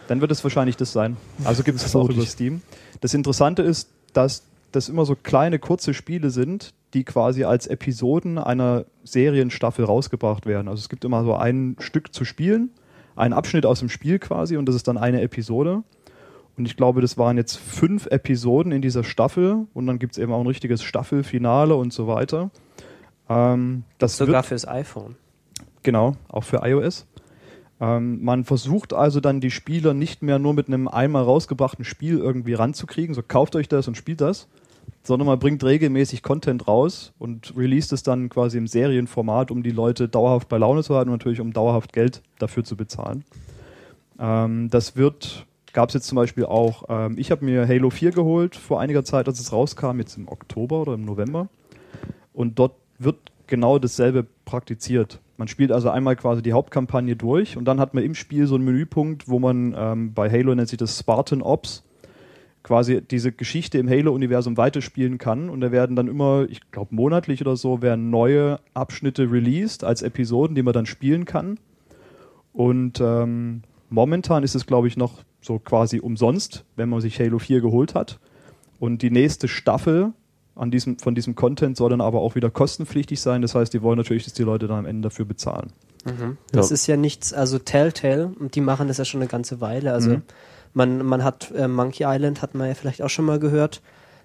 Dann 0.09 0.21
wird 0.21 0.31
es 0.31 0.45
wahrscheinlich 0.45 0.77
das 0.77 0.93
sein. 0.93 1.17
Also 1.45 1.63
gibt 1.63 1.79
es 1.79 1.83
das 1.83 1.97
auch 1.97 2.09
über 2.09 2.25
Steam. 2.27 2.63
Das 3.01 3.15
Interessante 3.15 3.63
ist, 3.63 3.91
dass 4.13 4.43
das 4.73 4.89
immer 4.89 5.05
so 5.05 5.17
kleine, 5.17 5.59
kurze 5.59 5.95
Spiele 5.95 6.31
sind, 6.31 6.75
die 6.95 7.05
quasi 7.05 7.45
als 7.45 7.67
Episoden 7.67 8.39
einer 8.39 8.85
Serienstaffel 9.05 9.85
rausgebracht 9.85 10.47
werden. 10.47 10.69
Also 10.69 10.81
es 10.81 10.89
gibt 10.89 11.05
immer 11.05 11.25
so 11.25 11.35
ein 11.35 11.77
Stück 11.79 12.15
zu 12.15 12.25
spielen, 12.25 12.71
einen 13.17 13.35
Abschnitt 13.35 13.67
aus 13.67 13.81
dem 13.81 13.89
Spiel 13.89 14.19
quasi 14.19 14.57
und 14.57 14.67
das 14.67 14.75
ist 14.75 14.89
dann 14.89 14.99
eine 14.99 15.21
Episode. 15.21 15.83
Und 16.57 16.67
ich 16.67 16.77
glaube, 16.77 17.03
das 17.03 17.19
waren 17.19 17.37
jetzt 17.37 17.57
fünf 17.57 18.07
Episoden 18.07 18.73
in 18.73 18.81
dieser 18.81 19.05
Staffel 19.05 19.67
und 19.75 19.87
dann 19.87 19.99
gibt 19.99 20.13
es 20.13 20.19
eben 20.19 20.33
auch 20.33 20.41
ein 20.41 20.47
richtiges 20.47 20.83
Staffelfinale 20.83 21.75
und 21.75 21.93
so 21.93 22.07
weiter. 22.07 22.51
Ähm, 23.29 23.85
das 23.99 24.17
Sogar 24.17 24.37
wird, 24.37 24.47
fürs 24.47 24.67
iPhone. 24.67 25.17
Genau, 25.83 26.15
auch 26.29 26.45
für 26.45 26.63
iOS. 26.65 27.07
Ähm, 27.79 28.25
man 28.25 28.45
versucht 28.45 28.95
also 28.95 29.21
dann 29.21 29.41
die 29.41 29.51
Spieler 29.51 29.93
nicht 29.93 30.23
mehr 30.23 30.39
nur 30.39 30.55
mit 30.55 30.69
einem 30.69 30.89
einmal 30.89 31.25
rausgebrachten 31.25 31.85
Spiel 31.85 32.19
irgendwie 32.19 32.55
ranzukriegen, 32.55 33.15
so 33.15 33.23
kauft 33.23 33.55
euch 33.55 33.69
das 33.69 33.87
und 33.87 33.97
spielt 33.97 34.23
das, 34.23 34.49
sondern 35.07 35.27
man 35.27 35.39
bringt 35.39 35.63
regelmäßig 35.63 36.23
Content 36.23 36.67
raus 36.67 37.13
und 37.19 37.55
released 37.57 37.93
es 37.93 38.03
dann 38.03 38.29
quasi 38.29 38.59
im 38.59 38.67
Serienformat, 38.67 39.51
um 39.51 39.63
die 39.63 39.71
Leute 39.71 40.09
dauerhaft 40.09 40.49
bei 40.49 40.59
Laune 40.59 40.83
zu 40.83 40.97
halten 40.97 41.11
und 41.11 41.19
natürlich 41.19 41.41
um 41.41 41.53
dauerhaft 41.53 41.93
Geld 41.93 42.23
dafür 42.39 42.65
zu 42.65 42.77
bezahlen. 42.77 43.25
Ähm, 44.19 44.69
das 44.69 44.97
wird, 44.97 45.47
gab 45.73 45.91
es 45.91 45.95
jetzt 45.95 46.09
zum 46.09 46.17
Beispiel 46.17 46.45
auch, 46.45 46.85
ähm, 46.89 47.15
ich 47.19 47.31
habe 47.31 47.45
mir 47.45 47.69
Halo 47.69 47.91
4 47.91 48.11
geholt 48.11 48.57
vor 48.57 48.81
einiger 48.81 49.05
Zeit, 49.05 49.29
als 49.29 49.39
es 49.39 49.53
rauskam, 49.53 49.99
jetzt 49.99 50.17
im 50.17 50.27
Oktober 50.27 50.81
oder 50.81 50.95
im 50.95 51.05
November. 51.05 51.49
Und 52.33 52.59
dort 52.59 52.75
wird 52.99 53.17
genau 53.47 53.79
dasselbe 53.79 54.27
praktiziert. 54.45 55.21
Man 55.37 55.47
spielt 55.47 55.71
also 55.71 55.89
einmal 55.91 56.17
quasi 56.17 56.43
die 56.43 56.53
Hauptkampagne 56.53 57.15
durch 57.15 57.57
und 57.57 57.67
dann 57.67 57.79
hat 57.79 57.95
man 57.95 58.03
im 58.03 58.15
Spiel 58.15 58.47
so 58.47 58.57
einen 58.57 58.65
Menüpunkt, 58.65 59.29
wo 59.29 59.39
man 59.39 59.75
ähm, 59.79 60.15
bei 60.15 60.31
Halo 60.31 60.55
nennt 60.55 60.69
sich 60.69 60.79
das 60.79 60.99
Spartan 60.99 61.43
Ops, 61.43 61.85
quasi 62.67 63.01
diese 63.01 63.31
Geschichte 63.31 63.79
im 63.79 63.89
Halo-Universum 63.89 64.57
weiterspielen 64.57 65.19
kann. 65.19 65.49
Und 65.49 65.61
da 65.61 65.71
werden 65.71 65.95
dann 65.95 66.09
immer, 66.09 66.47
ich 66.51 66.61
glaube 66.73 66.93
monatlich 66.93 67.41
oder 67.41 67.57
so, 67.57 67.81
werden 67.81 68.11
neue 68.11 68.59
Abschnitte 68.75 69.31
released 69.31 69.85
als 69.85 70.03
Episoden, 70.03 70.57
die 70.57 70.65
man 70.65 70.75
dann 70.75 70.85
spielen 70.85 71.27
kann. 71.27 71.61
Und 72.53 73.01
ähm, 73.01 73.63
momentan 73.89 74.43
ist 74.43 74.57
es, 74.57 74.67
glaube 74.67 74.89
ich, 74.89 74.97
noch 74.97 75.23
so 75.41 75.61
quasi 75.61 76.01
umsonst, 76.01 76.65
wenn 76.75 76.89
man 76.89 77.01
sich 77.01 77.21
Halo 77.21 77.39
4 77.39 77.61
geholt 77.61 77.95
hat. 77.95 78.19
Und 78.81 79.03
die 79.03 79.11
nächste 79.13 79.47
Staffel 79.47 80.13
an 80.57 80.73
diesem, 80.73 80.99
von 80.99 81.15
diesem 81.15 81.37
Content 81.37 81.77
soll 81.77 81.91
dann 81.91 82.01
aber 82.01 82.21
auch 82.21 82.35
wieder 82.35 82.51
kostenpflichtig 82.51 83.21
sein. 83.21 83.43
Das 83.43 83.55
heißt, 83.55 83.73
die 83.75 83.83
wollen 83.83 83.97
natürlich, 83.99 84.25
dass 84.25 84.33
die 84.33 84.43
Leute 84.43 84.67
dann 84.67 84.79
am 84.81 84.87
Ende 84.87 85.03
dafür 85.09 85.25
bezahlen. 85.25 85.71
Das 86.51 86.71
Ja. 86.71 86.75
ist 86.75 86.87
ja 86.89 86.97
nichts, 86.97 87.33
also 87.33 87.59
Telltale, 87.61 88.33
und 88.41 88.55
die 88.57 88.61
machen 88.61 88.89
das 88.89 88.99
ja 88.99 89.05
schon 89.05 89.21
eine 89.21 89.29
ganze 89.29 89.61
Weile. 89.61 89.93
Also 89.93 90.11
Mhm. 90.11 90.23
Man, 90.77 91.05
man 91.05 91.25
hat 91.25 91.51
äh, 91.53 91.69
Monkey 91.69 92.05
Island, 92.07 92.43
hat 92.43 92.55
man 92.55 92.69
ja 92.69 92.75
vielleicht 92.75 93.03
auch 93.03 93.09
schon 93.09 93.25
mal 93.25 93.39
gehört. 93.39 93.81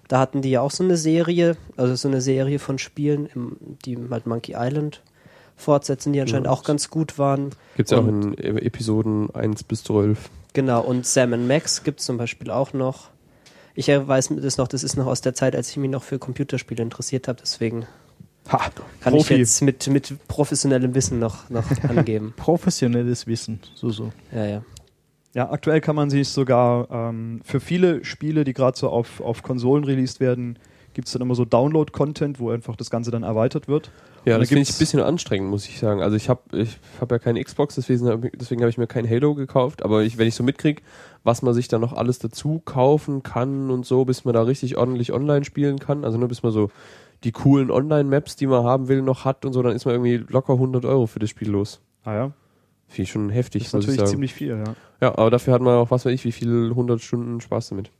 Da 0.06 0.18
hatten 0.18 0.42
die 0.42 0.50
ja 0.50 0.60
auch 0.60 0.70
so 0.70 0.84
eine 0.84 0.98
Serie, 0.98 1.56
also 1.78 1.94
so 1.94 2.08
eine 2.08 2.20
Serie 2.20 2.58
von 2.58 2.78
Spielen, 2.78 3.26
im, 3.34 3.56
die 3.86 3.96
halt 4.10 4.26
Monkey 4.26 4.54
Island 4.56 5.02
fortsetzen, 5.56 6.12
die 6.12 6.20
anscheinend 6.20 6.48
auch 6.48 6.62
ganz 6.62 6.90
gut 6.90 7.18
waren. 7.18 7.50
Gibt's 7.76 7.90
ja 7.90 7.98
auch 7.98 8.06
in 8.06 8.36
äh, 8.36 8.60
Episoden 8.60 9.34
1 9.34 9.64
bis 9.64 9.84
12. 9.84 10.28
Genau, 10.52 10.82
und 10.82 11.06
Sam 11.06 11.46
Max 11.46 11.84
gibt 11.84 12.00
es 12.00 12.06
zum 12.06 12.18
Beispiel 12.18 12.50
auch 12.50 12.74
noch. 12.74 13.08
Ich 13.74 13.88
weiß 13.88 14.34
das 14.36 14.58
noch, 14.58 14.68
das 14.68 14.84
ist 14.84 14.96
noch 14.96 15.06
aus 15.06 15.22
der 15.22 15.34
Zeit, 15.34 15.56
als 15.56 15.70
ich 15.70 15.78
mich 15.78 15.90
noch 15.90 16.02
für 16.02 16.18
Computerspiele 16.18 16.82
interessiert 16.82 17.28
habe, 17.28 17.38
deswegen 17.40 17.86
Ha, 18.50 18.70
kann 19.00 19.14
ich 19.14 19.28
jetzt 19.30 19.62
mit, 19.62 19.86
mit 19.86 20.28
professionellem 20.28 20.94
Wissen 20.94 21.18
noch, 21.18 21.48
noch 21.48 21.64
angeben. 21.88 22.34
Professionelles 22.36 23.26
Wissen. 23.26 23.60
So, 23.74 23.90
so. 23.90 24.12
Ja, 24.32 24.44
ja. 24.44 24.62
Ja, 25.34 25.50
aktuell 25.50 25.80
kann 25.80 25.96
man 25.96 26.10
sich 26.10 26.28
sogar 26.28 26.90
ähm, 26.90 27.40
für 27.44 27.60
viele 27.60 28.04
Spiele, 28.04 28.44
die 28.44 28.52
gerade 28.52 28.76
so 28.76 28.90
auf, 28.90 29.20
auf 29.20 29.42
Konsolen 29.42 29.84
released 29.84 30.20
werden, 30.20 30.58
gibt 30.94 31.08
es 31.08 31.12
dann 31.12 31.22
immer 31.22 31.34
so 31.34 31.46
Download-Content, 31.46 32.38
wo 32.38 32.50
einfach 32.50 32.76
das 32.76 32.90
Ganze 32.90 33.10
dann 33.10 33.22
erweitert 33.22 33.66
wird. 33.66 33.90
Ja, 34.24 34.38
das 34.38 34.48
da 34.48 34.54
finde 34.54 34.62
ich 34.62 34.74
ein 34.74 34.78
bisschen 34.78 35.00
anstrengend, 35.00 35.50
muss 35.50 35.66
ich 35.66 35.78
sagen. 35.78 36.02
Also 36.02 36.16
ich 36.16 36.28
habe 36.28 36.42
ich 36.52 36.78
hab 37.00 37.10
ja 37.10 37.18
keine 37.18 37.42
Xbox, 37.42 37.74
deswegen 37.74 38.06
habe 38.06 38.30
hab 38.30 38.68
ich 38.68 38.78
mir 38.78 38.86
kein 38.86 39.08
Halo 39.08 39.34
gekauft. 39.34 39.84
Aber 39.84 40.02
ich, 40.02 40.18
wenn 40.18 40.28
ich 40.28 40.34
so 40.34 40.44
mitkrieg, 40.44 40.82
was 41.24 41.42
man 41.42 41.54
sich 41.54 41.68
da 41.68 41.78
noch 41.78 41.92
alles 41.92 42.18
dazu 42.18 42.60
kaufen 42.64 43.22
kann 43.22 43.70
und 43.70 43.86
so, 43.86 44.04
bis 44.04 44.24
man 44.24 44.34
da 44.34 44.42
richtig 44.42 44.76
ordentlich 44.76 45.12
online 45.12 45.44
spielen 45.44 45.78
kann, 45.78 46.04
also 46.04 46.18
nur 46.18 46.28
bis 46.28 46.42
man 46.42 46.52
so 46.52 46.70
die 47.24 47.32
coolen 47.32 47.70
Online-Maps, 47.70 48.36
die 48.36 48.46
man 48.46 48.64
haben 48.64 48.88
will, 48.88 49.02
noch 49.02 49.24
hat 49.24 49.44
und 49.44 49.52
so, 49.52 49.62
dann 49.62 49.74
ist 49.74 49.86
man 49.86 49.94
irgendwie 49.94 50.24
locker 50.28 50.54
100 50.54 50.84
Euro 50.84 51.06
für 51.06 51.20
das 51.20 51.30
Spiel 51.30 51.50
los. 51.50 51.80
Ah 52.04 52.14
ja, 52.14 52.32
Finde 52.92 53.02
ich 53.04 53.10
schon 53.10 53.30
heftig, 53.30 53.62
das 53.62 53.72
ist 53.72 53.86
natürlich 53.86 54.10
ziemlich 54.10 54.34
viel, 54.34 54.48
ja. 54.48 54.74
Ja, 55.00 55.18
aber 55.18 55.30
dafür 55.30 55.54
hat 55.54 55.62
man 55.62 55.74
auch, 55.76 55.90
was 55.90 56.04
weiß 56.04 56.12
ich, 56.12 56.26
wie 56.26 56.32
viel 56.32 56.68
100 56.68 57.00
Stunden 57.00 57.40
Spaß 57.40 57.70
damit. 57.70 57.90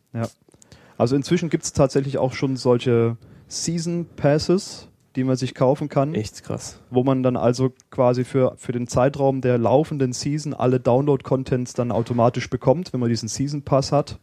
Also 0.98 1.16
inzwischen 1.16 1.48
gibt 1.48 1.64
es 1.64 1.72
tatsächlich 1.72 2.18
auch 2.18 2.34
schon 2.34 2.56
solche 2.56 3.16
Season 3.48 4.04
Passes, 4.16 4.88
die 5.16 5.24
man 5.24 5.36
sich 5.36 5.54
kaufen 5.54 5.88
kann, 5.88 6.14
Echt 6.14 6.44
krass. 6.44 6.78
wo 6.90 7.04
man 7.04 7.22
dann 7.22 7.38
also 7.38 7.72
quasi 7.90 8.24
für, 8.24 8.52
für 8.58 8.72
den 8.72 8.86
Zeitraum 8.86 9.40
der 9.40 9.56
laufenden 9.56 10.12
Season 10.12 10.52
alle 10.52 10.78
Download-Contents 10.78 11.72
dann 11.72 11.90
automatisch 11.90 12.50
bekommt, 12.50 12.92
wenn 12.92 13.00
man 13.00 13.08
diesen 13.08 13.28
Season 13.28 13.62
Pass 13.62 13.92
hat. 13.92 14.18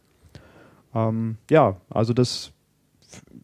Ähm, 0.94 1.36
ja, 1.50 1.78
also 1.90 2.12
das 2.12 2.52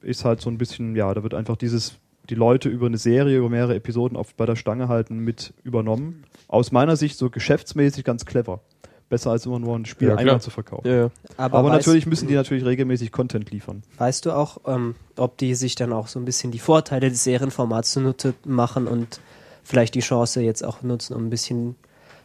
ist 0.00 0.24
halt 0.24 0.40
so 0.40 0.48
ein 0.48 0.58
bisschen, 0.58 0.94
ja, 0.94 1.12
da 1.12 1.24
wird 1.24 1.34
einfach 1.34 1.56
dieses, 1.56 1.98
die 2.28 2.34
Leute 2.34 2.68
über 2.68 2.86
eine 2.86 2.98
Serie, 2.98 3.38
über 3.38 3.48
mehrere 3.48 3.74
Episoden 3.74 4.16
auf, 4.16 4.34
bei 4.34 4.46
der 4.46 4.56
Stange 4.56 4.88
halten, 4.88 5.18
mit 5.18 5.54
übernommen. 5.62 6.24
Aus 6.48 6.72
meiner 6.72 6.96
Sicht 6.96 7.18
so 7.18 7.30
geschäftsmäßig 7.30 8.04
ganz 8.04 8.24
clever. 8.24 8.60
Besser 9.08 9.30
als 9.30 9.46
immer 9.46 9.60
nur 9.60 9.76
ein 9.76 9.84
Spiel 9.86 10.08
Ja, 10.08 10.16
einmal 10.16 10.40
zu 10.40 10.50
verkaufen. 10.50 10.88
Ja, 10.88 10.96
ja. 10.96 11.10
Aber, 11.36 11.58
Aber 11.58 11.70
natürlich 11.70 12.06
müssen 12.06 12.26
die 12.26 12.34
natürlich 12.34 12.64
regelmäßig 12.64 13.12
Content 13.12 13.50
liefern. 13.52 13.84
weißt 13.98 14.26
du 14.26 14.32
auch, 14.32 14.58
ähm, 14.66 14.96
ob 15.16 15.38
die 15.38 15.54
sich 15.54 15.76
dann 15.76 15.92
auch 15.92 16.08
so 16.08 16.18
ein 16.18 16.24
bisschen 16.24 16.50
die 16.50 16.58
Vorteile 16.58 17.08
des 17.08 17.22
Serienformats 17.22 17.92
zunutze 17.92 18.34
machen 18.44 18.88
und 18.88 19.20
vielleicht 19.62 19.94
die 19.94 20.00
Chance 20.00 20.40
jetzt 20.40 20.64
auch 20.64 20.82
nutzen, 20.82 21.14
um 21.14 21.26
ein 21.26 21.30
bisschen 21.30 21.76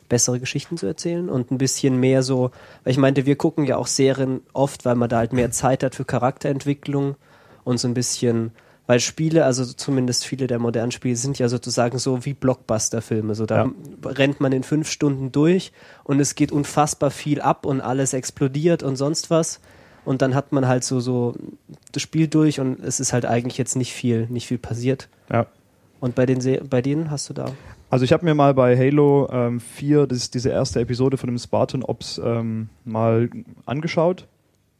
bessere 0.10 0.39
Geschichten 0.39 0.76
zu 0.76 0.88
erzählen 0.88 1.30
und 1.30 1.52
ein 1.52 1.58
bisschen 1.58 1.97
mehr 1.97 2.24
so, 2.24 2.52
weil 2.84 2.91
ich 2.91 2.97
meinte, 2.97 3.26
wir 3.26 3.36
gucken 3.36 3.66
ja 3.66 3.78
auch 3.78 3.88
Serien 3.88 4.41
oft, 4.54 4.84
weil 4.84 4.95
man 4.95 5.08
da 5.08 5.18
halt 5.20 5.34
mehr 5.34 5.52
Zeit 5.52 5.84
hat 5.84 5.95
für 5.95 6.04
Charakterentwicklung 6.04 7.16
und 7.64 7.80
so 7.80 7.88
ein 7.88 7.93
bisschen, 7.93 8.52
Weil 8.92 9.00
Spiele, 9.00 9.46
also 9.46 9.64
zumindest 9.64 10.26
viele 10.26 10.48
der 10.48 10.60
modernen 10.60 10.92
Spiele, 10.92 11.16
sind 11.16 11.39
ja 11.39 11.48
sozusagen 11.48 11.98
so 11.98 12.26
wie 12.26 12.34
Blockbuster-Filme. 12.34 13.36
So, 13.36 13.46
da 13.46 13.64
Ja. 13.64 13.72
rennt 14.04 14.42
man 14.42 14.52
in 14.52 14.64
fünf 14.64 14.92
Stunden 14.92 15.32
durch 15.32 15.72
und 16.04 16.20
es 16.20 16.36
geht 16.36 16.52
unfassbar 16.52 17.10
viel 17.10 17.39
ab 17.39 17.66
und 17.66 17.80
alles 17.80 18.12
explodiert 18.12 18.84
und 18.84 18.98
sonst 18.98 19.30
was. 19.30 19.62
Und 20.04 20.22
dann 20.22 20.36
hat 20.36 20.52
man 20.52 20.68
halt 20.68 20.84
so, 20.84 21.00
so 21.00 21.36
das 21.94 22.02
Spiel 22.02 22.28
durch 22.28 22.60
und 22.60 22.82
es 22.84 23.00
ist 23.00 23.14
halt 23.14 23.26
eigentlich 23.26 23.58
jetzt 23.58 23.78
nicht 23.78 23.94
viel, 23.94 24.28
nicht 24.28 24.46
viel 24.48 24.58
passiert. 24.58 25.08
Ja. 25.32 25.46
Und 26.02 26.14
bei 26.14 26.26
den 26.26 26.42
Se 26.42 26.60
bei 26.70 26.82
denen 26.82 27.12
hast 27.12 27.30
du 27.30 27.34
da. 27.34 27.46
Also 27.89 28.04
ich 28.04 28.12
habe 28.12 28.26
mir 28.26 28.36
mal 28.36 28.54
bei 28.54 28.78
Halo 28.78 29.30
ähm, 29.32 29.62
4, 29.62 30.06
das 30.06 30.18
ist 30.18 30.34
diese 30.34 30.50
erste 30.50 30.82
Episode 30.82 31.16
von 31.16 31.28
dem 31.28 31.38
Spartan 31.38 31.82
Ops, 31.84 32.20
ähm, 32.22 32.68
mal 32.84 33.30
angeschaut. 33.66 34.28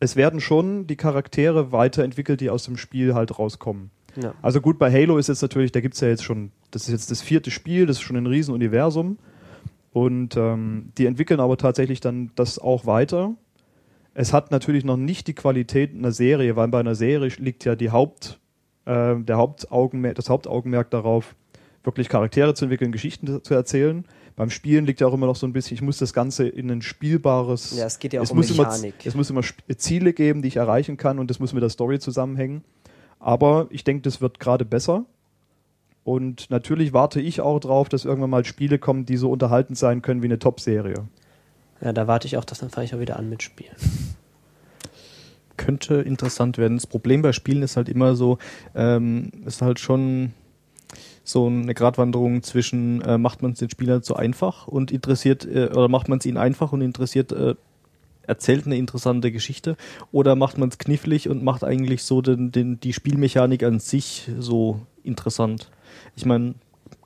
Es 0.02 0.18
werden 0.18 0.42
schon 0.42 0.86
die 0.88 0.98
Charaktere 0.98 1.72
weiterentwickelt, 1.72 2.42
die 2.42 2.50
aus 2.50 2.64
dem 2.66 2.76
Spiel 2.76 3.14
halt 3.14 3.40
rauskommen. 3.40 3.90
Ja. 4.16 4.34
Also 4.42 4.62
gut, 4.62 4.80
bei 4.80 4.92
Halo 4.92 5.18
ist 5.18 5.28
jetzt 5.28 5.42
natürlich, 5.42 5.72
da 5.72 5.82
gibt 5.82 5.96
es 5.96 6.02
ja 6.02 6.08
jetzt 6.08 6.24
schon, 6.24 6.52
das 6.72 6.84
ist 6.84 6.90
jetzt 6.92 7.12
das 7.12 7.22
vierte 7.22 7.52
Spiel, 7.52 7.86
das 7.86 7.98
ist 7.98 8.02
schon 8.04 8.16
ein 8.18 8.28
Riesenuniversum. 8.28 9.18
Und 9.94 10.38
ähm, 10.38 10.92
die 10.98 11.06
entwickeln 11.06 11.40
aber 11.40 11.58
tatsächlich 11.58 12.00
dann 12.00 12.32
das 12.36 12.60
auch 12.60 12.86
weiter. 12.86 13.34
Es 14.14 14.32
hat 14.34 14.52
natürlich 14.52 14.86
noch 14.86 14.98
nicht 14.98 15.28
die 15.28 15.34
Qualität 15.34 15.94
einer 15.94 16.12
Serie, 16.12 16.56
weil 16.56 16.68
bei 16.70 16.80
einer 16.80 16.96
Serie 16.96 17.30
liegt 17.38 17.66
ja 17.66 17.76
die 17.76 17.92
Haupt, 17.92 18.40
äh, 18.86 19.16
der 19.18 19.38
Hauptaugenmerk, 19.38 20.16
das 20.16 20.30
Hauptaugenmerk 20.30 20.90
darauf, 20.92 21.36
wirklich 21.84 22.10
Charaktere 22.10 22.54
zu 22.54 22.66
entwickeln, 22.66 22.92
Geschichten 22.92 23.44
zu- 23.44 23.54
erzählen. 23.54 24.06
Beim 24.36 24.50
Spielen 24.50 24.86
liegt 24.86 25.02
ja 25.02 25.08
auch 25.08 25.14
immer 25.14 25.26
noch 25.26 25.36
so 25.36 25.46
ein 25.46 25.52
bisschen, 25.54 25.76
ich 25.76 25.82
muss 25.82 25.98
das 25.98 26.14
Ganze 26.14 26.48
in 26.48 26.70
ein 26.72 26.82
spielbares. 26.82 27.76
Ja, 27.78 27.86
es 27.86 28.00
geht 28.00 28.14
ja 28.14 28.22
auch 28.22 28.26
es 28.26 28.32
um 28.32 28.38
muss 28.38 28.50
immer, 28.52 28.64
Mechanik. 28.68 28.94
es 29.04 29.14
muss 29.16 29.30
immer 29.30 29.42
Ziele 29.78 30.14
geben, 30.14 30.42
die 30.42 30.48
ich 30.48 30.56
erreichen 30.56 30.96
kann 30.96 31.20
und 31.20 31.30
das 31.30 31.40
muss 31.40 31.54
mit 31.54 31.64
der 31.64 31.70
Story 31.70 32.00
zusammenhängen. 32.00 32.64
Aber 33.22 33.68
ich 33.70 33.84
denke, 33.84 34.02
das 34.02 34.20
wird 34.20 34.40
gerade 34.40 34.66
besser. 34.66 35.06
Und 36.04 36.50
natürlich 36.50 36.94
warte 36.94 37.22
ich 37.22 37.42
auch 37.42 37.60
drauf, 37.60 37.88
dass 37.88 38.06
irgendwann 38.06 38.32
mal 38.32 38.44
Spiele 38.44 38.80
kommen, 38.80 39.06
die 39.06 39.18
so 39.18 39.30
unterhaltend 39.30 39.78
sein 39.78 40.02
können 40.02 40.24
wie 40.24 40.28
eine 40.28 40.40
Top-Serie. 40.40 41.08
Ja, 41.80 41.94
da 41.94 42.08
warte 42.08 42.28
ich 42.28 42.38
auch, 42.38 42.46
dass 42.46 42.60
dann 42.60 42.72
fange 42.72 42.86
ich 42.86 42.96
auch 42.96 43.00
wieder 43.00 43.18
an 43.18 43.30
mit 43.30 43.44
Spielen. 43.44 43.76
könnte 45.58 45.96
interessant 45.96 46.58
werden. 46.58 46.78
Das 46.78 46.88
Problem 46.88 47.22
bei 47.22 47.34
Spielen 47.34 47.62
ist 47.62 47.78
halt 47.78 47.88
immer 47.88 48.16
so, 48.16 48.40
ähm, 48.74 49.32
ist 49.46 49.62
halt 49.62 49.80
schon 49.80 50.34
so 51.24 51.46
eine 51.46 51.76
Gratwanderung 51.76 52.42
zwischen 52.42 53.02
äh, 53.02 53.20
macht 53.20 53.44
man 53.44 53.52
es 53.52 53.60
den 53.60 53.70
Spielern 53.70 54.02
zu 54.02 54.16
einfach 54.16 54.68
und 54.68 54.92
interessiert 54.92 55.46
äh, 55.46 55.70
oder 55.72 55.88
macht 55.88 56.10
man 56.10 56.18
es 56.18 56.26
ihnen 56.26 56.38
einfach 56.38 56.72
und 56.74 56.82
interessiert 56.82 57.32
äh, 57.32 57.54
erzählt 58.28 58.66
eine 58.66 58.78
interessante 58.78 59.32
Geschichte 59.32 59.76
oder 60.12 60.36
macht 60.36 60.58
man 60.58 60.70
es 60.70 60.78
knifflig 60.78 61.30
und 61.30 61.44
macht 61.44 61.64
eigentlich 61.64 62.04
so 62.04 62.22
den, 62.22 62.52
den, 62.52 62.80
die 62.80 62.94
Spielmechanik 62.94 63.64
an 63.64 63.80
sich 63.80 64.30
so 64.40 64.82
interessant. 65.04 65.70
Ich 66.16 66.26
meine, 66.26 66.56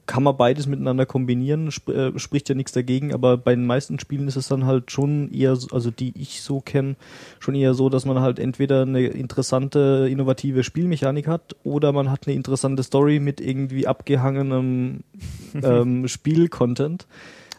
kann 0.08 0.22
man 0.22 0.38
beides 0.38 0.68
miteinander 0.68 1.08
kombinieren, 1.08 1.70
sp 1.74 1.90
äh, 1.90 2.20
spricht 2.20 2.48
ja 2.48 2.54
nichts 2.54 2.74
dagegen, 2.74 3.12
aber 3.12 3.38
bei 3.38 3.56
den 3.56 3.66
meisten 3.66 3.98
Spielen 3.98 4.28
ist 4.28 4.36
es 4.36 4.48
dann 4.48 4.66
halt 4.66 4.92
schon 4.92 5.32
eher, 5.34 5.56
so- 5.56 5.70
also 5.74 5.90
die 5.90 6.14
ich 6.16 6.42
so 6.42 6.62
kenne, 6.62 6.96
schon 7.40 7.56
eher 7.56 7.74
so, 7.74 7.90
dass 7.90 8.06
man 8.06 8.20
halt 8.20 8.38
entweder 8.38 8.84
eine 8.84 9.02
interessante, 9.08 10.08
innovative 10.10 10.64
Spielmechanik 10.64 11.28
hat 11.28 11.56
oder 11.64 11.92
man 11.92 12.12
hat 12.12 12.28
eine 12.28 12.36
interessante 12.36 12.84
Story 12.84 13.20
mit 13.20 13.42
irgendwie 13.42 13.88
abgehangenem 13.88 15.00
ähm, 15.64 16.08
Spielcontent 16.08 17.08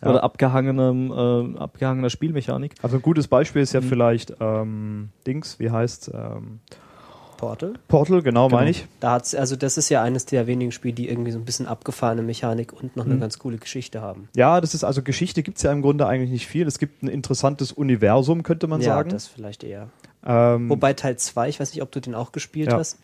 Ja. 0.03 0.11
oder 0.11 0.25
abgehangenem, 0.25 1.11
äh, 1.57 1.59
abgehangener 1.59 2.11
Spielmechanik. 2.11 2.75
Also 2.83 2.97
ein 2.97 3.03
gutes 3.03 3.29
Beispiel 3.29 3.63
ist 3.63 3.73
ja 3.73 3.81
Mhm. 3.81 3.85
vielleicht 3.85 4.35
ähm, 4.41 5.09
Dings, 5.27 5.59
wie 5.59 5.71
heißt 5.71 6.11
ähm, 6.15 6.61
Portal? 7.37 7.75
Portal, 7.89 8.23
genau, 8.23 8.47
Genau. 8.49 8.59
meine 8.59 8.71
ich. 8.71 8.87
Da 9.01 9.13
hat's, 9.13 9.35
also 9.35 9.57
das 9.57 9.77
ist 9.77 9.91
ja 9.91 10.03
eines 10.03 10.25
der 10.25 10.47
wenigen 10.47 10.73
Spiele, 10.73 10.95
die 10.95 11.09
irgendwie 11.09 11.33
so 11.33 11.39
ein 11.39 11.45
bisschen 11.45 11.67
abgefahrene 11.67 12.23
Mechanik 12.23 12.73
und 12.73 12.97
noch 12.97 13.05
eine 13.05 13.17
Mhm. 13.17 13.21
ganz 13.21 13.39
coole 13.39 13.59
Geschichte 13.59 14.01
haben. 14.01 14.29
Ja, 14.35 14.61
das 14.63 14.73
ist 14.75 14.85
also 14.85 15.03
Geschichte 15.03 15.43
gibt 15.43 15.59
es 15.59 15.63
ja 15.63 15.71
im 15.73 15.83
Grunde 15.83 16.07
eigentlich 16.07 16.31
nicht 16.31 16.47
viel. 16.47 16.67
Es 16.67 16.79
gibt 16.79 17.03
ein 17.03 17.09
interessantes 17.09 17.73
Universum, 17.73 18.43
könnte 18.43 18.67
man 18.69 18.81
ja, 18.81 18.87
sagen. 18.95 19.11
das 19.11 19.27
vielleicht 19.27 19.65
eher. 19.65 19.89
ähm, 20.27 20.71
Wobei 20.71 20.93
Teil 20.95 21.17
2, 21.19 21.49
ich 21.51 21.61
weiß 21.61 21.73
nicht, 21.75 21.83
ob 21.83 21.93
du 21.93 22.01
den 22.01 22.15
auch 22.15 22.33
gespielt 22.33 22.69
Ja. 22.71 22.79
hast, 22.79 22.99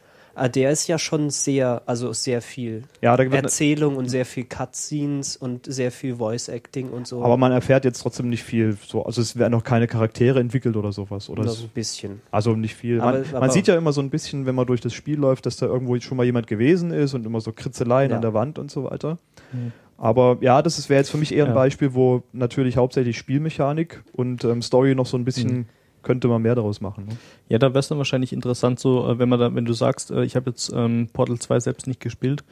der 0.54 0.70
ist 0.70 0.86
ja 0.88 0.98
schon 0.98 1.30
sehr, 1.30 1.82
also 1.86 2.12
sehr 2.12 2.40
viel 2.42 2.84
ja, 3.00 3.14
Erzählung 3.16 3.96
und 3.96 4.08
sehr 4.08 4.24
viel 4.24 4.44
Cutscenes 4.44 5.36
und 5.36 5.66
sehr 5.72 5.90
viel 5.92 6.16
Voice 6.16 6.48
Acting 6.48 6.90
und 6.90 7.06
so. 7.06 7.22
aber 7.24 7.36
man 7.36 7.52
erfährt 7.52 7.84
jetzt 7.84 8.00
trotzdem 8.00 8.28
nicht 8.30 8.42
viel. 8.42 8.76
So, 8.86 9.04
also 9.04 9.20
es 9.20 9.36
werden 9.38 9.52
noch 9.52 9.64
keine 9.64 9.86
Charaktere 9.86 10.40
entwickelt 10.40 10.76
oder 10.76 10.92
sowas. 10.92 11.28
Oder 11.28 11.46
so 11.48 11.64
ein 11.64 11.68
bisschen. 11.70 12.20
also 12.30 12.54
nicht 12.56 12.74
viel. 12.74 13.00
Aber- 13.00 13.18
man, 13.18 13.22
man 13.32 13.34
aber- 13.44 13.50
sieht 13.50 13.66
ja 13.68 13.76
immer 13.76 13.92
so 13.92 14.00
ein 14.00 14.10
bisschen, 14.10 14.46
wenn 14.46 14.54
man 14.54 14.66
durch 14.66 14.80
das 14.80 14.94
Spiel 14.94 15.18
läuft, 15.18 15.46
dass 15.46 15.56
da 15.56 15.66
irgendwo 15.66 15.98
schon 16.00 16.16
mal 16.16 16.24
jemand 16.24 16.46
gewesen 16.46 16.90
ist 16.92 17.14
und 17.14 17.26
immer 17.26 17.40
so 17.40 17.52
Kritzeleien 17.52 18.10
Ja. 18.10 18.16
an 18.16 18.22
der 18.22 18.34
Wand 18.34 18.58
und 18.58 18.70
so 18.70 18.84
weiter. 18.84 19.18
Mhm. 19.52 19.72
Aber 19.98 20.38
ja, 20.40 20.62
das 20.62 20.88
wäre 20.88 20.98
jetzt 20.98 21.10
für 21.10 21.18
mich 21.18 21.32
eher 21.32 21.44
ein 21.44 21.50
Ja. 21.50 21.54
Beispiel, 21.54 21.94
wo 21.94 22.22
natürlich 22.32 22.76
hauptsächlich 22.76 23.16
Spielmechanik 23.18 24.02
und 24.12 24.42
ähm, 24.44 24.60
Story 24.62 24.94
noch 24.96 25.06
so 25.06 25.16
ein 25.16 25.24
bisschen 25.24 25.52
Mhm. 25.58 25.66
Könnte 26.02 26.28
man 26.28 26.42
mehr 26.42 26.54
daraus 26.54 26.80
machen. 26.80 27.06
Ne? 27.06 27.16
Ja, 27.48 27.58
da 27.58 27.68
wäre 27.70 27.78
es 27.80 27.88
dann 27.88 27.98
wahrscheinlich 27.98 28.32
interessant, 28.32 28.78
so 28.80 29.08
äh, 29.08 29.18
wenn 29.18 29.28
man 29.28 29.38
da, 29.40 29.54
wenn 29.54 29.64
du 29.64 29.72
sagst, 29.72 30.10
äh, 30.10 30.24
ich 30.24 30.36
habe 30.36 30.50
jetzt 30.50 30.72
ähm, 30.74 31.08
Portal 31.12 31.38
2 31.38 31.60
selbst 31.60 31.86
nicht 31.86 32.00
gespielt, 32.00 32.44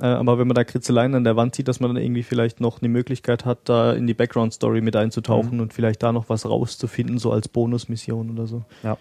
äh, 0.00 0.06
aber 0.06 0.38
wenn 0.38 0.46
man 0.46 0.54
da 0.54 0.64
Kritzeleien 0.64 1.14
an 1.14 1.24
der 1.24 1.36
Wand 1.36 1.54
sieht, 1.54 1.68
dass 1.68 1.80
man 1.80 1.94
dann 1.94 2.02
irgendwie 2.02 2.22
vielleicht 2.22 2.60
noch 2.60 2.80
eine 2.82 2.88
Möglichkeit 2.88 3.44
hat, 3.44 3.60
da 3.64 3.92
in 3.92 4.06
die 4.06 4.14
Background-Story 4.14 4.80
mit 4.80 4.96
einzutauchen 4.96 5.54
Mhm. 5.56 5.60
und 5.60 5.72
vielleicht 5.74 6.02
da 6.02 6.12
noch 6.12 6.28
was 6.28 6.44
rauszufinden, 6.48 7.18
so 7.18 7.32
als 7.32 7.48
Bonusmission 7.48 8.30
oder 8.30 8.46
so. 8.46 8.62
Ah, 8.82 8.96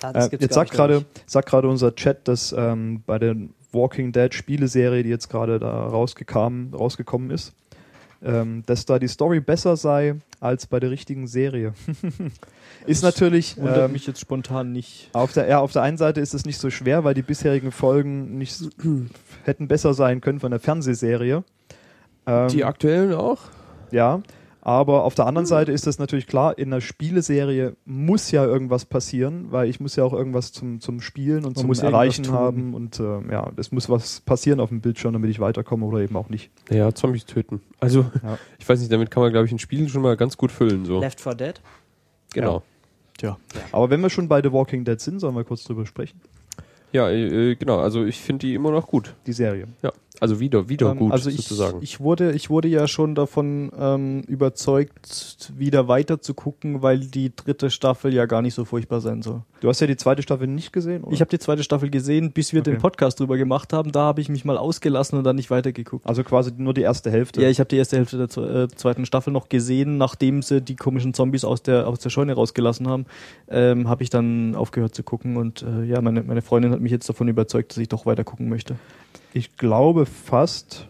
das 0.00 0.28
Äh, 0.32 0.36
jetzt 0.40 0.54
sagt 0.54 0.70
gerade 0.72 1.04
sagt 1.26 1.48
gerade 1.48 1.68
unser 1.68 1.94
Chat, 1.94 2.28
dass 2.28 2.54
ähm, 2.56 3.02
bei 3.06 3.18
der 3.18 3.34
Walking 3.72 4.12
Dead 4.12 4.32
Spieleserie, 4.32 5.02
die 5.02 5.08
jetzt 5.10 5.28
gerade 5.28 5.58
da 5.58 5.86
rausgekommen 5.86 7.30
ist, 7.30 7.52
ähm, 8.22 8.62
dass 8.66 8.86
da 8.86 8.98
die 8.98 9.08
Story 9.08 9.40
besser 9.40 9.76
sei 9.76 10.16
als 10.40 10.66
bei 10.66 10.80
der 10.80 10.90
richtigen 10.90 11.26
Serie. 11.26 11.74
ist 12.86 13.02
natürlich 13.02 13.56
Wundert 13.56 13.86
ähm, 13.86 13.92
mich 13.92 14.06
jetzt 14.06 14.20
spontan 14.20 14.72
nicht. 14.72 15.10
auf 15.12 15.32
der 15.32 15.46
ja, 15.48 15.58
auf 15.60 15.72
der 15.72 15.82
einen 15.82 15.96
Seite 15.96 16.20
ist 16.20 16.34
es 16.34 16.44
nicht 16.44 16.58
so 16.58 16.70
schwer, 16.70 17.04
weil 17.04 17.14
die 17.14 17.22
bisherigen 17.22 17.72
Folgen 17.72 18.38
nicht 18.38 18.54
so- 18.54 18.68
hätten 19.44 19.68
besser 19.68 19.94
sein 19.94 20.20
können 20.20 20.40
von 20.40 20.50
der 20.50 20.60
Fernsehserie. 20.60 21.44
Ähm, 22.26 22.48
Die 22.48 22.64
aktuellen 22.64 23.12
auch? 23.14 23.38
ja, 23.90 24.20
aber 24.66 25.04
auf 25.04 25.14
der 25.14 25.26
anderen 25.26 25.46
Seite 25.46 25.70
ist 25.70 25.86
das 25.86 26.00
natürlich 26.00 26.26
klar, 26.26 26.58
in 26.58 26.72
einer 26.72 26.80
Spieleserie 26.80 27.76
muss 27.84 28.32
ja 28.32 28.44
irgendwas 28.44 28.84
passieren, 28.84 29.52
weil 29.52 29.70
ich 29.70 29.78
muss 29.78 29.94
ja 29.94 30.02
auch 30.02 30.12
irgendwas 30.12 30.50
zum, 30.50 30.80
zum 30.80 31.00
Spielen 31.00 31.44
und 31.44 31.56
Man 31.56 31.72
zum 31.72 31.86
Erreichen 31.86 32.32
haben 32.32 32.74
und 32.74 32.98
äh, 32.98 33.20
ja, 33.30 33.48
es 33.58 33.70
muss 33.70 33.88
was 33.88 34.22
passieren 34.22 34.58
auf 34.58 34.70
dem 34.70 34.80
Bildschirm, 34.80 35.12
damit 35.12 35.30
ich 35.30 35.38
weiterkomme 35.38 35.86
oder 35.86 36.00
eben 36.00 36.16
auch 36.16 36.30
nicht. 36.30 36.50
Ja, 36.68 36.92
Zombies 36.92 37.26
töten. 37.26 37.60
Also, 37.78 38.06
Ja. 38.24 38.38
ich 38.58 38.68
weiß 38.68 38.80
nicht, 38.80 38.90
damit 38.90 39.12
kann 39.12 39.22
man, 39.22 39.30
glaube 39.30 39.46
ich, 39.46 39.52
ein 39.52 39.60
Spiel 39.60 39.88
schon 39.88 40.02
mal 40.02 40.16
ganz 40.16 40.36
gut 40.36 40.50
füllen. 40.50 40.84
So. 40.84 40.98
Left 40.98 41.20
4 41.20 41.34
Dead? 41.36 41.60
Genau. 42.34 42.64
Tja. 43.18 43.38
Aber 43.70 43.88
wenn 43.88 44.00
wir 44.00 44.10
schon 44.10 44.26
bei 44.26 44.42
The 44.42 44.50
Walking 44.50 44.84
Dead 44.84 45.00
sind, 45.00 45.20
sollen 45.20 45.36
wir 45.36 45.44
kurz 45.44 45.62
drüber 45.62 45.86
sprechen. 45.86 46.20
Ja, 46.90 47.08
äh, 47.08 47.54
genau. 47.54 47.78
Also, 47.78 48.04
ich 48.04 48.20
finde 48.20 48.48
die 48.48 48.54
immer 48.54 48.72
noch 48.72 48.88
gut. 48.88 49.14
Die 49.28 49.32
Serie. 49.32 49.68
Ja. 49.82 49.92
Also, 50.20 50.40
wieder, 50.40 50.68
wieder 50.68 50.90
Ähm, 50.92 50.98
gut, 50.98 51.12
also 51.12 51.28
ich, 51.30 51.36
sozusagen. 51.36 51.78
ich 51.82 52.00
wurde, 52.00 52.32
ich 52.32 52.48
wurde 52.50 52.68
ja 52.68 52.86
schon 52.88 53.14
davon 53.14 53.70
ähm, 53.78 54.22
überzeugt, 54.66 55.52
wieder 55.56 55.88
weiter 55.88 56.20
zu 56.20 56.34
gucken, 56.34 56.82
weil 56.82 57.00
die 57.00 57.34
dritte 57.34 57.70
Staffel 57.70 58.12
ja 58.14 58.26
gar 58.26 58.42
nicht 58.42 58.54
so 58.54 58.64
furchtbar 58.64 59.00
sein 59.00 59.22
soll. 59.22 59.42
Du 59.60 59.68
hast 59.68 59.80
ja 59.80 59.86
die 59.86 59.96
zweite 59.96 60.22
Staffel 60.22 60.46
nicht 60.46 60.72
gesehen, 60.72 61.02
oder? 61.04 61.12
Ich 61.12 61.20
habe 61.20 61.30
die 61.30 61.38
zweite 61.38 61.62
Staffel 61.62 61.90
gesehen, 61.90 62.32
bis 62.32 62.52
wir 62.52 62.60
Okay. 62.60 62.72
den 62.72 62.78
Podcast 62.80 63.20
drüber 63.20 63.36
gemacht 63.36 63.72
haben. 63.72 63.92
Da 63.92 64.00
habe 64.02 64.20
ich 64.20 64.28
mich 64.28 64.44
mal 64.44 64.56
ausgelassen 64.58 65.18
und 65.18 65.24
dann 65.24 65.36
nicht 65.36 65.50
weitergeguckt. 65.50 66.06
also 66.06 66.24
quasi 66.24 66.52
nur 66.56 66.74
die 66.74 66.82
erste 66.82 67.10
Hälfte. 67.10 67.42
Ja, 67.42 67.48
ich 67.48 67.58
habe 67.60 67.68
die 67.68 67.76
erste 67.76 67.96
Hälfte 67.96 68.16
der 68.26 68.44
äh, 68.44 68.68
zweiten 68.68 69.06
Staffel 69.06 69.32
noch 69.32 69.48
gesehen, 69.48 69.98
nachdem 69.98 70.42
sie 70.42 70.60
die 70.60 70.76
komischen 70.76 71.14
Zombies 71.14 71.44
aus 71.44 71.62
der 71.62 71.86
aus 71.86 71.98
der 72.00 72.10
Scheune 72.10 72.32
rausgelassen 72.34 72.88
haben, 72.88 73.06
ähm, 73.48 73.88
habe 73.88 74.02
ich 74.02 74.10
dann 74.10 74.54
aufgehört 74.54 74.94
zu 74.94 75.02
gucken 75.02 75.36
und 75.36 75.62
äh, 75.62 75.84
ja, 75.84 76.00
meine 76.00 76.22
meine 76.22 76.42
Freundin 76.42 76.72
hat 76.72 76.80
mich 76.80 76.92
jetzt 76.92 77.08
davon 77.08 77.28
überzeugt, 77.28 77.70
dass 77.72 77.78
ich 77.78 77.88
doch 77.88 78.06
weiter 78.06 78.24
gucken 78.24 78.48
möchte. 78.48 78.76
Ich 79.36 79.56
glaube 79.56 80.06
fast, 80.06 80.88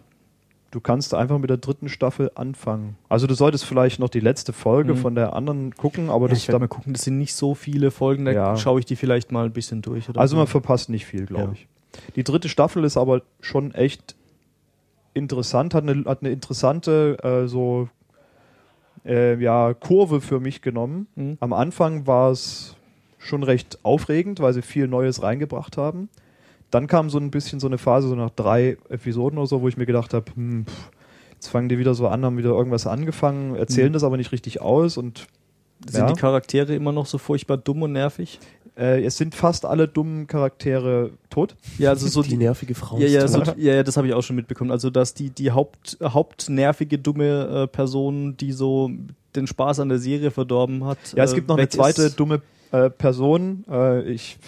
du 0.71 0.81
kannst 0.81 1.15
einfach 1.15 1.39
mit 1.39 1.51
der 1.51 1.57
dritten 1.57 1.89
Staffel 1.89 2.31
anfangen. 2.37 2.97
Also 3.09 3.27
du 3.27 3.35
solltest 3.35 3.65
vielleicht 3.65 3.99
noch 3.99 4.09
die 4.09 4.21
letzte 4.21 4.53
Folge 4.53 4.93
Mhm. 4.95 4.99
von 4.99 5.15
der 5.17 5.33
anderen 5.33 5.75
gucken, 5.75 6.11
aber 6.11 6.27
Ja, 6.27 6.31
das 6.31 6.39
ich 6.39 6.47
werde 6.49 6.61
mal 6.61 6.69
gucken, 6.69 6.93
das 6.93 7.03
sind 7.03 7.19
nicht 7.19 7.35
so 7.35 7.57
viele 7.57 7.91
Folgen, 7.91 8.25
da 8.25 8.31
Ja. 8.31 8.57
schaue 8.57 8.79
ich 8.79 8.85
die 8.87 8.95
vielleicht 8.95 9.33
mal 9.33 9.47
ein 9.47 9.53
bisschen 9.53 9.83
durch. 9.83 10.09
Oder 10.09 10.21
also 10.21 10.37
so. 10.37 10.39
man 10.39 10.47
verpasst 10.47 10.91
nicht 10.91 11.07
viel, 11.07 11.27
glaube 11.27 11.43
Ja. 11.43 11.53
ich. 11.55 11.67
Die 12.15 12.23
dritte 12.23 12.49
Staffel 12.49 12.85
ist 12.85 12.97
aber 12.97 13.23
schon 13.41 13.75
echt 13.75 14.15
interessant, 15.13 15.75
hat 15.75 15.83
eine, 15.89 16.05
hat 16.05 16.21
eine 16.23 16.31
interessante 16.31 17.17
äh, 17.25 17.49
so 17.49 17.89
äh, 19.05 19.41
ja, 19.43 19.75
Kurve 19.75 20.21
für 20.21 20.39
mich 20.39 20.63
genommen. 20.63 21.09
Mhm. 21.17 21.37
Am 21.41 21.53
Anfang 21.53 22.07
war 22.07 22.31
es 22.31 22.77
schon 23.19 23.43
recht 23.43 23.79
aufregend, 23.85 24.39
weil 24.39 24.53
sie 24.53 24.63
viel 24.63 24.87
Neues 24.89 25.23
reingebracht 25.23 25.77
haben. 25.77 26.09
Dann 26.77 26.89
kam 26.89 27.09
so 27.09 27.17
ein 27.19 27.31
bisschen 27.31 27.59
so 27.59 27.67
eine 27.67 27.79
Phase, 27.79 28.07
so 28.07 28.15
nach 28.15 28.29
drei 28.29 28.77
Episoden 28.91 29.39
oder 29.39 29.47
so, 29.47 29.63
wo 29.63 29.69
ich 29.69 29.79
mir 29.79 29.87
gedacht 29.87 30.13
habe, 30.13 30.27
hm, 30.35 30.67
jetzt 31.33 31.49
fangen 31.49 31.71
die 31.71 31.79
wieder 31.79 31.95
so 31.95 32.07
an, 32.07 32.23
haben 32.23 32.37
wieder 32.37 32.51
irgendwas 32.51 32.87
angefangen, 32.87 33.57
erzählen 33.57 33.89
Mhm. 33.89 33.93
das 33.95 34.05
aber 34.05 34.19
nicht 34.19 34.31
richtig 34.31 34.61
aus 34.61 34.99
und 34.99 35.27
Sind 35.89 36.01
ja. 36.03 36.13
die 36.13 36.21
Charaktere 36.21 36.75
immer 36.75 36.93
noch 36.93 37.07
so 37.07 37.17
furchtbar 37.17 37.57
dumm 37.57 37.81
und 37.81 37.93
nervig? 37.93 38.41
Äh, 38.77 39.05
es 39.05 39.17
sind 39.17 39.35
fast 39.35 39.65
alle 39.65 39.89
dummen 39.89 40.27
Charaktere 40.27 41.13
tot. 41.31 41.57
Ja, 41.79 41.91
also 41.91 42.07
so 42.09 42.23
die 42.23 42.37
nervige 42.37 42.75
Frau. 42.75 42.99
Ja, 42.99 43.07
ist 43.07 43.13
ja, 43.13 43.27
so, 43.29 43.41
tot. 43.41 43.55
ja, 43.57 43.75
ja, 43.75 43.83
das 43.83 43.97
habe 43.97 44.07
ich 44.07 44.13
auch 44.13 44.23
schon 44.23 44.37
mitbekommen. 44.37 44.71
Also, 44.71 44.91
dass 44.91 45.15
die, 45.15 45.31
die 45.31 45.53
Haupt, 45.53 45.97
hauptnervige, 46.03 46.99
dumme 46.99 47.65
äh, 47.65 47.67
Person, 47.69 48.37
die 48.37 48.53
so 48.53 48.91
den 49.35 49.47
Spaß 49.47 49.81
an 49.81 49.89
der 49.89 49.99
Serie 49.99 50.31
verdorben 50.31 50.85
hat. 50.85 50.99
Ja, 51.15 51.25
es 51.25 51.35
gibt 51.35 51.49
noch 51.49 51.57
eine 51.57 51.69
zweite 51.71 52.03
ist. 52.03 52.21
dumme 52.21 52.43
äh, 52.73 52.91
Person. 52.91 53.65
Äh, 53.71 54.03
ich, 54.11 54.39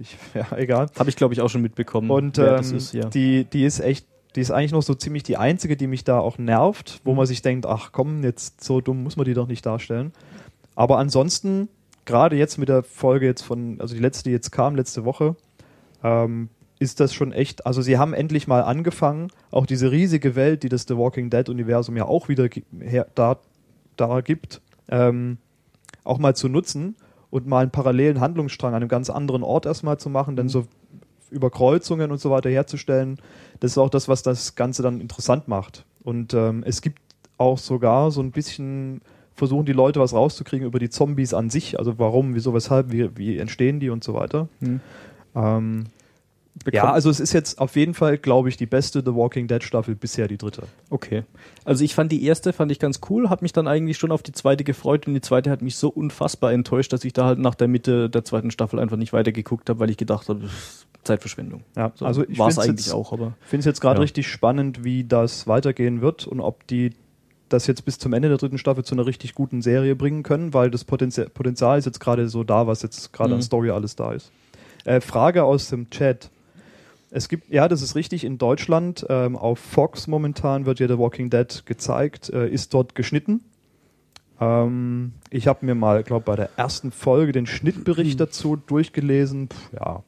ich, 0.00 0.16
ja, 0.34 0.56
egal. 0.56 0.90
Habe 0.98 1.10
ich, 1.10 1.16
glaube 1.16 1.34
ich, 1.34 1.40
auch 1.40 1.48
schon 1.48 1.62
mitbekommen. 1.62 2.10
Und 2.10 2.38
ähm, 2.38 2.76
ist, 2.76 2.92
ja. 2.92 3.08
die, 3.08 3.44
die 3.44 3.64
ist 3.64 3.80
echt, 3.80 4.06
die 4.34 4.40
ist 4.40 4.50
eigentlich 4.50 4.72
noch 4.72 4.82
so 4.82 4.94
ziemlich 4.94 5.22
die 5.22 5.36
einzige, 5.36 5.76
die 5.76 5.86
mich 5.86 6.04
da 6.04 6.18
auch 6.18 6.38
nervt, 6.38 7.00
wo 7.04 7.14
man 7.14 7.26
sich 7.26 7.42
denkt, 7.42 7.66
ach 7.66 7.90
komm, 7.92 8.22
jetzt 8.22 8.62
so 8.62 8.80
dumm 8.80 9.02
muss 9.02 9.16
man 9.16 9.26
die 9.26 9.34
doch 9.34 9.46
nicht 9.46 9.64
darstellen. 9.66 10.12
Aber 10.74 10.98
ansonsten, 10.98 11.68
gerade 12.04 12.36
jetzt 12.36 12.56
mit 12.58 12.68
der 12.68 12.82
Folge 12.82 13.26
jetzt 13.26 13.42
von, 13.42 13.80
also 13.80 13.94
die 13.94 14.00
letzte, 14.00 14.24
die 14.24 14.30
jetzt 14.30 14.50
kam, 14.50 14.76
letzte 14.76 15.04
Woche, 15.04 15.36
ähm, 16.02 16.48
ist 16.78 17.00
das 17.00 17.12
schon 17.12 17.32
echt, 17.32 17.66
also 17.66 17.82
sie 17.82 17.98
haben 17.98 18.14
endlich 18.14 18.48
mal 18.48 18.62
angefangen, 18.62 19.28
auch 19.50 19.66
diese 19.66 19.90
riesige 19.90 20.34
Welt, 20.34 20.62
die 20.62 20.70
das 20.70 20.86
The 20.88 20.96
Walking 20.96 21.28
Dead 21.28 21.48
Universum 21.48 21.96
ja 21.96 22.06
auch 22.06 22.28
wieder 22.28 22.48
her, 22.80 23.06
da, 23.14 23.38
da 23.96 24.22
gibt, 24.22 24.62
ähm, 24.88 25.36
auch 26.04 26.18
mal 26.18 26.34
zu 26.34 26.48
nutzen 26.48 26.96
und 27.30 27.46
mal 27.46 27.62
einen 27.62 27.70
parallelen 27.70 28.20
Handlungsstrang 28.20 28.74
an 28.74 28.82
einem 28.82 28.88
ganz 28.88 29.10
anderen 29.10 29.42
Ort 29.42 29.66
erstmal 29.66 29.98
zu 29.98 30.10
machen, 30.10 30.36
denn 30.36 30.48
so 30.48 30.66
Überkreuzungen 31.30 32.10
und 32.10 32.20
so 32.20 32.30
weiter 32.30 32.50
herzustellen, 32.50 33.18
das 33.60 33.72
ist 33.72 33.78
auch 33.78 33.90
das, 33.90 34.08
was 34.08 34.22
das 34.22 34.56
Ganze 34.56 34.82
dann 34.82 35.00
interessant 35.00 35.48
macht. 35.48 35.84
Und 36.02 36.34
ähm, 36.34 36.64
es 36.66 36.82
gibt 36.82 36.98
auch 37.38 37.58
sogar 37.58 38.10
so 38.10 38.20
ein 38.20 38.32
bisschen, 38.32 39.00
versuchen 39.34 39.64
die 39.64 39.72
Leute 39.72 40.00
was 40.00 40.12
rauszukriegen 40.12 40.66
über 40.66 40.78
die 40.78 40.90
Zombies 40.90 41.32
an 41.32 41.50
sich, 41.50 41.78
also 41.78 41.98
warum, 41.98 42.34
wieso, 42.34 42.52
weshalb, 42.52 42.90
wie, 42.90 43.16
wie 43.16 43.38
entstehen 43.38 43.80
die 43.80 43.90
und 43.90 44.02
so 44.02 44.14
weiter. 44.14 44.48
Hm. 44.60 44.80
Ähm, 45.34 45.84
Bekommt- 46.54 46.74
ja, 46.74 46.92
also 46.92 47.08
es 47.10 47.20
ist 47.20 47.32
jetzt 47.32 47.58
auf 47.60 47.76
jeden 47.76 47.94
Fall, 47.94 48.18
glaube 48.18 48.48
ich, 48.48 48.56
die 48.56 48.66
beste 48.66 49.00
The 49.04 49.14
Walking 49.14 49.46
Dead 49.46 49.62
Staffel 49.62 49.94
bisher 49.94 50.26
die 50.28 50.36
dritte. 50.36 50.64
Okay. 50.90 51.22
Also 51.64 51.84
ich 51.84 51.94
fand 51.94 52.10
die 52.12 52.24
erste 52.24 52.52
fand 52.52 52.70
ich 52.72 52.78
ganz 52.80 53.00
cool, 53.08 53.30
habe 53.30 53.42
mich 53.44 53.52
dann 53.52 53.68
eigentlich 53.68 53.96
schon 53.98 54.10
auf 54.12 54.22
die 54.22 54.32
zweite 54.32 54.64
gefreut 54.64 55.06
und 55.06 55.14
die 55.14 55.20
zweite 55.20 55.48
hat 55.50 55.62
mich 55.62 55.76
so 55.76 55.88
unfassbar 55.88 56.52
enttäuscht, 56.52 56.92
dass 56.92 57.04
ich 57.04 57.12
da 57.12 57.24
halt 57.24 57.38
nach 57.38 57.54
der 57.54 57.68
Mitte 57.68 58.10
der 58.10 58.24
zweiten 58.24 58.50
Staffel 58.50 58.78
einfach 58.80 58.96
nicht 58.96 59.12
weitergeguckt 59.12 59.70
habe, 59.70 59.78
weil 59.80 59.90
ich 59.90 59.96
gedacht 59.96 60.28
habe, 60.28 60.50
Zeitverschwendung. 61.04 61.62
Ja, 61.76 61.92
So, 61.94 62.04
also 62.04 62.24
ich 62.28 62.38
war 62.38 62.48
es 62.48 62.58
eigentlich 62.58 62.86
jetzt- 62.86 62.92
auch, 62.94 63.12
aber 63.12 63.34
Ich 63.42 63.48
finde 63.48 63.60
es 63.60 63.66
jetzt 63.66 63.80
gerade 63.80 63.98
Ja. 63.98 64.02
richtig 64.02 64.28
spannend, 64.28 64.84
wie 64.84 65.04
das 65.04 65.46
weitergehen 65.46 66.00
wird 66.02 66.26
und 66.26 66.40
ob 66.40 66.66
die 66.66 66.90
das 67.48 67.66
jetzt 67.66 67.84
bis 67.84 67.98
zum 67.98 68.12
Ende 68.12 68.28
der 68.28 68.38
dritten 68.38 68.58
Staffel 68.58 68.84
zu 68.84 68.94
einer 68.94 69.06
richtig 69.06 69.34
guten 69.34 69.60
Serie 69.62 69.96
bringen 69.96 70.22
können, 70.22 70.52
weil 70.54 70.70
das 70.70 70.84
Potenzial, 70.84 71.28
Potenzial 71.30 71.78
ist 71.78 71.84
jetzt 71.84 71.98
gerade 72.00 72.28
so 72.28 72.44
da, 72.44 72.66
was 72.66 72.82
jetzt 72.82 73.12
gerade 73.12 73.32
an 73.32 73.38
Mhm. 73.38 73.42
Story 73.42 73.70
alles 73.70 73.96
da 73.96 74.12
ist. 74.12 74.30
Äh, 74.84 75.00
Frage 75.00 75.42
aus 75.44 75.68
dem 75.68 75.90
Chat. 75.90 76.30
Es 77.10 77.28
gibt, 77.28 77.50
ja, 77.52 77.66
das 77.68 77.82
ist 77.82 77.94
richtig, 77.96 78.24
in 78.24 78.38
Deutschland 78.38 79.04
ähm, 79.08 79.36
auf 79.36 79.58
Fox 79.58 80.06
momentan 80.06 80.64
wird 80.66 80.78
ja 80.78 80.86
The 80.88 80.98
Walking 80.98 81.28
Dead 81.30 81.64
gezeigt, 81.66 82.30
äh, 82.30 82.48
ist 82.48 82.72
dort 82.72 82.94
geschnitten. 82.94 83.40
Ähm, 84.40 85.12
ich 85.30 85.46
habe 85.48 85.66
mir 85.66 85.74
mal, 85.74 86.02
glaube 86.02 86.24
bei 86.24 86.36
der 86.36 86.50
ersten 86.56 86.92
Folge 86.92 87.32
den 87.32 87.46
Schnittbericht 87.46 88.18
dazu 88.20 88.56
durchgelesen. 88.56 89.48
Puh, 89.48 89.56
ja, 89.76 90.02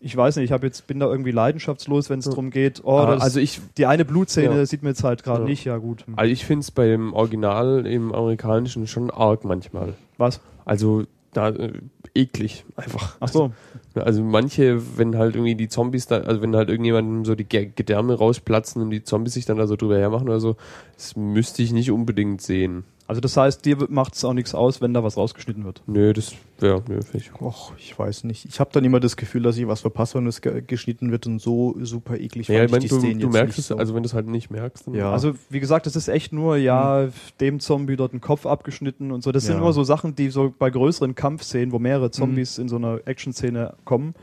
ich 0.00 0.16
weiß 0.16 0.36
nicht, 0.36 0.46
ich 0.46 0.52
habe 0.52 0.66
jetzt 0.66 0.86
bin 0.88 0.98
da 0.98 1.06
irgendwie 1.06 1.30
leidenschaftslos, 1.30 2.10
wenn 2.10 2.18
es 2.18 2.24
darum 2.24 2.50
geht. 2.50 2.80
Oh, 2.84 2.98
Ah, 2.98 3.16
also 3.18 3.38
ich, 3.38 3.60
die 3.76 3.86
eine 3.86 4.04
Blutszene 4.04 4.56
Ja. 4.56 4.66
sieht 4.66 4.82
mir 4.82 4.88
jetzt 4.90 5.04
halt 5.04 5.22
gerade 5.22 5.42
Ja. 5.42 5.48
nicht. 5.48 5.64
Ja 5.64 5.76
gut. 5.76 6.04
Also 6.16 6.32
ich 6.32 6.44
finde 6.44 6.60
es 6.62 6.70
beim 6.72 7.12
Original 7.12 7.86
im 7.86 8.12
amerikanischen 8.12 8.86
schon 8.88 9.10
arg 9.12 9.44
manchmal. 9.44 9.94
Was? 10.18 10.40
Also 10.64 11.04
da 11.32 11.50
äh, 11.50 11.72
eklig 12.14 12.64
einfach. 12.76 13.16
Ach 13.20 13.28
so. 13.28 13.52
Also 13.94 14.22
manche, 14.22 14.98
wenn 14.98 15.16
halt 15.16 15.34
irgendwie 15.34 15.54
die 15.54 15.68
Zombies 15.68 16.06
da, 16.06 16.18
also 16.18 16.42
wenn 16.42 16.56
halt 16.56 16.68
irgendjemandem 16.68 17.24
so 17.24 17.34
die 17.34 17.44
Ge- 17.44 17.70
Gedärme 17.74 18.14
rausplatzen 18.14 18.80
und 18.82 18.90
die 18.90 19.02
Zombies 19.04 19.34
sich 19.34 19.44
dann 19.44 19.58
da 19.58 19.66
so 19.66 19.76
drüber 19.76 19.98
hermachen 19.98 20.28
oder 20.28 20.40
so, 20.40 20.56
das 20.94 21.16
müsste 21.16 21.62
ich 21.62 21.72
nicht 21.72 21.90
unbedingt 21.90 22.40
sehen. 22.42 22.84
Also 23.12 23.20
das 23.20 23.36
heißt, 23.36 23.66
dir 23.66 23.76
macht 23.90 24.14
es 24.14 24.24
auch 24.24 24.32
nichts 24.32 24.54
aus, 24.54 24.80
wenn 24.80 24.94
da 24.94 25.04
was 25.04 25.18
rausgeschnitten 25.18 25.66
wird. 25.66 25.82
Nö, 25.86 26.14
das 26.14 26.32
ja, 26.62 26.80
nö, 26.88 26.98
ich. 27.12 27.30
Och, 27.42 27.72
ich 27.76 27.98
weiß 27.98 28.24
nicht. 28.24 28.46
Ich 28.46 28.58
habe 28.58 28.70
dann 28.72 28.84
immer 28.86 29.00
das 29.00 29.18
Gefühl, 29.18 29.42
dass 29.42 29.58
ich 29.58 29.68
was 29.68 29.82
verpasse, 29.82 30.14
wenn 30.16 30.26
es 30.26 30.40
ge 30.40 30.62
geschnitten 30.66 31.10
wird 31.10 31.26
und 31.26 31.38
so 31.38 31.76
super 31.82 32.18
eklig 32.18 32.48
Ja, 32.48 32.64
ich 32.64 32.70
fand 32.70 32.72
meine, 32.72 32.84
ich 32.86 32.90
die 32.90 32.94
du, 32.96 33.00
Szenen 33.00 33.20
du 33.20 33.26
jetzt 33.26 33.32
merkst 33.34 33.48
nicht 33.50 33.58
es, 33.58 33.66
so. 33.68 33.76
also 33.76 33.94
wenn 33.94 34.02
du 34.02 34.06
es 34.06 34.14
halt 34.14 34.28
nicht 34.28 34.50
merkst, 34.50 34.86
dann 34.86 34.94
Ja. 34.94 35.12
Also 35.12 35.34
wie 35.50 35.60
gesagt, 35.60 35.84
das 35.84 35.94
ist 35.94 36.08
echt 36.08 36.32
nur, 36.32 36.56
ja, 36.56 37.06
dem 37.38 37.60
Zombie 37.60 37.96
dort 37.96 38.12
einen 38.12 38.22
Kopf 38.22 38.46
abgeschnitten 38.46 39.12
und 39.12 39.22
so. 39.22 39.30
Das 39.30 39.44
sind 39.44 39.56
Ja. 39.56 39.60
immer 39.60 39.74
so 39.74 39.84
Sachen, 39.84 40.14
die 40.14 40.30
so 40.30 40.54
bei 40.58 40.70
größeren 40.70 41.14
Kampfszenen, 41.14 41.70
wo 41.70 41.78
mehrere 41.78 42.10
Zombies 42.10 42.56
in 42.56 42.70
so 42.70 42.76
einer 42.76 42.98
Action-Szene 43.04 43.74
kommen, 43.84 44.14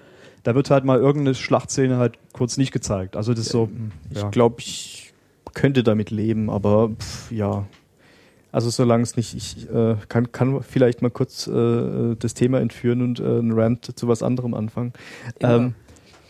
da 0.41 0.55
wird 0.55 0.71
halt 0.71 0.83
mal 0.83 0.97
irgendeine 0.97 1.35
Schlachtszene 1.35 1.97
halt 1.97 2.17
kurz 2.33 2.57
nicht 2.57 2.71
gezeigt. 2.71 3.15
Also 3.15 3.33
das 3.35 3.41
ist 3.41 3.51
so, 3.51 3.69
Ich 4.09 4.17
ja. 4.19 4.29
glaube, 4.31 4.55
ich 4.61 5.13
könnte 5.53 5.83
damit 5.83 6.09
leben, 6.09 6.49
aber 6.49 6.89
pff, 6.97 7.31
ja. 7.31 7.67
Also 8.51 8.69
solange 8.69 9.03
es 9.03 9.15
nicht, 9.15 9.35
ich 9.35 9.69
äh, 9.69 9.95
kann, 10.07 10.31
kann 10.31 10.61
vielleicht 10.63 11.01
mal 11.01 11.11
kurz 11.11 11.45
äh, 11.47 12.15
das 12.17 12.33
Thema 12.33 12.59
entführen 12.59 13.01
und 13.01 13.19
äh, 13.19 13.23
einen 13.23 13.51
Rant 13.51 13.97
zu 13.97 14.07
was 14.07 14.23
anderem 14.23 14.53
anfangen. 14.53 14.93
Ähm, 15.39 15.75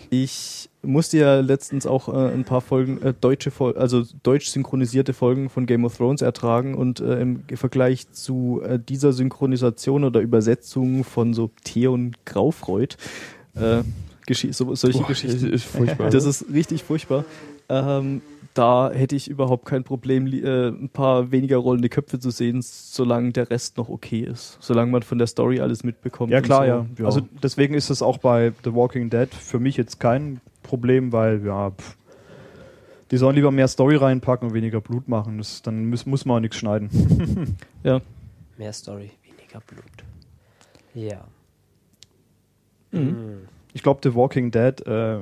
ich 0.09 0.69
musste 0.81 1.17
ja 1.17 1.39
letztens 1.39 1.85
auch 1.85 2.09
äh, 2.09 2.33
ein 2.33 2.43
paar 2.43 2.61
Folgen 2.61 3.01
äh, 3.01 3.13
deutsche, 3.13 3.51
Fol 3.51 3.77
also 3.77 4.03
deutsch 4.23 4.49
synchronisierte 4.49 5.13
Folgen 5.13 5.49
von 5.49 5.65
Game 5.65 5.85
of 5.85 5.95
Thrones 5.95 6.21
ertragen 6.21 6.73
und 6.75 6.99
äh, 6.99 7.21
im 7.21 7.43
Vergleich 7.53 8.11
zu 8.11 8.61
äh, 8.65 8.79
dieser 8.79 9.13
Synchronisation 9.13 10.03
oder 10.03 10.19
Übersetzung 10.19 11.03
von 11.03 11.33
so 11.33 11.51
Theon 11.63 12.17
Graufreud, 12.25 12.97
äh, 13.55 13.83
geschi- 14.27 14.51
so, 14.51 14.73
solche 14.75 14.99
Boah, 14.99 15.07
Geschichten. 15.07 15.37
ist, 15.37 15.43
ist 15.43 15.65
furchtbar. 15.65 16.09
Das 16.09 16.25
ist 16.25 16.45
richtig 16.51 16.83
furchtbar. 16.83 17.23
Ähm, 17.69 18.21
da 18.59 18.91
hätte 18.91 19.15
ich 19.15 19.29
überhaupt 19.29 19.63
kein 19.63 19.85
Problem, 19.85 20.27
äh, 20.27 20.67
ein 20.67 20.89
paar 20.89 21.31
weniger 21.31 21.55
rollende 21.55 21.87
Köpfe 21.87 22.19
zu 22.19 22.29
sehen, 22.29 22.61
solange 22.61 23.31
der 23.31 23.49
Rest 23.49 23.77
noch 23.77 23.87
okay 23.87 24.19
ist. 24.19 24.57
Solange 24.59 24.91
man 24.91 25.01
von 25.01 25.17
der 25.17 25.27
Story 25.27 25.61
alles 25.61 25.85
mitbekommt. 25.85 26.29
Ja 26.29 26.41
klar, 26.41 26.65
so. 26.65 27.01
ja. 27.01 27.05
Also 27.05 27.21
deswegen 27.41 27.73
ist 27.73 27.89
es 27.89 28.01
auch 28.01 28.17
bei 28.17 28.51
The 28.65 28.73
Walking 28.73 29.09
Dead 29.09 29.33
für 29.33 29.59
mich 29.59 29.77
jetzt 29.77 30.01
kein 30.01 30.41
Problem, 30.61 31.13
weil 31.13 31.41
ja, 31.45 31.71
pff, 31.71 31.95
die 33.11 33.17
sollen 33.17 33.37
lieber 33.37 33.51
mehr 33.51 33.69
Story 33.69 33.95
reinpacken 33.95 34.49
und 34.49 34.53
weniger 34.53 34.81
Blut 34.81 35.07
machen. 35.07 35.37
Das, 35.37 35.61
dann 35.61 35.89
muss, 35.89 36.05
muss 36.05 36.25
man 36.25 36.35
auch 36.37 36.41
nichts 36.41 36.57
schneiden. 36.57 37.55
ja. 37.83 38.01
Mehr 38.57 38.73
Story, 38.73 39.11
weniger 39.23 39.61
Blut. 39.61 39.85
Ja. 40.93 41.23
Mhm. 42.91 42.99
Hm, 42.99 43.37
Ich 43.71 43.83
glaube, 43.83 44.01
The 44.03 44.13
Walking 44.15 44.51
Dead 44.51 44.85
äh, 44.85 45.15
äh, 45.15 45.21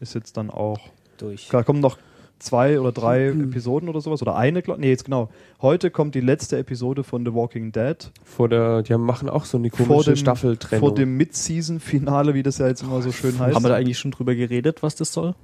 ist 0.00 0.14
jetzt 0.14 0.36
dann 0.36 0.50
auch. 0.50 0.78
durch. 1.18 1.48
Da 1.50 1.64
kommen 1.64 1.80
noch 1.80 1.98
zwei 2.40 2.80
oder 2.80 2.90
drei 2.92 3.28
Episoden 3.28 3.88
oder 3.88 4.00
sowas. 4.00 4.20
Oder 4.22 4.36
eine, 4.36 4.62
nee, 4.78 4.88
jetzt 4.88 5.04
genau. 5.04 5.28
Heute 5.62 5.90
kommt 5.90 6.14
die 6.14 6.20
letzte 6.20 6.58
Episode 6.58 7.04
von 7.04 7.24
The 7.24 7.32
Walking 7.34 7.70
Dead. 7.72 7.96
vor 8.24 8.48
der, 8.48 8.82
die 8.82 8.96
machen 8.96 9.28
auch 9.28 9.44
so 9.44 9.58
eine 9.58 9.70
Vor 9.70 9.86
komische 9.86 10.12
dem- 10.12 10.16
Staffeltrennung. 10.16 10.80
Vor 10.80 10.94
dem 10.94 11.16
Mid-Season-Finale, 11.16 12.34
wie 12.34 12.42
das 12.42 12.58
ja 12.58 12.66
jetzt 12.66 12.82
immer 12.82 13.00
so 13.02 13.12
schön 13.12 13.38
heißt. 13.38 13.54
Haben 13.54 13.64
wir 13.64 13.68
da 13.68 13.76
eigentlich 13.76 13.98
schon 13.98 14.10
drüber 14.10 14.34
geredet, 14.34 14.82
was 14.82 14.96
das 14.96 15.12
soll? 15.12 15.34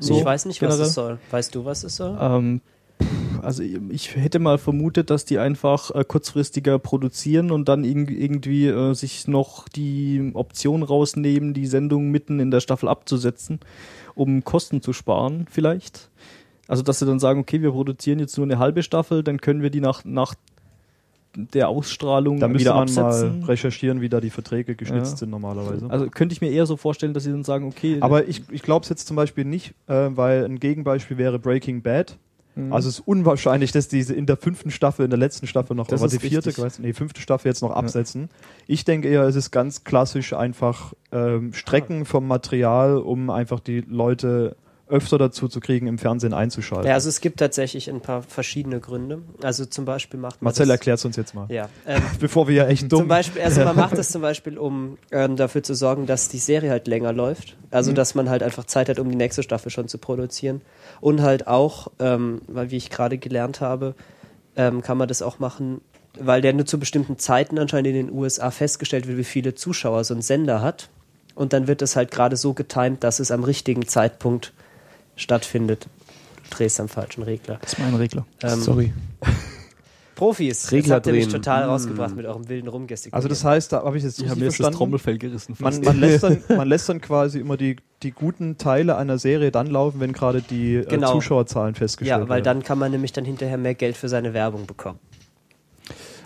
ich 0.00 0.24
weiß 0.24 0.46
nicht, 0.46 0.62
was 0.62 0.68
generell? 0.68 0.86
es 0.86 0.94
soll. 0.94 1.18
Weißt 1.30 1.54
du, 1.54 1.64
was 1.64 1.82
es 1.82 1.96
soll? 1.96 2.16
Ähm, 2.20 2.60
also 3.42 3.62
ich 3.62 4.16
hätte 4.16 4.38
mal 4.38 4.58
vermutet, 4.58 5.10
dass 5.10 5.24
die 5.24 5.38
einfach 5.38 5.92
äh, 5.94 6.04
kurzfristiger 6.04 6.78
produzieren 6.78 7.50
und 7.50 7.68
dann 7.68 7.84
irg 7.84 8.10
irgendwie 8.10 8.66
äh, 8.66 8.94
sich 8.94 9.26
noch 9.28 9.68
die 9.68 10.30
Option 10.34 10.82
rausnehmen, 10.82 11.54
die 11.54 11.66
Sendung 11.66 12.10
mitten 12.10 12.40
in 12.40 12.50
der 12.50 12.60
Staffel 12.60 12.88
abzusetzen, 12.88 13.60
um 14.18 14.44
Kosten 14.44 14.82
zu 14.82 14.92
sparen 14.92 15.46
vielleicht. 15.50 16.10
Also 16.66 16.82
dass 16.82 16.98
sie 16.98 17.06
dann 17.06 17.18
sagen, 17.18 17.40
okay, 17.40 17.62
wir 17.62 17.70
produzieren 17.70 18.18
jetzt 18.18 18.36
nur 18.36 18.46
eine 18.46 18.58
halbe 18.58 18.82
Staffel, 18.82 19.22
dann 19.22 19.40
können 19.40 19.62
wir 19.62 19.70
die 19.70 19.80
nach, 19.80 20.04
nach 20.04 20.34
der 21.34 21.68
Ausstrahlung 21.68 22.40
da 22.40 22.48
müsste 22.48 22.70
wieder 22.70 22.74
absetzen. 22.74 23.40
mal 23.40 23.46
recherchieren, 23.46 24.00
wie 24.00 24.08
da 24.08 24.20
die 24.20 24.30
Verträge 24.30 24.74
geschnitzt 24.74 25.12
Ja. 25.12 25.16
sind 25.18 25.30
normalerweise. 25.30 25.88
Also 25.88 26.08
könnte 26.08 26.32
ich 26.32 26.40
mir 26.40 26.50
eher 26.50 26.66
so 26.66 26.76
vorstellen, 26.76 27.14
dass 27.14 27.24
sie 27.24 27.30
dann 27.30 27.44
sagen, 27.44 27.66
okay, 27.66 27.98
Aber 28.00 28.26
ich, 28.26 28.42
ich 28.50 28.62
glaube 28.62 28.82
es 28.82 28.88
jetzt 28.88 29.06
zum 29.06 29.16
Beispiel 29.16 29.44
nicht, 29.44 29.74
äh, 29.86 30.08
weil 30.10 30.44
ein 30.44 30.58
Gegenbeispiel 30.58 31.16
wäre 31.16 31.38
Breaking 31.38 31.82
Bad. 31.82 32.18
Mhm. 32.58 32.72
Also 32.72 32.88
es 32.88 32.98
ist 32.98 33.06
unwahrscheinlich, 33.06 33.70
dass 33.70 33.88
diese 33.88 34.14
in 34.14 34.26
der 34.26 34.36
fünften 34.36 34.70
Staffel, 34.70 35.04
in 35.04 35.10
der 35.10 35.18
letzten 35.18 35.46
Staffel 35.46 35.76
noch, 35.76 35.86
Das 35.86 36.02
ist 36.02 36.12
die 36.12 36.28
vierte, 36.28 36.56
weiß, 36.56 36.80
nee, 36.80 36.92
fünfte 36.92 37.20
Staffel 37.20 37.48
jetzt 37.48 37.62
noch 37.62 37.70
absetzen. 37.70 38.28
Ich 38.66 38.84
denke 38.84 39.08
eher, 39.08 39.22
es 39.22 39.36
ist 39.36 39.50
ganz 39.52 39.84
klassisch 39.84 40.32
einfach 40.32 40.92
ähm, 41.12 41.52
Strecken 41.52 42.04
vom 42.04 42.26
Material, 42.26 42.98
um 42.98 43.30
einfach 43.30 43.60
die 43.60 43.80
Leute 43.80 44.56
öfter 44.88 45.18
dazu 45.18 45.48
zu 45.48 45.60
kriegen, 45.60 45.86
im 45.86 45.98
Fernsehen 45.98 46.32
einzuschalten. 46.32 46.88
Ja, 46.88 46.94
also 46.94 47.08
es 47.08 47.20
gibt 47.20 47.38
tatsächlich 47.38 47.90
ein 47.90 48.00
paar 48.00 48.22
verschiedene 48.22 48.80
Gründe. 48.80 49.22
Also 49.42 49.64
zum 49.64 49.84
Beispiel 49.84 50.18
macht 50.18 50.40
man 50.42 50.48
Marcel 50.48 50.66
das, 50.66 50.74
erklärt 50.74 50.98
es 50.98 51.04
uns 51.04 51.16
jetzt 51.16 51.34
mal. 51.34 51.46
Ja, 51.50 51.68
ähm, 51.86 52.02
Bevor 52.20 52.48
wir 52.48 52.54
ja 52.54 52.66
echt 52.66 52.90
dumm. 52.90 53.00
Zum 53.00 53.08
Beispiel, 53.08 53.42
also 53.42 53.64
man 53.64 53.76
macht 53.76 53.96
das 53.98 54.10
zum 54.10 54.22
Beispiel, 54.22 54.58
um 54.58 54.98
ähm, 55.10 55.36
dafür 55.36 55.62
zu 55.62 55.74
sorgen, 55.74 56.06
dass 56.06 56.28
die 56.28 56.38
Serie 56.38 56.70
halt 56.70 56.86
länger 56.86 57.12
läuft. 57.12 57.56
Also 57.70 57.92
dass 57.92 58.14
man 58.14 58.30
halt 58.30 58.42
einfach 58.42 58.64
Zeit 58.64 58.88
hat, 58.88 58.98
um 58.98 59.10
die 59.10 59.16
nächste 59.16 59.42
Staffel 59.42 59.70
schon 59.70 59.88
zu 59.88 59.98
produzieren. 59.98 60.62
Und 61.00 61.22
halt 61.22 61.46
auch, 61.46 61.88
ähm, 61.98 62.40
weil 62.48 62.70
wie 62.70 62.76
ich 62.76 62.90
gerade 62.90 63.18
gelernt 63.18 63.60
habe, 63.60 63.94
ähm, 64.56 64.82
kann 64.82 64.98
man 64.98 65.08
das 65.08 65.22
auch 65.22 65.38
machen, 65.38 65.80
weil 66.18 66.40
der 66.40 66.52
nur 66.52 66.66
zu 66.66 66.78
bestimmten 66.78 67.18
Zeiten 67.18 67.58
anscheinend 67.58 67.88
in 67.88 68.06
den 68.06 68.12
USA 68.12 68.50
festgestellt 68.50 69.06
wird, 69.06 69.18
wie 69.18 69.24
viele 69.24 69.54
Zuschauer 69.54 70.04
so 70.04 70.14
ein 70.14 70.22
Sender 70.22 70.62
hat. 70.62 70.88
Und 71.34 71.52
dann 71.52 71.68
wird 71.68 71.82
es 71.82 71.94
halt 71.94 72.10
gerade 72.10 72.36
so 72.36 72.54
getimt, 72.54 73.04
dass 73.04 73.20
es 73.20 73.30
am 73.30 73.44
richtigen 73.44 73.86
Zeitpunkt 73.86 74.52
stattfindet. 75.18 75.86
Du 76.50 76.56
drehst 76.56 76.80
am 76.80 76.88
falschen 76.88 77.22
Regler. 77.24 77.58
Das 77.60 77.74
ist 77.74 77.78
mein 77.78 77.94
Regler. 77.94 78.26
Ähm, 78.42 78.60
Sorry. 78.62 78.92
Profis, 80.14 80.72
Regler 80.72 80.88
das 80.88 80.96
habt 80.96 81.06
ihr 81.06 81.12
mich 81.12 81.28
total 81.28 81.64
rausgebracht 81.64 82.16
mit 82.16 82.26
eurem 82.26 82.48
wilden 82.48 82.66
Rumgestikulieren. 82.66 83.14
Also 83.16 83.28
das 83.28 83.44
heißt, 83.44 83.72
da 83.72 83.84
habe 83.84 83.98
ich 83.98 84.02
jetzt 84.02 84.18
habe 84.18 84.30
mir 84.30 84.46
jetzt 84.46 84.46
das 84.46 84.56
verstanden. 84.56 84.76
Trommelfell 84.78 85.16
gerissen. 85.16 85.54
Man, 85.60 85.80
man, 85.80 86.00
lässt 86.00 86.24
dann, 86.24 86.42
man 86.56 86.66
lässt 86.66 86.88
dann 86.88 87.00
quasi 87.00 87.38
immer 87.38 87.56
die, 87.56 87.76
die 88.02 88.10
guten 88.10 88.58
Teile 88.58 88.96
einer 88.96 89.18
Serie 89.18 89.52
dann 89.52 89.68
laufen, 89.68 90.00
wenn 90.00 90.12
gerade 90.12 90.42
die 90.42 90.74
äh, 90.76 90.84
Genau. 90.86 91.12
Zuschauerzahlen 91.12 91.76
festgestellt 91.76 92.18
ja, 92.22 92.28
weil 92.28 92.38
werden. 92.38 92.44
dann 92.44 92.62
kann 92.64 92.78
man 92.80 92.90
nämlich 92.90 93.12
dann 93.12 93.24
hinterher 93.24 93.58
mehr 93.58 93.74
Geld 93.76 93.96
für 93.96 94.08
seine 94.08 94.34
Werbung 94.34 94.66
bekommen. 94.66 94.98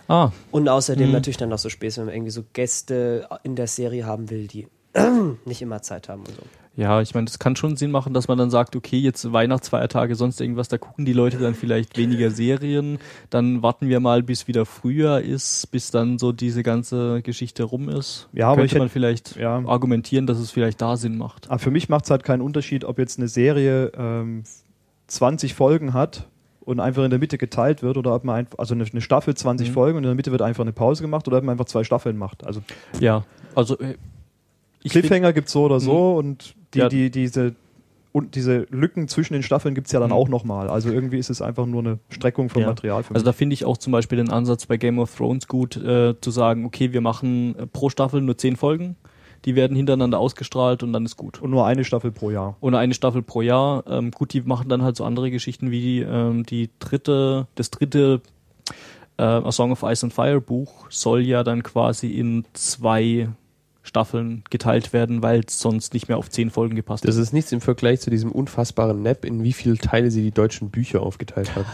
ah, 0.09 0.31
Und 0.51 0.70
außerdem 0.70 1.09
Mhm. 1.09 1.12
natürlich 1.12 1.36
dann 1.36 1.51
noch 1.51 1.59
so 1.59 1.69
Späße, 1.69 2.01
wenn 2.01 2.06
man 2.06 2.14
irgendwie 2.14 2.31
so 2.32 2.44
Gäste 2.55 3.28
in 3.43 3.56
der 3.56 3.66
Serie 3.66 4.06
haben 4.06 4.31
will, 4.31 4.47
die 4.47 4.69
nicht 5.44 5.60
immer 5.60 5.82
Zeit 5.82 6.09
haben 6.09 6.20
und 6.20 6.35
so. 6.35 6.43
Ja, 6.74 7.02
ich 7.02 7.12
meine, 7.14 7.26
das 7.26 7.38
kann 7.38 7.54
schon 7.54 7.76
Sinn 7.76 7.90
machen, 7.90 8.14
dass 8.14 8.28
man 8.28 8.38
dann 8.38 8.48
sagt, 8.50 8.74
okay, 8.76 8.98
jetzt 8.98 9.30
Weihnachtsfeiertage, 9.30 10.14
sonst 10.14 10.40
irgendwas, 10.40 10.68
da 10.68 10.78
gucken 10.78 11.04
die 11.04 11.12
Leute 11.12 11.36
dann 11.38 11.54
vielleicht 11.54 11.98
weniger 11.98 12.30
Serien. 12.30 12.98
Dann 13.28 13.62
warten 13.62 13.88
wir 13.88 14.00
mal, 14.00 14.22
bis 14.22 14.48
wieder 14.48 14.64
Frühjahr 14.64 15.20
ist, 15.20 15.70
bis 15.70 15.90
dann 15.90 16.18
so 16.18 16.32
diese 16.32 16.62
ganze 16.62 17.20
Geschichte 17.22 17.64
rum 17.64 17.90
ist. 17.90 18.28
Ja, 18.32 18.46
aber 18.46 18.56
Könnte 18.56 18.66
ich 18.66 18.72
hätte- 18.72 18.78
man 18.80 18.88
vielleicht 18.88 19.36
ja. 19.36 19.62
argumentieren, 19.66 20.26
dass 20.26 20.38
es 20.38 20.50
vielleicht 20.50 20.80
da 20.80 20.96
Sinn 20.96 21.18
macht. 21.18 21.50
Aber 21.50 21.58
für 21.58 21.70
mich 21.70 21.90
macht 21.90 22.04
es 22.04 22.10
halt 22.10 22.24
keinen 22.24 22.40
Unterschied, 22.40 22.84
ob 22.86 22.98
jetzt 22.98 23.18
eine 23.18 23.28
Serie 23.28 23.92
ähm, 23.96 24.44
20 25.08 25.54
Folgen 25.54 25.92
hat 25.92 26.26
und 26.60 26.80
einfach 26.80 27.04
in 27.04 27.10
der 27.10 27.18
Mitte 27.18 27.38
geteilt 27.38 27.82
wird 27.82 27.96
oder 27.98 28.14
ob 28.14 28.24
man 28.24 28.36
einfach, 28.36 28.58
also 28.58 28.72
eine, 28.74 28.84
eine 28.90 29.00
Staffel 29.00 29.34
20 29.34 29.68
Mhm. 29.68 29.72
Folgen 29.74 29.98
und 29.98 30.04
in 30.04 30.08
der 30.08 30.14
Mitte 30.14 30.30
wird 30.30 30.42
einfach 30.42 30.62
eine 30.62 30.72
Pause 30.72 31.02
gemacht 31.02 31.26
oder 31.28 31.38
ob 31.38 31.44
man 31.44 31.52
einfach 31.52 31.66
zwei 31.66 31.84
Staffeln 31.84 32.16
macht. 32.16 32.46
Also 32.46 32.62
Ja, 33.00 33.24
also 33.54 33.78
äh, 33.78 33.96
ich 34.82 34.92
Cliffhanger 34.92 35.32
gibt 35.32 35.48
es 35.48 35.52
so 35.52 35.64
oder 35.64 35.80
so 35.80 36.16
und 36.16 36.54
die, 36.74 36.78
Ja. 36.78 36.88
die, 36.88 37.10
diese, 37.10 37.54
und 38.12 38.34
diese 38.34 38.66
Lücken 38.70 39.09
zwischen 39.09 39.32
den 39.34 39.42
Staffeln 39.42 39.74
gibt 39.74 39.86
es 39.86 39.92
ja 39.92 40.00
dann 40.00 40.10
Mhm. 40.10 40.16
auch 40.16 40.28
nochmal. 40.28 40.68
Also 40.68 40.90
irgendwie 40.90 41.18
ist 41.18 41.30
es 41.30 41.40
einfach 41.42 41.66
nur 41.66 41.80
eine 41.80 41.98
Streckung 42.10 42.48
von 42.50 42.62
Ja. 42.62 42.68
Material 42.68 43.02
für 43.02 43.14
Also 43.14 43.24
da 43.24 43.32
finde 43.32 43.54
ich 43.54 43.64
auch 43.64 43.76
zum 43.78 43.92
Beispiel 43.92 44.16
den 44.18 44.30
Ansatz 44.30 44.66
bei 44.66 44.76
Game 44.76 44.98
of 44.98 45.14
Thrones 45.16 45.48
gut, 45.48 45.76
äh, 45.76 46.14
zu 46.20 46.30
sagen, 46.30 46.64
okay, 46.66 46.92
wir 46.92 47.00
machen 47.00 47.56
äh, 47.59 47.66
pro 47.66 47.88
Staffel 47.90 48.20
nur 48.20 48.36
zehn 48.36 48.56
Folgen, 48.56 48.96
die 49.44 49.54
werden 49.56 49.76
hintereinander 49.76 50.18
ausgestrahlt 50.18 50.82
und 50.82 50.92
dann 50.92 51.04
ist 51.04 51.16
gut. 51.16 51.40
und 51.42 51.50
nur 51.50 51.66
eine 51.66 51.84
Staffel 51.84 52.12
pro 52.12 52.30
Jahr. 52.30 52.56
Oder 52.60 52.78
eine 52.78 52.94
Staffel 52.94 53.22
pro 53.22 53.40
Jahr. 53.42 53.84
Ähm, 53.88 54.10
gut, 54.10 54.32
die 54.34 54.42
machen 54.42 54.68
dann 54.68 54.82
halt 54.82 54.96
so 54.96 55.04
andere 55.04 55.30
Geschichten 55.30 55.70
wie 55.70 56.00
ähm, 56.00 56.44
die 56.44 56.70
dritte, 56.78 57.46
das 57.54 57.70
dritte 57.70 58.20
äh, 59.16 59.22
A 59.22 59.50
Song 59.52 59.72
of 59.72 59.82
Ice 59.82 60.04
and 60.06 60.12
Fire 60.12 60.40
Buch 60.40 60.86
soll 60.90 61.22
ja 61.22 61.42
dann 61.44 61.62
quasi 61.62 62.09
in 62.12 62.44
zwei 62.52 63.28
Staffeln 63.84 64.44
geteilt 64.50 64.92
werden, 64.92 65.22
weil 65.22 65.40
es 65.46 65.59
sonst 65.59 65.92
nicht 65.92 66.09
mehr 66.09 66.16
auf 66.18 66.30
zehn 66.30 66.50
Folgen 66.50 66.76
gepasst 66.76 67.04
Das 67.06 67.16
hat. 67.16 67.22
ist 67.22 67.32
nichts 67.32 67.50
im 67.52 67.60
Vergleich 67.60 68.00
zu 68.00 68.10
diesem 68.10 68.30
unfassbaren 68.30 69.02
Nap, 69.02 69.24
in 69.24 69.42
wie 69.42 69.52
viele 69.52 69.76
Teile 69.76 70.10
sie 70.10 70.22
die 70.22 70.30
deutschen 70.30 70.70
Bücher 70.70 71.02
aufgeteilt 71.02 71.54
haben. 71.56 71.66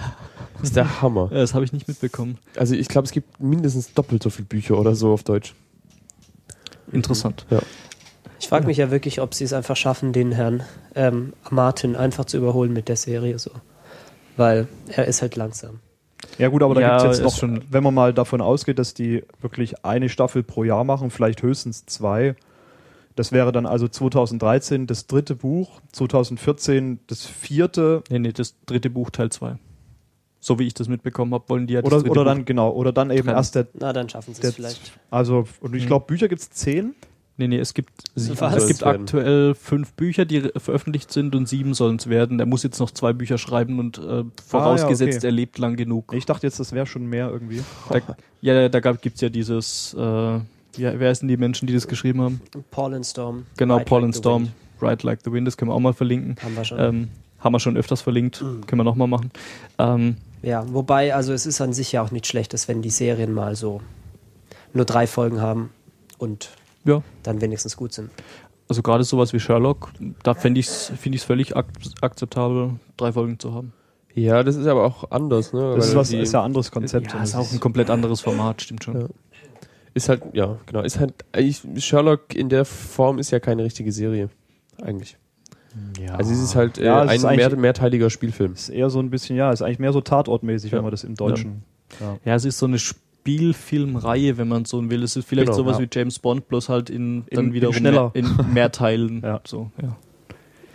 Das 0.55 0.65
ist 0.71 0.77
der 0.77 1.03
Hammer. 1.03 1.31
Äh, 1.31 1.37
Das 1.37 1.53
habe 1.55 1.65
ich 1.65 1.73
nicht 1.73 1.87
mitbekommen. 1.87 2.39
Also 2.57 2.75
ich 2.75 2.89
glaube, 2.89 3.05
es 3.07 3.13
gibt 3.13 3.41
mindestens 3.41 3.93
doppelt 3.93 4.23
so 4.23 4.31
viele 4.31 4.47
Bücher 4.47 4.79
oder 4.79 4.95
so 4.95 5.13
auf 5.13 5.23
Deutsch. 5.23 5.55
Interessant. 6.93 7.45
Ich 8.41 8.49
frage 8.49 8.67
mich 8.67 8.79
ja 8.79 8.91
wirklich, 8.91 9.21
ob 9.21 9.35
sie 9.35 9.45
es 9.45 9.53
einfach 9.53 9.77
schaffen, 9.77 10.13
den 10.13 10.33
Herrn 10.33 10.63
ähm, 10.95 11.35
Martin 11.51 11.97
einfach 11.97 12.25
zu 12.25 12.39
überholen 12.39 12.73
mit 12.73 12.89
der 12.89 12.97
Serie 12.97 13.39
so. 13.39 13.51
Weil 14.37 14.69
er 14.89 15.07
ist 15.07 15.21
halt 15.21 15.37
langsam. 15.37 15.81
Ja 16.39 16.49
gut, 16.49 16.63
aber 16.63 16.75
da 16.75 16.81
Ja, 16.81 16.99
gibt 16.99 17.13
es 17.13 17.19
jetzt 17.19 17.25
noch, 17.25 17.37
schon- 17.37 17.65
wenn 17.71 17.83
man 17.83 17.95
mal 17.95 18.13
davon 18.13 18.41
ausgeht, 18.41 18.79
dass 18.79 18.95
die 18.95 19.25
wirklich 19.41 19.85
eine 19.85 20.09
Staffel 20.09 20.43
pro 20.43 20.65
Jahr 20.65 20.85
machen, 20.85 21.11
vielleicht 21.11 21.43
höchstens 21.43 21.87
zwei. 21.87 22.35
Das 23.17 23.33
wäre 23.33 23.51
dann 23.51 23.67
also 23.67 23.89
2013 23.89 24.87
das 24.87 25.07
dritte 25.09 25.35
Buch, 25.35 25.81
2014 25.93 27.01
das 27.09 27.27
vierte 27.27 28.03
Nee, 28.11 28.21
nee, 28.21 28.33
das 28.33 28.55
dritte 28.67 28.91
Buch 28.91 29.11
Teil 29.11 29.31
2. 29.31 29.57
So 30.41 30.61
wie 30.61 30.67
ich 30.69 30.75
das 30.75 30.87
mitbekommen 30.89 31.35
habe, 31.35 31.49
wollen 31.49 31.67
die 31.67 31.75
ja 31.75 31.83
das 31.83 31.89
oder, 31.91 31.97
dritte 32.03 32.11
oder 32.13 32.23
Buch 32.25 32.31
dann 32.31 32.45
genau 32.45 32.71
oder 32.71 32.93
dann 32.93 33.11
eben 33.11 33.23
trennen. 33.25 33.37
erst 33.37 33.57
der, 33.57 33.67
Na, 33.75 33.93
dann 33.93 34.09
schaffen 34.09 34.35
sie 34.35 34.43
es 34.43 34.55
vielleicht. 34.55 34.93
also 35.11 35.47
und 35.61 35.75
ich 35.75 35.83
Mhm. 35.85 35.87
glaube 35.89 36.07
Bücher 36.07 36.29
gibt 36.29 36.43
es 36.43 36.51
zehn. 36.51 36.95
Nee, 37.39 37.47
nee, 37.49 37.59
es 37.59 37.73
gibt, 37.73 37.91
Was? 38.17 38.57
es 38.57 38.67
gibt 38.67 38.83
aktuell 38.85 39.55
fünf 39.55 39.93
Bücher, 39.93 40.25
die 40.25 40.51
veröffentlicht 40.57 41.13
sind 41.13 41.37
und 41.37 41.49
sieben 41.49 41.73
sollen 41.73 41.97
es 41.97 42.09
werden. 42.09 42.41
Er 42.41 42.47
muss 42.47 42.65
jetzt 42.65 42.81
noch 42.81 42.91
zwei 42.91 43.13
Bücher 43.13 43.39
schreiben 43.39 43.79
und 43.79 43.97
äh, 43.99 44.25
vorausgesetzt, 44.45 45.19
okay. 45.19 45.27
er 45.29 45.31
lebt 45.33 45.57
lang 45.59 45.77
genug. 45.77 46.13
Ich 46.15 46.27
dachte 46.27 46.49
jetzt, 46.49 46.59
das 46.59 46.73
wäre 46.73 46.87
schon 46.87 47.07
mehr 47.07 47.31
irgendwie. 47.31 47.63
Da, 47.89 48.01
ja, 48.41 48.69
da 48.69 48.81
gab, 48.81 49.01
gibt's 49.01 49.21
ja 49.21 49.29
dieses, 49.29 49.95
äh, 49.97 50.03
ja, 50.03 50.43
wer 50.77 51.15
sind 51.15 51.29
die 51.29 51.37
Menschen, 51.37 51.67
die 51.69 51.75
das 51.75 51.87
geschrieben 51.87 52.21
haben? 52.23 52.41
Paul 52.73 52.95
and 52.95 53.07
Storm. 53.07 53.47
Genau, 53.57 53.77
Ride 53.77 53.85
Paul 53.87 54.01
Like 54.01 54.07
and 54.07 54.17
Storm. 54.17 54.49
Ride 54.83 55.07
Like 55.07 55.21
the 55.25 55.33
Wind, 55.33 55.47
das 55.47 55.57
können 55.57 55.71
wir 55.71 55.75
auch 55.75 55.81
mal 55.81 55.93
verlinken. 55.95 56.37
Haben 56.43 56.57
wir 56.57 56.65
schon. 56.65 56.79
Ähm, 56.81 57.09
haben 57.39 57.53
wir 57.53 57.61
schon 57.61 57.77
öfters 57.77 58.01
verlinkt, 58.03 58.43
Mhm. 58.43 58.67
können 58.67 58.81
wir 58.81 58.85
nochmal 58.85 59.07
machen. 59.07 59.31
Ähm, 59.79 60.17
Ja, 60.43 60.65
wobei, 60.73 61.15
also 61.15 61.33
es 61.33 61.47
ist 61.47 61.61
an 61.61 61.73
sich 61.73 61.93
ja 61.93 62.03
auch 62.03 62.11
nicht 62.11 62.27
schlecht, 62.27 62.53
dass 62.53 62.67
wenn 62.67 62.83
die 62.83 62.91
Serien 62.91 63.33
mal 63.33 63.55
so 63.55 63.81
nur 64.75 64.85
drei 64.85 65.07
Folgen 65.07 65.41
haben 65.41 65.71
und 66.19 66.51
ja, 66.85 67.03
dann 67.23 67.41
wenigstens 67.41 67.77
gut 67.77 67.93
sind. 67.93 68.11
also 68.69 68.83
gerade 68.83 69.05
sowas 69.05 69.33
wie 69.33 69.41
Sherlock, 69.41 69.91
da 70.23 70.35
fände 70.35 70.61
ich 70.61 70.67
es 70.67 70.93
find 70.99 71.15
ich's 71.15 71.25
völlig 71.25 71.57
ak 71.57 71.67
akzeptabel, 72.01 72.73
drei 72.97 73.13
Folgen 73.13 73.39
zu 73.39 73.55
haben. 73.55 73.73
Ja, 74.15 74.43
das 74.43 74.57
ist 74.57 74.67
aber 74.67 74.85
auch 74.85 75.11
anders, 75.11 75.53
ne? 75.53 75.75
Das 75.77 75.89
ist, 75.89 75.95
was, 75.95 76.13
ist 76.13 76.33
ja 76.33 76.41
ein 76.41 76.47
anderes 76.47 76.71
Konzept. 76.73 77.13
Ja, 77.13 77.23
ist 77.23 77.37
auch 77.37 77.53
ein 77.53 77.61
komplett 77.61 77.89
anderes 77.89 78.21
Format, 78.21 78.63
stimmt 78.63 78.83
schon. 78.85 79.01
Ja. 79.03 79.07
Ist 79.95 80.09
halt, 80.09 80.23
ja, 80.33 80.57
genau. 80.67 80.83
Ist 80.83 80.99
halt, 80.99 81.15
Sherlock 81.77 82.35
in 82.35 82.49
der 82.49 82.65
Form 82.65 83.19
ist 83.19 83.31
ja 83.31 83.39
keine 83.41 83.65
richtige 83.65 83.93
Serie. 83.93 84.29
Eigentlich. 84.83 85.17
ja. 86.01 86.15
Also 86.15 86.33
es 86.33 86.41
ist 86.41 86.55
halt 86.57 86.79
äh, 86.79 86.85
Ja, 86.85 87.05
es 87.05 87.25
ein 87.25 87.37
mehr, 87.37 87.55
mehrteiliger 87.57 88.11
Spielfilm. 88.11 88.53
ist 88.55 88.69
eher 88.71 88.91
so 88.91 88.99
ein 89.01 89.11
bisschen, 89.11 89.37
ja, 89.37 89.53
ist 89.53 89.63
eigentlich 89.63 89.79
mehr 89.79 89.93
so 89.93 90.01
tatortmäßig, 90.01 90.73
Ja. 90.73 90.79
wenn 90.79 90.85
man 90.85 90.91
das 90.91 91.05
im 91.05 91.15
Deutschen. 91.15 91.63
Ja. 92.01 92.19
Ja, 92.25 92.35
es 92.35 92.45
ist 92.45 92.59
so 92.59 92.67
eine 92.67 92.79
Spielfilmreihe, 93.29 94.39
wenn 94.39 94.49
man 94.49 94.65
so 94.65 94.89
will. 94.91 95.03
Es 95.03 95.17
ist 95.17 95.29
vielleicht 95.29 95.47
Genau, 95.49 95.57
sowas 95.59 95.79
ja. 95.79 95.85
wie 95.85 95.89
James 95.93 96.19
Bond, 96.19 96.49
bloß 96.49 96.69
halt 96.69 96.91
in, 96.91 97.25
In- 97.29 97.37
dann 97.37 97.45
in 97.47 97.53
wiederum 97.53 97.75
schneller. 97.75 98.11
mehr, 98.15 98.25
in 98.25 98.53
mehr 98.55 98.73
Teilen. 98.73 99.21
Ja. 99.23 99.41
So, 99.47 99.71
ja. 99.81 99.97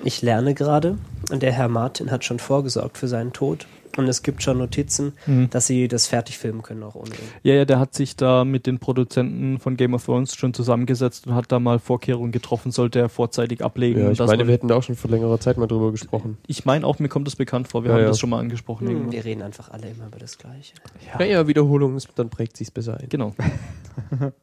Ich 0.03 0.21
lerne 0.21 0.53
gerade 0.53 0.97
und 1.31 1.41
der 1.41 1.51
Herr 1.53 1.69
Martin 1.69 2.11
hat 2.11 2.25
schon 2.25 2.39
vorgesorgt 2.39 2.97
für 2.97 3.07
seinen 3.07 3.33
Tod. 3.33 3.65
Und 3.95 4.07
es 4.07 4.23
gibt 4.23 4.41
schon 4.41 4.57
Notizen, 4.57 5.13
Mhm. 5.27 5.51
dass 5.51 5.67
sie 5.67 5.87
das 5.87 6.07
fertig 6.07 6.39
filmen 6.39 6.63
können, 6.63 6.81
auch 6.81 6.95
ohne 6.95 7.09
ihn. 7.11 7.15
ja, 7.43 7.53
ja, 7.53 7.63
der 7.65 7.79
hat 7.79 7.93
sich 7.93 8.15
da 8.15 8.43
mit 8.43 8.65
den 8.65 8.79
Produzenten 8.79 9.59
von 9.59 9.77
Game 9.77 9.93
of 9.93 10.03
Thrones 10.05 10.33
schon 10.35 10.53
zusammengesetzt 10.55 11.27
und 11.27 11.35
hat 11.35 11.51
da 11.51 11.59
mal 11.59 11.77
Vorkehrungen 11.77 12.31
getroffen, 12.31 12.71
sollte 12.71 12.97
er 12.97 13.07
vorzeitig 13.09 13.63
ablegen. 13.63 13.99
Ja, 14.01 14.09
ich 14.09 14.19
meine, 14.19 14.47
wir 14.47 14.53
hätten 14.53 14.67
da 14.67 14.75
auch 14.77 14.83
schon 14.83 14.95
vor 14.95 15.11
längerer 15.11 15.39
Zeit 15.39 15.57
mal 15.57 15.67
drüber 15.67 15.91
gesprochen. 15.91 16.37
ich 16.47 16.65
meine 16.65 16.87
auch, 16.87 16.97
mir 16.97 17.07
kommt 17.07 17.27
das 17.27 17.35
bekannt 17.35 17.67
vor. 17.67 17.83
Wir 17.83 17.89
Ja, 17.89 17.95
haben 17.97 18.01
ja. 18.01 18.07
das 18.07 18.19
schon 18.19 18.31
mal 18.31 18.39
angesprochen. 18.39 18.87
Hm, 18.87 18.93
irgendwann. 18.93 19.11
wir 19.13 19.25
reden 19.25 19.41
einfach 19.43 19.69
alle 19.69 19.87
immer 19.89 20.07
über 20.07 20.17
das 20.17 20.39
Gleiche. 20.39 20.73
Ja, 21.19 21.23
ja, 21.25 21.47
Wiederholung, 21.47 21.95
ist- 21.95 22.09
dann 22.15 22.29
prägt 22.31 22.57
sich's 22.57 22.71
besser 22.71 22.97
ein. 22.99 23.09
Genau. 23.09 23.35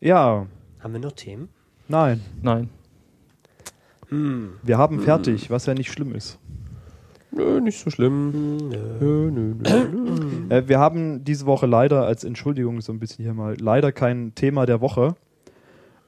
ja, 0.00 0.46
Haben 0.78 0.92
wir 0.92 1.00
noch 1.00 1.12
Themen? 1.12 1.48
nein, 1.88 2.20
Nein. 2.42 2.70
Hm. 4.08 4.54
wir 4.62 4.78
haben 4.78 5.00
fertig, 5.00 5.50
was 5.50 5.66
ja 5.66 5.74
nicht 5.74 5.92
schlimm 5.92 6.14
ist. 6.14 6.38
Nö, 7.32 7.60
nicht 7.60 7.78
so 7.78 7.90
schlimm. 7.90 8.56
Nö. 8.68 8.76
Nö, 9.00 9.30
nö, 9.30 9.54
nö, 9.54 9.88
nö. 10.48 10.54
Äh, 10.54 10.68
wir 10.68 10.78
haben 10.78 11.24
diese 11.24 11.46
Woche 11.46 11.66
leider, 11.66 12.04
als 12.04 12.24
Entschuldigung 12.24 12.80
so 12.80 12.92
ein 12.92 12.98
bisschen 12.98 13.24
hier 13.24 13.34
mal, 13.34 13.56
leider 13.60 13.92
kein 13.92 14.34
Thema 14.34 14.66
der 14.66 14.80
Woche, 14.80 15.14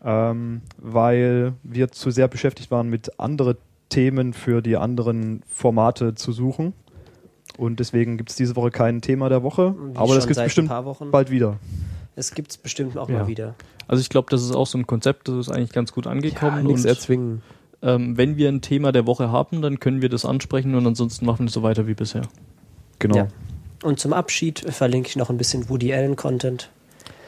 ähm, 0.05 0.63
weil 0.79 1.53
wir 1.63 1.91
zu 1.93 2.11
sehr 2.11 2.29
beschäftigt 2.29 2.71
waren, 2.71 2.89
mit 2.89 3.21
andere 3.21 3.57
Themen 3.89 4.33
für 4.33 4.63
die 4.63 4.77
anderen 4.77 5.43
Formate 5.47 6.15
zu 6.15 6.33
suchen. 6.33 6.73
Und 7.59 7.79
deswegen 7.81 8.17
gibt 8.17 8.31
es 8.31 8.37
diese 8.37 8.57
Woche 8.57 8.71
kein 8.71 9.01
Thema 9.03 9.29
der 9.29 9.43
Woche, 9.43 9.75
Wie 9.79 9.97
aber 9.97 10.15
das 10.15 10.27
gibt 10.27 10.39
es 10.39 10.43
bestimmt 10.45 10.67
ein 10.67 10.71
paar 10.71 10.85
Wochen. 10.87 11.11
bald 11.11 11.31
wieder. 11.31 11.59
Es 12.17 12.35
gibt 12.35 12.51
es 12.51 12.57
bestimmt 12.59 12.97
auch 12.99 13.09
Ja. 13.09 13.21
mal 13.21 13.27
wieder. 13.29 13.55
Also 13.89 14.01
ich 14.01 14.09
glaube, 14.09 14.29
das 14.31 14.43
ist 14.43 14.53
auch 14.55 14.67
so 14.67 14.79
ein 14.79 14.87
Konzept, 14.87 15.29
das 15.29 15.37
ist 15.37 15.51
eigentlich 15.51 15.73
ganz 15.73 15.93
gut 15.93 16.07
angekommen. 16.07 16.65
Nichts 16.67 16.83
und 16.83 16.89
erzwingen. 16.89 17.43
Ähm, 17.83 18.17
wenn 18.17 18.37
wir 18.37 18.49
ein 18.49 18.61
Thema 18.61 18.93
der 18.93 19.07
Woche 19.07 19.31
haben, 19.31 19.63
dann 19.63 19.81
können 19.81 20.03
wir 20.03 20.09
das 20.09 20.25
ansprechen 20.25 20.75
und 20.75 20.87
ansonsten 20.87 21.27
machen 21.27 21.41
wir 21.41 21.47
es 21.49 21.53
so 21.53 21.63
weiter 21.63 21.87
wie 21.87 21.95
bisher. 21.95 22.23
Genau. 22.99 23.17
Ja. 23.17 23.29
Und 23.83 23.99
zum 23.99 24.13
Abschied 24.13 24.61
verlinke 24.61 25.09
ich 25.09 25.17
noch 25.17 25.29
ein 25.31 25.37
bisschen 25.37 25.69
Woody 25.69 25.93
Allen 25.93 26.15
Content. 26.17 26.71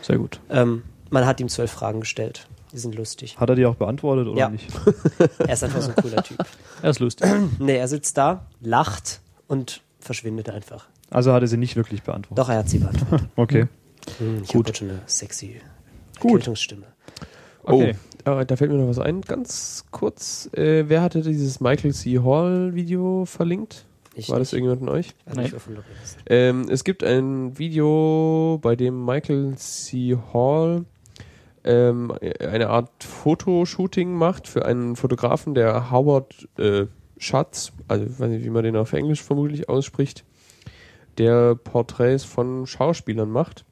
Sehr 0.02 0.18
gut. 0.18 0.38
Ähm, 0.50 0.82
man 1.10 1.26
hat 1.26 1.40
ihm 1.40 1.48
zwölf 1.48 1.70
Fragen 1.70 2.00
gestellt. 2.00 2.46
Die 2.72 2.78
sind 2.78 2.94
lustig. 2.94 3.38
Hat 3.38 3.48
er 3.48 3.54
die 3.56 3.66
auch 3.66 3.76
beantwortet 3.76 4.26
oder 4.28 4.38
Ja. 4.38 4.48
nicht? 4.48 4.66
Er 5.38 5.52
ist 5.54 5.62
einfach 5.64 5.80
so 5.80 5.90
ein 5.90 5.96
cooler 5.96 6.22
Typ. 6.22 6.38
Er 6.82 6.90
ist 6.90 6.98
lustig. 7.00 7.28
Nee, 7.58 7.76
er 7.76 7.88
sitzt 7.88 8.16
da, 8.18 8.46
lacht 8.60 9.20
und 9.48 9.80
verschwindet 10.00 10.48
einfach. 10.50 10.86
Also 11.10 11.32
hat 11.32 11.42
er 11.42 11.48
sie 11.48 11.56
nicht 11.56 11.76
wirklich 11.76 12.02
beantwortet. 12.02 12.38
Doch, 12.38 12.48
er 12.48 12.58
hat 12.58 12.68
sie 12.68 12.78
beantwortet. 12.78 13.28
Okay. 13.36 13.66
Hm, 14.18 14.42
ich 14.44 14.54
habe 14.54 14.74
schon 14.74 14.90
eine 14.90 15.00
sexy 15.06 15.60
Gut. 16.20 16.32
Erkältungsstimme. 16.32 16.86
Okay. 17.62 17.96
Oh, 17.96 18.13
äh, 18.24 18.46
da 18.46 18.56
fällt 18.56 18.70
mir 18.70 18.78
noch 18.78 18.88
was 18.88 18.98
ein. 18.98 19.20
Ganz 19.22 19.84
kurz, 19.90 20.48
äh, 20.54 20.88
wer 20.88 21.02
hatte 21.02 21.22
dieses 21.22 21.60
Michael 21.60 21.92
C. 21.92 22.18
Hall 22.18 22.74
Video 22.74 23.24
verlinkt? 23.24 23.86
Ich 24.14 24.30
War 24.30 24.38
das 24.38 24.52
nicht. 24.52 24.62
irgendjemand 24.62 24.80
von 24.80 24.88
euch? 24.90 25.14
Nein. 25.34 25.52
Ähm, 26.26 26.66
es 26.68 26.84
gibt 26.84 27.02
ein 27.02 27.58
Video, 27.58 28.58
bei 28.62 28.76
dem 28.76 29.04
Michael 29.04 29.56
C. 29.56 30.16
Hall 30.32 30.84
ähm, 31.64 32.12
eine 32.40 32.68
Art 32.68 32.90
Fotoshooting 33.02 34.14
macht 34.14 34.48
für 34.48 34.64
einen 34.64 34.96
Fotografen, 34.96 35.54
der 35.54 35.90
Howard 35.90 36.48
äh, 36.58 36.86
Schatz, 37.18 37.72
also 37.88 38.04
ich 38.04 38.20
weiß 38.20 38.28
nicht, 38.28 38.44
wie 38.44 38.50
man 38.50 38.64
den 38.64 38.76
auf 38.76 38.92
Englisch 38.92 39.22
vermutlich 39.22 39.68
ausspricht, 39.68 40.24
der 41.18 41.54
Porträts 41.54 42.24
von 42.24 42.66
Schauspielern 42.66 43.30
macht. 43.30 43.64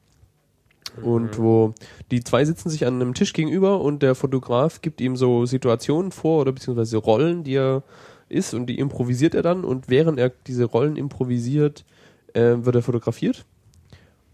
Und 1.00 1.38
wo 1.38 1.74
die 2.10 2.22
zwei 2.22 2.44
sitzen 2.44 2.68
sich 2.68 2.86
an 2.86 3.00
einem 3.00 3.14
Tisch 3.14 3.32
gegenüber 3.32 3.80
und 3.80 4.02
der 4.02 4.14
Fotograf 4.14 4.82
gibt 4.82 5.00
ihm 5.00 5.16
so 5.16 5.46
Situationen 5.46 6.12
vor 6.12 6.42
oder 6.42 6.52
beziehungsweise 6.52 6.98
Rollen, 6.98 7.44
die 7.44 7.54
er 7.54 7.82
ist 8.28 8.54
und 8.54 8.66
die 8.66 8.78
improvisiert 8.78 9.34
er 9.34 9.42
dann 9.42 9.64
und 9.64 9.88
während 9.88 10.18
er 10.18 10.30
diese 10.46 10.64
Rollen 10.64 10.96
improvisiert, 10.96 11.84
äh, 12.34 12.56
wird 12.58 12.76
er 12.76 12.82
fotografiert. 12.82 13.44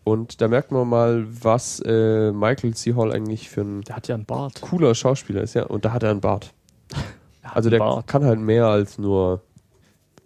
Und 0.05 0.41
da 0.41 0.49
merkt 0.49 0.73
man 0.73 0.89
mal, 0.89 1.27
was 1.29 1.81
äh, 1.85 2.33
Michael 2.33 2.75
C. 2.75 2.95
Hall 2.95 3.13
eigentlich 3.13 3.51
für 3.51 3.61
ein 3.61 3.83
ja 3.87 4.19
cooler 4.61 4.95
Schauspieler 4.95 5.43
ist, 5.43 5.55
ja. 5.55 5.67
Und 5.67 5.85
da 5.85 5.93
hat 5.93 6.03
er 6.03 6.11
einen 6.11 6.21
Bart. 6.21 6.55
Er 7.41 7.57
Also 7.57 7.69
einen 7.69 7.79
der 7.79 7.85
Bart. 7.85 8.07
kann 8.07 8.25
halt 8.25 8.41
mehr 8.41 8.67
als 8.67 8.99
nur 8.99 9.43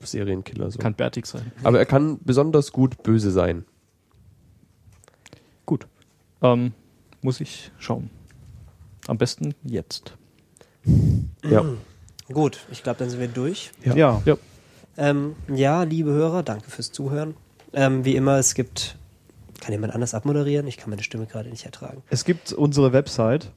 Serienkiller. 0.01 0.71
So. 0.71 0.79
kann 0.79 0.95
bärtig 0.95 1.27
sein. 1.27 1.53
Aber 1.63 1.79
er 1.79 1.87
kann 1.87 2.19
besonders 2.25 2.73
gut 2.73 3.03
böse 3.03 3.31
sein. 3.31 3.65
Gut. 5.67 5.87
Ähm, 6.43 6.73
muss 7.23 7.41
ich 7.41 7.71
schauen. 7.79 8.11
Am 9.07 9.19
besten 9.19 9.55
jetzt. 9.65 10.15
Ja. 11.49 11.65
Gut, 12.33 12.61
ich 12.71 12.83
glaube, 12.83 12.99
dann 12.99 13.11
sind 13.11 13.21
wir 13.21 13.29
durch. 13.29 13.71
Ja. 13.85 13.95
Ja. 13.95 14.23
Ja. 14.25 14.37
Ähm, 14.97 15.37
ja, 15.53 15.83
liebe 15.85 16.11
Hörer, 16.13 16.43
danke 16.43 16.71
fürs 16.71 16.93
Zuhören. 16.93 17.35
Ähm, 17.73 18.05
wie 18.05 18.15
immer, 18.17 18.39
es 18.39 18.55
gibt. 18.55 18.97
Kann 19.61 19.73
jemand 19.73 19.95
anders 19.95 20.13
abmoderieren? 20.15 20.67
Ich 20.67 20.77
kann 20.77 20.91
meine 20.91 21.03
Stimme 21.05 21.27
gerade 21.27 21.49
nicht 21.49 21.65
ertragen. 21.65 22.03
Es 22.11 22.25
gibt 22.25 22.53
unsere 22.53 22.93
Website. 22.93 23.51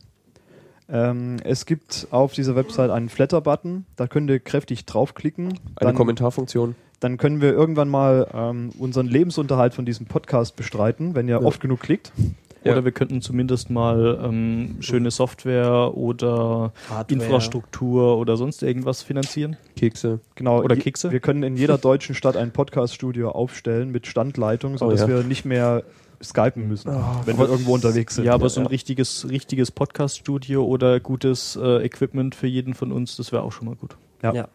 Ähm, 0.87 1.37
es 1.43 1.65
gibt 1.65 2.07
auf 2.11 2.33
dieser 2.33 2.55
Website 2.55 2.91
einen 2.91 3.09
Flatter-Button. 3.09 3.85
Da 3.95 4.05
könnt 4.07 4.29
ihr 4.29 4.39
kräftig 4.39 4.85
draufklicken. 4.85 5.47
Eine 5.47 5.57
Dann, 5.79 5.95
Kommentarfunktion. 5.95 6.75
dann 6.99 7.17
können 7.17 7.41
wir 7.41 7.53
irgendwann 7.53 7.89
mal 7.89 8.27
ähm, 8.35 8.69
unseren 8.77 9.07
Lebensunterhalt 9.07 9.73
von 9.73 9.85
diesem 9.85 10.05
Podcast 10.05 10.55
bestreiten, 10.55 11.15
wenn 11.15 11.27
ihr 11.27 11.39
Ja. 11.39 11.41
oft 11.41 11.59
genug 11.59 11.79
klickt. 11.79 12.11
Ja. 12.65 12.71
Oder 12.73 12.83
wir 12.83 12.91
könnten 12.91 13.21
zumindest 13.21 13.69
mal 13.69 14.19
ähm, 14.23 14.77
schöne 14.79 15.11
Software 15.11 15.95
oder 15.95 16.73
Hardware. 16.89 17.05
Infrastruktur 17.21 18.17
oder 18.17 18.37
sonst 18.37 18.63
irgendwas 18.63 19.03
finanzieren. 19.03 19.55
Kekse. 19.75 20.19
Genau. 20.35 20.61
Oder 20.63 20.75
Kekse? 20.75 21.11
Wir 21.11 21.19
können 21.19 21.43
in 21.43 21.55
jeder 21.57 21.77
deutschen 21.77 22.15
Stadt 22.15 22.35
ein 22.35 22.51
Podcast-Studio 22.51 23.29
aufstellen 23.31 23.91
mit 23.91 24.07
Standleitung, 24.07 24.77
sodass 24.77 25.03
Oh 25.03 25.07
ja. 25.07 25.17
wir 25.17 25.23
nicht 25.23 25.45
mehr 25.45 25.83
skypen 26.23 26.67
müssen, 26.67 26.89
Ah, 26.89 27.21
wenn 27.25 27.37
wir 27.37 27.47
irgendwo 27.47 27.73
unterwegs 27.75 28.15
sind. 28.15 28.25
Ja, 28.25 28.33
aber 28.33 28.49
so 28.49 28.61
ein 28.61 28.65
richtiges, 28.67 29.27
richtiges 29.29 29.69
Podcast-Studio 29.69 30.65
oder 30.65 30.99
gutes 30.99 31.55
äh, 31.61 31.85
Equipment 31.85 32.33
für 32.33 32.47
jeden 32.47 32.73
von 32.73 32.91
uns, 32.91 33.15
das 33.17 33.31
wäre 33.31 33.43
auch 33.43 33.51
schon 33.51 33.67
mal 33.67 33.75
gut. 33.75 33.95
Ja. 34.23 34.33
Ja. 34.33 34.47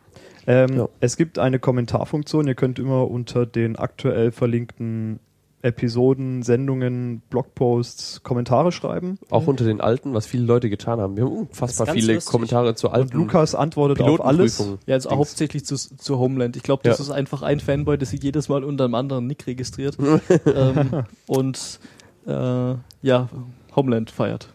Ähm, 0.47 0.77
Ja. 0.79 0.89
Es 1.01 1.17
gibt 1.17 1.39
eine 1.39 1.59
Kommentarfunktion. 1.61 2.49
Ihr 2.49 2.55
könnt 2.55 2.79
immer 2.79 3.09
unter 3.09 3.47
den 3.47 3.77
aktuell 3.77 4.33
verlinkten 4.33 5.21
Episoden, 5.63 6.43
Sendungen, 6.43 7.21
Blogposts 7.29 8.23
Kommentare 8.23 8.73
schreiben. 8.73 9.19
Auch 9.31 9.47
unter 9.47 9.65
den 9.65 9.81
alten, 9.81 10.15
was 10.15 10.27
viele 10.27 10.45
Leute 10.45 10.71
getan 10.71 11.01
haben. 11.01 11.17
Wir 11.17 11.25
haben 11.25 11.33
unfassbar 11.37 11.89
viele 11.89 12.15
lustig. 12.15 12.31
Kommentare 12.31 12.75
zu 12.75 12.89
Und 12.89 12.95
alten 12.95 13.17
Lukas 13.17 13.55
antwortet 13.55 14.01
auf 14.01 14.25
alles. 14.25 14.59
Ja, 14.87 14.99
Dings. 14.99 15.07
hauptsächlich 15.11 15.65
zu, 15.67 15.77
zu 15.77 16.19
Homeland. 16.19 16.57
Ich 16.57 16.63
glaube, 16.63 16.83
das 16.85 16.99
Ja. 16.99 17.05
ist 17.05 17.11
einfach 17.11 17.43
ein 17.43 17.61
Fanboy, 17.61 17.99
das 17.99 18.11
sich 18.11 18.23
jedes 18.23 18.49
Mal 18.49 18.65
unter 18.65 18.85
einem 18.85 18.95
anderen 18.95 19.27
Nick 19.27 19.47
registriert 19.47 19.99
ähm, 20.47 21.05
und 21.27 21.81
äh, 22.27 22.75
ja, 23.03 23.29
Homeland 23.77 24.11
feiert. 24.11 24.55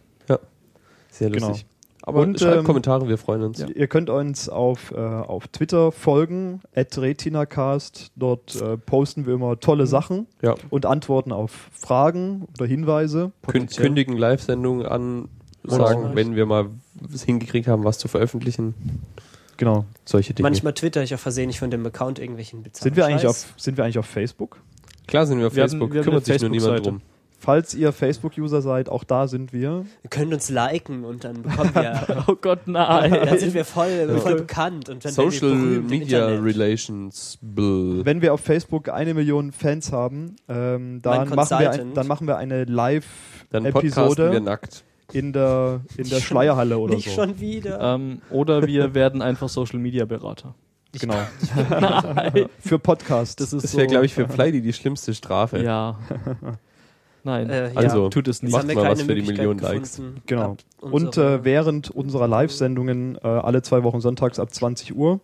Sehr 1.12 1.30
Genau. 1.30 1.56
Aber 2.08 2.20
Und, 2.20 2.40
schreibt 2.40 2.58
ähm, 2.60 2.64
Kommentare, 2.66 3.08
wir 3.10 3.18
freuen 3.18 3.42
uns. 3.42 3.60
Ihr 3.60 3.88
könnt 3.88 4.12
uns 4.12 4.48
auf, 4.48 4.92
äh, 4.92 4.96
auf 4.96 5.48
Twitter 5.48 5.92
folgen, 5.92 6.62
at 6.76 6.96
retinacast. 6.98 8.12
Dort 8.16 8.62
äh, 8.62 8.78
posten 8.78 9.26
wir 9.26 9.34
immer 9.34 9.60
tolle 9.60 9.88
Sachen 9.88 10.28
Ja. 10.42 10.54
und 10.70 10.86
antworten 10.86 11.32
auf 11.32 11.70
Fragen 11.74 12.48
oder 12.58 12.68
Hinweise. 12.68 13.32
Kün 13.48 13.68
kündigen 13.68 14.18
Live-Sendungen 14.18 14.86
an, 14.86 15.30
sagen, 15.64 16.10
so. 16.10 16.16
wenn 16.16 16.36
wir 16.36 16.46
mal 16.46 16.68
es 17.14 17.24
hingekriegt 17.24 17.68
haben, 17.68 17.84
was 17.84 17.98
zu 17.98 18.08
veröffentlichen. 18.08 18.76
Genau. 19.58 19.86
Solche 20.04 20.34
Dinge. 20.34 20.48
Manchmal 20.48 20.74
twitter 20.74 21.02
ich 21.02 21.16
auch 21.16 21.20
versehentlich 21.20 21.60
von 21.60 21.72
dem 21.72 21.86
Account 21.86 22.20
irgendwelchen 22.20 22.62
bizarren 22.62 22.84
Sind 22.84 22.98
wir, 22.98 23.06
eigentlich 23.08 23.26
auf, 23.28 23.54
sind 23.58 23.78
wir 23.78 23.84
eigentlich 23.84 23.98
auf 23.98 24.06
Facebook? 24.06 24.60
Klar 25.08 25.26
sind 25.26 25.40
wir 25.40 25.48
auf 25.48 25.56
Wir 25.56 25.64
haben- 25.64 25.70
Facebook, 25.72 25.92
wir 25.94 26.00
haben 26.02 26.06
kümmert 26.06 26.30
eine 26.30 26.34
sich 26.40 26.42
nur 26.42 26.52
niemand 26.52 26.86
drum. 26.86 27.02
Falls 27.46 27.76
ihr 27.76 27.92
Facebook-User 27.92 28.64
seid, 28.64 28.90
auch 28.90 29.04
da 29.04 29.28
sind 29.28 29.54
wir. 29.54 29.86
Wir 30.02 30.10
können 30.10 30.34
uns 30.34 30.50
liken 30.50 31.06
und 31.06 31.24
dann 31.24 31.44
bekommen 31.44 31.76
wir. 31.76 32.24
Oh 32.28 32.36
Gott, 32.42 32.62
nein. 32.66 33.12
dann 33.12 33.38
sind 33.38 33.54
wir 33.54 33.66
voll, 33.66 34.18
voll 34.20 34.36
bekannt. 34.38 34.90
Und 34.90 35.06
dann 35.06 35.12
Social 35.12 35.52
wir 35.52 35.56
berühmt 35.56 35.90
Media. 35.92 36.28
Relations. 36.28 37.38
Blah. 37.42 38.04
Wenn 38.04 38.24
wir 38.24 38.34
auf 38.34 38.42
Facebook 38.42 38.90
eine 38.90 39.14
Million 39.14 39.52
Fans 39.52 39.92
haben, 39.92 40.38
ähm, 40.50 41.04
dann, 41.04 41.30
machen 41.30 41.60
wir 41.60 41.70
ein, 41.70 41.94
dann 41.94 42.08
machen 42.08 42.26
wir 42.26 42.38
eine 42.38 42.64
Live-Episode 42.64 44.42
nackt. 44.42 44.84
in 45.14 45.32
der, 45.32 45.82
in 45.98 46.10
der 46.10 46.22
Schleierhalle 46.22 46.80
oder 46.80 46.96
Nicht 46.96 47.10
so. 47.10 47.22
schon 47.22 47.40
wieder. 47.40 47.80
ähm, 47.80 48.22
oder 48.32 48.66
wir 48.66 48.96
werden 48.96 49.22
einfach 49.22 49.50
Social 49.50 49.78
Media 49.78 50.06
Berater. 50.06 50.56
Genau. 51.00 51.16
Nein. 51.70 52.46
Für 52.60 52.80
Podcasts. 52.80 53.36
Das 53.36 53.54
ist 53.54 53.66
Das 53.66 53.76
wäre, 53.76 53.84
so, 53.88 53.92
glaube 53.92 54.06
ich, 54.08 54.16
für 54.16 54.28
Flydi 54.28 54.62
die 54.62 54.74
schlimmste 54.74 55.14
Strafe. 55.14 55.62
Ja. 55.62 56.00
Nein. 57.26 57.50
Äh, 57.50 57.74
ja. 57.74 57.76
Also, 57.76 58.08
tut 58.10 58.28
es 58.30 58.42
nicht. 58.42 58.54
macht 58.54 58.68
mal 58.68 58.76
was 58.76 59.02
für 59.02 59.08
die 59.16 59.22
Möglichkeit 59.22 59.38
Million 59.48 59.58
Likes. 59.58 60.02
Genau. 60.28 60.56
Und 60.80 61.18
äh, 61.18 61.44
während 61.44 61.90
unserer 61.92 62.28
Live-Sendungen 62.28 63.18
äh, 63.22 63.28
alle 63.28 63.62
zwei 63.64 63.84
Wochen 63.84 64.00
sonntags 64.00 64.40
ab 64.40 64.54
20 64.54 64.96
Uhr 64.96 65.20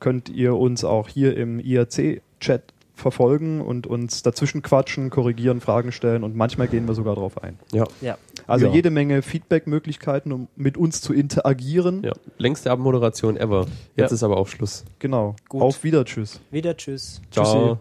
könnt 0.00 0.28
ihr 0.28 0.56
uns 0.56 0.82
auch 0.82 1.08
hier 1.08 1.36
im 1.36 1.60
IRC-Chat 1.60 2.62
verfolgen 2.94 3.60
und 3.60 3.86
uns 3.86 4.22
dazwischen 4.22 4.62
quatschen, 4.62 5.10
korrigieren, 5.10 5.60
Fragen 5.60 5.92
stellen 5.92 6.24
und 6.24 6.36
manchmal 6.36 6.68
gehen 6.68 6.86
wir 6.86 6.94
sogar 6.94 7.14
drauf 7.16 7.42
ein. 7.42 7.58
Ja. 7.72 7.84
ja. 8.00 8.16
Also 8.46 8.66
Ja. 8.66 8.72
jede 8.72 8.90
Menge 8.90 9.22
Feedback-Möglichkeiten, 9.22 10.32
um 10.32 10.48
mit 10.56 10.76
uns 10.76 11.00
zu 11.00 11.12
interagieren. 11.12 12.02
ja. 12.04 12.12
Längste 12.38 12.70
Abmoderation 12.70 13.36
ever. 13.36 13.66
Jetzt 13.96 14.10
Ja. 14.10 14.14
ist 14.14 14.22
aber 14.22 14.36
auch 14.36 14.46
Schluss. 14.48 14.84
Genau. 14.98 15.36
Gut. 15.48 15.62
Auf 15.62 15.84
Wieder, 15.84 16.04
tschüss. 16.04 16.40
Wieder 16.50 16.76
tschüss. 16.76 17.20
Ciao. 17.30 17.78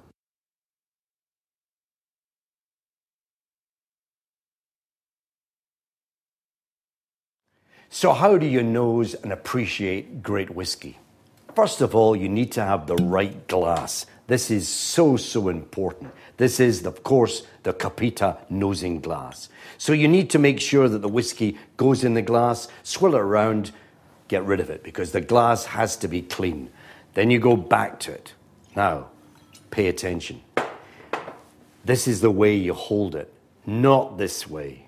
So, 7.94 8.14
how 8.14 8.38
do 8.38 8.46
you 8.46 8.64
nose 8.64 9.16
and 9.16 9.34
appreciate 9.34 10.24
great 10.24 10.50
whiskey? 10.50 10.98
First 11.54 11.82
of 11.82 11.94
all, 11.94 12.16
you 12.16 12.30
need 12.30 12.54
to 12.54 12.64
have 12.64 12.88
the 12.88 12.96
right 12.96 13.46
glass. 13.50 14.06
This 14.28 14.50
is 14.50 14.70
so, 14.70 15.18
so 15.18 15.50
important. 15.50 16.14
This 16.38 16.62
is, 16.62 16.86
of 16.86 17.04
course, 17.04 17.44
the 17.64 17.74
Capita 17.74 18.38
nosing 18.50 19.02
glass. 19.02 19.50
So, 19.78 19.92
you 19.92 20.08
need 20.08 20.30
to 20.30 20.40
make 20.40 20.62
sure 20.62 20.88
that 20.88 21.00
the 21.00 21.10
whiskey 21.10 21.58
goes 21.76 22.06
in 22.06 22.14
the 22.14 22.22
glass, 22.22 22.70
swill 22.82 23.14
it 23.14 23.20
around, 23.20 23.72
get 24.30 24.46
rid 24.46 24.62
of 24.62 24.70
it, 24.70 24.84
because 24.84 25.12
the 25.12 25.20
glass 25.20 25.66
has 25.66 25.98
to 25.98 26.08
be 26.08 26.22
clean. 26.22 26.70
Then 27.14 27.30
you 27.30 27.40
go 27.40 27.58
back 27.58 28.00
to 28.02 28.14
it. 28.14 28.34
Now, 28.74 29.10
pay 29.70 29.88
attention. 29.88 30.42
This 31.84 32.08
is 32.08 32.22
the 32.22 32.32
way 32.32 32.56
you 32.56 32.74
hold 32.74 33.16
it, 33.16 33.34
not 33.66 34.18
this 34.18 34.48
way. 34.48 34.88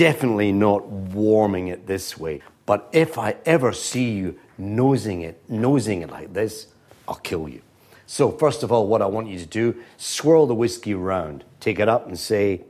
Definitely 0.00 0.50
not 0.50 0.88
warming 0.88 1.68
it 1.68 1.86
this 1.86 2.16
way. 2.16 2.40
But 2.64 2.88
if 2.90 3.18
I 3.18 3.36
ever 3.44 3.70
see 3.74 4.12
you 4.12 4.38
nosing 4.56 5.20
it, 5.20 5.42
nosing 5.46 6.00
it 6.00 6.08
like 6.08 6.32
this, 6.32 6.68
I'll 7.06 7.16
kill 7.16 7.46
you. 7.50 7.60
So, 8.06 8.30
first 8.30 8.62
of 8.62 8.72
all, 8.72 8.86
what 8.86 9.02
I 9.02 9.06
want 9.06 9.28
you 9.28 9.38
to 9.38 9.44
do, 9.44 9.76
swirl 9.98 10.46
the 10.46 10.54
whiskey 10.54 10.94
around, 10.94 11.44
take 11.60 11.78
it 11.78 11.86
up 11.86 12.06
and 12.06 12.18
say, 12.18 12.62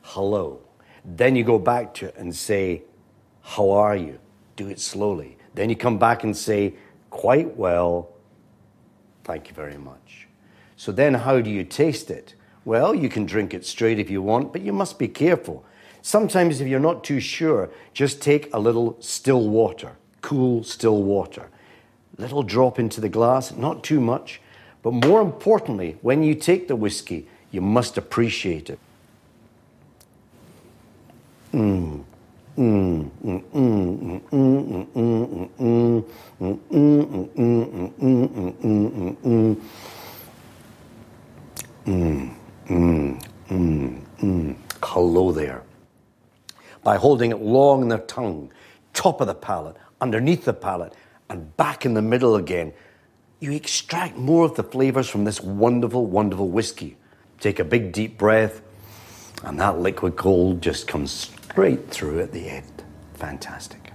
hello. 0.00 0.60
Then 1.04 1.36
you 1.36 1.44
go 1.44 1.58
back 1.58 1.92
to 1.96 2.06
it 2.06 2.14
and 2.16 2.34
say, 2.34 2.84
how 3.42 3.72
are 3.72 3.94
you? 3.94 4.18
Do 4.56 4.66
it 4.68 4.80
slowly. 4.80 5.36
Then 5.54 5.68
you 5.68 5.76
come 5.76 5.98
back 5.98 6.24
and 6.24 6.34
say, 6.34 6.76
quite 7.10 7.58
well, 7.58 8.08
thank 9.24 9.48
you 9.48 9.54
very 9.54 9.76
much. 9.76 10.28
So 10.78 10.92
then, 10.92 11.12
how 11.12 11.42
do 11.42 11.50
you 11.50 11.62
taste 11.62 12.10
it? 12.10 12.34
Well, 12.64 12.94
you 12.94 13.10
can 13.10 13.26
drink 13.26 13.52
it 13.52 13.66
straight 13.66 13.98
if 13.98 14.08
you 14.08 14.22
want, 14.22 14.50
but 14.50 14.62
you 14.62 14.72
must 14.72 14.98
be 14.98 15.08
careful. 15.08 15.66
Sometimes, 16.02 16.60
if 16.60 16.68
you're 16.68 16.80
not 16.80 17.04
too 17.04 17.20
sure, 17.20 17.70
just 17.92 18.22
take 18.22 18.52
a 18.54 18.58
little 18.58 18.96
still 19.00 19.48
water, 19.48 19.92
cool, 20.22 20.64
still 20.64 21.02
water. 21.02 21.48
Little 22.16 22.42
drop 22.42 22.78
into 22.78 23.00
the 23.00 23.08
glass, 23.08 23.52
not 23.54 23.82
too 23.82 24.00
much. 24.00 24.40
But 24.82 24.92
more 24.92 25.20
importantly, 25.20 25.96
when 26.00 26.22
you 26.22 26.34
take 26.34 26.68
the 26.68 26.76
whiskey, 26.76 27.26
you 27.50 27.60
must 27.60 27.98
appreciate 27.98 28.70
it. 28.70 28.78
Mmm. 31.52 32.04
Hello 44.82 45.32
there. 45.32 45.62
By 46.82 46.96
holding 46.96 47.30
it 47.30 47.40
long 47.40 47.82
in 47.82 47.88
the 47.88 47.98
tongue, 47.98 48.52
top 48.94 49.20
of 49.20 49.26
the 49.26 49.34
palate, 49.34 49.76
underneath 50.00 50.44
the 50.44 50.52
palate, 50.52 50.94
and 51.28 51.56
back 51.56 51.84
in 51.84 51.94
the 51.94 52.02
middle 52.02 52.36
again, 52.36 52.72
you 53.38 53.52
extract 53.52 54.16
more 54.16 54.44
of 54.44 54.54
the 54.54 54.62
flavors 54.62 55.08
from 55.08 55.24
this 55.24 55.40
wonderful, 55.40 56.06
wonderful 56.06 56.48
whiskey. 56.48 56.96
Take 57.38 57.58
a 57.58 57.64
big 57.64 57.92
deep 57.92 58.18
breath, 58.18 58.60
and 59.44 59.58
that 59.60 59.78
liquid 59.78 60.16
gold 60.16 60.60
just 60.62 60.86
comes 60.86 61.10
straight 61.10 61.90
through 61.90 62.20
at 62.20 62.32
the 62.32 62.48
end. 62.48 62.82
Fantastic. 63.14 63.89